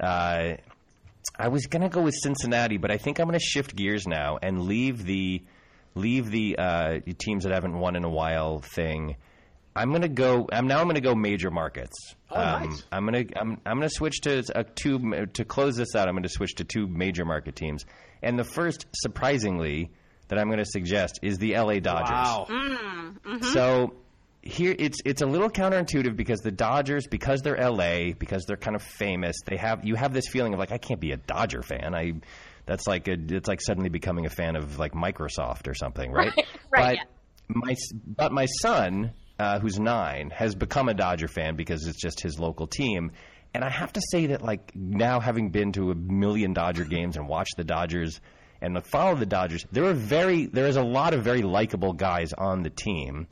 Uh, 0.00 0.54
I 1.38 1.48
was 1.48 1.66
gonna 1.66 1.88
go 1.88 2.02
with 2.02 2.14
Cincinnati, 2.22 2.76
but 2.78 2.90
I 2.90 2.96
think 2.96 3.18
I'm 3.18 3.26
gonna 3.26 3.38
shift 3.40 3.74
gears 3.74 4.06
now 4.06 4.38
and 4.40 4.62
leave 4.62 5.04
the 5.04 5.42
leave 5.96 6.30
the 6.30 6.56
uh, 6.58 7.00
teams 7.18 7.44
that 7.44 7.52
haven't 7.52 7.76
won 7.76 7.96
in 7.96 8.04
a 8.04 8.08
while 8.08 8.60
thing. 8.60 9.16
I'm 9.74 9.92
gonna 9.92 10.08
go. 10.08 10.48
I'm 10.50 10.68
now. 10.68 10.80
I'm 10.80 10.86
gonna 10.86 11.00
go 11.00 11.14
major 11.14 11.50
markets. 11.50 12.14
Oh, 12.30 12.36
nice. 12.36 12.84
I'm 12.90 13.04
gonna. 13.04 13.24
I'm. 13.36 13.60
I'm 13.66 13.76
gonna 13.76 13.90
switch 13.90 14.20
to 14.22 14.42
a 14.54 14.64
two 14.64 15.26
to 15.34 15.44
close 15.44 15.76
this 15.76 15.94
out. 15.94 16.08
I'm 16.08 16.14
gonna 16.14 16.28
switch 16.28 16.54
to 16.56 16.64
two 16.64 16.86
major 16.86 17.24
market 17.24 17.56
teams, 17.56 17.84
and 18.22 18.38
the 18.38 18.44
first, 18.44 18.86
surprisingly, 18.94 19.90
that 20.28 20.38
I'm 20.38 20.48
gonna 20.48 20.64
suggest 20.64 21.20
is 21.22 21.36
the 21.38 21.58
LA 21.58 21.80
Dodgers. 21.80 22.10
Wow. 22.10 22.46
Mm-hmm. 22.48 23.42
So 23.42 23.92
here 24.46 24.74
it's 24.78 24.98
it's 25.04 25.20
a 25.20 25.26
little 25.26 25.50
counterintuitive 25.50 26.16
because 26.16 26.40
the 26.40 26.50
Dodgers, 26.50 27.06
because 27.06 27.42
they're 27.42 27.58
LA, 27.58 28.12
because 28.18 28.44
they're 28.46 28.56
kind 28.56 28.76
of 28.76 28.82
famous, 28.82 29.36
they 29.44 29.56
have 29.56 29.84
you 29.84 29.94
have 29.94 30.14
this 30.14 30.28
feeling 30.28 30.54
of 30.54 30.58
like 30.58 30.72
I 30.72 30.78
can't 30.78 31.00
be 31.00 31.12
a 31.12 31.16
Dodger 31.16 31.62
fan. 31.62 31.94
I 31.94 32.14
that's 32.66 32.86
like 32.86 33.08
a, 33.08 33.16
it's 33.30 33.48
like 33.48 33.60
suddenly 33.60 33.88
becoming 33.88 34.26
a 34.26 34.30
fan 34.30 34.56
of 34.56 34.78
like 34.78 34.92
Microsoft 34.92 35.68
or 35.68 35.74
something, 35.74 36.12
right? 36.12 36.32
Right, 36.70 36.98
But 37.48 37.56
my 37.56 37.74
but 38.04 38.32
my 38.32 38.46
son, 38.46 39.12
uh, 39.38 39.60
who's 39.60 39.78
nine, 39.78 40.30
has 40.30 40.54
become 40.54 40.88
a 40.88 40.94
Dodger 40.94 41.28
fan 41.28 41.54
because 41.56 41.86
it's 41.86 42.00
just 42.00 42.20
his 42.20 42.38
local 42.38 42.66
team. 42.66 43.12
And 43.54 43.64
I 43.64 43.70
have 43.70 43.92
to 43.94 44.02
say 44.10 44.26
that, 44.26 44.42
like 44.42 44.72
now, 44.74 45.20
having 45.20 45.50
been 45.50 45.72
to 45.72 45.90
a 45.92 45.94
million 45.94 46.52
Dodger 46.52 46.84
games 46.96 47.16
and 47.16 47.28
watched 47.28 47.56
the 47.56 47.64
Dodgers 47.64 48.20
and 48.60 48.74
like, 48.74 48.86
follow 48.86 49.14
the 49.14 49.26
Dodgers, 49.26 49.64
there 49.70 49.84
are 49.84 49.94
very 49.94 50.46
there 50.46 50.66
is 50.66 50.76
a 50.76 50.82
lot 50.82 51.14
of 51.14 51.22
very 51.22 51.42
likable 51.42 51.92
guys 51.92 52.32
on 52.32 52.62
the 52.62 52.70
team. 52.70 53.28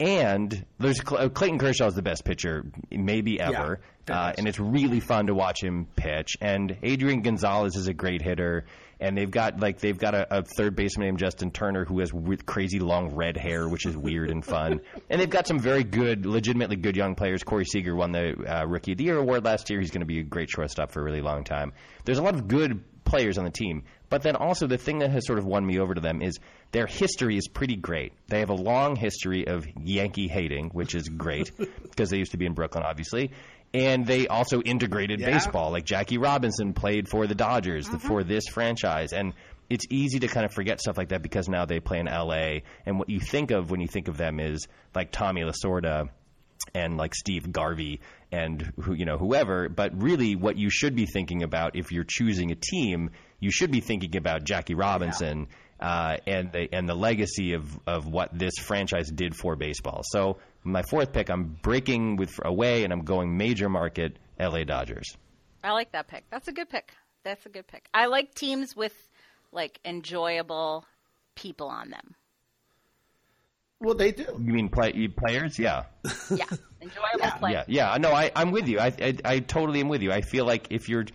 And 0.00 0.64
there's 0.78 1.00
uh, 1.00 1.28
Clayton 1.28 1.58
Kershaw 1.58 1.88
is 1.88 1.94
the 1.94 2.02
best 2.02 2.24
pitcher 2.24 2.70
maybe 2.92 3.40
ever, 3.40 3.80
uh, 4.10 4.32
and 4.36 4.46
it's 4.46 4.58
really 4.58 5.00
fun 5.00 5.26
to 5.26 5.34
watch 5.34 5.62
him 5.62 5.86
pitch. 5.96 6.36
And 6.40 6.76
Adrian 6.82 7.22
Gonzalez 7.22 7.76
is 7.76 7.88
a 7.88 7.94
great 7.94 8.22
hitter, 8.22 8.66
and 9.00 9.16
they've 9.16 9.30
got 9.30 9.60
like 9.60 9.78
they've 9.78 9.98
got 9.98 10.14
a, 10.14 10.38
a 10.38 10.42
third 10.42 10.76
baseman 10.76 11.06
named 11.06 11.18
Justin 11.18 11.50
Turner 11.50 11.84
who 11.84 12.00
has 12.00 12.10
w- 12.10 12.36
crazy 12.38 12.78
long 12.78 13.14
red 13.14 13.36
hair, 13.36 13.68
which 13.68 13.86
is 13.86 13.96
weird 13.96 14.30
and 14.30 14.44
fun. 14.44 14.80
And 15.10 15.20
they've 15.20 15.30
got 15.30 15.46
some 15.46 15.58
very 15.58 15.84
good, 15.84 16.26
legitimately 16.26 16.76
good 16.76 16.94
young 16.94 17.14
players. 17.14 17.42
Corey 17.42 17.64
Seager 17.64 17.94
won 17.94 18.12
the 18.12 18.34
uh, 18.46 18.66
Rookie 18.66 18.92
of 18.92 18.98
the 18.98 19.04
Year 19.04 19.16
award 19.16 19.44
last 19.44 19.70
year. 19.70 19.80
He's 19.80 19.90
going 19.90 20.00
to 20.00 20.06
be 20.06 20.20
a 20.20 20.22
great 20.22 20.50
shortstop 20.50 20.90
for 20.90 21.00
a 21.00 21.04
really 21.04 21.22
long 21.22 21.44
time. 21.44 21.72
There's 22.04 22.18
a 22.18 22.22
lot 22.22 22.34
of 22.34 22.46
good 22.46 22.84
players 23.08 23.38
on 23.38 23.44
the 23.44 23.50
team. 23.50 23.84
But 24.10 24.22
then 24.22 24.36
also 24.36 24.66
the 24.66 24.78
thing 24.78 25.00
that 25.00 25.10
has 25.10 25.26
sort 25.26 25.38
of 25.38 25.44
won 25.44 25.66
me 25.66 25.78
over 25.78 25.94
to 25.94 26.00
them 26.00 26.22
is 26.22 26.38
their 26.72 26.86
history 26.86 27.36
is 27.36 27.48
pretty 27.48 27.76
great. 27.76 28.12
They 28.28 28.40
have 28.40 28.50
a 28.50 28.54
long 28.54 28.96
history 28.96 29.46
of 29.46 29.66
Yankee 29.82 30.28
hating, 30.28 30.70
which 30.70 30.94
is 30.94 31.08
great 31.08 31.50
because 31.82 32.10
they 32.10 32.18
used 32.18 32.32
to 32.32 32.38
be 32.38 32.46
in 32.46 32.54
Brooklyn, 32.54 32.84
obviously. 32.86 33.32
And 33.74 34.06
they 34.06 34.26
also 34.28 34.62
integrated 34.62 35.20
Yeah. 35.20 35.30
baseball. 35.30 35.70
Like 35.70 35.84
Jackie 35.84 36.18
Robinson 36.18 36.72
played 36.72 37.08
for 37.08 37.26
the 37.26 37.34
Dodgers 37.34 37.86
for 37.88 38.24
this 38.24 38.44
franchise, 38.48 39.12
and 39.12 39.34
it's 39.68 39.84
easy 39.90 40.20
to 40.20 40.28
kind 40.28 40.46
of 40.46 40.52
forget 40.54 40.80
stuff 40.80 40.96
like 40.96 41.10
that 41.10 41.22
because 41.22 41.48
now 41.48 41.66
they 41.66 41.78
play 41.80 41.98
in 41.98 42.08
L.A. 42.08 42.62
And 42.86 42.98
what 42.98 43.10
you 43.10 43.20
think 43.20 43.50
of 43.50 43.70
when 43.70 43.80
you 43.80 43.86
think 43.88 44.08
of 44.08 44.16
them 44.16 44.40
is 44.40 44.66
like 44.94 45.12
Tommy 45.12 45.42
Lasorda 45.42 46.08
and 46.74 46.96
like 46.96 47.14
Steve 47.14 47.52
Garvey 47.52 48.00
and 48.32 48.72
who 48.80 48.92
you 48.94 49.04
know 49.06 49.16
whoever 49.16 49.68
but 49.68 50.02
really 50.02 50.36
what 50.36 50.56
you 50.56 50.68
should 50.70 50.94
be 50.94 51.06
thinking 51.06 51.42
about 51.42 51.76
if 51.76 51.92
you're 51.92 52.04
choosing 52.06 52.50
a 52.50 52.54
team 52.54 53.10
you 53.40 53.50
should 53.50 53.70
be 53.70 53.80
thinking 53.80 54.16
about 54.16 54.44
Jackie 54.44 54.74
Robinson 54.74 55.46
uh, 55.80 56.16
and 56.26 56.52
the 56.52 56.68
and 56.72 56.86
the 56.88 56.94
legacy 56.94 57.54
of 57.54 57.78
of 57.86 58.06
what 58.06 58.36
this 58.36 58.54
franchise 58.58 59.08
did 59.10 59.34
for 59.34 59.56
baseball 59.56 60.02
so 60.04 60.38
my 60.72 60.82
fourth 60.82 61.12
pick 61.12 61.30
I'm 61.30 61.58
breaking 61.62 62.16
with 62.16 62.30
away 62.44 62.84
and 62.84 62.92
I'm 62.92 63.02
going 63.04 63.36
major 63.36 63.68
market 63.68 64.18
LA 64.38 64.64
Dodgers 64.64 65.16
I 65.62 65.72
like 65.72 65.92
that 65.92 66.08
pick. 66.08 66.24
That's 66.30 66.48
a 66.48 66.52
good 66.52 66.68
pick. 66.68 66.92
That's 67.24 67.44
a 67.46 67.48
good 67.48 67.66
pick. 67.66 67.88
I 67.92 68.06
like 68.06 68.34
teams 68.34 68.76
with 68.76 68.94
like 69.52 69.80
enjoyable 69.84 70.84
people 71.34 71.68
on 71.68 71.90
them. 71.90 72.14
Well, 73.80 73.94
they 73.94 74.12
do. 74.12 74.24
you 74.24 74.52
mean 74.52 74.68
play, 74.68 75.06
players 75.08 75.58
yeah 75.58 75.84
Yeah, 76.30 76.46
enjoyable 76.80 77.38
play. 77.38 77.52
Yeah, 77.52 77.64
yeah. 77.68 77.96
No, 77.98 78.10
I, 78.10 78.32
I'm 78.34 78.50
with 78.50 78.66
you. 78.66 78.80
I, 78.80 78.92
I, 79.00 79.14
I 79.24 79.38
totally 79.40 79.80
am 79.80 79.88
with 79.88 80.02
you. 80.02 80.10
I 80.10 80.20
feel 80.20 80.44
like 80.44 80.68
if 80.70 80.88
you're 80.88 81.06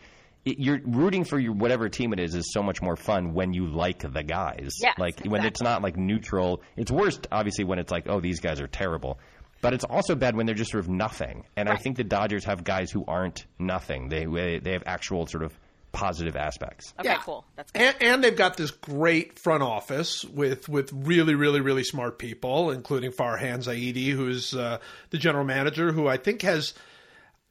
you're 0.46 0.82
rooting 0.84 1.24
for 1.24 1.40
your 1.40 1.54
whatever 1.54 1.88
team 1.88 2.12
it 2.12 2.20
is 2.20 2.36
is 2.36 2.52
so 2.52 2.62
much 2.62 2.82
more 2.82 2.98
fun 2.98 3.34
when 3.34 3.54
you 3.54 3.66
like 3.66 4.00
the 4.00 4.24
guys. 4.24 4.74
Yes, 4.82 4.98
like 4.98 5.22
when 5.26 5.46
it's 5.46 5.62
not 5.62 5.82
like 5.82 5.98
neutral. 5.98 6.62
It's 6.76 6.92
worst 6.92 7.28
obviously 7.32 7.64
when 7.64 7.80
it's 7.80 7.92
like, 7.92 8.08
oh, 8.08 8.20
these 8.20 8.40
guys 8.40 8.60
are 8.60 8.68
terrible. 8.68 9.20
But 9.64 9.74
it's 9.74 9.84
also 9.86 10.14
bad 10.14 10.36
when 10.36 10.46
they're 10.46 10.54
just 10.54 10.70
sort 10.72 10.84
of 10.84 10.90
nothing. 10.90 11.46
And 11.58 11.68
I 11.68 11.78
think 11.78 11.98
the 11.98 12.04
Dodgers 12.04 12.46
have 12.46 12.64
guys 12.64 12.92
who 12.92 13.04
aren't 13.08 13.46
nothing. 13.58 14.10
They 14.10 14.26
they 14.60 14.74
have 14.74 14.84
actual 14.86 15.26
sort 15.26 15.44
of 15.44 15.58
positive 15.92 16.36
aspects. 16.36 16.94
Okay, 17.00 17.10
Yeah. 17.10 17.20
cool. 17.24 17.46
That's 17.56 17.72
good. 17.72 17.82
And, 17.82 17.96
and 18.02 18.24
they've 18.24 18.36
got 18.36 18.58
this 18.58 18.72
great 18.72 19.40
front 19.40 19.64
office 19.64 20.24
with 20.26 20.68
with 20.70 20.92
really, 20.94 21.34
really, 21.36 21.62
really 21.62 21.84
smart 21.84 22.20
people, 22.20 22.72
including 22.72 23.12
Farhan 23.12 23.60
Zaidi, 23.64 24.10
who's 24.12 24.54
uh, 24.54 24.80
the 25.12 25.18
general 25.18 25.46
manager, 25.46 25.92
who 25.92 26.08
I 26.08 26.18
think 26.18 26.42
has. 26.44 26.74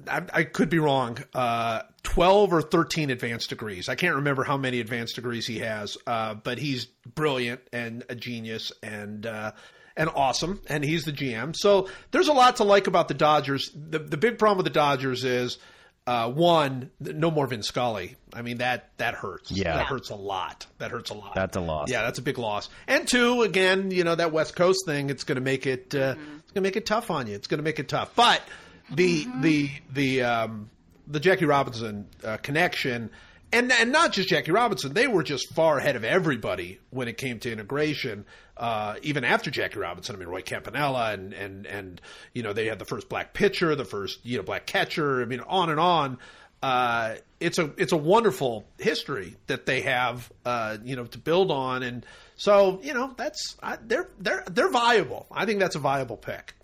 I, 0.08 0.22
I 0.32 0.42
could 0.44 0.68
be 0.68 0.78
wrong. 0.80 1.18
Uh, 1.34 1.82
Twelve 2.02 2.52
or 2.52 2.60
thirteen 2.62 3.10
advanced 3.10 3.48
degrees. 3.50 3.88
I 3.88 3.94
can't 3.94 4.16
remember 4.16 4.42
how 4.42 4.56
many 4.56 4.80
advanced 4.80 5.14
degrees 5.14 5.46
he 5.46 5.60
has, 5.60 5.96
uh, 6.06 6.34
but 6.34 6.58
he's 6.58 6.86
brilliant 7.14 7.60
and 7.72 8.04
a 8.08 8.16
genius 8.16 8.72
and 8.82 9.24
uh, 9.24 9.52
and 9.96 10.08
awesome. 10.14 10.60
And 10.68 10.84
he's 10.84 11.04
the 11.04 11.12
GM. 11.12 11.54
So 11.56 11.88
there's 12.10 12.28
a 12.28 12.32
lot 12.32 12.56
to 12.56 12.64
like 12.64 12.86
about 12.86 13.08
the 13.08 13.14
Dodgers. 13.14 13.70
The 13.74 13.98
the 13.98 14.16
big 14.16 14.38
problem 14.38 14.58
with 14.58 14.64
the 14.66 14.70
Dodgers 14.70 15.24
is 15.24 15.58
uh, 16.06 16.28
one, 16.30 16.90
no 16.98 17.30
more 17.30 17.46
Vin 17.46 17.62
Scully. 17.62 18.16
I 18.32 18.42
mean 18.42 18.58
that 18.58 18.90
that 18.96 19.14
hurts. 19.14 19.50
Yeah. 19.52 19.76
that 19.76 19.86
hurts 19.86 20.10
a 20.10 20.16
lot. 20.16 20.66
That 20.78 20.90
hurts 20.90 21.10
a 21.10 21.14
lot. 21.14 21.34
That's 21.34 21.56
a 21.56 21.60
loss. 21.60 21.90
Yeah, 21.90 22.02
that's 22.02 22.18
a 22.18 22.22
big 22.22 22.38
loss. 22.38 22.68
And 22.88 23.06
two, 23.06 23.42
again, 23.42 23.90
you 23.90 24.02
know 24.04 24.14
that 24.14 24.32
West 24.32 24.56
Coast 24.56 24.80
thing. 24.86 25.10
It's 25.10 25.24
going 25.24 25.36
to 25.36 25.42
make 25.42 25.66
it. 25.66 25.94
Uh, 25.94 26.16
It's 26.18 26.52
going 26.52 26.62
to 26.64 26.68
make 26.68 26.76
it 26.76 26.86
tough 26.86 27.10
on 27.10 27.26
you. 27.28 27.34
It's 27.34 27.46
going 27.46 27.58
to 27.58 27.64
make 27.64 27.78
it 27.78 27.88
tough. 27.88 28.10
But 28.16 28.42
the 28.90 29.26
the 29.40 29.70
the 29.92 30.22
um, 30.22 30.70
the 31.06 31.20
Jackie 31.20 31.44
Robinson 31.44 32.08
uh, 32.24 32.36
connection, 32.38 33.10
and 33.52 33.70
and 33.72 33.92
not 33.92 34.12
just 34.12 34.28
Jackie 34.28 34.50
Robinson. 34.50 34.92
They 34.92 35.06
were 35.06 35.22
just 35.22 35.52
far 35.54 35.78
ahead 35.78 35.96
of 35.96 36.04
everybody 36.04 36.80
when 36.90 37.08
it 37.08 37.18
came 37.18 37.38
to 37.40 37.52
integration. 37.52 38.24
Uh, 38.56 38.96
even 39.02 39.24
after 39.24 39.50
Jackie 39.50 39.78
Robinson, 39.78 40.14
I 40.14 40.18
mean 40.18 40.28
Roy 40.28 40.42
Campanella, 40.42 41.12
and 41.12 41.32
and 41.32 41.66
and 41.66 42.00
you 42.32 42.42
know 42.42 42.52
they 42.52 42.66
had 42.66 42.78
the 42.78 42.84
first 42.84 43.08
black 43.08 43.34
pitcher, 43.34 43.74
the 43.74 43.84
first 43.84 44.24
you 44.24 44.36
know 44.36 44.42
black 44.42 44.66
catcher. 44.66 45.22
I 45.22 45.24
mean 45.24 45.40
on 45.40 45.70
and 45.70 45.80
on 45.80 46.18
uh, 46.62 47.16
it's 47.40 47.58
a 47.58 47.72
it's 47.76 47.92
a 47.92 47.96
wonderful 47.96 48.64
history 48.78 49.36
that 49.48 49.66
they 49.66 49.80
have, 49.80 50.30
uh, 50.44 50.78
you 50.84 50.94
know, 50.94 51.04
to 51.04 51.18
build 51.18 51.50
on, 51.50 51.82
and 51.82 52.06
so 52.36 52.78
you 52.82 52.94
know 52.94 53.12
that's 53.16 53.56
I, 53.62 53.78
they're 53.84 54.08
they're 54.20 54.44
they're 54.48 54.70
viable. 54.70 55.26
I 55.30 55.44
think 55.44 55.58
that's 55.58 55.74
a 55.74 55.80
viable 55.80 56.16
pick. 56.16 56.54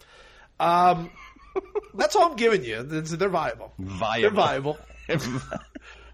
Um, 0.61 1.11
that's 1.95 2.14
all 2.14 2.30
I'm 2.30 2.36
giving 2.36 2.62
you. 2.64 2.82
They're 2.84 3.28
viable. 3.28 3.72
Viable. 3.78 4.20
They're 4.20 4.30
viable. 4.30 4.78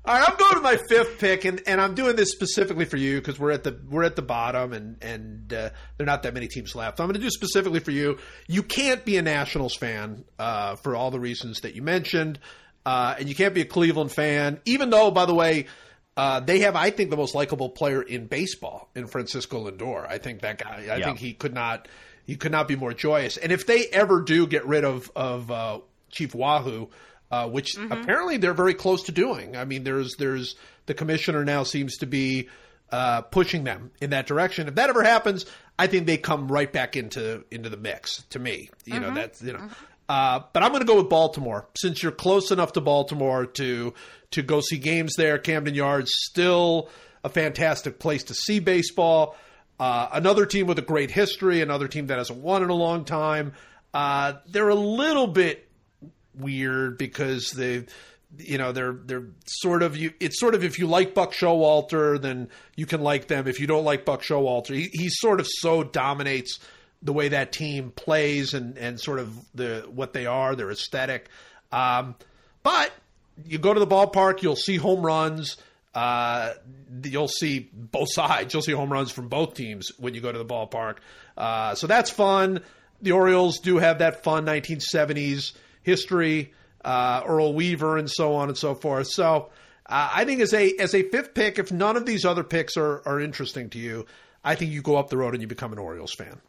All 0.07 0.15
right, 0.15 0.29
I'm 0.29 0.37
going 0.37 0.55
to 0.57 0.61
my 0.61 0.77
fifth 0.77 1.19
pick, 1.19 1.47
and, 1.47 1.63
and 1.67 1.81
I'm 1.81 1.95
doing 1.95 2.15
this 2.15 2.31
specifically 2.31 2.85
for 2.85 2.99
you 2.99 3.21
because 3.21 3.39
we're 3.39 3.53
at 3.53 3.65
the 3.65 3.81
we're 3.89 4.03
at 4.03 4.17
the 4.17 4.23
bottom, 4.23 4.75
and 4.75 5.03
and 5.03 5.51
uh, 5.51 5.71
there 5.97 6.05
are 6.05 6.05
not 6.05 6.25
that 6.25 6.35
many 6.35 6.47
teams 6.47 6.75
left. 6.75 7.01
I'm 7.01 7.07
going 7.07 7.15
to 7.15 7.21
do 7.21 7.31
specifically 7.31 7.81
for 7.81 7.91
you. 7.91 8.19
You 8.47 8.63
can't 8.63 9.03
be 9.07 9.17
a 9.17 9.23
Nationals 9.23 9.75
fan 9.75 10.25
uh, 10.39 10.77
for 10.77 10.95
all 10.95 11.11
the 11.11 11.19
reasons 11.21 11.61
that 11.61 11.75
you 11.75 11.81
mentioned, 11.81 12.39
uh, 12.85 13.15
and 13.19 13.31
you 13.31 13.35
can't 13.35 13.55
be 13.55 13.63
a 13.63 13.65
Cleveland 13.65 14.13
fan, 14.13 14.61
even 14.67 14.91
though, 14.91 15.11
by 15.11 15.25
the 15.25 15.35
way, 15.35 15.67
uh, 16.19 16.41
they 16.41 16.59
have 16.61 16.77
I 16.77 16.91
think 16.91 17.09
the 17.09 17.17
most 17.17 17.35
likable 17.35 17.71
player 17.71 18.03
in 18.03 18.27
baseball 18.27 18.91
in 18.95 19.07
Francisco 19.07 19.71
Lindor. 19.71 20.07
I 20.07 20.19
think 20.19 20.43
that 20.43 20.59
guy. 20.59 20.87
I 20.91 20.97
Yeah. 20.99 21.05
think 21.07 21.19
he 21.19 21.33
could 21.33 21.55
not 21.55 21.89
he 22.25 22.37
could 22.37 22.53
not 22.53 22.69
be 22.69 22.77
more 22.77 22.93
joyous. 22.93 23.39
And 23.39 23.51
if 23.51 23.67
they 23.67 23.87
ever 23.87 24.21
do 24.21 24.47
get 24.47 24.67
rid 24.67 24.85
of 24.85 25.11
of 25.17 25.51
uh, 25.51 25.81
Chief 26.11 26.35
Wahoo 26.35 26.91
uh, 27.35 27.49
which 27.49 27.77
apparently 27.77 28.37
they're 28.37 28.55
very 28.55 28.75
close 28.75 29.03
to 29.05 29.13
doing. 29.13 29.57
I 29.57 29.65
mean, 29.65 29.83
there's 29.83 30.15
there's 30.17 30.55
the 30.87 30.95
commissioner 30.95 31.45
now 31.45 31.65
seems 31.65 31.97
to 31.99 32.07
be 32.07 32.49
uh, 32.93 33.23
pushing 33.23 33.65
them 33.65 33.91
in 34.01 34.11
that 34.11 34.29
direction. 34.29 34.69
If 34.69 34.77
that 34.77 34.89
ever 34.89 35.03
happens, 35.03 35.47
I 35.77 35.89
think 35.89 36.07
they 36.07 36.17
come 36.17 36.47
right 36.47 36.73
back 36.73 36.97
into 36.97 37.45
into 37.51 37.69
the 37.71 37.77
mix. 37.77 38.23
To 38.31 38.39
me, 38.39 38.71
you 38.85 39.01
know 39.01 39.13
that's 39.13 39.43
you 39.43 39.55
know. 39.55 39.69
Uh, 40.09 40.43
but 40.53 40.63
I'm 40.63 40.69
going 40.69 40.83
to 40.83 40.87
go 40.87 40.99
with 40.99 41.09
Baltimore 41.09 41.67
since 41.77 42.03
you're 42.03 42.13
close 42.13 42.51
enough 42.51 42.75
to 42.75 42.81
Baltimore 42.81 43.47
to 43.47 43.95
to 44.33 44.43
go 44.43 44.61
see 44.61 44.79
games 44.79 45.15
there. 45.17 45.39
Camden 45.39 45.75
Yards 45.75 46.13
still 46.15 46.89
a 47.25 47.29
fantastic 47.29 47.99
place 47.99 48.23
to 48.25 48.35
see 48.35 48.61
baseball. 48.61 49.37
Uh, 49.81 50.09
another 50.13 50.47
team 50.47 50.69
with 50.69 50.79
a 50.79 50.83
great 50.83 51.11
history, 51.11 51.63
another 51.63 51.89
team 51.89 52.07
that 52.07 52.19
hasn't 52.19 52.39
won 52.39 52.63
in 52.63 52.71
a 52.71 52.75
long 52.75 53.05
time. 53.05 53.55
Uh, 53.93 54.35
they're 54.47 54.69
a 54.69 54.75
little 54.75 55.27
bit 55.27 55.64
weird 56.37 56.99
because 56.99 57.51
they 57.51 57.85
you 58.39 58.59
know 58.59 58.73
they're 58.73 58.93
they're 58.93 59.27
sort 59.47 59.83
of 59.83 59.97
you 59.97 60.13
it's 60.21 60.41
sort 60.41 60.55
of 60.55 60.65
if 60.65 60.79
you 60.79 60.87
like 60.87 61.15
Buck 61.15 61.33
Showalter 61.33 62.21
then 62.21 62.49
you 62.77 62.87
can 62.87 63.01
like 63.03 63.29
them. 63.29 63.47
If 63.47 63.61
you 63.61 63.67
don't 63.67 63.85
like 63.85 64.05
Buck 64.05 64.23
Showalter 64.23 64.75
he, 64.75 64.91
he 64.93 65.09
sort 65.09 65.41
of 65.41 65.47
so 65.49 65.83
dominates 65.83 66.59
the 67.03 67.13
way 67.13 67.29
that 67.29 67.53
team 67.53 67.93
plays 67.95 68.55
and 68.55 68.77
and 68.79 69.01
sort 69.01 69.19
of 69.19 69.37
the 69.55 69.89
what 69.93 70.13
they 70.13 70.27
are 70.27 70.55
their 70.55 70.71
aesthetic. 70.71 71.29
Um, 71.73 72.15
but 72.63 72.93
you 73.45 73.59
go 73.59 73.75
to 73.75 73.81
the 73.81 73.87
ballpark 73.87 74.43
you'll 74.43 74.57
see 74.57 74.77
home 74.77 75.05
runs. 75.05 75.57
Uh, 75.95 76.55
you'll 77.05 77.29
see 77.29 77.71
both 77.73 78.13
sides. 78.13 78.53
You'll 78.53 78.65
see 78.65 78.73
home 78.73 78.93
runs 78.93 79.13
from 79.13 79.29
both 79.29 79.55
teams 79.55 79.93
when 79.97 80.13
you 80.13 80.21
go 80.21 80.33
to 80.33 80.39
the 80.39 80.45
ballpark. 80.45 80.97
Uh, 81.37 81.77
so 81.77 81.87
that's 81.87 82.11
fun. 82.11 82.63
The 83.01 83.13
Orioles 83.13 83.61
do 83.61 83.79
have 83.79 83.99
that 83.99 84.25
fun 84.25 84.45
1970s 84.45 85.53
history, 85.85 86.53
uh, 86.85 87.23
Earl 87.25 87.55
Weaver, 87.55 87.97
and 87.97 88.11
so 88.11 88.35
on 88.35 88.49
and 88.49 88.59
so 88.59 88.75
forth. 88.75 89.07
So 89.09 89.51
uh, 89.87 90.11
I 90.13 90.25
think 90.25 90.41
as 90.41 90.53
a 90.53 90.73
as 90.79 90.95
a 90.95 91.03
fifth 91.11 91.35
pick, 91.35 91.59
if 91.61 91.71
none 91.71 91.97
of 91.97 92.05
these 92.07 92.25
other 92.25 92.43
picks 92.43 92.77
are, 92.77 93.07
are 93.07 93.21
interesting 93.21 93.71
to 93.71 93.79
you, 93.79 94.07
I 94.43 94.57
think 94.57 94.73
you 94.73 94.83
go 94.83 94.97
up 94.97 95.09
the 95.11 95.17
road 95.17 95.35
and 95.35 95.41
you 95.43 95.47
become 95.47 95.73
an 95.73 95.79
Orioles 95.79 96.13
fan. 96.13 96.41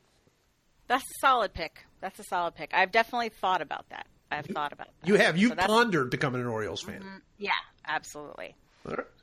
That's 0.88 1.04
a 1.04 1.20
solid 1.22 1.54
pick. 1.54 1.86
That's 2.02 2.20
a 2.20 2.24
solid 2.24 2.56
pick. 2.56 2.72
I've 2.74 2.92
definitely 2.92 3.30
thought 3.30 3.62
about 3.62 3.90
that. 3.90 4.08
I've 4.32 4.46
thought 4.46 4.74
about 4.74 4.88
that. 5.02 5.08
You 5.08 5.16
have 5.16 5.38
you 5.38 5.50
So 5.50 5.56
pondered 5.56 6.10
becoming 6.10 6.42
an 6.42 6.48
Orioles 6.48 6.82
fan. 6.82 7.22
Yeah, 7.38 7.52
absolutely. 7.88 8.56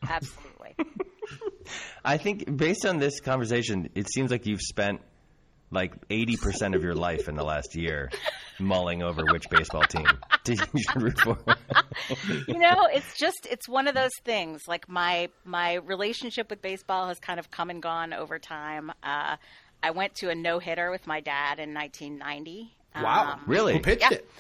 Absolutely. 0.09 0.75
I 2.05 2.17
think 2.17 2.57
based 2.57 2.85
on 2.85 2.99
this 2.99 3.21
conversation, 3.21 3.91
it 3.95 4.09
seems 4.13 4.31
like 4.31 4.47
you've 4.47 4.61
spent 4.63 5.01
like 5.73 6.07
80% 6.09 6.77
of 6.77 6.83
your 6.85 6.95
life 6.95 7.29
in 7.29 7.35
the 7.35 7.43
last 7.45 7.75
year 7.75 8.11
mulling 8.61 9.03
over 9.03 9.25
which 9.33 9.49
baseball 9.51 9.83
team 9.83 10.07
to 10.45 10.53
you 10.55 10.83
should 10.83 11.03
root 11.03 11.19
for. 11.19 11.39
you 12.47 12.59
know, 12.59 12.87
it's 12.93 13.19
just 13.19 13.47
it's 13.51 13.69
one 13.69 13.89
of 13.89 13.95
those 13.95 14.15
things. 14.25 14.63
Like 14.69 14.89
my 14.89 15.29
my 15.45 15.75
relationship 15.77 16.51
with 16.51 16.63
baseball 16.63 17.09
has 17.09 17.19
kind 17.19 17.41
of 17.41 17.51
come 17.51 17.71
and 17.71 17.83
gone 17.83 18.13
over 18.13 18.39
time. 18.39 18.93
Uh, 19.03 19.37
I 19.83 19.91
went 19.91 20.15
to 20.17 20.29
a 20.31 20.35
no 20.35 20.59
hitter 20.61 20.91
with 20.93 21.07
my 21.09 21.21
dad 21.21 21.59
in 21.59 21.75
1990. 21.75 22.71
Wow, 22.95 23.33
Um, 23.33 23.41
Really? 23.47 23.73
Who 23.73 23.81
pitched 23.81 24.03
Yeah. 24.03 24.19
it? 24.19 24.31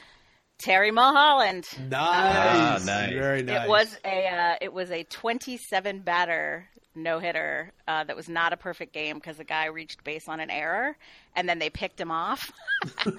Terry 0.60 0.92
Mulholland. 0.92 1.64
Nice, 1.88 1.90
Ah, 1.98 2.78
nice. 2.84 3.10
very 3.12 3.42
nice. 3.42 3.64
It 3.64 3.68
was 3.68 3.98
a 4.04 4.26
uh, 4.28 4.54
it 4.60 4.72
was 4.72 4.90
a 4.92 5.02
27 5.04 6.00
batter 6.00 6.68
no 6.94 7.18
hitter 7.18 7.72
uh, 7.88 8.04
that 8.04 8.16
was 8.16 8.28
not 8.28 8.52
a 8.52 8.56
perfect 8.56 8.92
game 8.92 9.16
because 9.16 9.36
the 9.36 9.44
guy 9.44 9.66
reached 9.66 10.04
base 10.04 10.28
on 10.28 10.40
an 10.40 10.50
error 10.50 10.96
and 11.34 11.48
then 11.48 11.58
they 11.58 11.70
picked 11.70 12.00
him 12.00 12.10
off. 12.10 12.52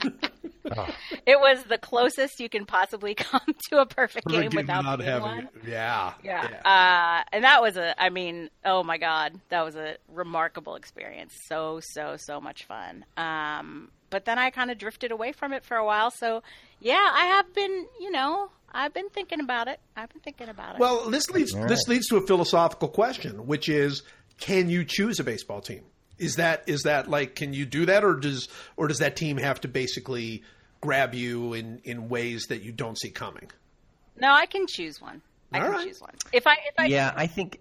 It 1.25 1.39
was 1.39 1.63
the 1.63 1.77
closest 1.77 2.39
you 2.39 2.49
can 2.49 2.65
possibly 2.65 3.15
come 3.15 3.41
to 3.69 3.81
a 3.81 3.85
perfect, 3.85 4.27
game 4.27 4.43
Forgive 4.43 4.55
without 4.55 4.83
not 4.83 4.99
having 5.01 5.21
one. 5.21 5.49
Yeah, 5.67 6.13
Yeah. 6.23 6.47
Uh, 6.63 7.23
and 7.31 7.43
that 7.43 7.61
was 7.61 7.77
a, 7.77 8.01
I 8.01 8.09
mean, 8.09 8.49
oh 8.63 8.83
my 8.83 8.97
God, 8.97 9.39
that 9.49 9.63
was 9.63 9.75
a 9.75 9.97
remarkable 10.07 10.75
experience. 10.75 11.33
So, 11.47 11.79
so, 11.81 12.15
so 12.17 12.39
much 12.39 12.65
fun. 12.65 13.05
Um, 13.17 13.89
but 14.09 14.25
then 14.25 14.37
I 14.37 14.51
kind 14.51 14.69
of 14.71 14.77
drifted 14.77 15.11
away 15.11 15.31
from 15.31 15.53
it 15.53 15.65
for 15.65 15.75
a 15.75 15.85
while. 15.85 16.11
So, 16.11 16.43
yeah, 16.79 17.09
I 17.13 17.25
have 17.25 17.53
been, 17.53 17.87
you 17.99 18.11
know, 18.11 18.49
I've 18.73 18.93
been 18.93 19.09
thinking 19.09 19.39
about 19.39 19.67
it. 19.67 19.79
I've 19.95 20.09
been 20.09 20.21
thinking 20.21 20.49
about 20.49 20.75
it. 20.75 20.79
Well, 20.79 21.09
this 21.09 21.29
leads 21.29 21.53
this 21.53 21.87
leads 21.87 22.07
to 22.07 22.17
a 22.17 22.25
philosophical 22.25 22.87
question, 22.89 23.45
which 23.47 23.69
is: 23.69 24.03
Can 24.39 24.69
you 24.69 24.83
choose 24.83 25.19
a 25.19 25.23
baseball 25.23 25.61
team? 25.61 25.83
Is 26.17 26.35
that 26.35 26.63
is 26.67 26.83
that 26.83 27.09
like 27.09 27.35
can 27.35 27.53
you 27.53 27.65
do 27.65 27.85
that, 27.85 28.03
or 28.03 28.15
does 28.15 28.47
or 28.77 28.87
does 28.87 28.99
that 28.99 29.15
team 29.15 29.37
have 29.37 29.61
to 29.61 29.67
basically 29.67 30.43
grab 30.81 31.13
you 31.13 31.53
in 31.53 31.81
in 31.83 32.09
ways 32.09 32.45
that 32.49 32.61
you 32.61 32.71
don't 32.71 32.99
see 32.99 33.09
coming? 33.09 33.51
no, 34.15 34.31
I 34.31 34.45
can 34.45 34.65
choose 34.67 35.01
one. 35.01 35.21
I 35.51 35.57
All 35.59 35.65
can 35.65 35.71
right. 35.73 35.87
choose 35.87 36.01
one. 36.01 36.13
If 36.31 36.47
I, 36.47 36.53
if 36.53 36.73
I, 36.77 36.85
yeah, 36.85 37.13
I 37.15 37.27
think. 37.27 37.59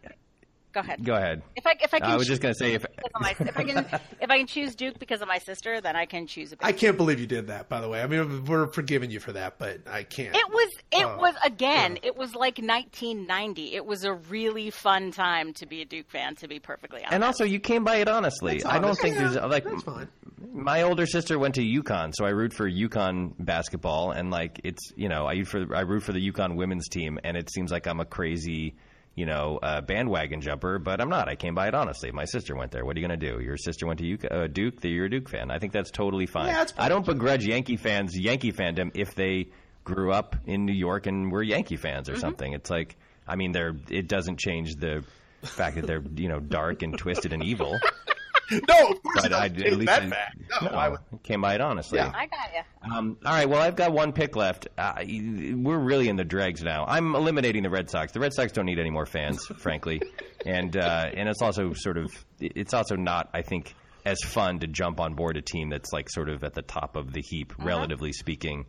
Go 0.72 0.80
ahead. 0.80 1.04
Go 1.04 1.14
ahead. 1.14 1.42
If 1.56 1.66
I, 1.66 1.74
if 1.80 1.92
I 1.94 2.00
can, 2.00 2.10
I 2.10 2.16
was 2.16 2.26
just 2.26 2.42
going 2.42 2.54
to 2.54 2.58
say 2.58 2.72
if. 2.74 2.84
my, 3.20 3.34
if 3.38 3.56
I 3.56 3.64
can, 3.64 3.78
if 4.20 4.30
I 4.30 4.38
can 4.38 4.46
choose 4.46 4.74
Duke 4.74 4.98
because 4.98 5.20
of 5.22 5.28
my 5.28 5.38
sister, 5.38 5.80
then 5.80 5.96
I 5.96 6.06
can 6.06 6.26
choose 6.26 6.52
a. 6.52 6.56
I 6.60 6.72
can't 6.72 6.96
believe 6.96 7.20
you 7.20 7.26
did 7.26 7.48
that. 7.48 7.68
By 7.68 7.80
the 7.80 7.88
way, 7.88 8.02
I 8.02 8.06
mean 8.06 8.44
we're 8.44 8.66
forgiving 8.68 9.10
you 9.10 9.20
for 9.20 9.32
that, 9.32 9.58
but 9.58 9.80
I 9.88 10.02
can't. 10.02 10.34
It 10.36 10.48
was. 10.50 10.70
It 10.92 11.04
Oh, 11.04 11.18
was 11.18 11.34
again. 11.44 11.98
It 12.02 12.16
was 12.16 12.34
like 12.34 12.58
1990. 12.58 13.74
It 13.74 13.84
was 13.86 14.04
a 14.04 14.12
really 14.14 14.70
fun 14.70 15.10
time 15.10 15.52
to 15.54 15.66
be 15.66 15.82
a 15.82 15.84
Duke 15.84 16.10
fan. 16.10 16.36
To 16.36 16.48
be 16.48 16.58
perfectly 16.58 17.00
honest. 17.00 17.12
And 17.14 17.24
also, 17.24 17.44
you 17.44 17.58
came 17.60 17.84
by 17.84 17.96
it 17.96 18.08
honestly. 18.08 18.54
That's 18.58 18.66
I 18.66 18.74
don't 18.74 18.84
honest. 18.84 19.00
think 19.02 19.14
Yeah, 19.16 19.28
there's 19.28 19.50
like 19.50 19.64
that's 19.64 19.82
fine. 19.82 20.08
my 20.52 20.82
older 20.82 21.06
sister 21.06 21.38
went 21.38 21.54
to 21.56 21.62
UConn, 21.62 22.12
so 22.14 22.24
I 22.24 22.30
root 22.30 22.52
for 22.52 22.70
UConn 22.70 23.32
basketball, 23.38 24.10
and 24.12 24.30
like 24.30 24.60
it's 24.64 24.92
you 24.96 25.08
know 25.08 25.26
I 25.26 25.34
root 25.34 25.48
for 25.48 25.74
I 25.76 25.80
root 25.80 26.02
for 26.02 26.12
the 26.12 26.30
UConn 26.32 26.56
women's 26.56 26.88
team, 26.88 27.18
and 27.24 27.36
it 27.36 27.50
seems 27.52 27.70
like 27.70 27.86
I'm 27.86 28.00
a 28.00 28.04
crazy 28.04 28.74
you 29.14 29.26
know 29.26 29.58
uh, 29.62 29.80
bandwagon 29.82 30.40
jumper, 30.40 30.78
but 30.78 31.00
I'm 31.00 31.08
not. 31.10 31.28
I 31.28 31.34
came 31.34 31.54
by 31.54 31.68
it 31.68 31.74
honestly. 31.74 32.10
My 32.12 32.24
sister 32.24 32.56
went 32.56 32.70
there. 32.72 32.84
What 32.84 32.96
are 32.96 33.00
you 33.00 33.06
going 33.06 33.18
to 33.20 33.30
do? 33.30 33.40
Your 33.42 33.56
sister 33.56 33.86
went 33.86 33.98
to 34.00 34.14
UK, 34.14 34.24
uh, 34.30 34.46
Duke. 34.46 34.80
that 34.80 34.88
You're 34.88 35.06
a 35.06 35.10
Duke 35.10 35.28
fan. 35.28 35.50
I 35.50 35.58
think 35.58 35.72
that's 35.72 35.90
totally 35.90 36.26
fine. 36.26 36.46
Yeah, 36.46 36.54
that's 36.54 36.74
I 36.78 36.88
don't 36.88 37.04
begrudge 37.04 37.44
Yankee 37.44 37.76
fans 37.76 38.18
Yankee 38.18 38.52
fandom 38.52 38.90
if 38.94 39.14
they 39.14 39.48
grew 39.84 40.12
up 40.12 40.36
in 40.46 40.64
New 40.64 40.72
York 40.74 41.06
and 41.06 41.30
were 41.32 41.42
Yankee 41.42 41.76
fans 41.76 42.08
Mm-hmm. 42.08 42.16
or 42.16 42.20
something. 42.20 42.52
It's 42.52 42.70
like 42.70 42.96
I 43.26 43.36
mean, 43.36 43.52
they're 43.52 43.74
it 43.90 44.08
doesn't 44.08 44.38
change 44.38 44.76
the 44.76 45.04
fact 45.42 45.76
that 45.76 45.86
they're 45.86 46.02
you 46.16 46.28
know 46.28 46.40
dark 46.40 46.82
and 46.82 46.96
twisted 46.96 47.32
and 47.32 47.42
evil. 47.44 47.78
no, 48.51 48.88
of 48.90 49.03
course 49.03 49.22
But 49.22 49.24
it 49.26 49.32
I, 49.32 49.49
doesn't 49.49 49.66
at 49.66 49.72
least 49.78 49.86
that 49.86 50.03
I, 50.03 50.09
fact. 50.09 50.36
No, 50.62 50.68
no, 50.68 50.76
I 50.76 50.88
would- 50.90 51.01
came 51.22 51.40
by 51.40 51.55
it 51.55 51.61
honestly. 51.61 51.99
Yeah. 51.99 52.12
I 52.14 52.26
got 52.26 52.51
you. 52.55 52.93
Um, 52.95 53.16
all 53.24 53.32
right. 53.32 53.49
Well, 53.49 53.61
I've 53.62 53.76
got 53.76 53.93
one 53.93 54.12
pick 54.12 54.34
left. 54.36 54.68
Uh, 54.76 54.95
we're 55.07 55.78
really 55.78 56.09
in 56.09 56.16
the 56.16 56.24
dregs 56.24 56.62
now. 56.62 56.84
I'm 56.86 57.14
eliminating 57.14 57.62
the 57.62 57.70
Red 57.70 57.88
Sox. 57.90 58.12
The 58.12 58.20
Red 58.20 58.32
Sox 58.34 58.53
don't 58.53 58.66
need 58.66 58.78
any 58.80 58.90
more 58.90 59.07
fans, 59.07 59.47
frankly, 59.59 60.03
and 60.45 60.76
uh, 60.76 61.07
and 61.14 61.28
it's 61.28 61.43
also 61.43 61.72
sort 61.74 61.97
of 61.97 62.11
it's 62.40 62.74
also 62.74 62.97
not, 62.97 63.30
I 63.32 63.43
think, 63.43 63.74
as 64.05 64.18
fun 64.26 64.59
to 64.61 64.66
jump 64.66 64.99
on 64.99 65.14
board 65.14 65.36
a 65.36 65.43
team 65.43 65.70
that's 65.70 65.93
like 65.93 66.11
sort 66.11 66.28
of 66.28 66.43
at 66.43 66.55
the 66.55 66.62
top 66.62 66.97
of 66.97 67.12
the 67.12 67.22
heap, 67.22 67.53
relatively 67.59 68.12
speaking. 68.12 68.66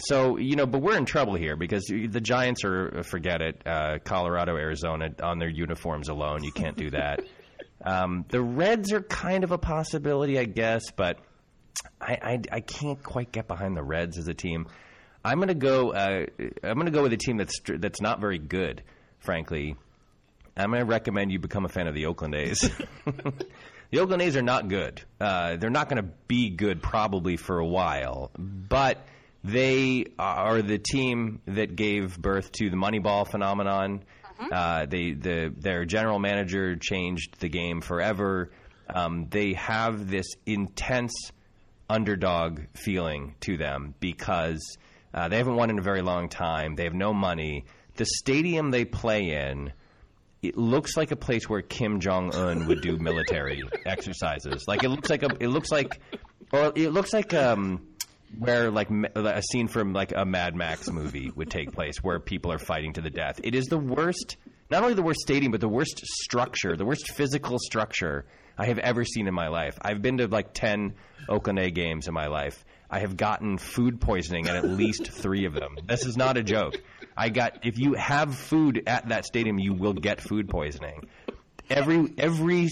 So 0.00 0.36
you 0.36 0.54
know, 0.56 0.66
but 0.66 0.80
we're 0.80 0.96
in 0.96 1.04
trouble 1.06 1.34
here 1.34 1.56
because 1.56 1.84
the 1.86 2.20
Giants 2.20 2.64
are 2.64 3.02
forget 3.04 3.40
it. 3.40 3.62
Uh, 3.66 3.98
Colorado, 4.04 4.56
Arizona 4.56 5.08
on 5.22 5.38
their 5.38 5.48
uniforms 5.48 6.08
alone, 6.08 6.42
you 6.44 6.52
can't 6.52 6.76
do 6.76 6.90
that. 6.90 7.20
um, 7.84 8.24
the 8.28 8.42
Reds 8.42 8.92
are 8.92 9.02
kind 9.02 9.44
of 9.44 9.52
a 9.52 9.58
possibility, 9.58 10.38
I 10.38 10.44
guess, 10.44 10.90
but 10.90 11.18
I, 12.00 12.18
I, 12.22 12.40
I 12.52 12.60
can't 12.60 13.02
quite 13.02 13.32
get 13.32 13.46
behind 13.46 13.76
the 13.76 13.82
Reds 13.82 14.18
as 14.18 14.28
a 14.28 14.34
team. 14.34 14.66
I'm 15.24 15.40
gonna 15.40 15.54
go. 15.54 15.92
Uh, 15.92 16.26
I'm 16.62 16.78
gonna 16.78 16.90
go 16.90 17.02
with 17.02 17.12
a 17.12 17.16
team 17.16 17.36
that's 17.36 17.60
that's 17.64 18.00
not 18.00 18.20
very 18.20 18.38
good, 18.38 18.82
frankly. 19.18 19.76
I'm 20.56 20.70
gonna 20.70 20.84
recommend 20.84 21.32
you 21.32 21.38
become 21.38 21.64
a 21.64 21.68
fan 21.68 21.86
of 21.86 21.94
the 21.94 22.06
Oakland 22.06 22.34
A's. 22.34 22.60
the 23.90 23.98
Oakland 24.00 24.22
A's 24.22 24.36
are 24.36 24.42
not 24.42 24.68
good. 24.68 25.02
Uh, 25.20 25.56
they're 25.56 25.70
not 25.70 25.88
gonna 25.88 26.10
be 26.28 26.50
good 26.50 26.82
probably 26.82 27.36
for 27.36 27.58
a 27.58 27.66
while, 27.66 28.30
but 28.38 29.04
they 29.44 30.06
are 30.18 30.62
the 30.62 30.78
team 30.78 31.40
that 31.46 31.76
gave 31.76 32.18
birth 32.18 32.52
to 32.52 32.70
the 32.70 32.76
Moneyball 32.76 33.28
phenomenon. 33.28 34.04
Uh, 34.38 34.86
they 34.86 35.12
the 35.12 35.52
their 35.56 35.84
general 35.84 36.18
manager 36.18 36.76
changed 36.76 37.40
the 37.40 37.48
game 37.48 37.80
forever. 37.80 38.50
Um, 38.88 39.26
they 39.28 39.52
have 39.54 40.08
this 40.08 40.26
intense 40.46 41.12
underdog 41.90 42.60
feeling 42.74 43.34
to 43.40 43.56
them 43.56 43.94
because 44.00 44.78
uh, 45.12 45.28
they 45.28 45.38
haven't 45.38 45.56
won 45.56 45.70
in 45.70 45.78
a 45.78 45.82
very 45.82 46.02
long 46.02 46.28
time. 46.28 46.74
They 46.74 46.84
have 46.84 46.94
no 46.94 47.12
money. 47.12 47.64
The 47.96 48.06
stadium 48.06 48.70
they 48.70 48.84
play 48.84 49.30
in, 49.30 49.72
it 50.42 50.56
looks 50.56 50.96
like 50.96 51.10
a 51.10 51.16
place 51.16 51.48
where 51.48 51.62
Kim 51.62 52.00
Jong 52.00 52.34
Un 52.34 52.66
would 52.66 52.80
do 52.80 52.96
military 52.98 53.62
exercises. 53.86 54.64
Like 54.68 54.84
it 54.84 54.88
looks 54.88 55.10
like 55.10 55.22
a, 55.22 55.30
it 55.40 55.48
looks 55.48 55.70
like, 55.70 56.00
or 56.52 56.72
it 56.76 56.90
looks 56.92 57.12
like 57.12 57.34
um, 57.34 57.88
where 58.36 58.70
like 58.70 58.90
a 58.90 59.42
scene 59.42 59.68
from 59.68 59.92
like 59.92 60.12
a 60.14 60.24
Mad 60.24 60.54
Max 60.54 60.90
movie 60.90 61.30
would 61.34 61.50
take 61.50 61.72
place, 61.72 61.98
where 62.02 62.18
people 62.20 62.52
are 62.52 62.58
fighting 62.58 62.92
to 62.94 63.00
the 63.00 63.10
death. 63.10 63.40
It 63.42 63.54
is 63.54 63.66
the 63.66 63.78
worst, 63.78 64.36
not 64.70 64.82
only 64.82 64.94
the 64.94 65.02
worst 65.02 65.20
stadium, 65.20 65.52
but 65.52 65.60
the 65.60 65.68
worst 65.68 66.00
structure, 66.04 66.76
the 66.76 66.84
worst 66.84 67.10
physical 67.12 67.58
structure 67.58 68.26
I 68.56 68.66
have 68.66 68.78
ever 68.78 69.04
seen 69.04 69.28
in 69.28 69.34
my 69.34 69.48
life. 69.48 69.78
I've 69.80 70.02
been 70.02 70.18
to 70.18 70.26
like 70.26 70.52
ten 70.52 70.94
Oakland 71.28 71.74
games 71.74 72.08
in 72.08 72.14
my 72.14 72.26
life. 72.26 72.64
I 72.90 73.00
have 73.00 73.16
gotten 73.16 73.58
food 73.58 74.00
poisoning 74.00 74.48
at 74.48 74.56
at 74.56 74.64
least 74.64 75.08
three 75.10 75.44
of 75.44 75.54
them. 75.54 75.76
This 75.86 76.06
is 76.06 76.16
not 76.16 76.36
a 76.36 76.42
joke. 76.42 76.80
I 77.16 77.28
got 77.28 77.66
if 77.66 77.78
you 77.78 77.94
have 77.94 78.34
food 78.34 78.82
at 78.86 79.08
that 79.10 79.26
stadium, 79.26 79.58
you 79.58 79.74
will 79.74 79.92
get 79.92 80.20
food 80.20 80.48
poisoning. 80.48 81.08
Every 81.68 82.12
every 82.16 82.68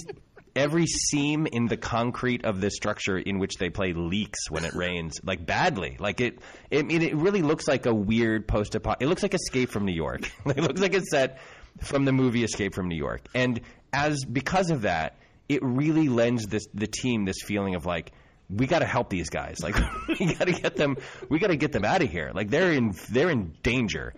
every 0.56 0.86
seam 0.86 1.46
in 1.46 1.66
the 1.66 1.76
concrete 1.76 2.44
of 2.44 2.60
the 2.60 2.70
structure 2.70 3.18
in 3.18 3.38
which 3.38 3.54
they 3.58 3.70
play 3.70 3.92
leaks 3.92 4.50
when 4.50 4.64
it 4.64 4.74
rains, 4.74 5.20
like 5.24 5.44
badly. 5.44 5.96
Like 6.00 6.20
it, 6.20 6.38
I 6.72 6.82
mean, 6.82 7.02
it 7.02 7.14
really 7.14 7.42
looks 7.42 7.68
like 7.68 7.86
a 7.86 7.94
weird 7.94 8.48
post 8.48 8.74
apo 8.74 8.94
It 8.98 9.06
looks 9.06 9.22
like 9.22 9.34
Escape 9.34 9.70
from 9.70 9.84
New 9.84 9.94
York. 9.94 10.30
it 10.46 10.58
looks 10.58 10.80
like 10.80 10.94
it's 10.94 11.10
set 11.10 11.38
from 11.80 12.04
the 12.04 12.12
movie 12.12 12.42
Escape 12.42 12.74
from 12.74 12.88
New 12.88 12.96
York. 12.96 13.26
And 13.34 13.60
as 13.92 14.24
because 14.24 14.70
of 14.70 14.82
that, 14.82 15.18
it 15.48 15.62
really 15.62 16.08
lends 16.08 16.46
this 16.46 16.66
the 16.74 16.86
team 16.86 17.24
this 17.24 17.42
feeling 17.44 17.74
of 17.74 17.86
like 17.86 18.12
we 18.48 18.66
got 18.66 18.80
to 18.80 18.86
help 18.86 19.10
these 19.10 19.28
guys. 19.28 19.58
Like 19.62 19.76
we 20.20 20.34
got 20.34 20.46
to 20.46 20.52
get 20.52 20.76
them. 20.76 20.96
We 21.28 21.38
got 21.38 21.48
to 21.48 21.56
get 21.56 21.72
them 21.72 21.84
out 21.84 22.02
of 22.02 22.10
here. 22.10 22.32
Like 22.34 22.50
they're 22.50 22.72
in 22.72 22.94
they're 23.10 23.30
in 23.30 23.54
danger. 23.62 24.14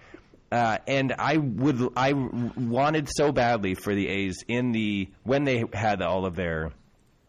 Uh, 0.51 0.79
and 0.87 1.13
I 1.19 1.37
would 1.37 1.93
I 1.95 2.13
wanted 2.15 3.09
so 3.11 3.33
badly 3.33 3.75
for 3.75 3.95
the 3.95 4.09
A's 4.09 4.45
in 4.49 4.73
the 4.73 5.11
when 5.23 5.45
they 5.45 5.65
had 5.73 6.01
all 6.01 6.25
of 6.25 6.37
their 6.37 6.73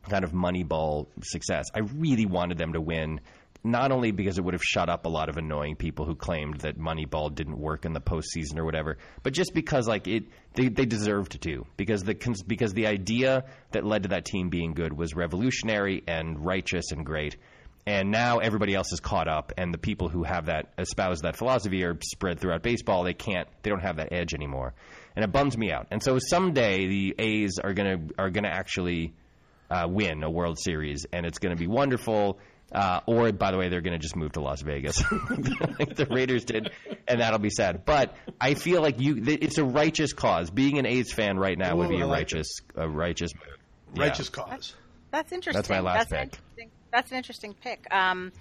kind 0.08 0.24
of 0.24 0.32
Moneyball 0.32 1.08
success. 1.22 1.66
I 1.74 1.80
really 1.80 2.26
wanted 2.26 2.58
them 2.58 2.74
to 2.74 2.82
win. 2.82 3.22
Not 3.62 3.92
only 3.92 4.12
because 4.12 4.38
it 4.38 4.44
would 4.46 4.54
have 4.54 4.64
shut 4.64 4.88
up 4.88 5.06
a 5.06 5.10
lot 5.10 5.28
of 5.28 5.36
annoying 5.36 5.76
people 5.76 6.06
who 6.06 6.16
claimed 6.16 6.62
that 6.62 6.80
Moneyball 6.80 7.36
didn't 7.36 7.60
work 7.60 7.84
in 7.84 7.92
the 7.92 8.00
postseason 8.00 8.58
or 8.58 8.64
whatever, 8.64 8.98
but 9.22 9.34
just 9.34 9.54
because 9.54 9.86
like 9.86 10.08
it, 10.08 10.24
they, 10.54 10.70
they 10.70 10.86
deserved 10.86 11.42
to. 11.42 11.66
Because 11.76 12.04
the 12.04 12.16
because 12.48 12.74
the 12.74 12.88
idea 12.88 13.44
that 13.72 13.84
led 13.84 14.04
to 14.04 14.10
that 14.10 14.24
team 14.24 14.48
being 14.50 14.74
good 14.74 14.94
was 14.94 15.14
revolutionary 15.14 16.04
and 16.08 16.46
righteous 16.46 16.94
and 16.94 17.06
great, 17.06 17.36
and 17.86 18.12
now 18.12 18.40
everybody 18.40 18.76
else 18.76 18.92
is 18.92 19.00
caught 19.00 19.28
up, 19.28 19.54
and 19.58 19.74
the 19.74 19.78
people 19.78 20.10
who 20.10 20.24
have 20.24 20.48
that 20.48 20.74
espouse 20.78 21.22
that 21.22 21.36
philosophy 21.36 21.84
are 21.84 21.98
spread 22.04 22.40
throughout 22.40 22.62
baseball. 22.62 23.04
They 23.04 23.14
can't, 23.14 23.48
they 23.64 23.70
don't 23.70 23.82
have 23.82 23.98
that 23.98 24.12
edge 24.12 24.34
anymore, 24.34 24.74
and 25.16 25.24
it 25.24 25.32
bums 25.32 25.58
me 25.58 25.72
out. 25.72 25.88
And 25.92 26.02
so 26.04 26.20
someday 26.20 26.88
the 26.88 27.16
A's 27.18 27.60
are 27.64 27.74
gonna 27.74 28.00
are 28.18 28.30
gonna 28.30 28.50
actually 28.50 29.14
uh, 29.70 29.88
win 29.90 30.24
a 30.24 30.30
World 30.30 30.58
Series, 30.60 31.06
and 31.12 31.26
it's 31.26 31.40
going 31.40 31.56
to 31.56 31.60
be 31.60 31.68
wonderful. 31.68 32.40
Uh, 32.72 33.00
or, 33.08 33.32
by 33.32 33.50
the 33.52 33.58
way, 33.58 33.68
they're 33.70 33.82
going 33.82 33.94
to 33.94 34.00
just 34.00 34.16
move 34.16 34.34
to 34.34 34.42
Las 34.42 34.62
Vegas, 34.62 35.02
like 35.80 35.96
the 35.96 36.08
Raiders 36.08 36.46
did, 36.46 36.70
and 37.08 37.20
that'll 37.20 37.40
be 37.40 37.50
sad. 37.50 37.84
But 37.84 38.16
I 38.40 38.54
feel 38.54 38.82
like 38.82 39.00
you, 39.00 39.22
th- 39.22 39.40
it's 39.42 39.58
a 39.58 39.64
righteous 39.64 40.14
cause. 40.14 40.52
Being 40.52 40.78
an 40.78 40.86
A's 40.86 41.12
fan 41.12 41.40
right 41.40 41.58
now 41.58 41.76
would 41.78 41.90
be 41.90 41.98
I 41.98 42.02
a 42.02 42.08
like 42.08 42.18
righteous, 42.18 42.60
a 42.76 42.88
righteous. 42.88 43.32
Yeah. 43.96 44.04
Righteous 44.04 44.30
cause. 44.30 44.76
That's 45.10 45.32
interesting. 45.32 45.58
That's 45.58 45.70
my 45.70 45.80
last 45.80 46.10
That's 46.10 46.24
an 46.24 46.30
pick. 46.30 46.70
That's 46.92 47.12
an 47.12 47.18
interesting 47.18 47.54
pick. 47.54 47.86
Um, 47.92 48.32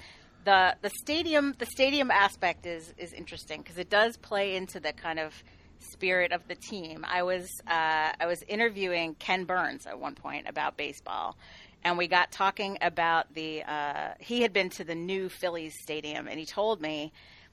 the 0.45 0.77
the 0.83 0.91
stadium 0.91 1.55
the 1.59 1.67
stadium 1.67 2.11
aspect 2.11 2.67
is 2.67 2.95
is 2.97 3.13
interesting 3.13 3.61
because 3.63 3.79
it 3.79 3.91
does 3.91 4.17
play 4.17 4.57
into 4.57 4.81
the 4.81 4.93
kind 4.93 5.19
of 5.19 5.35
spirit 5.79 6.33
of 6.33 6.47
the 6.49 6.55
team. 6.55 7.05
I 7.09 7.23
was 7.23 7.49
uh, 7.67 8.13
I 8.19 8.27
was 8.27 8.43
interviewing 8.49 9.15
Ken 9.15 9.45
Burns 9.45 9.87
at 9.87 9.99
one 9.99 10.15
point 10.15 10.49
about 10.49 10.77
baseball, 10.77 11.37
and 11.85 11.99
we 11.99 12.09
got 12.09 12.31
talking 12.31 12.79
about 12.81 13.33
the 13.35 13.63
uh, 13.63 14.15
he 14.19 14.43
had 14.43 14.53
been 14.53 14.71
to 14.71 14.85
the 14.85 14.95
new 14.95 15.29
Phillies 15.29 15.75
stadium, 15.83 16.29
and 16.29 16.39
he 16.39 16.47
told 16.47 16.81
me 16.81 17.13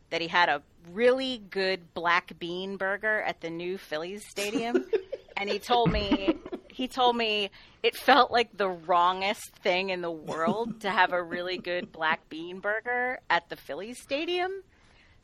that 0.09 0.21
he 0.21 0.27
had 0.27 0.49
a 0.49 0.61
really 0.91 1.41
good 1.49 1.93
black 1.93 2.37
bean 2.39 2.77
burger 2.77 3.21
at 3.21 3.41
the 3.41 3.49
new 3.49 3.77
Phillies 3.77 4.23
stadium, 4.29 4.85
and 5.37 5.49
he 5.49 5.59
told 5.59 5.91
me 5.91 6.37
he 6.75 6.87
told 6.87 7.15
me 7.15 7.49
it 7.83 7.95
felt 7.95 8.31
like 8.31 8.55
the 8.57 8.67
wrongest 8.69 9.55
thing 9.63 9.89
in 9.91 10.01
the 10.01 10.11
world 10.11 10.81
to 10.81 10.89
have 10.89 11.13
a 11.13 11.23
really 11.23 11.57
good 11.57 11.91
black 11.91 12.27
bean 12.29 12.59
burger 12.59 13.19
at 13.29 13.47
the 13.49 13.55
Phillies 13.55 14.01
stadium. 14.01 14.51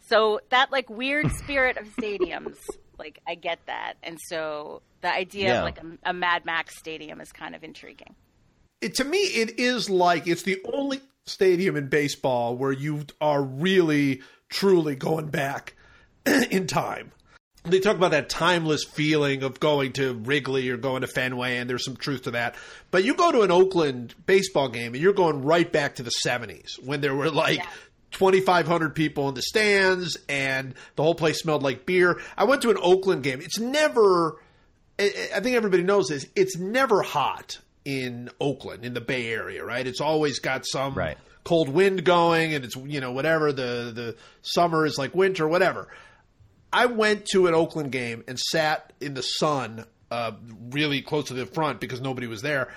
So 0.08 0.40
that 0.50 0.72
like 0.72 0.90
weird 0.90 1.30
spirit 1.44 1.78
of 1.78 1.86
stadiums, 1.96 2.56
like 2.98 3.20
I 3.28 3.36
get 3.36 3.60
that, 3.68 3.96
and 4.02 4.18
so 4.30 4.82
the 5.02 5.14
idea 5.14 5.50
Yeah. 5.50 5.58
of 5.60 5.64
like 5.66 5.78
a, 5.80 6.10
a 6.12 6.14
Mad 6.14 6.46
Max 6.46 6.78
stadium 6.78 7.20
is 7.20 7.32
kind 7.32 7.54
of 7.56 7.64
intriguing. 7.64 8.16
it, 8.80 8.96
to 8.96 9.04
me, 9.04 9.18
it 9.20 9.60
is 9.60 9.90
like 9.90 10.28
it's 10.28 10.44
the 10.44 10.62
only 10.72 11.02
stadium 11.26 11.76
in 11.76 11.88
baseball 11.88 12.56
where 12.56 12.72
you 12.72 13.06
are 13.20 13.44
really, 13.44 14.22
truly 14.50 14.96
going 14.96 15.28
back 15.28 15.76
in 16.26 16.66
time. 16.68 17.12
They 17.64 17.80
talk 17.80 17.96
about 17.96 18.12
that 18.12 18.28
timeless 18.28 18.84
feeling 18.84 19.44
of 19.44 19.60
going 19.60 19.94
to 19.94 20.14
Wrigley 20.16 20.70
or 20.70 20.78
going 20.78 21.02
to 21.02 21.08
Fenway, 21.08 21.58
and 21.58 21.70
there's 21.70 21.86
some 21.86 21.96
truth 21.96 22.24
to 22.24 22.32
that. 22.32 22.56
But 22.90 23.04
you 23.04 23.14
go 23.14 23.32
to 23.32 23.42
an 23.42 23.52
Oakland 23.52 24.16
baseball 24.26 24.68
game, 24.70 24.94
and 24.96 25.02
you're 25.02 25.14
going 25.14 25.44
right 25.44 25.72
back 25.72 25.96
to 25.96 26.04
the 26.04 26.12
70s 26.26 26.84
when 26.84 27.02
there 27.02 27.14
were 27.14 27.30
like 27.30 27.58
Yeah. 27.60 27.68
2,500 28.14 28.94
people 28.96 29.30
in 29.30 29.36
the 29.36 29.42
stands, 29.42 30.18
and 30.28 30.74
the 30.96 31.04
whole 31.04 31.16
place 31.16 31.40
smelled 31.40 31.64
like 31.64 31.86
beer. 31.86 32.20
I 32.38 32.44
went 32.46 32.62
to 32.64 32.72
an 32.72 32.78
Oakland 32.82 33.24
game. 33.24 33.42
It's 33.42 33.60
never 33.60 34.38
I 35.00 35.30
I 35.36 35.40
think 35.40 35.56
everybody 35.56 35.84
knows 35.84 36.08
this. 36.10 36.26
It's 36.36 36.58
never 36.58 37.02
hot 37.04 37.60
in 37.86 38.30
Oakland, 38.40 38.86
in 38.86 38.94
the 38.94 39.02
Bay 39.02 39.28
Area, 39.32 39.64
right? 39.64 39.86
It's 39.88 40.02
always 40.02 40.40
got 40.40 40.66
some 40.68 40.94
Right. 40.96 41.18
cold 41.44 41.70
wind 41.70 42.04
going, 42.04 42.54
and 42.54 42.66
it's 42.66 42.76
you 42.76 43.00
know 43.02 43.12
whatever 43.12 43.52
the 43.54 43.92
the 43.96 44.16
summer 44.42 44.86
is 44.86 44.98
like 44.98 45.14
winter, 45.16 45.48
whatever. 45.48 45.88
I 46.74 46.86
went 46.86 47.26
to 47.28 47.48
an 47.48 47.54
Oakland 47.54 47.92
game 47.92 48.24
and 48.28 48.40
sat 48.40 48.94
in 49.02 49.14
the 49.14 49.22
sun, 49.22 49.86
uh, 50.10 50.32
really 50.70 51.02
close 51.02 51.26
to 51.26 51.34
the 51.34 51.46
front 51.46 51.80
because 51.80 52.02
nobody 52.02 52.28
was 52.28 52.42
there. 52.42 52.74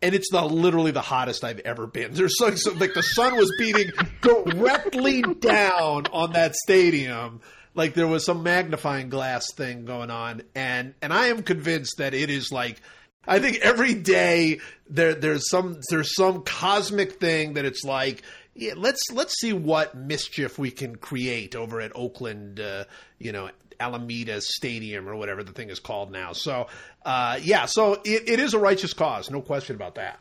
And 0.00 0.14
it's 0.14 0.30
the 0.30 0.42
literally 0.42 0.92
the 0.92 1.00
hottest 1.00 1.44
I've 1.44 1.58
ever 1.60 1.86
been. 1.86 2.12
There's 2.14 2.36
like, 2.40 2.54
like 2.76 2.94
the 2.94 3.02
sun 3.02 3.36
was 3.36 3.52
beating 3.58 3.90
directly 4.22 5.22
down 5.40 6.06
on 6.12 6.32
that 6.32 6.54
stadium, 6.54 7.40
like 7.74 7.94
there 7.94 8.06
was 8.06 8.24
some 8.24 8.42
magnifying 8.42 9.08
glass 9.08 9.52
thing 9.54 9.84
going 9.84 10.10
on. 10.10 10.42
And 10.54 10.94
and 11.02 11.12
I 11.12 11.26
am 11.26 11.42
convinced 11.42 11.98
that 11.98 12.14
it 12.14 12.30
is 12.30 12.50
like 12.52 12.80
I 13.26 13.40
think 13.40 13.58
every 13.58 13.94
day 13.94 14.60
there 14.88 15.14
there's 15.14 15.48
some 15.50 15.80
there's 15.90 16.14
some 16.14 16.42
cosmic 16.42 17.20
thing 17.20 17.54
that 17.54 17.64
it's 17.64 17.84
like 17.84 18.22
yeah, 18.58 18.74
let's 18.76 19.10
let's 19.12 19.38
see 19.38 19.52
what 19.52 19.96
mischief 19.96 20.58
we 20.58 20.72
can 20.72 20.96
create 20.96 21.54
over 21.54 21.80
at 21.80 21.92
Oakland, 21.94 22.58
uh, 22.58 22.84
you 23.18 23.30
know, 23.30 23.50
Alameda 23.78 24.40
Stadium 24.40 25.08
or 25.08 25.14
whatever 25.14 25.44
the 25.44 25.52
thing 25.52 25.70
is 25.70 25.78
called 25.78 26.10
now. 26.10 26.32
So, 26.32 26.66
uh, 27.04 27.38
yeah, 27.40 27.66
so 27.66 27.94
it, 28.04 28.28
it 28.28 28.40
is 28.40 28.54
a 28.54 28.58
righteous 28.58 28.94
cause, 28.94 29.30
no 29.30 29.40
question 29.40 29.76
about 29.76 29.94
that. 29.94 30.18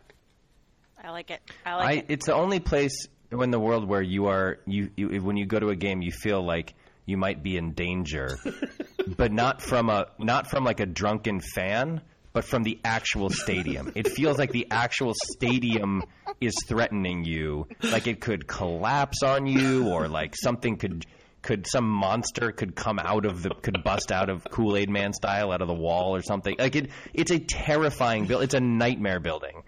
I 1.04 1.10
like 1.10 1.32
it. 1.32 1.42
I 1.66 1.76
like 1.76 1.88
I, 1.88 1.92
it. 1.94 2.06
it's 2.10 2.26
the 2.28 2.36
only 2.36 2.60
place 2.60 3.08
in 3.32 3.52
the 3.52 3.60
world 3.60 3.88
where 3.88 4.04
you 4.04 4.28
are 4.28 4.60
you, 4.68 4.92
you 4.96 5.22
when 5.22 5.36
you 5.36 5.48
go 5.48 5.60
to 5.60 5.70
a 5.70 5.76
game 5.76 6.04
you 6.04 6.12
feel 6.12 6.44
like 6.44 6.76
you 7.08 7.18
might 7.18 7.42
be 7.42 7.58
in 7.58 7.72
danger, 7.72 8.38
but 9.18 9.32
not 9.32 9.64
from 9.64 9.90
a 9.90 10.08
not 10.20 10.48
from 10.48 10.64
like 10.64 10.80
a 10.80 10.86
drunken 10.86 11.40
fan, 11.40 12.02
but 12.38 12.46
from 12.46 12.62
the 12.62 12.80
actual 12.86 13.32
stadium. 13.32 13.92
it 13.96 14.08
feels 14.10 14.38
like 14.38 14.52
the 14.52 14.68
actual 14.70 15.12
stadium 15.34 16.04
is 16.40 16.54
threatening 16.68 17.26
you, 17.26 17.66
like 17.82 18.06
it 18.06 18.22
could 18.22 18.46
collapse 18.46 19.24
on 19.24 19.48
you, 19.48 19.88
or 19.90 20.08
like 20.08 20.36
something 20.36 20.78
could 20.78 21.04
could 21.42 21.66
some 21.66 21.90
monster 21.90 22.52
could 22.52 22.76
come 22.76 23.00
out 23.00 23.26
of 23.26 23.42
the 23.42 23.50
could 23.50 23.84
bust 23.84 24.12
out 24.12 24.30
of 24.30 24.44
Kool 24.52 24.78
Aid 24.78 24.88
Man 24.88 25.14
style 25.14 25.52
out 25.52 25.64
of 25.64 25.68
the 25.68 25.74
wall 25.74 26.16
or 26.16 26.22
something. 26.22 26.56
Like 26.60 26.76
it, 26.76 26.92
it's 27.12 27.32
a 27.32 27.40
terrifying 27.40 28.28
build. 28.28 28.44
It's 28.44 28.54
a 28.54 28.60
nightmare 28.60 29.20
building. 29.20 29.64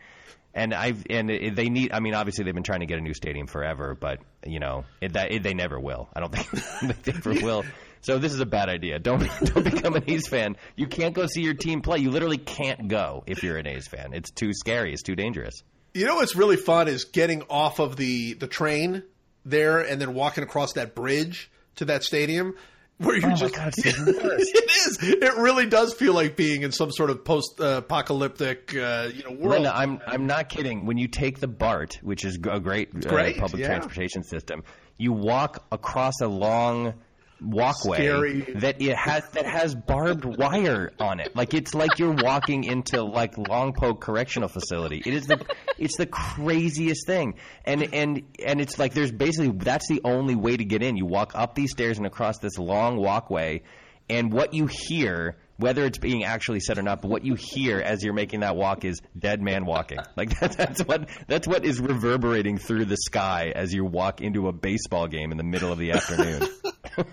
And 0.53 0.71
I've 0.71 1.07
and 1.09 1.31
it, 1.31 1.55
they 1.55 1.69
need. 1.69 1.91
I 1.91 2.01
mean, 2.01 2.13
obviously 2.13 2.43
they've 2.43 2.53
been 2.53 2.61
trying 2.61 2.81
to 2.81 2.85
get 2.85 2.99
a 2.99 3.01
new 3.01 3.15
stadium 3.15 3.47
forever, 3.47 3.97
but 3.99 4.19
you 4.45 4.59
know 4.59 4.85
it, 5.01 5.13
that 5.13 5.41
they 5.41 5.55
never 5.55 5.79
will. 5.79 6.07
I 6.13 6.19
don't 6.19 6.31
think 6.31 7.03
they 7.03 7.13
ever 7.13 7.33
will. 7.33 7.65
So 8.01 8.17
this 8.17 8.33
is 8.33 8.39
a 8.39 8.45
bad 8.45 8.69
idea. 8.69 8.99
Don't 8.99 9.19
don't 9.43 9.63
become 9.63 9.95
an 9.95 10.03
A's 10.07 10.27
fan. 10.27 10.55
You 10.75 10.87
can't 10.87 11.13
go 11.13 11.25
see 11.27 11.41
your 11.41 11.53
team 11.53 11.81
play. 11.81 11.99
You 11.99 12.11
literally 12.11 12.37
can't 12.37 12.87
go 12.87 13.23
if 13.27 13.43
you're 13.43 13.57
an 13.57 13.67
A's 13.67 13.87
fan. 13.87 14.13
It's 14.13 14.31
too 14.31 14.53
scary. 14.53 14.93
It's 14.93 15.03
too 15.03 15.15
dangerous. 15.15 15.63
You 15.93 16.05
know 16.05 16.15
what's 16.15 16.35
really 16.35 16.57
fun 16.57 16.87
is 16.87 17.05
getting 17.05 17.43
off 17.49 17.79
of 17.79 17.95
the 17.95 18.33
the 18.33 18.47
train 18.47 19.03
there 19.45 19.79
and 19.79 19.99
then 19.99 20.13
walking 20.13 20.43
across 20.43 20.73
that 20.73 20.95
bridge 20.95 21.51
to 21.75 21.85
that 21.85 22.03
stadium 22.03 22.55
where 22.99 23.17
you're 23.17 23.31
Oh 23.31 23.35
just 23.35 23.55
God, 23.55 23.73
it 23.77 24.71
is 24.87 24.97
it 25.01 25.37
really 25.37 25.65
does 25.65 25.93
feel 25.93 26.13
like 26.13 26.35
being 26.35 26.61
in 26.61 26.71
some 26.71 26.91
sort 26.91 27.09
of 27.09 27.23
post 27.23 27.59
apocalyptic 27.59 28.75
uh, 28.75 29.09
you 29.13 29.23
know 29.23 29.31
world 29.31 29.63
Linda, 29.63 29.75
I'm 29.75 29.99
I'm 30.05 30.27
not 30.27 30.49
kidding. 30.49 30.85
When 30.85 30.97
you 30.97 31.07
take 31.07 31.39
the 31.39 31.47
BART, 31.47 31.99
which 32.01 32.25
is 32.25 32.35
a 32.35 32.59
great, 32.59 32.89
uh, 32.95 33.09
great, 33.09 33.37
public 33.37 33.61
yeah. 33.61 33.67
transportation 33.67 34.23
system, 34.23 34.63
you 34.97 35.13
walk 35.13 35.65
across 35.71 36.19
a 36.21 36.27
long 36.27 36.93
walkway 37.41 37.97
Scary. 37.97 38.41
that 38.55 38.81
it 38.81 38.95
has 38.95 39.27
that 39.29 39.45
has 39.45 39.75
barbed 39.75 40.25
wire 40.25 40.91
on 40.99 41.19
it. 41.19 41.35
Like 41.35 41.53
it's 41.53 41.73
like 41.73 41.99
you're 41.99 42.15
walking 42.15 42.63
into 42.63 43.03
like 43.03 43.35
Lompoc 43.35 43.99
Correctional 43.99 44.49
Facility. 44.49 45.01
It 45.05 45.13
is 45.13 45.27
the 45.27 45.45
it's 45.77 45.97
the 45.97 46.05
craziest 46.05 47.05
thing. 47.05 47.35
And 47.65 47.93
and 47.93 48.23
and 48.45 48.61
it's 48.61 48.77
like 48.79 48.93
there's 48.93 49.11
basically 49.11 49.51
that's 49.51 49.87
the 49.87 50.01
only 50.03 50.35
way 50.35 50.57
to 50.57 50.65
get 50.65 50.83
in. 50.83 50.97
You 50.97 51.05
walk 51.05 51.31
up 51.35 51.55
these 51.55 51.71
stairs 51.71 51.97
and 51.97 52.05
across 52.05 52.39
this 52.39 52.57
long 52.57 52.97
walkway 52.97 53.63
and 54.09 54.31
what 54.33 54.53
you 54.53 54.67
hear 54.67 55.37
whether 55.59 55.83
it's 55.83 55.97
being 55.97 56.23
actually 56.23 56.61
said 56.61 56.77
or 56.77 56.81
not, 56.81 57.01
but 57.01 57.11
what 57.11 57.25
you 57.25 57.35
hear 57.35 57.79
as 57.79 58.01
you're 58.01 58.13
making 58.13 58.39
that 58.39 58.55
walk 58.55 58.85
is 58.85 59.01
dead 59.17 59.41
man 59.41 59.65
walking. 59.65 59.97
Like 60.15 60.39
that's, 60.39 60.55
that's 60.55 60.81
what 60.81 61.09
that's 61.27 61.47
what 61.47 61.65
is 61.65 61.81
reverberating 61.81 62.57
through 62.57 62.85
the 62.85 62.95
sky 62.95 63.51
as 63.53 63.73
you 63.73 63.83
walk 63.83 64.21
into 64.21 64.47
a 64.47 64.53
baseball 64.53 65.07
game 65.07 65.31
in 65.31 65.37
the 65.37 65.43
middle 65.43 65.71
of 65.71 65.77
the 65.77 65.91
afternoon. 65.91 66.47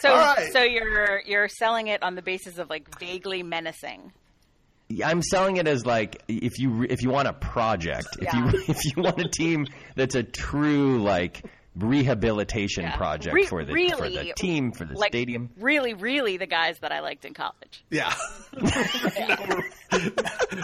So, 0.00 0.10
All 0.10 0.16
right. 0.16 0.52
so 0.52 0.62
you're 0.62 1.20
you're 1.24 1.48
selling 1.48 1.86
it 1.86 2.02
on 2.02 2.14
the 2.16 2.22
basis 2.22 2.58
of 2.58 2.68
like 2.68 2.98
vaguely 2.98 3.42
menacing. 3.44 4.12
I'm 5.04 5.22
selling 5.22 5.56
it 5.56 5.66
as 5.68 5.86
like 5.86 6.22
if 6.28 6.58
you 6.58 6.82
if 6.88 7.02
you 7.02 7.10
want 7.10 7.28
a 7.28 7.32
project, 7.32 8.08
if 8.20 8.32
Yeah. 8.32 8.50
you 8.50 8.64
if 8.68 8.76
you 8.84 9.02
want 9.02 9.20
a 9.20 9.28
team 9.28 9.66
that's 9.94 10.14
a 10.16 10.22
true 10.24 11.00
like 11.02 11.42
rehabilitation 11.76 12.84
Yeah. 12.84 12.96
project 12.96 13.34
Re- 13.34 13.44
for 13.46 13.64
the 13.64 13.72
for 13.96 14.08
the 14.08 14.32
team 14.36 14.72
for 14.72 14.84
the 14.84 14.94
like 14.94 15.12
stadium. 15.12 15.50
really, 15.58 15.94
really 15.94 16.38
the 16.38 16.46
guys 16.46 16.78
that 16.80 16.90
I 16.90 17.00
liked 17.00 17.24
in 17.24 17.34
college. 17.34 17.84
yeah 17.90 18.12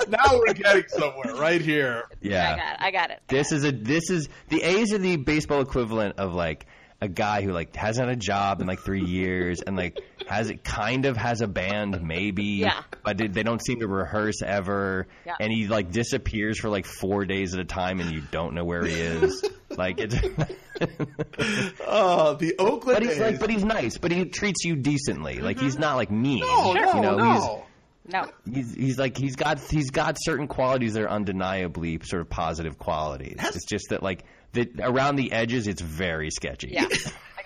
now 0.08 0.38
we're 0.38 0.54
getting 0.54 0.84
somewhere 0.88 1.34
right 1.34 1.60
here 1.60 2.04
Yeah. 2.20 2.52
I 2.52 2.56
got 2.56 2.72
it. 2.72 2.76
I 2.80 2.90
got 2.90 3.10
it. 3.10 3.20
This 3.28 3.52
is 3.52 3.64
a 3.64 3.72
this 3.72 4.10
is 4.10 4.28
the 4.48 4.62
A's 4.62 4.92
are 4.92 4.98
the 4.98 5.16
baseball 5.16 5.60
equivalent 5.60 6.18
of 6.18 6.34
like 6.34 6.66
a 7.02 7.08
guy 7.08 7.42
who 7.42 7.50
like 7.50 7.74
hasn't 7.74 8.08
had 8.08 8.16
a 8.16 8.18
job 8.18 8.60
in 8.60 8.68
like 8.68 8.78
three 8.78 9.04
years 9.04 9.60
and 9.60 9.76
like 9.76 10.00
has 10.28 10.50
it 10.50 10.62
kind 10.62 11.04
of 11.04 11.16
has 11.16 11.40
a 11.40 11.48
band 11.48 12.00
maybe 12.00 12.44
Yeah. 12.44 12.80
but 13.04 13.18
they, 13.18 13.26
they 13.26 13.42
don't 13.42 13.60
seem 13.60 13.80
to 13.80 13.88
rehearse 13.88 14.40
ever. 14.40 15.08
Yeah. 15.26 15.34
and 15.40 15.52
he 15.52 15.66
like 15.66 15.90
disappears 15.90 16.60
for 16.60 16.68
like 16.68 16.86
four 16.86 17.24
days 17.24 17.54
at 17.54 17.60
a 17.60 17.64
time 17.64 17.98
and 17.98 18.12
you 18.12 18.22
don't 18.30 18.54
know 18.54 18.64
where 18.64 18.84
he 18.84 18.94
is. 18.94 19.44
Like 19.72 20.00
it's 20.00 20.14
oh 21.86 22.34
the 22.34 22.56
Oakland 22.58 22.98
but 22.98 23.02
he's 23.02 23.18
like 23.18 23.40
but 23.40 23.48
he's 23.48 23.64
nice 23.64 23.96
but 23.96 24.12
he 24.12 24.26
treats 24.26 24.66
you 24.66 24.76
decently. 24.76 25.40
Like 25.40 25.58
he's 25.58 25.72
mm-hmm. 25.72 25.80
not 25.80 25.96
like 25.96 26.10
mean 26.10 26.40
no 26.40 26.74
no 26.74 26.94
you 26.94 27.00
know 27.00 27.32
he's 27.32 27.62
no 28.06 28.22
No. 28.22 28.30
He's, 28.52 28.74
he's 28.74 28.98
like 28.98 29.16
he's 29.16 29.36
got 29.36 29.58
he's 29.60 29.90
got 29.90 30.16
certain 30.20 30.48
qualities 30.48 30.94
that 30.94 31.02
are 31.02 31.10
undeniably 31.10 32.00
sort 32.02 32.22
of 32.22 32.28
positive 32.28 32.78
qualities. 32.78 33.36
It's 33.38 33.66
just 33.66 33.90
that 33.90 34.02
like 34.02 34.24
the, 34.52 34.68
around 34.80 35.16
the 35.16 35.32
edges, 35.32 35.66
it's 35.66 35.80
very 35.80 36.30
sketchy. 36.30 36.70
Yeah. 36.72 36.86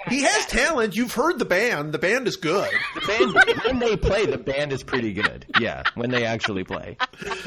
he 0.09 0.23
has 0.23 0.47
talent 0.47 0.95
you've 0.97 1.13
heard 1.13 1.39
the 1.39 1.45
band 1.45 1.93
the 1.93 1.99
band 1.99 2.27
is 2.29 2.37
good 2.37 2.71
The 2.95 3.01
band, 3.07 3.65
when 3.65 3.79
they 3.79 3.97
play, 3.97 4.27
the 4.27 4.39
band 4.39 4.73
is 4.73 4.83
pretty 4.83 5.13
good. 5.13 5.47
Yeah, 5.61 5.83
when 5.95 6.11
they 6.11 6.25
actually 6.25 6.65
play. 6.65 6.97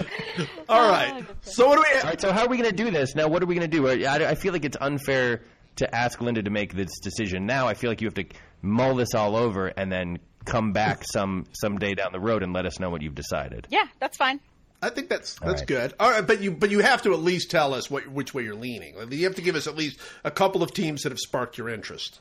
all 0.69 0.89
right 0.89 1.25
so 1.41 1.67
what 1.67 1.75
do 1.75 1.81
we 1.81 1.99
All 2.01 2.07
right, 2.07 2.21
so 2.21 2.31
how 2.31 2.43
are 2.45 2.49
we 2.49 2.57
going 2.57 2.69
to 2.69 2.75
do 2.75 2.91
this 2.91 3.15
now? 3.15 3.27
What 3.27 3.43
are 3.43 3.45
we 3.45 3.55
going 3.55 3.69
to 3.69 3.77
do? 3.77 3.87
I, 3.87 4.29
I 4.29 4.35
feel 4.35 4.53
like 4.53 4.65
it's 4.65 4.77
unfair 4.79 5.41
to 5.77 5.95
ask 5.95 6.19
Linda 6.21 6.43
to 6.43 6.49
make 6.49 6.73
this 6.73 6.99
decision 6.99 7.45
now. 7.45 7.67
I 7.67 7.73
feel 7.73 7.89
like 7.89 8.01
you 8.01 8.07
have 8.07 8.15
to 8.15 8.25
mull 8.61 8.95
this 8.95 9.13
all 9.15 9.35
over 9.35 9.67
and 9.67 9.91
then 9.91 10.19
come 10.49 10.73
back 10.73 11.03
some 11.11 11.45
some 11.53 11.77
day 11.77 11.93
down 11.93 12.11
the 12.11 12.19
road 12.19 12.43
and 12.43 12.53
let 12.53 12.65
us 12.65 12.79
know 12.79 12.89
what 12.89 13.01
you've 13.01 13.15
decided. 13.15 13.67
Yeah, 13.69 13.85
that's 13.99 14.17
fine. 14.17 14.39
I 14.81 14.89
think 14.89 15.09
that's 15.09 15.37
that's 15.39 15.61
right. 15.61 15.67
good. 15.67 15.93
All 15.99 16.09
right, 16.09 16.25
but 16.25 16.41
you 16.41 16.51
but 16.51 16.69
you 16.69 16.79
have 16.79 17.01
to 17.03 17.13
at 17.13 17.19
least 17.19 17.51
tell 17.51 17.73
us 17.73 17.89
what 17.91 18.07
which 18.07 18.33
way 18.33 18.43
you're 18.43 18.55
leaning. 18.55 18.95
You 19.11 19.25
have 19.25 19.35
to 19.35 19.41
give 19.41 19.55
us 19.55 19.67
at 19.67 19.75
least 19.75 19.99
a 20.23 20.31
couple 20.31 20.63
of 20.63 20.73
teams 20.73 21.03
that 21.03 21.11
have 21.11 21.19
sparked 21.19 21.57
your 21.57 21.69
interest. 21.69 22.19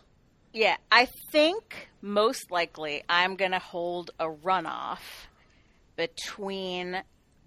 Yeah, 0.52 0.76
I 0.90 1.08
think 1.30 1.88
most 2.00 2.50
likely 2.50 3.04
I'm 3.08 3.36
going 3.36 3.52
to 3.52 3.58
hold 3.58 4.10
a 4.18 4.26
runoff 4.26 5.26
between 5.94 7.02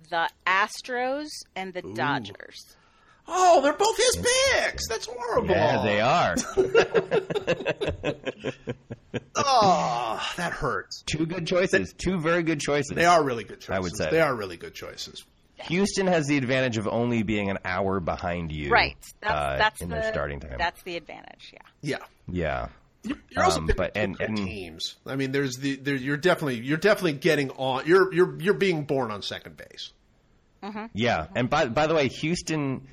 the 0.09 0.29
Astros 0.45 1.29
and 1.55 1.73
the 1.73 1.81
Dodgers. 1.81 2.75
Oh, 3.33 3.61
they're 3.61 3.73
both 3.73 3.95
his 3.97 4.17
picks. 4.17 4.87
That's 4.89 5.07
horrible. 5.09 5.49
Yeah, 5.51 5.81
they 5.83 6.01
are. 6.01 6.35
Oh, 9.35 10.21
that 10.37 10.51
hurts. 10.53 11.03
Two 11.05 11.25
good 11.25 11.47
choices. 11.47 11.93
Two 11.97 12.19
very 12.19 12.43
good 12.43 12.59
choices. 12.59 12.91
They 12.93 13.05
are 13.05 13.23
really 13.23 13.43
good 13.43 13.59
choices. 13.59 13.75
I 13.75 13.79
would 13.79 13.95
say. 13.95 14.09
they 14.11 14.21
are 14.21 14.35
really 14.35 14.57
good 14.57 14.73
choices. 14.73 15.23
Houston 15.55 16.07
has 16.07 16.25
the 16.25 16.37
advantage 16.37 16.77
of 16.77 16.87
only 16.87 17.21
being 17.23 17.49
an 17.49 17.59
hour 17.63 17.99
behind 17.99 18.51
you. 18.51 18.69
Right. 18.71 18.97
That's, 19.21 19.33
uh, 19.33 19.57
that's 19.57 19.81
in 19.81 19.89
the 19.89 19.95
their 19.97 20.11
starting 20.11 20.39
time. 20.39 20.55
That's 20.57 20.81
the 20.83 20.97
advantage. 20.97 21.53
Yeah. 21.53 21.59
Yeah. 21.81 21.97
yeah. 22.27 22.67
You're 23.03 23.17
you're 23.29 23.43
also 23.43 23.59
Um, 23.61 23.67
picking 23.67 23.77
but- 23.77 23.93
two 23.95 23.99
and- 24.01 24.21
and- 24.21 24.37
teams. 24.37 24.95
I 25.05 25.15
mean, 25.15 25.31
there's 25.31 25.57
the 25.57 25.75
there, 25.75 25.95
you're 25.95 26.17
definitely 26.17 26.57
you're 26.61 26.77
definitely 26.77 27.13
getting 27.13 27.49
on. 27.51 27.85
You're 27.87 28.13
you're 28.13 28.39
you're 28.41 28.53
being 28.55 28.83
born 28.85 29.11
on 29.11 29.21
second 29.21 29.57
base. 29.57 29.91
Yeah. 30.93 31.27
And 31.35 31.49
by 31.49 31.65
by 31.67 31.87
the 31.87 31.95
way, 31.95 32.07
Houston 32.09 32.79
Do- 32.79 32.85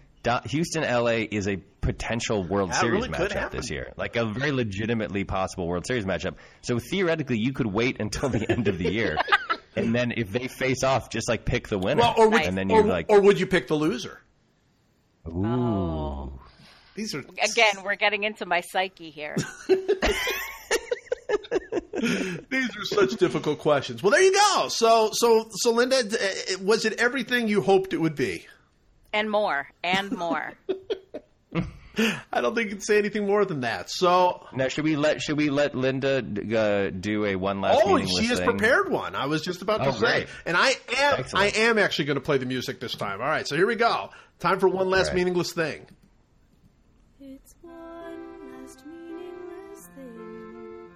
Houston 0.47 0.83
LA 0.83 1.27
is 1.31 1.49
a 1.49 1.57
potential 1.81 2.43
World 2.43 2.71
That 2.71 2.81
Series 2.81 3.09
really 3.09 3.09
matchup 3.09 3.51
this 3.51 3.71
year. 3.71 3.93
Like 3.97 4.17
a 4.17 4.27
very 4.27 4.53
legitimately 4.53 5.25
possible 5.25 5.67
World 5.67 5.87
Series 5.87 6.05
matchup. 6.05 6.35
So 6.63 6.79
theoretically 6.79 7.39
you 7.39 7.53
could 7.53 7.67
wait 7.67 8.01
until 8.01 8.29
the 8.29 8.51
end 8.51 8.69
of 8.69 8.79
the 8.79 8.93
year. 8.93 9.17
and 9.77 9.95
then 9.95 10.13
if 10.17 10.31
they 10.31 10.49
face 10.49 10.83
off, 10.83 11.11
just 11.11 11.29
like 11.29 11.45
pick 11.45 11.69
the 11.69 11.79
winner. 11.79 12.03
Well, 12.03 12.15
or 12.17 12.29
would, 12.29 12.43
and 12.43 12.57
then 12.57 12.69
you're 12.69 12.85
like, 12.85 13.07
or 13.09 13.21
would 13.21 13.41
you 13.41 13.47
pick 13.47 13.69
the 13.69 13.75
loser? 13.75 14.21
ooh. 15.29 15.47
Oh. 15.47 16.33
These 16.95 17.15
are 17.15 17.21
Again, 17.21 17.85
we're 17.85 17.95
getting 17.95 18.25
into 18.25 18.45
my 18.45 18.61
psyche 18.61 19.11
here. 19.11 19.37
These 22.51 22.77
are 22.77 22.85
such 22.85 23.13
difficult 23.19 23.61
questions. 23.61 24.03
Well, 24.03 24.11
there 24.11 24.23
you 24.23 24.33
go. 24.33 24.69
So, 24.69 25.11
so, 25.13 25.47
so, 25.51 25.73
Linda, 25.73 25.99
uh, 25.99 26.59
was 26.61 26.85
it 26.85 26.95
everything 26.95 27.47
you 27.47 27.61
hoped 27.61 27.93
it 27.93 28.01
would 28.01 28.17
be? 28.17 28.47
And 29.13 29.31
more. 29.31 29.69
And 29.83 30.13
more. 30.13 30.53
I 32.33 32.41
don't 32.41 32.55
think 32.55 32.67
you 32.71 32.77
can 32.77 32.81
say 32.81 32.99
anything 32.99 33.27
more 33.27 33.45
than 33.45 33.63
that. 33.63 33.91
So, 33.91 34.47
Now 34.53 34.69
should 34.69 34.85
we 34.85 34.95
let 34.95 35.21
should 35.21 35.37
we 35.37 35.51
let 35.51 35.75
Linda 35.75 36.19
uh, 36.19 36.91
do 36.91 37.25
a 37.25 37.35
one 37.35 37.61
last 37.61 37.81
oh, 37.85 37.99
she 37.99 38.27
has 38.27 38.39
thing? 38.39 38.47
prepared 38.49 38.89
one. 38.89 39.17
I 39.17 39.27
was 39.27 39.43
just 39.43 39.63
about 39.63 39.79
to 39.83 39.89
Oh, 39.89 39.93
say, 39.93 40.27
and 40.47 40.57
I 40.57 40.69
am, 40.97 41.15
Excellent. 41.19 41.57
I 41.57 41.59
am 41.59 41.77
actually 41.79 42.05
going 42.05 42.15
to 42.15 42.21
play 42.21 42.39
the 42.39 42.47
music 42.47 42.79
this 42.79 42.95
time. 42.95 43.21
All 43.21 43.27
right, 43.27 43.49
so 43.49 43.57
here 43.57 43.67
we 43.67 43.75
go. 43.75 44.11
Time 44.39 44.61
for 44.61 44.69
one 44.69 44.89
last 44.91 45.09
right. 45.09 45.17
meaningless 45.17 45.53
thing. 45.53 45.87
It's 47.21 47.57
one 47.63 48.63
last 48.63 48.87
meaningless 48.87 49.89
thing 49.97 50.91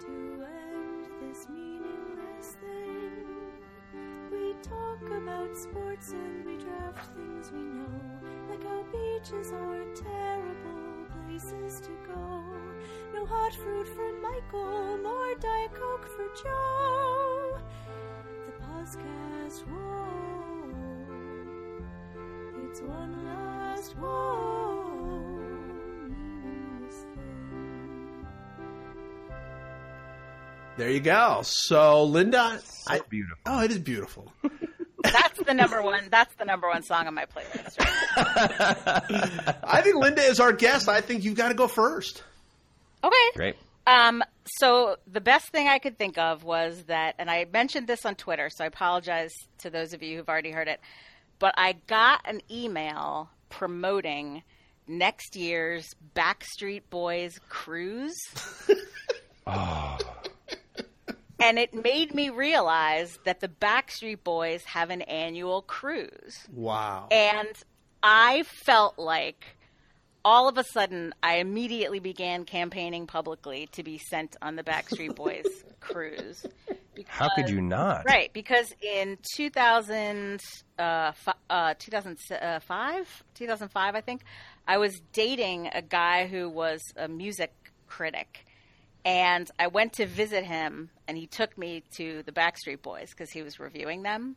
to 0.00 0.46
end 0.46 1.04
this 1.20 1.46
meaningless 1.50 2.56
thing. 2.62 3.26
We 4.32 4.54
talk 4.62 5.02
about 5.22 5.54
sports 5.54 6.12
and 6.12 6.39
beaches 9.20 9.52
are 9.52 9.84
terrible 9.94 11.06
places 11.26 11.80
to 11.80 11.90
go. 12.06 12.44
No 13.14 13.26
hot 13.26 13.54
fruit 13.54 13.88
for 13.88 14.12
Michael, 14.20 14.98
nor 14.98 15.34
Diet 15.36 15.72
Coke 15.74 16.08
for 16.16 16.42
Joe. 16.42 17.58
The 18.46 18.52
podcast, 18.64 19.66
whoa. 19.66 20.06
It's 22.64 22.80
one 22.80 23.24
last 23.26 23.96
whoa. 23.98 24.86
There 30.76 30.90
you 30.90 31.00
go. 31.00 31.40
So, 31.42 32.04
Linda, 32.04 32.58
I, 32.88 33.00
beautiful. 33.10 33.38
oh, 33.44 33.62
it 33.62 33.70
is 33.70 33.80
beautiful. 33.80 34.32
That's 35.02 35.38
the 35.44 35.52
number 35.52 35.82
one. 35.82 36.04
That's 36.10 36.34
the 36.36 36.44
number 36.46 36.68
one 36.68 36.82
song 36.82 37.06
on 37.06 37.14
my 37.14 37.26
playlist. 37.26 37.59
Right? 38.16 39.56
I 39.64 39.80
think 39.82 39.96
Linda 39.96 40.22
is 40.22 40.40
our 40.40 40.52
guest. 40.52 40.88
I 40.88 41.00
think 41.00 41.24
you've 41.24 41.36
got 41.36 41.48
to 41.48 41.54
go 41.54 41.68
first. 41.68 42.22
Okay. 43.02 43.16
Great. 43.34 43.56
Um, 43.86 44.22
so 44.58 44.96
the 45.10 45.20
best 45.20 45.48
thing 45.48 45.68
I 45.68 45.78
could 45.78 45.98
think 45.98 46.18
of 46.18 46.44
was 46.44 46.84
that, 46.84 47.14
and 47.18 47.30
I 47.30 47.46
mentioned 47.52 47.86
this 47.86 48.04
on 48.04 48.14
Twitter, 48.14 48.50
so 48.50 48.64
I 48.64 48.66
apologize 48.66 49.32
to 49.58 49.70
those 49.70 49.92
of 49.92 50.02
you 50.02 50.18
who've 50.18 50.28
already 50.28 50.50
heard 50.50 50.68
it, 50.68 50.80
but 51.38 51.54
I 51.56 51.76
got 51.86 52.20
an 52.24 52.40
email 52.50 53.30
promoting 53.48 54.42
next 54.86 55.36
year's 55.36 55.88
Backstreet 56.14 56.82
Boys 56.90 57.38
cruise. 57.48 58.18
And 61.42 61.58
it 61.58 61.72
made 61.72 62.14
me 62.14 62.28
realize 62.28 63.18
that 63.24 63.40
the 63.40 63.48
Backstreet 63.48 64.22
Boys 64.22 64.62
have 64.64 64.90
an 64.90 65.00
annual 65.02 65.62
cruise. 65.62 66.46
Wow. 66.52 67.08
And 67.10 67.48
I 68.02 68.44
felt 68.44 68.98
like 68.98 69.44
all 70.24 70.48
of 70.48 70.58
a 70.58 70.64
sudden 70.64 71.14
I 71.22 71.36
immediately 71.36 71.98
began 71.98 72.44
campaigning 72.44 73.06
publicly 73.06 73.68
to 73.72 73.82
be 73.82 73.98
sent 73.98 74.36
on 74.42 74.56
the 74.56 74.62
Backstreet 74.62 75.14
Boys 75.14 75.44
cruise. 75.80 76.44
How 77.06 77.30
could 77.34 77.48
you 77.48 77.62
not? 77.62 78.04
Right, 78.04 78.30
because 78.32 78.72
in 78.82 79.16
2000, 79.34 80.40
uh, 80.78 81.12
uh, 81.48 81.74
2005, 81.78 83.24
2005, 83.34 83.94
I 83.94 84.00
think, 84.00 84.22
I 84.68 84.78
was 84.78 85.00
dating 85.12 85.70
a 85.72 85.80
guy 85.80 86.26
who 86.26 86.48
was 86.48 86.80
a 86.96 87.08
music 87.08 87.52
critic. 87.86 88.44
And 89.02 89.50
I 89.58 89.68
went 89.68 89.94
to 89.94 90.06
visit 90.06 90.44
him, 90.44 90.90
and 91.08 91.16
he 91.16 91.26
took 91.26 91.56
me 91.56 91.82
to 91.96 92.22
the 92.24 92.32
Backstreet 92.32 92.82
Boys 92.82 93.10
because 93.10 93.30
he 93.30 93.42
was 93.42 93.58
reviewing 93.58 94.02
them. 94.02 94.36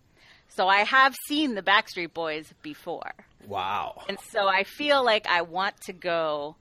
So 0.49 0.67
I 0.67 0.83
have 0.83 1.15
seen 1.27 1.55
the 1.55 1.61
Backstreet 1.63 2.13
Boys 2.13 2.53
before. 2.61 3.11
wow. 3.47 4.03
And 4.07 4.17
so 4.31 4.47
I 4.47 4.63
feel 4.63 5.03
like 5.03 5.25
I 5.27 5.41
want 5.41 5.75
to 5.85 5.93
go 5.93 6.55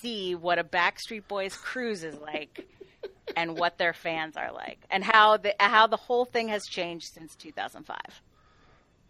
see 0.00 0.34
what 0.34 0.58
a 0.58 0.64
Backstreet 0.64 1.28
Boys 1.28 1.54
cruise 1.56 2.04
is 2.04 2.16
like 2.18 2.66
and 3.36 3.58
what 3.58 3.76
their 3.78 3.92
fans 3.92 4.36
are 4.36 4.52
like 4.52 4.78
and 4.90 5.04
how 5.04 5.36
the 5.36 5.54
how 5.60 5.86
the 5.86 5.96
whole 5.96 6.24
thing 6.24 6.48
has 6.48 6.64
changed 6.64 7.06
since 7.12 7.34
2005. 7.36 7.96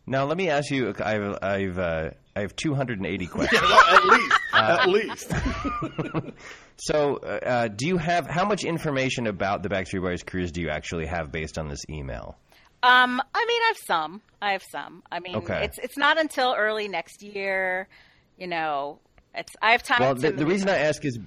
Now 0.06 0.24
let 0.24 0.38
me 0.38 0.48
ask 0.48 0.70
you. 0.70 0.94
I've 0.98 1.38
I've 1.42 1.78
uh, 1.78 2.10
I 2.34 2.40
have 2.40 2.56
280 2.56 3.26
questions. 3.36 3.62
at 3.62 4.04
least. 4.04 4.40
at 4.52 4.88
least. 4.88 5.32
So, 6.80 7.16
uh, 7.16 7.26
uh, 7.26 7.68
do 7.68 7.88
you 7.88 7.96
have 7.98 8.28
how 8.28 8.44
much 8.44 8.62
information 8.62 9.26
about 9.26 9.64
the 9.64 9.68
Backstreet 9.68 10.00
Boys 10.00 10.22
cruise 10.22 10.52
do 10.52 10.60
you 10.60 10.68
actually 10.70 11.06
have 11.06 11.32
based 11.32 11.58
on 11.58 11.68
this 11.68 11.80
email? 11.90 12.36
Um, 12.82 13.20
I 13.34 13.44
mean, 13.46 13.62
I 13.62 13.66
have 13.68 13.76
some. 13.86 14.22
I 14.40 14.52
have 14.52 14.62
some. 14.70 15.02
I 15.10 15.20
mean, 15.20 15.36
Okay. 15.36 15.64
it's 15.64 15.78
it's 15.78 15.96
not 15.96 16.18
until 16.18 16.54
early 16.56 16.88
next 16.88 17.22
year. 17.22 17.88
You 18.36 18.46
know, 18.46 19.00
it's 19.34 19.52
I 19.60 19.72
have 19.72 19.82
time. 19.82 20.00
Well, 20.00 20.14
the, 20.14 20.30
the 20.30 20.46
reason 20.46 20.68
I 20.68 20.78
ask 20.78 21.04
is, 21.04 21.18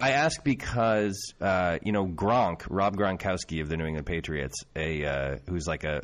I 0.00 0.10
ask 0.12 0.42
because 0.44 1.34
uh, 1.40 1.78
you 1.82 1.90
know 1.92 2.06
Gronk, 2.06 2.66
Rob 2.70 2.96
Gronkowski 2.96 3.60
of 3.60 3.68
the 3.68 3.76
New 3.76 3.86
England 3.86 4.06
Patriots, 4.06 4.54
a 4.76 5.04
uh, 5.04 5.36
who's 5.48 5.66
like 5.66 5.82
a 5.84 6.02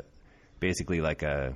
basically 0.59 0.99
like 0.99 1.23
a, 1.23 1.53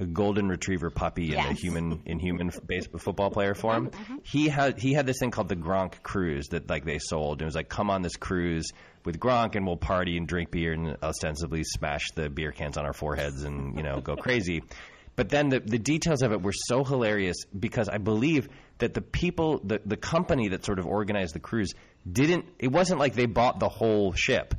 a 0.00 0.06
golden 0.06 0.48
retriever 0.48 0.90
puppy 0.90 1.34
in 1.34 1.38
a 1.38 1.52
human 1.52 2.02
in 2.06 2.18
human 2.18 2.50
base 2.66 2.86
football 2.86 3.30
player 3.30 3.50
uh-huh, 3.50 3.60
form. 3.60 3.90
Uh-huh. 3.92 4.16
He 4.22 4.48
had 4.48 4.80
he 4.80 4.94
had 4.94 5.06
this 5.06 5.18
thing 5.20 5.30
called 5.30 5.48
the 5.48 5.56
Gronk 5.56 6.02
cruise 6.02 6.48
that 6.48 6.68
like 6.68 6.84
they 6.84 6.98
sold. 6.98 7.42
It 7.42 7.44
was 7.44 7.54
like 7.54 7.68
come 7.68 7.90
on 7.90 8.02
this 8.02 8.16
cruise 8.16 8.66
with 9.04 9.20
Gronk 9.20 9.56
and 9.56 9.66
we'll 9.66 9.76
party 9.76 10.16
and 10.16 10.26
drink 10.26 10.50
beer 10.50 10.72
and 10.72 10.96
ostensibly 11.02 11.64
smash 11.64 12.06
the 12.14 12.30
beer 12.30 12.50
cans 12.50 12.78
on 12.78 12.86
our 12.86 12.94
foreheads 12.94 13.44
and 13.44 13.76
you 13.76 13.82
know 13.82 14.00
go 14.00 14.16
crazy. 14.16 14.62
But 15.16 15.28
then 15.28 15.50
the, 15.50 15.60
the 15.60 15.78
details 15.78 16.22
of 16.22 16.32
it 16.32 16.40
were 16.40 16.54
so 16.54 16.82
hilarious 16.82 17.36
because 17.58 17.90
I 17.90 17.98
believe 17.98 18.48
that 18.78 18.94
the 18.94 19.02
people, 19.02 19.60
the, 19.62 19.80
the 19.84 19.98
company 19.98 20.48
that 20.48 20.64
sort 20.64 20.78
of 20.78 20.86
organized 20.86 21.34
the 21.34 21.40
cruise 21.40 21.74
didn't, 22.10 22.46
it 22.58 22.68
wasn't 22.68 23.00
like 23.00 23.14
they 23.14 23.26
bought 23.26 23.60
the 23.60 23.68
whole 23.68 24.14
ship. 24.14 24.54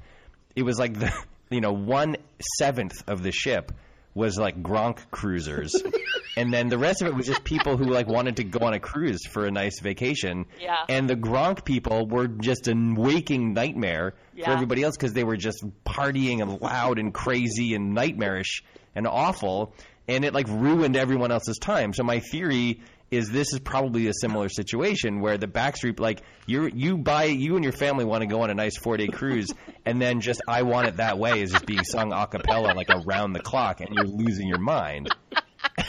It 0.55 0.61
was 0.61 0.77
like 0.77 0.99
the, 0.99 1.11
you 1.49 1.61
know, 1.61 1.71
one 1.71 2.17
seventh 2.59 3.03
of 3.07 3.23
the 3.23 3.31
ship 3.31 3.71
was 4.13 4.37
like 4.37 4.61
Gronk 4.61 4.99
cruisers. 5.11 5.73
and 6.37 6.53
then 6.53 6.69
the 6.69 6.77
rest 6.77 7.01
of 7.01 7.07
it 7.07 7.15
was 7.15 7.25
just 7.25 7.43
people 7.43 7.77
who 7.77 7.85
like 7.85 8.07
wanted 8.07 8.37
to 8.37 8.43
go 8.43 8.65
on 8.65 8.73
a 8.73 8.79
cruise 8.79 9.25
for 9.25 9.45
a 9.45 9.51
nice 9.51 9.79
vacation. 9.79 10.45
Yeah. 10.59 10.77
And 10.89 11.09
the 11.09 11.15
Gronk 11.15 11.63
people 11.63 12.07
were 12.07 12.27
just 12.27 12.67
a 12.67 12.73
waking 12.75 13.53
nightmare 13.53 14.15
for 14.43 14.49
everybody 14.49 14.83
else 14.83 14.97
because 14.97 15.13
they 15.13 15.23
were 15.23 15.37
just 15.37 15.63
partying 15.85 16.41
and 16.41 16.59
loud 16.61 16.99
and 16.99 17.13
crazy 17.13 17.73
and 17.73 17.93
nightmarish 17.93 18.63
and 18.95 19.07
awful 19.07 19.73
and 20.07 20.25
it 20.25 20.33
like 20.33 20.47
ruined 20.49 20.97
everyone 20.97 21.31
else's 21.31 21.57
time 21.57 21.93
so 21.93 22.03
my 22.03 22.19
theory 22.19 22.81
is 23.11 23.29
this 23.29 23.51
is 23.51 23.59
probably 23.59 24.07
a 24.07 24.13
similar 24.13 24.47
situation 24.47 25.19
where 25.19 25.37
the 25.37 25.45
backstreet 25.47 25.99
like 25.99 26.21
you 26.47 26.69
you 26.73 26.97
buy 26.97 27.25
you 27.25 27.55
and 27.55 27.63
your 27.63 27.73
family 27.73 28.05
want 28.05 28.21
to 28.21 28.25
go 28.25 28.41
on 28.41 28.49
a 28.49 28.53
nice 28.53 28.77
four 28.77 28.95
day 28.95 29.07
cruise 29.07 29.49
and 29.85 30.01
then 30.01 30.21
just 30.21 30.41
i 30.47 30.61
want 30.61 30.87
it 30.87 30.95
that 30.95 31.19
way 31.19 31.41
is 31.41 31.51
just 31.51 31.65
being 31.65 31.83
sung 31.83 32.13
a 32.13 32.25
cappella 32.25 32.73
like 32.73 32.89
around 32.89 33.33
the 33.33 33.41
clock 33.41 33.81
and 33.81 33.89
you're 33.93 34.05
losing 34.05 34.47
your 34.47 34.59
mind 34.59 35.09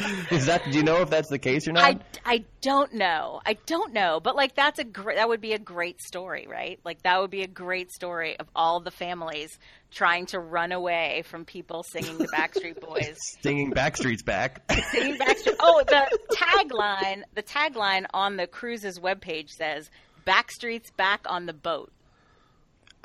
is 0.31 0.47
that 0.47 0.65
do 0.65 0.79
you 0.79 0.83
know 0.83 1.03
if 1.03 1.11
that's 1.11 1.29
the 1.29 1.39
case 1.39 1.67
or 1.69 1.73
not 1.73 1.85
I, 1.85 1.99
I 2.25 2.45
don't 2.61 2.95
know. 2.95 3.41
I 3.45 3.55
don't 3.67 3.93
know, 3.93 4.21
but 4.21 4.37
like 4.37 4.55
that's 4.55 4.79
a 4.79 4.85
great 4.85 5.17
that 5.17 5.29
would 5.29 5.41
be 5.41 5.53
a 5.53 5.59
great 5.59 6.01
story, 6.01 6.47
right? 6.49 6.79
Like 6.85 7.03
that 7.03 7.21
would 7.21 7.31
be 7.31 7.43
a 7.43 7.49
great 7.49 7.91
story 7.93 8.39
of 8.39 8.47
all 8.55 8.81
the 8.81 8.91
families 8.91 9.59
trying 9.91 10.27
to 10.27 10.39
run 10.39 10.73
away 10.73 11.23
from 11.27 11.45
people 11.45 11.85
singing 11.93 12.19
the 12.19 12.29
Backstreet 12.29 12.81
Boys. 12.81 13.17
singing 13.43 13.73
backstreet's 13.73 14.23
back 14.23 14.63
singing 14.91 15.19
Backstreet. 15.19 15.57
Oh, 15.61 15.83
the 15.87 16.19
tagline, 16.35 17.23
the 17.35 17.43
tagline 17.43 18.07
on 18.15 18.37
the 18.37 18.47
cruise's 18.47 18.99
webpage 18.99 19.51
says 19.51 19.91
"Backstreet's 20.27 20.91
back 20.93 21.23
on 21.27 21.47
the 21.47 21.53
boat." 21.53 21.93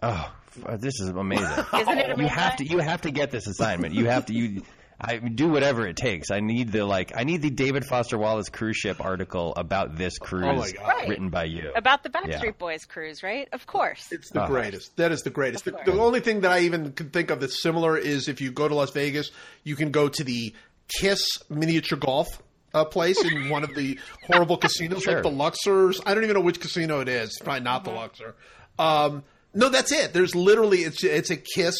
Oh, 0.03 0.31
this 0.77 0.99
is 0.99 1.09
amazing. 1.09 1.65
Isn't 1.73 1.97
it 1.97 2.17
You 2.17 2.27
have 2.27 2.55
to 2.57 2.65
you 2.65 2.79
have 2.79 3.01
to 3.01 3.11
get 3.11 3.31
this 3.31 3.47
assignment. 3.47 3.93
You 3.95 4.05
have 4.05 4.27
to 4.27 4.33
you 4.33 4.61
I 4.99 5.17
do 5.17 5.47
whatever 5.49 5.85
it 5.85 5.95
takes. 5.95 6.31
I 6.31 6.39
need 6.39 6.71
the 6.71 6.83
like 6.85 7.11
I 7.15 7.23
need 7.23 7.43
the 7.43 7.51
David 7.51 7.85
Foster 7.85 8.17
Wallace 8.17 8.49
cruise 8.49 8.77
ship 8.77 9.03
article 9.03 9.53
about 9.55 9.95
this 9.95 10.17
cruise 10.17 10.43
Oh 10.45 10.55
my 10.55 10.71
God. 10.71 10.87
Right. 10.87 11.07
written 11.09 11.29
by 11.29 11.43
you. 11.43 11.71
About 11.75 12.01
the 12.01 12.09
Backstreet 12.09 12.43
Yeah. 12.43 12.51
Boys 12.57 12.85
cruise, 12.85 13.21
right? 13.21 13.47
Of 13.53 13.67
course. 13.67 14.11
It's 14.11 14.31
the 14.31 14.39
Uh-huh. 14.41 14.47
greatest. 14.51 14.95
That 14.97 15.11
is 15.11 15.21
the 15.21 15.29
greatest. 15.29 15.65
The, 15.65 15.77
the 15.85 15.99
only 15.99 16.19
thing 16.19 16.41
that 16.41 16.51
I 16.51 16.61
even 16.61 16.93
could 16.93 17.13
think 17.13 17.29
of 17.29 17.39
that's 17.41 17.61
similar 17.61 17.95
is 17.95 18.27
if 18.27 18.41
you 18.41 18.51
go 18.51 18.67
to 18.67 18.73
Las 18.73 18.89
Vegas, 18.91 19.29
you 19.63 19.75
can 19.75 19.91
go 19.91 20.09
to 20.09 20.23
the 20.23 20.53
Kiss 20.99 21.21
miniature 21.49 21.97
golf 21.99 22.27
uh, 22.73 22.85
place 22.85 23.21
in 23.23 23.49
one 23.49 23.63
of 23.63 23.75
the 23.75 23.99
horrible 24.25 24.57
casinos, 24.57 25.03
Sure. 25.03 25.15
like 25.15 25.23
the 25.23 25.29
Luxors. 25.29 25.99
I 26.05 26.13
don't 26.15 26.23
even 26.23 26.33
know 26.35 26.41
which 26.41 26.59
casino 26.59 27.01
it 27.01 27.07
is. 27.09 27.29
It's 27.29 27.39
probably 27.39 27.61
not 27.61 27.83
the 27.83 27.91
Luxor. 27.91 28.35
Um, 28.79 29.23
no, 29.53 29.69
that's 29.69 29.91
it. 29.91 30.13
There's 30.13 30.33
literally 30.33 30.79
it's 30.79 31.03
it's 31.03 31.29
a 31.29 31.37
Kiss 31.37 31.75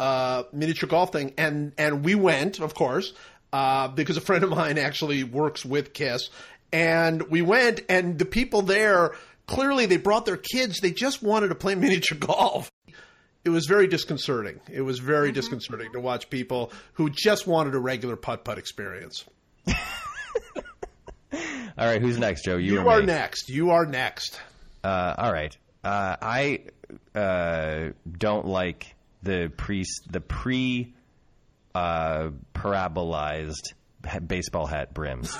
uh, 0.00 0.44
miniature 0.52 0.88
golf 0.88 1.12
thing, 1.12 1.34
and 1.36 1.72
and 1.78 2.04
we 2.04 2.14
went, 2.14 2.60
of 2.60 2.74
course, 2.74 3.12
uh, 3.52 3.88
because 3.88 4.16
a 4.16 4.20
friend 4.20 4.44
of 4.44 4.50
mine 4.50 4.78
actually 4.78 5.24
works 5.24 5.64
with 5.64 5.92
Kiss, 5.92 6.30
and 6.72 7.22
we 7.30 7.42
went, 7.42 7.80
and 7.88 8.18
the 8.18 8.24
people 8.24 8.62
there 8.62 9.14
clearly 9.46 9.86
they 9.86 9.96
brought 9.96 10.26
their 10.26 10.36
kids. 10.36 10.80
They 10.80 10.90
just 10.92 11.22
wanted 11.22 11.48
to 11.48 11.54
play 11.54 11.74
miniature 11.76 12.18
golf. 12.18 12.70
It 13.44 13.50
was 13.50 13.66
very 13.66 13.86
disconcerting. 13.86 14.60
It 14.70 14.82
was 14.82 14.98
very 14.98 15.32
disconcerting 15.32 15.92
to 15.92 16.00
watch 16.00 16.28
people 16.28 16.70
who 16.94 17.08
just 17.08 17.46
wanted 17.46 17.74
a 17.74 17.78
regular 17.78 18.16
putt 18.16 18.44
putt 18.44 18.58
experience. 18.58 19.24
All 21.32 21.86
right, 21.86 22.02
who's 22.02 22.18
next, 22.18 22.44
Joe? 22.44 22.56
You, 22.56 22.80
You 22.80 22.88
are 22.88 23.00
me? 23.00 23.06
next. 23.06 23.48
You 23.48 23.70
are 23.70 23.86
next. 23.86 24.40
Uh, 24.82 25.14
all 25.16 25.32
right. 25.32 25.56
Uh, 25.84 26.16
I 26.20 26.60
uh, 27.14 27.90
don't 28.10 28.46
like 28.46 28.94
the 29.22 29.50
pre 29.56 29.84
the 30.10 30.20
pre 30.20 30.94
uh, 31.74 32.30
parabolized 32.54 33.72
baseball 34.26 34.66
hat 34.66 34.94
brims. 34.94 35.36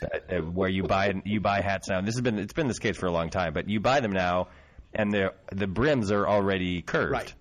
That- 0.00 0.24
uh, 0.32 0.40
where 0.40 0.68
you 0.68 0.84
buy 0.84 1.12
you 1.24 1.40
buy 1.40 1.60
hats 1.60 1.88
now. 1.88 1.98
And 1.98 2.06
this 2.08 2.14
has 2.14 2.22
been 2.22 2.38
it's 2.38 2.54
been 2.54 2.68
this 2.68 2.78
case 2.78 2.96
for 2.96 3.06
a 3.06 3.12
long 3.12 3.30
time, 3.30 3.52
but 3.52 3.68
you 3.68 3.80
buy 3.80 4.00
them 4.00 4.12
now, 4.12 4.48
and 4.94 5.12
the 5.12 5.34
the 5.52 5.66
brims 5.66 6.10
are 6.10 6.26
already 6.26 6.82
curved. 6.82 7.12
Right. 7.12 7.34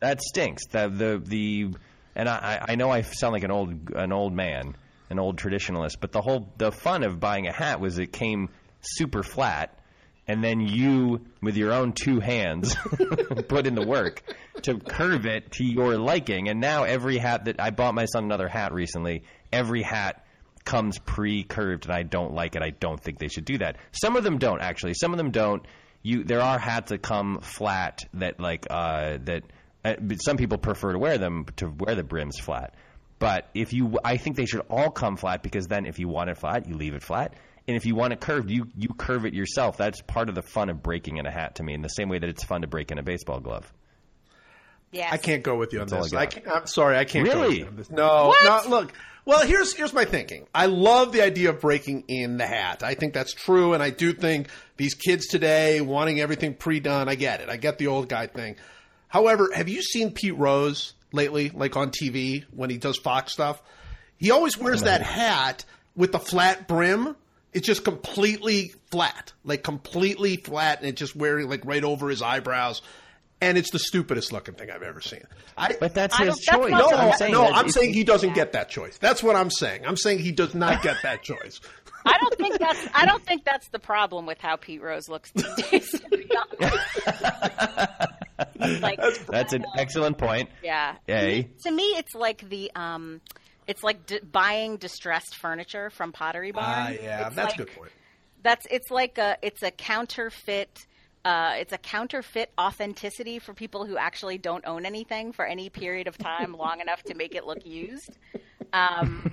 That 0.00 0.20
stinks. 0.20 0.66
The 0.70 0.88
the 0.88 1.22
the 1.24 1.74
and 2.14 2.28
I, 2.28 2.60
I 2.68 2.72
I 2.72 2.74
know 2.74 2.90
I 2.90 3.02
sound 3.02 3.32
like 3.32 3.44
an 3.44 3.50
old 3.50 3.90
an 3.94 4.12
old 4.12 4.34
man, 4.34 4.76
an 5.08 5.18
old 5.18 5.38
traditionalist, 5.38 5.96
but 6.00 6.12
the 6.12 6.20
whole 6.20 6.52
the 6.58 6.70
fun 6.70 7.02
of 7.02 7.18
buying 7.18 7.46
a 7.46 7.52
hat 7.52 7.80
was 7.80 7.98
it 7.98 8.12
came 8.12 8.50
super 8.82 9.22
flat, 9.22 9.78
and 10.28 10.42
then 10.42 10.60
you 10.60 11.20
with 11.40 11.56
your 11.56 11.72
own 11.72 11.92
two 11.92 12.20
hands 12.20 12.74
put 13.48 13.66
in 13.66 13.74
the 13.74 13.86
work 13.86 14.22
to 14.62 14.78
curve 14.78 15.26
it 15.26 15.52
to 15.52 15.64
your 15.64 15.96
liking. 15.96 16.48
And 16.48 16.60
now 16.60 16.84
every 16.84 17.18
hat 17.18 17.44
that 17.44 17.60
I 17.60 17.70
bought 17.70 17.94
my 17.94 18.06
son 18.06 18.24
another 18.24 18.48
hat 18.48 18.72
recently, 18.72 19.24
every 19.52 19.82
hat 19.82 20.24
comes 20.64 20.98
pre-curved, 20.98 21.86
and 21.86 21.94
I 21.94 22.02
don't 22.02 22.34
like 22.34 22.56
it. 22.56 22.62
I 22.62 22.70
don't 22.70 23.00
think 23.00 23.18
they 23.18 23.28
should 23.28 23.44
do 23.44 23.58
that. 23.58 23.76
Some 23.92 24.16
of 24.16 24.24
them 24.24 24.38
don't 24.38 24.60
actually. 24.60 24.94
Some 24.94 25.12
of 25.12 25.18
them 25.18 25.30
don't. 25.30 25.64
You 26.02 26.24
there 26.24 26.40
are 26.40 26.58
hats 26.58 26.90
that 26.90 27.02
come 27.02 27.40
flat 27.40 28.00
that 28.14 28.40
like 28.40 28.66
uh, 28.68 29.18
that. 29.24 29.44
Uh, 29.84 29.94
some 30.20 30.36
people 30.36 30.58
prefer 30.58 30.92
to 30.92 30.98
wear 30.98 31.16
them 31.16 31.46
to 31.56 31.68
wear 31.68 31.94
the 31.94 32.02
brims 32.02 32.38
flat. 32.40 32.74
But 33.18 33.48
if 33.54 33.72
you, 33.72 33.98
I 34.04 34.16
think 34.18 34.36
they 34.36 34.46
should 34.46 34.62
all 34.68 34.90
come 34.90 35.16
flat 35.16 35.42
because 35.42 35.68
then 35.68 35.86
if 35.86 35.98
you 35.98 36.08
want 36.08 36.28
it 36.28 36.36
flat, 36.36 36.68
you 36.68 36.74
leave 36.74 36.94
it 36.94 37.02
flat. 37.02 37.34
And 37.68 37.76
if 37.76 37.84
you 37.84 37.94
want 37.96 38.12
it 38.12 38.20
curved, 38.20 38.50
you 38.50 38.68
you 38.76 38.88
curve 38.96 39.26
it 39.26 39.34
yourself. 39.34 39.76
That's 39.76 40.00
part 40.02 40.28
of 40.28 40.34
the 40.34 40.42
fun 40.42 40.68
of 40.70 40.82
breaking 40.82 41.16
in 41.16 41.26
a 41.26 41.30
hat 41.30 41.56
to 41.56 41.62
me. 41.62 41.74
In 41.74 41.82
the 41.82 41.88
same 41.88 42.08
way 42.08 42.18
that 42.18 42.28
it's 42.28 42.44
fun 42.44 42.60
to 42.62 42.66
break 42.68 42.90
in 42.92 42.98
a 42.98 43.02
baseball 43.02 43.40
glove. 43.40 43.72
Yes. 44.92 45.12
I 45.12 45.16
can't 45.16 45.42
go 45.42 45.56
with 45.56 45.72
you 45.72 45.80
on 45.80 45.88
That's 45.88 46.10
this. 46.10 46.14
I 46.14 46.22
I 46.22 46.26
can't, 46.26 46.48
I'm 46.48 46.66
sorry, 46.66 46.96
I 46.96 47.04
can't. 47.04 47.26
Go 47.26 47.32
with 47.32 47.42
Really? 47.42 47.58
you 47.60 47.66
on 47.66 47.76
this. 47.76 47.90
No, 47.90 48.32
no. 48.44 48.60
Look, 48.68 48.92
well, 49.24 49.44
here's 49.44 49.74
here's 49.74 49.92
my 49.92 50.04
thinking. 50.04 50.46
I 50.54 50.66
love 50.66 51.10
the 51.12 51.22
idea 51.22 51.50
of 51.50 51.60
breaking 51.60 52.04
in 52.06 52.36
the 52.36 52.46
hat. 52.46 52.84
I 52.84 52.94
think 52.94 53.12
that's 53.12 53.34
true, 53.34 53.74
and 53.74 53.82
I 53.82 53.90
do 53.90 54.12
think 54.12 54.48
these 54.76 54.94
kids 54.94 55.26
today 55.26 55.80
wanting 55.80 56.20
everything 56.20 56.54
pre-done. 56.54 57.08
I 57.08 57.16
get 57.16 57.40
it. 57.40 57.48
I 57.48 57.56
get 57.56 57.78
the 57.78 57.88
old 57.88 58.08
guy 58.08 58.28
thing. 58.28 58.56
However, 59.08 59.50
have 59.52 59.68
you 59.68 59.82
seen 59.82 60.12
Pete 60.12 60.36
Rose 60.36 60.94
lately, 61.12 61.50
like 61.50 61.76
on 61.76 61.90
TV 61.90 62.44
when 62.52 62.70
he 62.70 62.78
does 62.78 62.96
Fox 62.96 63.32
stuff? 63.32 63.60
He 64.18 64.30
always 64.30 64.56
wears 64.56 64.82
that 64.82 65.02
hat 65.02 65.64
with 65.96 66.12
the 66.12 66.18
flat 66.20 66.68
brim. 66.68 67.16
It's 67.56 67.66
just 67.66 67.84
completely 67.84 68.72
flat, 68.90 69.32
like 69.44 69.62
completely 69.64 70.36
flat, 70.36 70.78
and 70.80 70.88
it's 70.88 70.98
just 70.98 71.16
wearing 71.16 71.48
like 71.48 71.64
right 71.64 71.82
over 71.82 72.08
his 72.10 72.20
eyebrows. 72.22 72.82
And 73.40 73.58
it's 73.58 73.70
the 73.70 73.78
stupidest 73.78 74.32
looking 74.32 74.54
thing 74.54 74.70
I've 74.70 74.82
ever 74.82 75.00
seen. 75.02 75.22
I, 75.58 75.74
But 75.78 75.92
that's 75.94 76.18
I 76.18 76.24
his 76.26 76.36
don't- 76.38 76.70
that's 76.70 76.80
choice. 76.82 76.90
no, 76.90 76.96
I'm 76.98 77.16
saying 77.18 77.32
no, 77.32 77.46
I'm 77.46 77.68
saying 77.68 77.92
he 77.94 78.02
doesn't 78.04 78.34
get 78.34 78.52
that 78.52 78.68
choice. 78.70 78.96
That's 78.98 79.22
what 79.22 79.36
I'm 79.36 79.50
saying. 79.50 79.84
I'm 79.86 79.96
saying 79.96 80.20
he 80.20 80.32
does 80.32 80.54
not 80.54 80.82
get 80.82 80.96
that 81.02 81.22
choice. 81.22 81.60
I 82.06 82.18
don't 82.18 82.34
think 82.36 82.58
that's. 82.58 82.86
I 82.94 83.04
don't 83.04 83.22
think 83.24 83.44
that's 83.44 83.68
the 83.68 83.78
problem 83.78 84.26
with 84.26 84.38
how 84.38 84.56
Pete 84.56 84.80
Rose 84.82 85.08
looks 85.08 85.32
these 85.32 85.54
days. 85.70 85.90
To 85.90 86.08
be 86.10 86.30
honest. 86.60 86.86
like, 88.82 89.00
That's 89.28 89.52
an 89.52 89.64
excellent 89.76 90.18
point. 90.18 90.48
yeah. 90.62 90.96
A. 91.08 91.44
To 91.64 91.70
me, 91.70 91.82
it's 91.96 92.14
like 92.14 92.48
the 92.48 92.70
um, 92.76 93.20
it's 93.66 93.82
like 93.82 94.06
d- 94.06 94.20
buying 94.20 94.76
distressed 94.76 95.36
furniture 95.36 95.90
from 95.90 96.12
Pottery 96.12 96.52
Barn. 96.52 96.66
Ah, 96.68 96.88
yeah, 96.90 97.26
It's 97.26 97.36
that's 97.36 97.52
like- 97.52 97.60
a 97.60 97.64
good 97.64 97.76
point. 97.76 97.90
That's 98.42 98.66
it's 98.70 98.90
like 98.90 99.18
a 99.18 99.36
it's 99.42 99.62
a 99.62 99.70
counterfeit. 99.72 100.86
Uh, 101.24 101.54
it's 101.58 101.72
a 101.72 101.78
counterfeit 101.78 102.52
authenticity 102.60 103.40
for 103.40 103.52
people 103.52 103.84
who 103.84 103.96
actually 103.96 104.38
don't 104.38 104.64
own 104.64 104.86
anything 104.86 105.32
for 105.32 105.44
any 105.44 105.68
period 105.68 106.06
of 106.06 106.16
time 106.16 106.52
long 106.58 106.80
enough 106.80 107.02
to 107.04 107.14
make 107.14 107.34
it 107.34 107.44
look 107.44 107.66
used. 107.66 108.16
Um, 108.72 109.32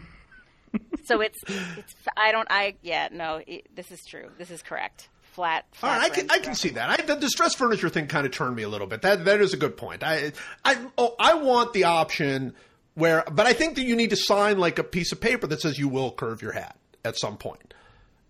so 1.05 1.21
it's 1.21 1.37
it's 1.47 1.93
I 2.17 2.31
don't 2.31 2.47
I 2.49 2.75
yeah 2.81 3.09
no 3.11 3.41
it, 3.45 3.67
this 3.75 3.91
is 3.91 3.99
true 4.07 4.29
this 4.39 4.49
is 4.49 4.63
correct 4.63 5.09
flat. 5.21 5.65
All 5.73 5.89
flat 5.89 5.99
right, 6.01 6.11
I 6.11 6.15
can, 6.15 6.31
I 6.31 6.37
can 6.39 6.55
see 6.55 6.69
that. 6.69 6.89
I, 6.89 7.03
the 7.03 7.15
distressed 7.15 7.57
furniture 7.57 7.89
thing 7.89 8.07
kind 8.07 8.25
of 8.25 8.31
turned 8.31 8.55
me 8.55 8.63
a 8.63 8.69
little 8.69 8.87
bit. 8.87 9.01
That 9.03 9.25
that 9.25 9.41
is 9.41 9.53
a 9.53 9.57
good 9.57 9.77
point. 9.77 10.01
I 10.03 10.31
I 10.65 10.77
oh, 10.97 11.15
I 11.19 11.35
want 11.35 11.73
the 11.73 11.83
option 11.83 12.55
where, 12.95 13.23
but 13.31 13.45
I 13.45 13.53
think 13.53 13.75
that 13.75 13.83
you 13.83 13.95
need 13.95 14.11
to 14.11 14.15
sign 14.15 14.57
like 14.57 14.79
a 14.79 14.83
piece 14.83 15.11
of 15.11 15.19
paper 15.21 15.47
that 15.47 15.61
says 15.61 15.77
you 15.77 15.87
will 15.87 16.11
curve 16.11 16.41
your 16.41 16.51
hat 16.51 16.77
at 17.03 17.17
some 17.17 17.37
point. 17.37 17.73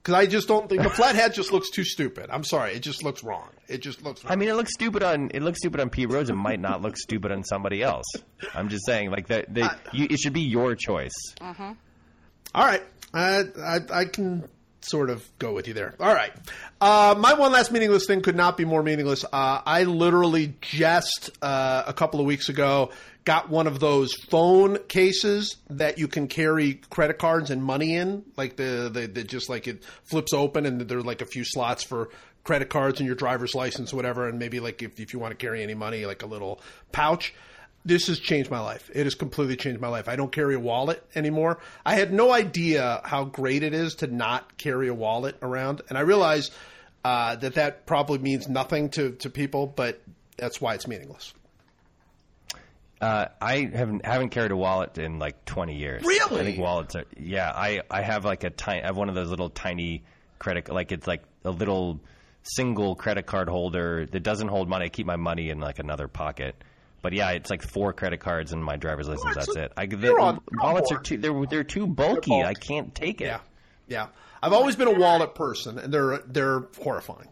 Because 0.02 0.16
I 0.16 0.26
just 0.26 0.50
don't 0.50 0.68
think 0.68 0.84
the 0.84 0.90
flat 0.90 1.16
hat 1.16 1.34
just 1.34 1.54
looks 1.54 1.70
too 1.70 1.86
stupid. 1.86 2.30
I'm 2.30 2.44
sorry, 2.44 2.74
it 2.74 2.82
just 2.82 3.04
looks 3.06 3.24
wrong. 3.24 3.48
It 3.70 3.78
just 3.78 4.04
looks. 4.04 4.22
Wrong. 4.24 4.34
I 4.34 4.36
mean, 4.36 4.50
it 4.50 4.56
looks 4.56 4.74
stupid 4.74 5.02
on 5.02 5.32
it 5.34 5.42
looks 5.42 5.60
stupid 5.60 5.80
on 5.80 5.90
Pete 5.90 6.12
Rose. 6.12 6.30
It 6.30 6.36
might 6.36 6.60
not 6.60 6.82
look 6.82 6.98
stupid 6.98 7.32
on 7.32 7.46
somebody 7.46 7.82
else. 7.82 8.06
I'm 8.54 8.68
just 8.68 8.86
saying, 8.86 9.12
like 9.12 9.28
that. 9.28 9.54
They, 9.54 9.66
you, 9.94 10.08
it 10.10 10.20
should 10.20 10.34
be 10.34 10.42
your 10.42 10.76
choice. 10.76 11.14
All 11.40 12.66
right, 12.66 12.84
I, 13.14 13.46
I 13.62 13.80
I 13.94 14.06
can 14.06 14.44
sort 14.82 15.10
of 15.10 15.26
go 15.40 15.54
with 15.54 15.70
you 15.70 15.74
there. 15.74 15.96
All 16.02 16.14
right, 16.14 16.34
uh, 16.82 17.16
my 17.18 17.36
one 17.36 17.54
last 17.54 17.72
meaningless 17.72 18.06
thing 18.06 18.22
could 18.22 18.36
not 18.36 18.58
be 18.58 18.66
more 18.66 18.84
meaningless. 18.84 19.24
Uh, 19.24 19.62
I 19.66 19.84
literally 19.84 20.56
just 20.60 21.30
uh, 21.42 21.84
a 21.88 21.94
couple 21.94 22.20
of 22.20 22.26
weeks 22.26 22.50
ago 22.50 22.92
got 23.26 23.50
one 23.50 23.68
of 23.68 23.80
those 23.80 24.14
phone 24.14 24.78
cases 24.88 25.58
that 25.70 25.98
you 25.98 26.08
can 26.08 26.28
carry 26.28 26.76
credit 26.90 27.18
cards 27.18 27.50
and 27.52 27.64
money 27.64 27.96
in, 27.96 28.24
like 28.38 28.56
the 28.56 28.90
the, 28.94 29.08
the 29.08 29.24
just 29.24 29.50
like 29.50 29.68
it 29.68 29.84
flips 30.04 30.34
open 30.34 30.66
and 30.66 30.82
there's 30.82 31.06
like 31.06 31.22
a 31.22 31.26
few 31.26 31.44
slots 31.46 31.84
for 31.84 32.10
credit 32.44 32.70
cards 32.70 33.00
and 33.00 33.08
your 33.08 33.16
driver's 33.16 33.56
license, 33.56 33.94
whatever, 33.94 34.28
and 34.28 34.40
maybe 34.40 34.60
like 34.60 34.82
if 34.82 35.00
if 35.00 35.14
you 35.14 35.20
want 35.20 35.32
to 35.32 35.38
carry 35.38 35.64
any 35.64 35.76
money, 35.76 36.06
like 36.06 36.24
a 36.24 36.28
little 36.28 36.62
pouch 36.92 37.34
this 37.86 38.08
has 38.08 38.20
changed 38.20 38.50
my 38.50 38.60
life. 38.60 38.90
It 38.94 39.06
has 39.06 39.16
completely 39.16 39.56
changed 39.56 39.82
my 39.82 39.90
life. 39.90 40.08
I 40.08 40.16
don't 40.16 40.32
carry 40.32 40.56
a 40.56 40.60
wallet 40.60 41.06
anymore. 41.16 41.60
I 41.86 41.96
had 41.96 42.14
no 42.14 42.32
idea 42.32 43.02
how 43.04 43.26
great 43.26 43.64
it 43.64 43.74
is 43.74 43.96
to 43.96 44.08
not 44.08 44.58
carry 44.58 44.88
a 44.88 44.94
wallet 44.94 45.38
around, 45.42 45.82
and 45.90 45.98
I 45.98 46.02
realize 46.02 46.52
uh, 47.04 47.36
that 47.38 47.56
that 47.56 47.86
probably 47.86 48.20
means 48.20 48.48
nothing 48.48 48.90
to, 48.92 49.12
to 49.18 49.30
people, 49.30 49.68
but 49.68 50.02
that's 50.38 50.62
why 50.62 50.76
it's 50.76 50.88
meaningless. 50.88 51.34
Uh, 53.04 53.28
I 53.42 53.70
haven't 53.74 54.06
haven't 54.06 54.30
carried 54.30 54.52
a 54.52 54.56
wallet 54.56 54.98
in 54.98 55.20
like 55.20 55.44
20 55.44 55.76
years. 55.76 56.06
Really? 56.06 56.40
I 56.40 56.44
think 56.46 56.60
wallets 56.60 56.96
are. 56.96 57.04
Yeah, 57.18 57.52
I 57.54 57.82
I 57.92 58.02
have 58.02 58.24
like 58.24 58.46
a 58.46 58.50
tiny. 58.50 58.82
I 58.82 58.86
have 58.86 58.96
one 58.96 59.10
of 59.10 59.16
those 59.16 59.30
little 59.30 59.50
tiny 59.50 60.04
credit. 60.40 60.70
Like 60.70 60.94
it's 60.94 61.06
like 61.06 61.24
a 61.44 61.52
little 61.52 62.00
single 62.44 62.96
credit 62.96 63.26
card 63.26 63.50
holder 63.50 64.06
that 64.06 64.20
doesn't 64.24 64.48
hold 64.48 64.70
money. 64.70 64.86
I 64.86 64.90
keep 64.90 65.06
my 65.06 65.18
money 65.18 65.50
in 65.50 65.60
like 65.60 65.80
another 65.80 66.08
pocket. 66.08 66.56
But 67.02 67.12
yeah, 67.12 67.32
it's 67.32 67.50
like 67.50 67.62
four 67.62 67.92
credit 67.92 68.22
cards 68.22 68.54
and 68.54 68.64
my 68.64 68.78
driver's 68.78 69.10
license. 69.10 69.26
Alright, 69.26 69.36
That's 69.36 69.54
so 69.54 69.62
it. 69.64 69.74
I, 69.76 69.86
the, 69.86 70.08
you're 70.08 70.20
on- 70.22 70.40
you're 70.54 70.62
wallets 70.64 70.90
are 70.94 71.00
too. 71.00 71.18
They're 71.18 71.46
they're 71.46 71.64
too 71.66 71.86
bulky. 71.88 72.32
bulk. 72.32 72.46
I 72.46 72.54
can't 72.54 72.96
take 72.96 73.20
it. 73.20 73.26
Yeah, 73.26 73.40
yeah. 73.90 74.08
I've 74.42 74.54
always 74.54 74.78
been 74.78 74.88
a 74.88 74.98
wallet 74.98 75.36
person, 75.36 75.78
and 75.78 75.94
they're 75.94 76.20
they're 76.20 76.62
horrifying. 76.82 77.28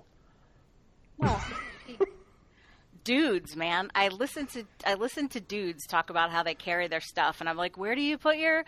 Dudes, 3.03 3.55
man. 3.55 3.89
I 3.95 4.09
listen 4.09 4.45
to 4.47 4.65
I 4.85 4.93
listen 4.95 5.27
to 5.29 5.39
dudes 5.39 5.85
talk 5.87 6.09
about 6.09 6.31
how 6.31 6.43
they 6.43 6.53
carry 6.55 6.87
their 6.87 7.01
stuff, 7.01 7.39
and 7.39 7.49
I'm 7.49 7.57
like, 7.57 7.77
where 7.77 7.95
do 7.95 8.01
you 8.01 8.17
put 8.17 8.37
your 8.37 8.63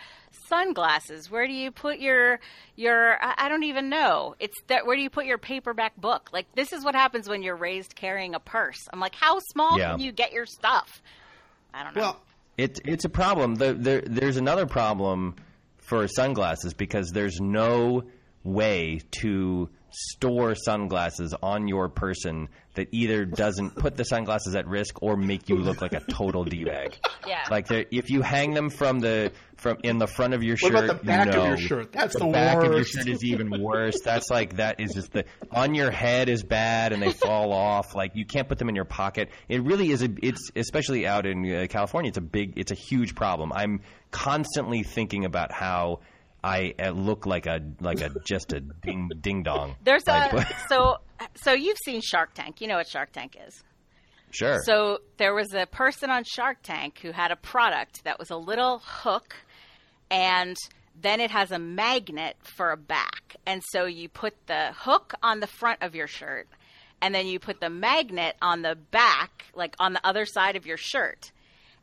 sunglasses? 0.47 1.29
Where 1.29 1.47
do 1.47 1.53
you 1.53 1.71
put 1.71 1.99
your 1.99 2.39
your? 2.75 3.17
I, 3.23 3.33
I 3.45 3.49
don't 3.49 3.63
even 3.63 3.89
know. 3.89 4.35
It's 4.39 4.55
that. 4.67 4.85
Where 4.85 4.95
do 4.95 5.01
you 5.01 5.09
put 5.09 5.25
your 5.25 5.37
paperback 5.37 5.95
book? 5.97 6.29
Like 6.33 6.47
this 6.55 6.73
is 6.73 6.83
what 6.83 6.95
happens 6.95 7.27
when 7.29 7.43
you're 7.43 7.55
raised 7.55 7.95
carrying 7.95 8.35
a 8.35 8.39
purse. 8.39 8.87
I'm 8.91 8.99
like, 8.99 9.15
how 9.15 9.39
small 9.51 9.77
Yeah. 9.77 9.91
can 9.91 9.99
you 9.99 10.11
get 10.11 10.31
your 10.33 10.45
stuff? 10.45 11.01
I 11.73 11.83
don't 11.83 11.95
know. 11.95 12.01
Well, 12.01 12.21
It, 12.57 12.79
it's 12.85 13.05
a 13.05 13.09
problem. 13.09 13.55
The, 13.55 13.73
there, 13.73 14.01
there's 14.01 14.37
another 14.37 14.65
problem 14.67 15.35
for 15.79 16.07
sunglasses 16.07 16.73
because 16.73 17.09
there's 17.11 17.39
no 17.41 18.03
way 18.43 19.01
to 19.21 19.69
store 19.95 20.55
sunglasses 20.55 21.35
on 21.43 21.67
your 21.67 21.87
person 21.87 22.49
that 22.73 22.87
either 22.91 23.25
doesn't 23.25 23.75
put 23.75 23.95
the 23.95 24.03
sunglasses 24.03 24.55
at 24.55 24.67
risk 24.67 25.03
or 25.03 25.15
make 25.15 25.47
you 25.47 25.55
look 25.57 25.81
like 25.81 25.93
a 25.93 25.99
total 26.11 26.43
d-bag. 26.43 26.97
Yeah. 27.25 27.43
Like 27.49 27.71
if 27.71 28.09
you 28.09 28.21
hang 28.21 28.53
them 28.53 28.69
from 28.69 28.99
the 28.99 29.31
from 29.55 29.77
in 29.81 29.97
the 29.97 30.07
front 30.07 30.33
of 30.33 30.43
your 30.43 30.57
What 30.59 30.73
shirt, 30.73 30.83
about 30.89 30.99
the 30.99 31.05
back 31.05 31.27
of 31.29 31.35
your 31.35 31.57
shirt? 31.57 31.93
That's 31.93 32.11
the 32.11 32.25
the 32.25 32.31
back 32.33 32.57
of 32.61 32.73
your 32.73 32.83
shirt 32.83 33.07
is 33.07 33.23
even 33.23 33.61
worse. 33.61 34.01
That's 34.03 34.29
like 34.29 34.57
that 34.57 34.81
is 34.81 34.93
just 34.93 35.13
the 35.13 35.23
on 35.49 35.73
your 35.73 35.89
head 35.89 36.27
is 36.27 36.43
bad 36.43 36.91
and 36.91 37.01
they 37.01 37.13
fall 37.13 37.53
off. 37.53 37.95
Like 37.95 38.11
you 38.15 38.25
can't 38.25 38.49
put 38.49 38.59
them 38.59 38.67
in 38.67 38.75
your 38.75 38.83
pocket. 38.83 39.29
It 39.47 39.63
really 39.63 39.89
is 39.91 40.03
a. 40.03 40.09
It's 40.21 40.51
especially 40.57 41.07
out 41.07 41.25
in 41.25 41.49
uh, 41.49 41.67
California. 41.69 42.09
It's 42.09 42.17
a 42.17 42.21
big. 42.21 42.57
It's 42.57 42.73
a 42.73 42.75
huge 42.75 43.15
problem. 43.15 43.53
I'm 43.53 43.79
constantly 44.11 44.83
thinking 44.83 45.23
about 45.23 45.53
how. 45.53 46.01
I 46.43 46.73
look 46.91 47.25
like 47.25 47.45
a 47.45 47.61
like 47.79 48.01
a 48.01 48.09
just 48.25 48.51
a 48.53 48.59
ding 48.59 49.09
ding 49.21 49.43
dong. 49.43 49.75
There's 49.83 50.05
Like, 50.07 50.33
a 50.33 50.47
so 50.69 50.97
so 51.35 51.53
you've 51.53 51.77
seen 51.85 52.01
Shark 52.01 52.33
Tank. 52.33 52.59
You 52.61 52.67
know 52.67 52.75
what 52.77 52.87
Shark 52.87 53.11
Tank 53.11 53.37
is. 53.47 53.63
sure. 54.31 54.59
So 54.65 54.99
there 55.17 55.33
was 55.33 55.53
a 55.53 55.65
person 55.65 56.09
on 56.09 56.23
Shark 56.25 56.57
Tank 56.63 56.99
who 57.01 57.11
had 57.11 57.31
a 57.31 57.35
product 57.37 58.03
that 58.03 58.19
was 58.19 58.29
a 58.29 58.35
little 58.37 58.81
hook, 58.83 59.35
and 60.11 60.55
then 60.99 61.19
it 61.19 61.31
has 61.31 61.51
a 61.51 61.59
magnet 61.59 62.35
for 62.43 62.71
a 62.71 62.77
back. 62.77 63.35
And 63.45 63.63
so 63.71 63.85
you 63.85 64.09
put 64.09 64.33
the 64.47 64.73
hook 64.75 65.13
on 65.23 65.39
the 65.39 65.47
front 65.47 65.81
of 65.81 65.95
your 65.95 66.07
shirt, 66.07 66.47
and 67.01 67.15
then 67.15 67.25
you 67.27 67.39
put 67.39 67.59
the 67.61 67.69
magnet 67.69 68.35
on 68.41 68.61
the 68.61 68.75
back, 68.75 69.45
like 69.55 69.75
on 69.79 69.93
the 69.93 70.05
other 70.05 70.25
side 70.25 70.55
of 70.55 70.65
your 70.65 70.77
shirt, 70.77 71.31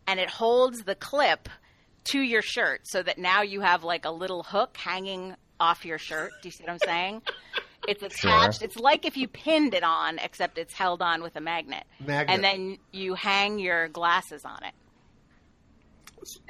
and 0.07 0.21
it 0.21 0.31
holds 0.31 0.83
the 0.85 0.95
clip 0.95 1.49
to 2.05 2.21
your 2.21 2.43
shirt 2.43 2.81
so 2.85 3.03
that 3.03 3.19
now 3.19 3.43
you 3.43 3.61
have 3.61 3.85
like 3.85 4.05
a 4.05 4.11
little 4.11 4.43
hook 4.43 4.77
hanging 4.77 5.35
off 5.59 5.85
your 5.85 5.99
shirt. 5.99 6.31
Do 6.43 6.49
you 6.49 6.53
see 6.53 6.65
what 6.65 6.73
I'm 6.73 6.79
saying? 6.79 7.23
It's 7.89 8.03
attached. 8.03 8.61
It's 8.63 8.77
like 8.77 9.07
if 9.07 9.17
you 9.17 9.27
pinned 9.27 9.73
it 9.73 9.83
on, 9.83 10.19
except 10.19 10.59
it's 10.59 10.75
held 10.75 11.01
on 11.01 11.23
with 11.23 11.35
a 11.37 11.41
magnet. 11.41 11.85
Magnet. 11.99 12.35
And 12.35 12.45
then 12.45 12.79
you 12.93 13.15
hang 13.15 13.59
your 13.59 13.89
glasses 13.89 14.45
on 14.45 14.59
it. 14.63 14.75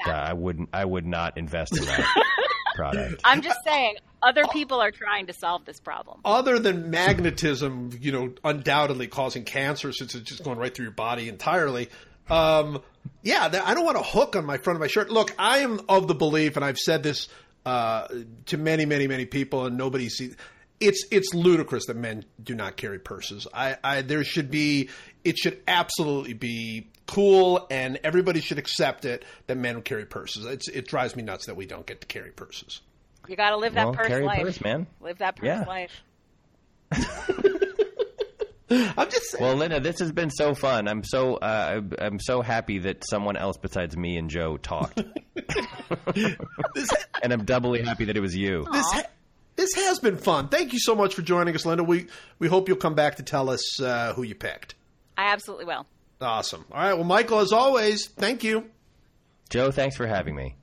Uh, 0.04 0.10
I 0.10 0.32
wouldn't. 0.32 0.70
I 0.72 0.84
would 0.84 1.06
not 1.06 1.38
invest 1.38 1.76
in 1.78 1.84
that 1.84 2.04
product. 2.74 3.20
I'm 3.24 3.42
just 3.42 3.60
saying, 3.64 3.96
other 4.22 4.44
people 4.52 4.80
are 4.80 4.90
trying 4.90 5.28
to 5.28 5.32
solve 5.32 5.64
this 5.64 5.78
problem. 5.78 6.20
Other 6.24 6.58
than 6.58 6.90
magnetism, 6.90 7.90
you 8.00 8.12
know, 8.12 8.32
undoubtedly 8.42 9.06
causing 9.06 9.44
cancer 9.44 9.92
since 9.92 10.14
it's 10.14 10.28
just 10.28 10.42
going 10.42 10.58
right 10.58 10.74
through 10.74 10.86
your 10.86 10.92
body 10.92 11.28
entirely. 11.28 11.88
Um, 12.28 12.82
yeah, 13.22 13.48
I 13.64 13.74
don't 13.74 13.84
want 13.84 13.96
a 13.98 14.02
hook 14.02 14.36
on 14.36 14.44
my 14.46 14.58
front 14.58 14.76
of 14.76 14.80
my 14.80 14.86
shirt. 14.86 15.10
Look, 15.10 15.34
I 15.38 15.58
am 15.58 15.80
of 15.88 16.08
the 16.08 16.14
belief, 16.14 16.56
and 16.56 16.64
I've 16.64 16.78
said 16.78 17.02
this 17.02 17.28
uh, 17.66 18.08
to 18.46 18.56
many, 18.56 18.86
many, 18.86 19.06
many 19.06 19.26
people, 19.26 19.66
and 19.66 19.76
nobody 19.76 20.08
sees. 20.08 20.36
It's 20.80 21.04
it's 21.10 21.34
ludicrous 21.34 21.86
that 21.86 21.96
men 21.96 22.24
do 22.42 22.54
not 22.54 22.76
carry 22.78 22.98
purses. 22.98 23.46
I, 23.52 23.76
I 23.84 24.00
there 24.02 24.24
should 24.24 24.50
be 24.50 24.88
it 25.24 25.36
should 25.36 25.60
absolutely 25.68 26.32
be 26.32 26.88
cool, 27.06 27.66
and 27.70 27.98
everybody 28.02 28.40
should 28.40 28.58
accept 28.58 29.04
it 29.04 29.24
that 29.46 29.58
men 29.58 29.82
carry 29.82 30.06
purses. 30.06 30.46
It's, 30.46 30.68
it 30.68 30.86
drives 30.88 31.14
me 31.16 31.22
nuts 31.22 31.46
that 31.46 31.56
we 31.56 31.66
don't 31.66 31.84
get 31.84 32.00
to 32.00 32.06
carry 32.06 32.30
purses. 32.30 32.80
You 33.28 33.36
got 33.36 33.50
to 33.50 33.58
live 33.58 33.74
that 33.74 33.84
Well, 33.84 33.94
purse 33.94 34.08
carry 34.08 34.22
a 34.22 34.26
life, 34.26 34.42
purse, 34.42 34.60
man. 34.62 34.86
Live 35.00 35.18
that 35.18 35.36
purse 35.36 35.46
Yeah. 35.46 35.64
life. 35.66 36.02
I'm 38.96 39.10
just 39.10 39.30
saying. 39.30 39.42
Well, 39.42 39.56
Linda, 39.56 39.80
this 39.80 39.98
has 39.98 40.12
been 40.12 40.30
so 40.30 40.54
fun. 40.54 40.86
I'm 40.86 41.02
so 41.02 41.34
uh, 41.36 41.80
I'm 41.98 42.20
so 42.20 42.40
happy 42.40 42.78
that 42.80 43.02
someone 43.08 43.36
else 43.36 43.56
besides 43.56 43.96
me 43.96 44.16
and 44.16 44.30
Joe 44.30 44.56
talked, 44.56 45.02
this, 46.14 46.90
and 47.22 47.32
I'm 47.32 47.44
doubly 47.44 47.82
happy 47.82 48.04
that 48.04 48.16
it 48.16 48.20
was 48.20 48.36
you. 48.36 48.66
this, 48.72 48.86
ha- 48.92 49.02
this 49.56 49.74
has 49.74 49.98
been 49.98 50.16
fun. 50.16 50.48
Thank 50.48 50.72
you 50.72 50.78
so 50.78 50.94
much 50.94 51.14
for 51.14 51.22
joining 51.22 51.54
us, 51.54 51.66
Linda. 51.66 51.82
We 51.82 52.06
we 52.38 52.46
hope 52.46 52.68
you'll 52.68 52.76
come 52.76 52.94
back 52.94 53.16
to 53.16 53.22
tell 53.24 53.50
us 53.50 53.80
uh, 53.80 54.12
who 54.14 54.22
you 54.22 54.34
picked. 54.36 54.76
I 55.18 55.32
absolutely 55.32 55.64
will. 55.66 55.86
Awesome. 56.20 56.64
All 56.70 56.78
right. 56.80 56.94
Well, 56.94 57.04
Michael, 57.04 57.40
as 57.40 57.52
always, 57.52 58.06
thank 58.06 58.44
you. 58.44 58.66
Joe, 59.48 59.70
thanks 59.72 59.96
for 59.96 60.06
having 60.06 60.36
me. 60.36 60.54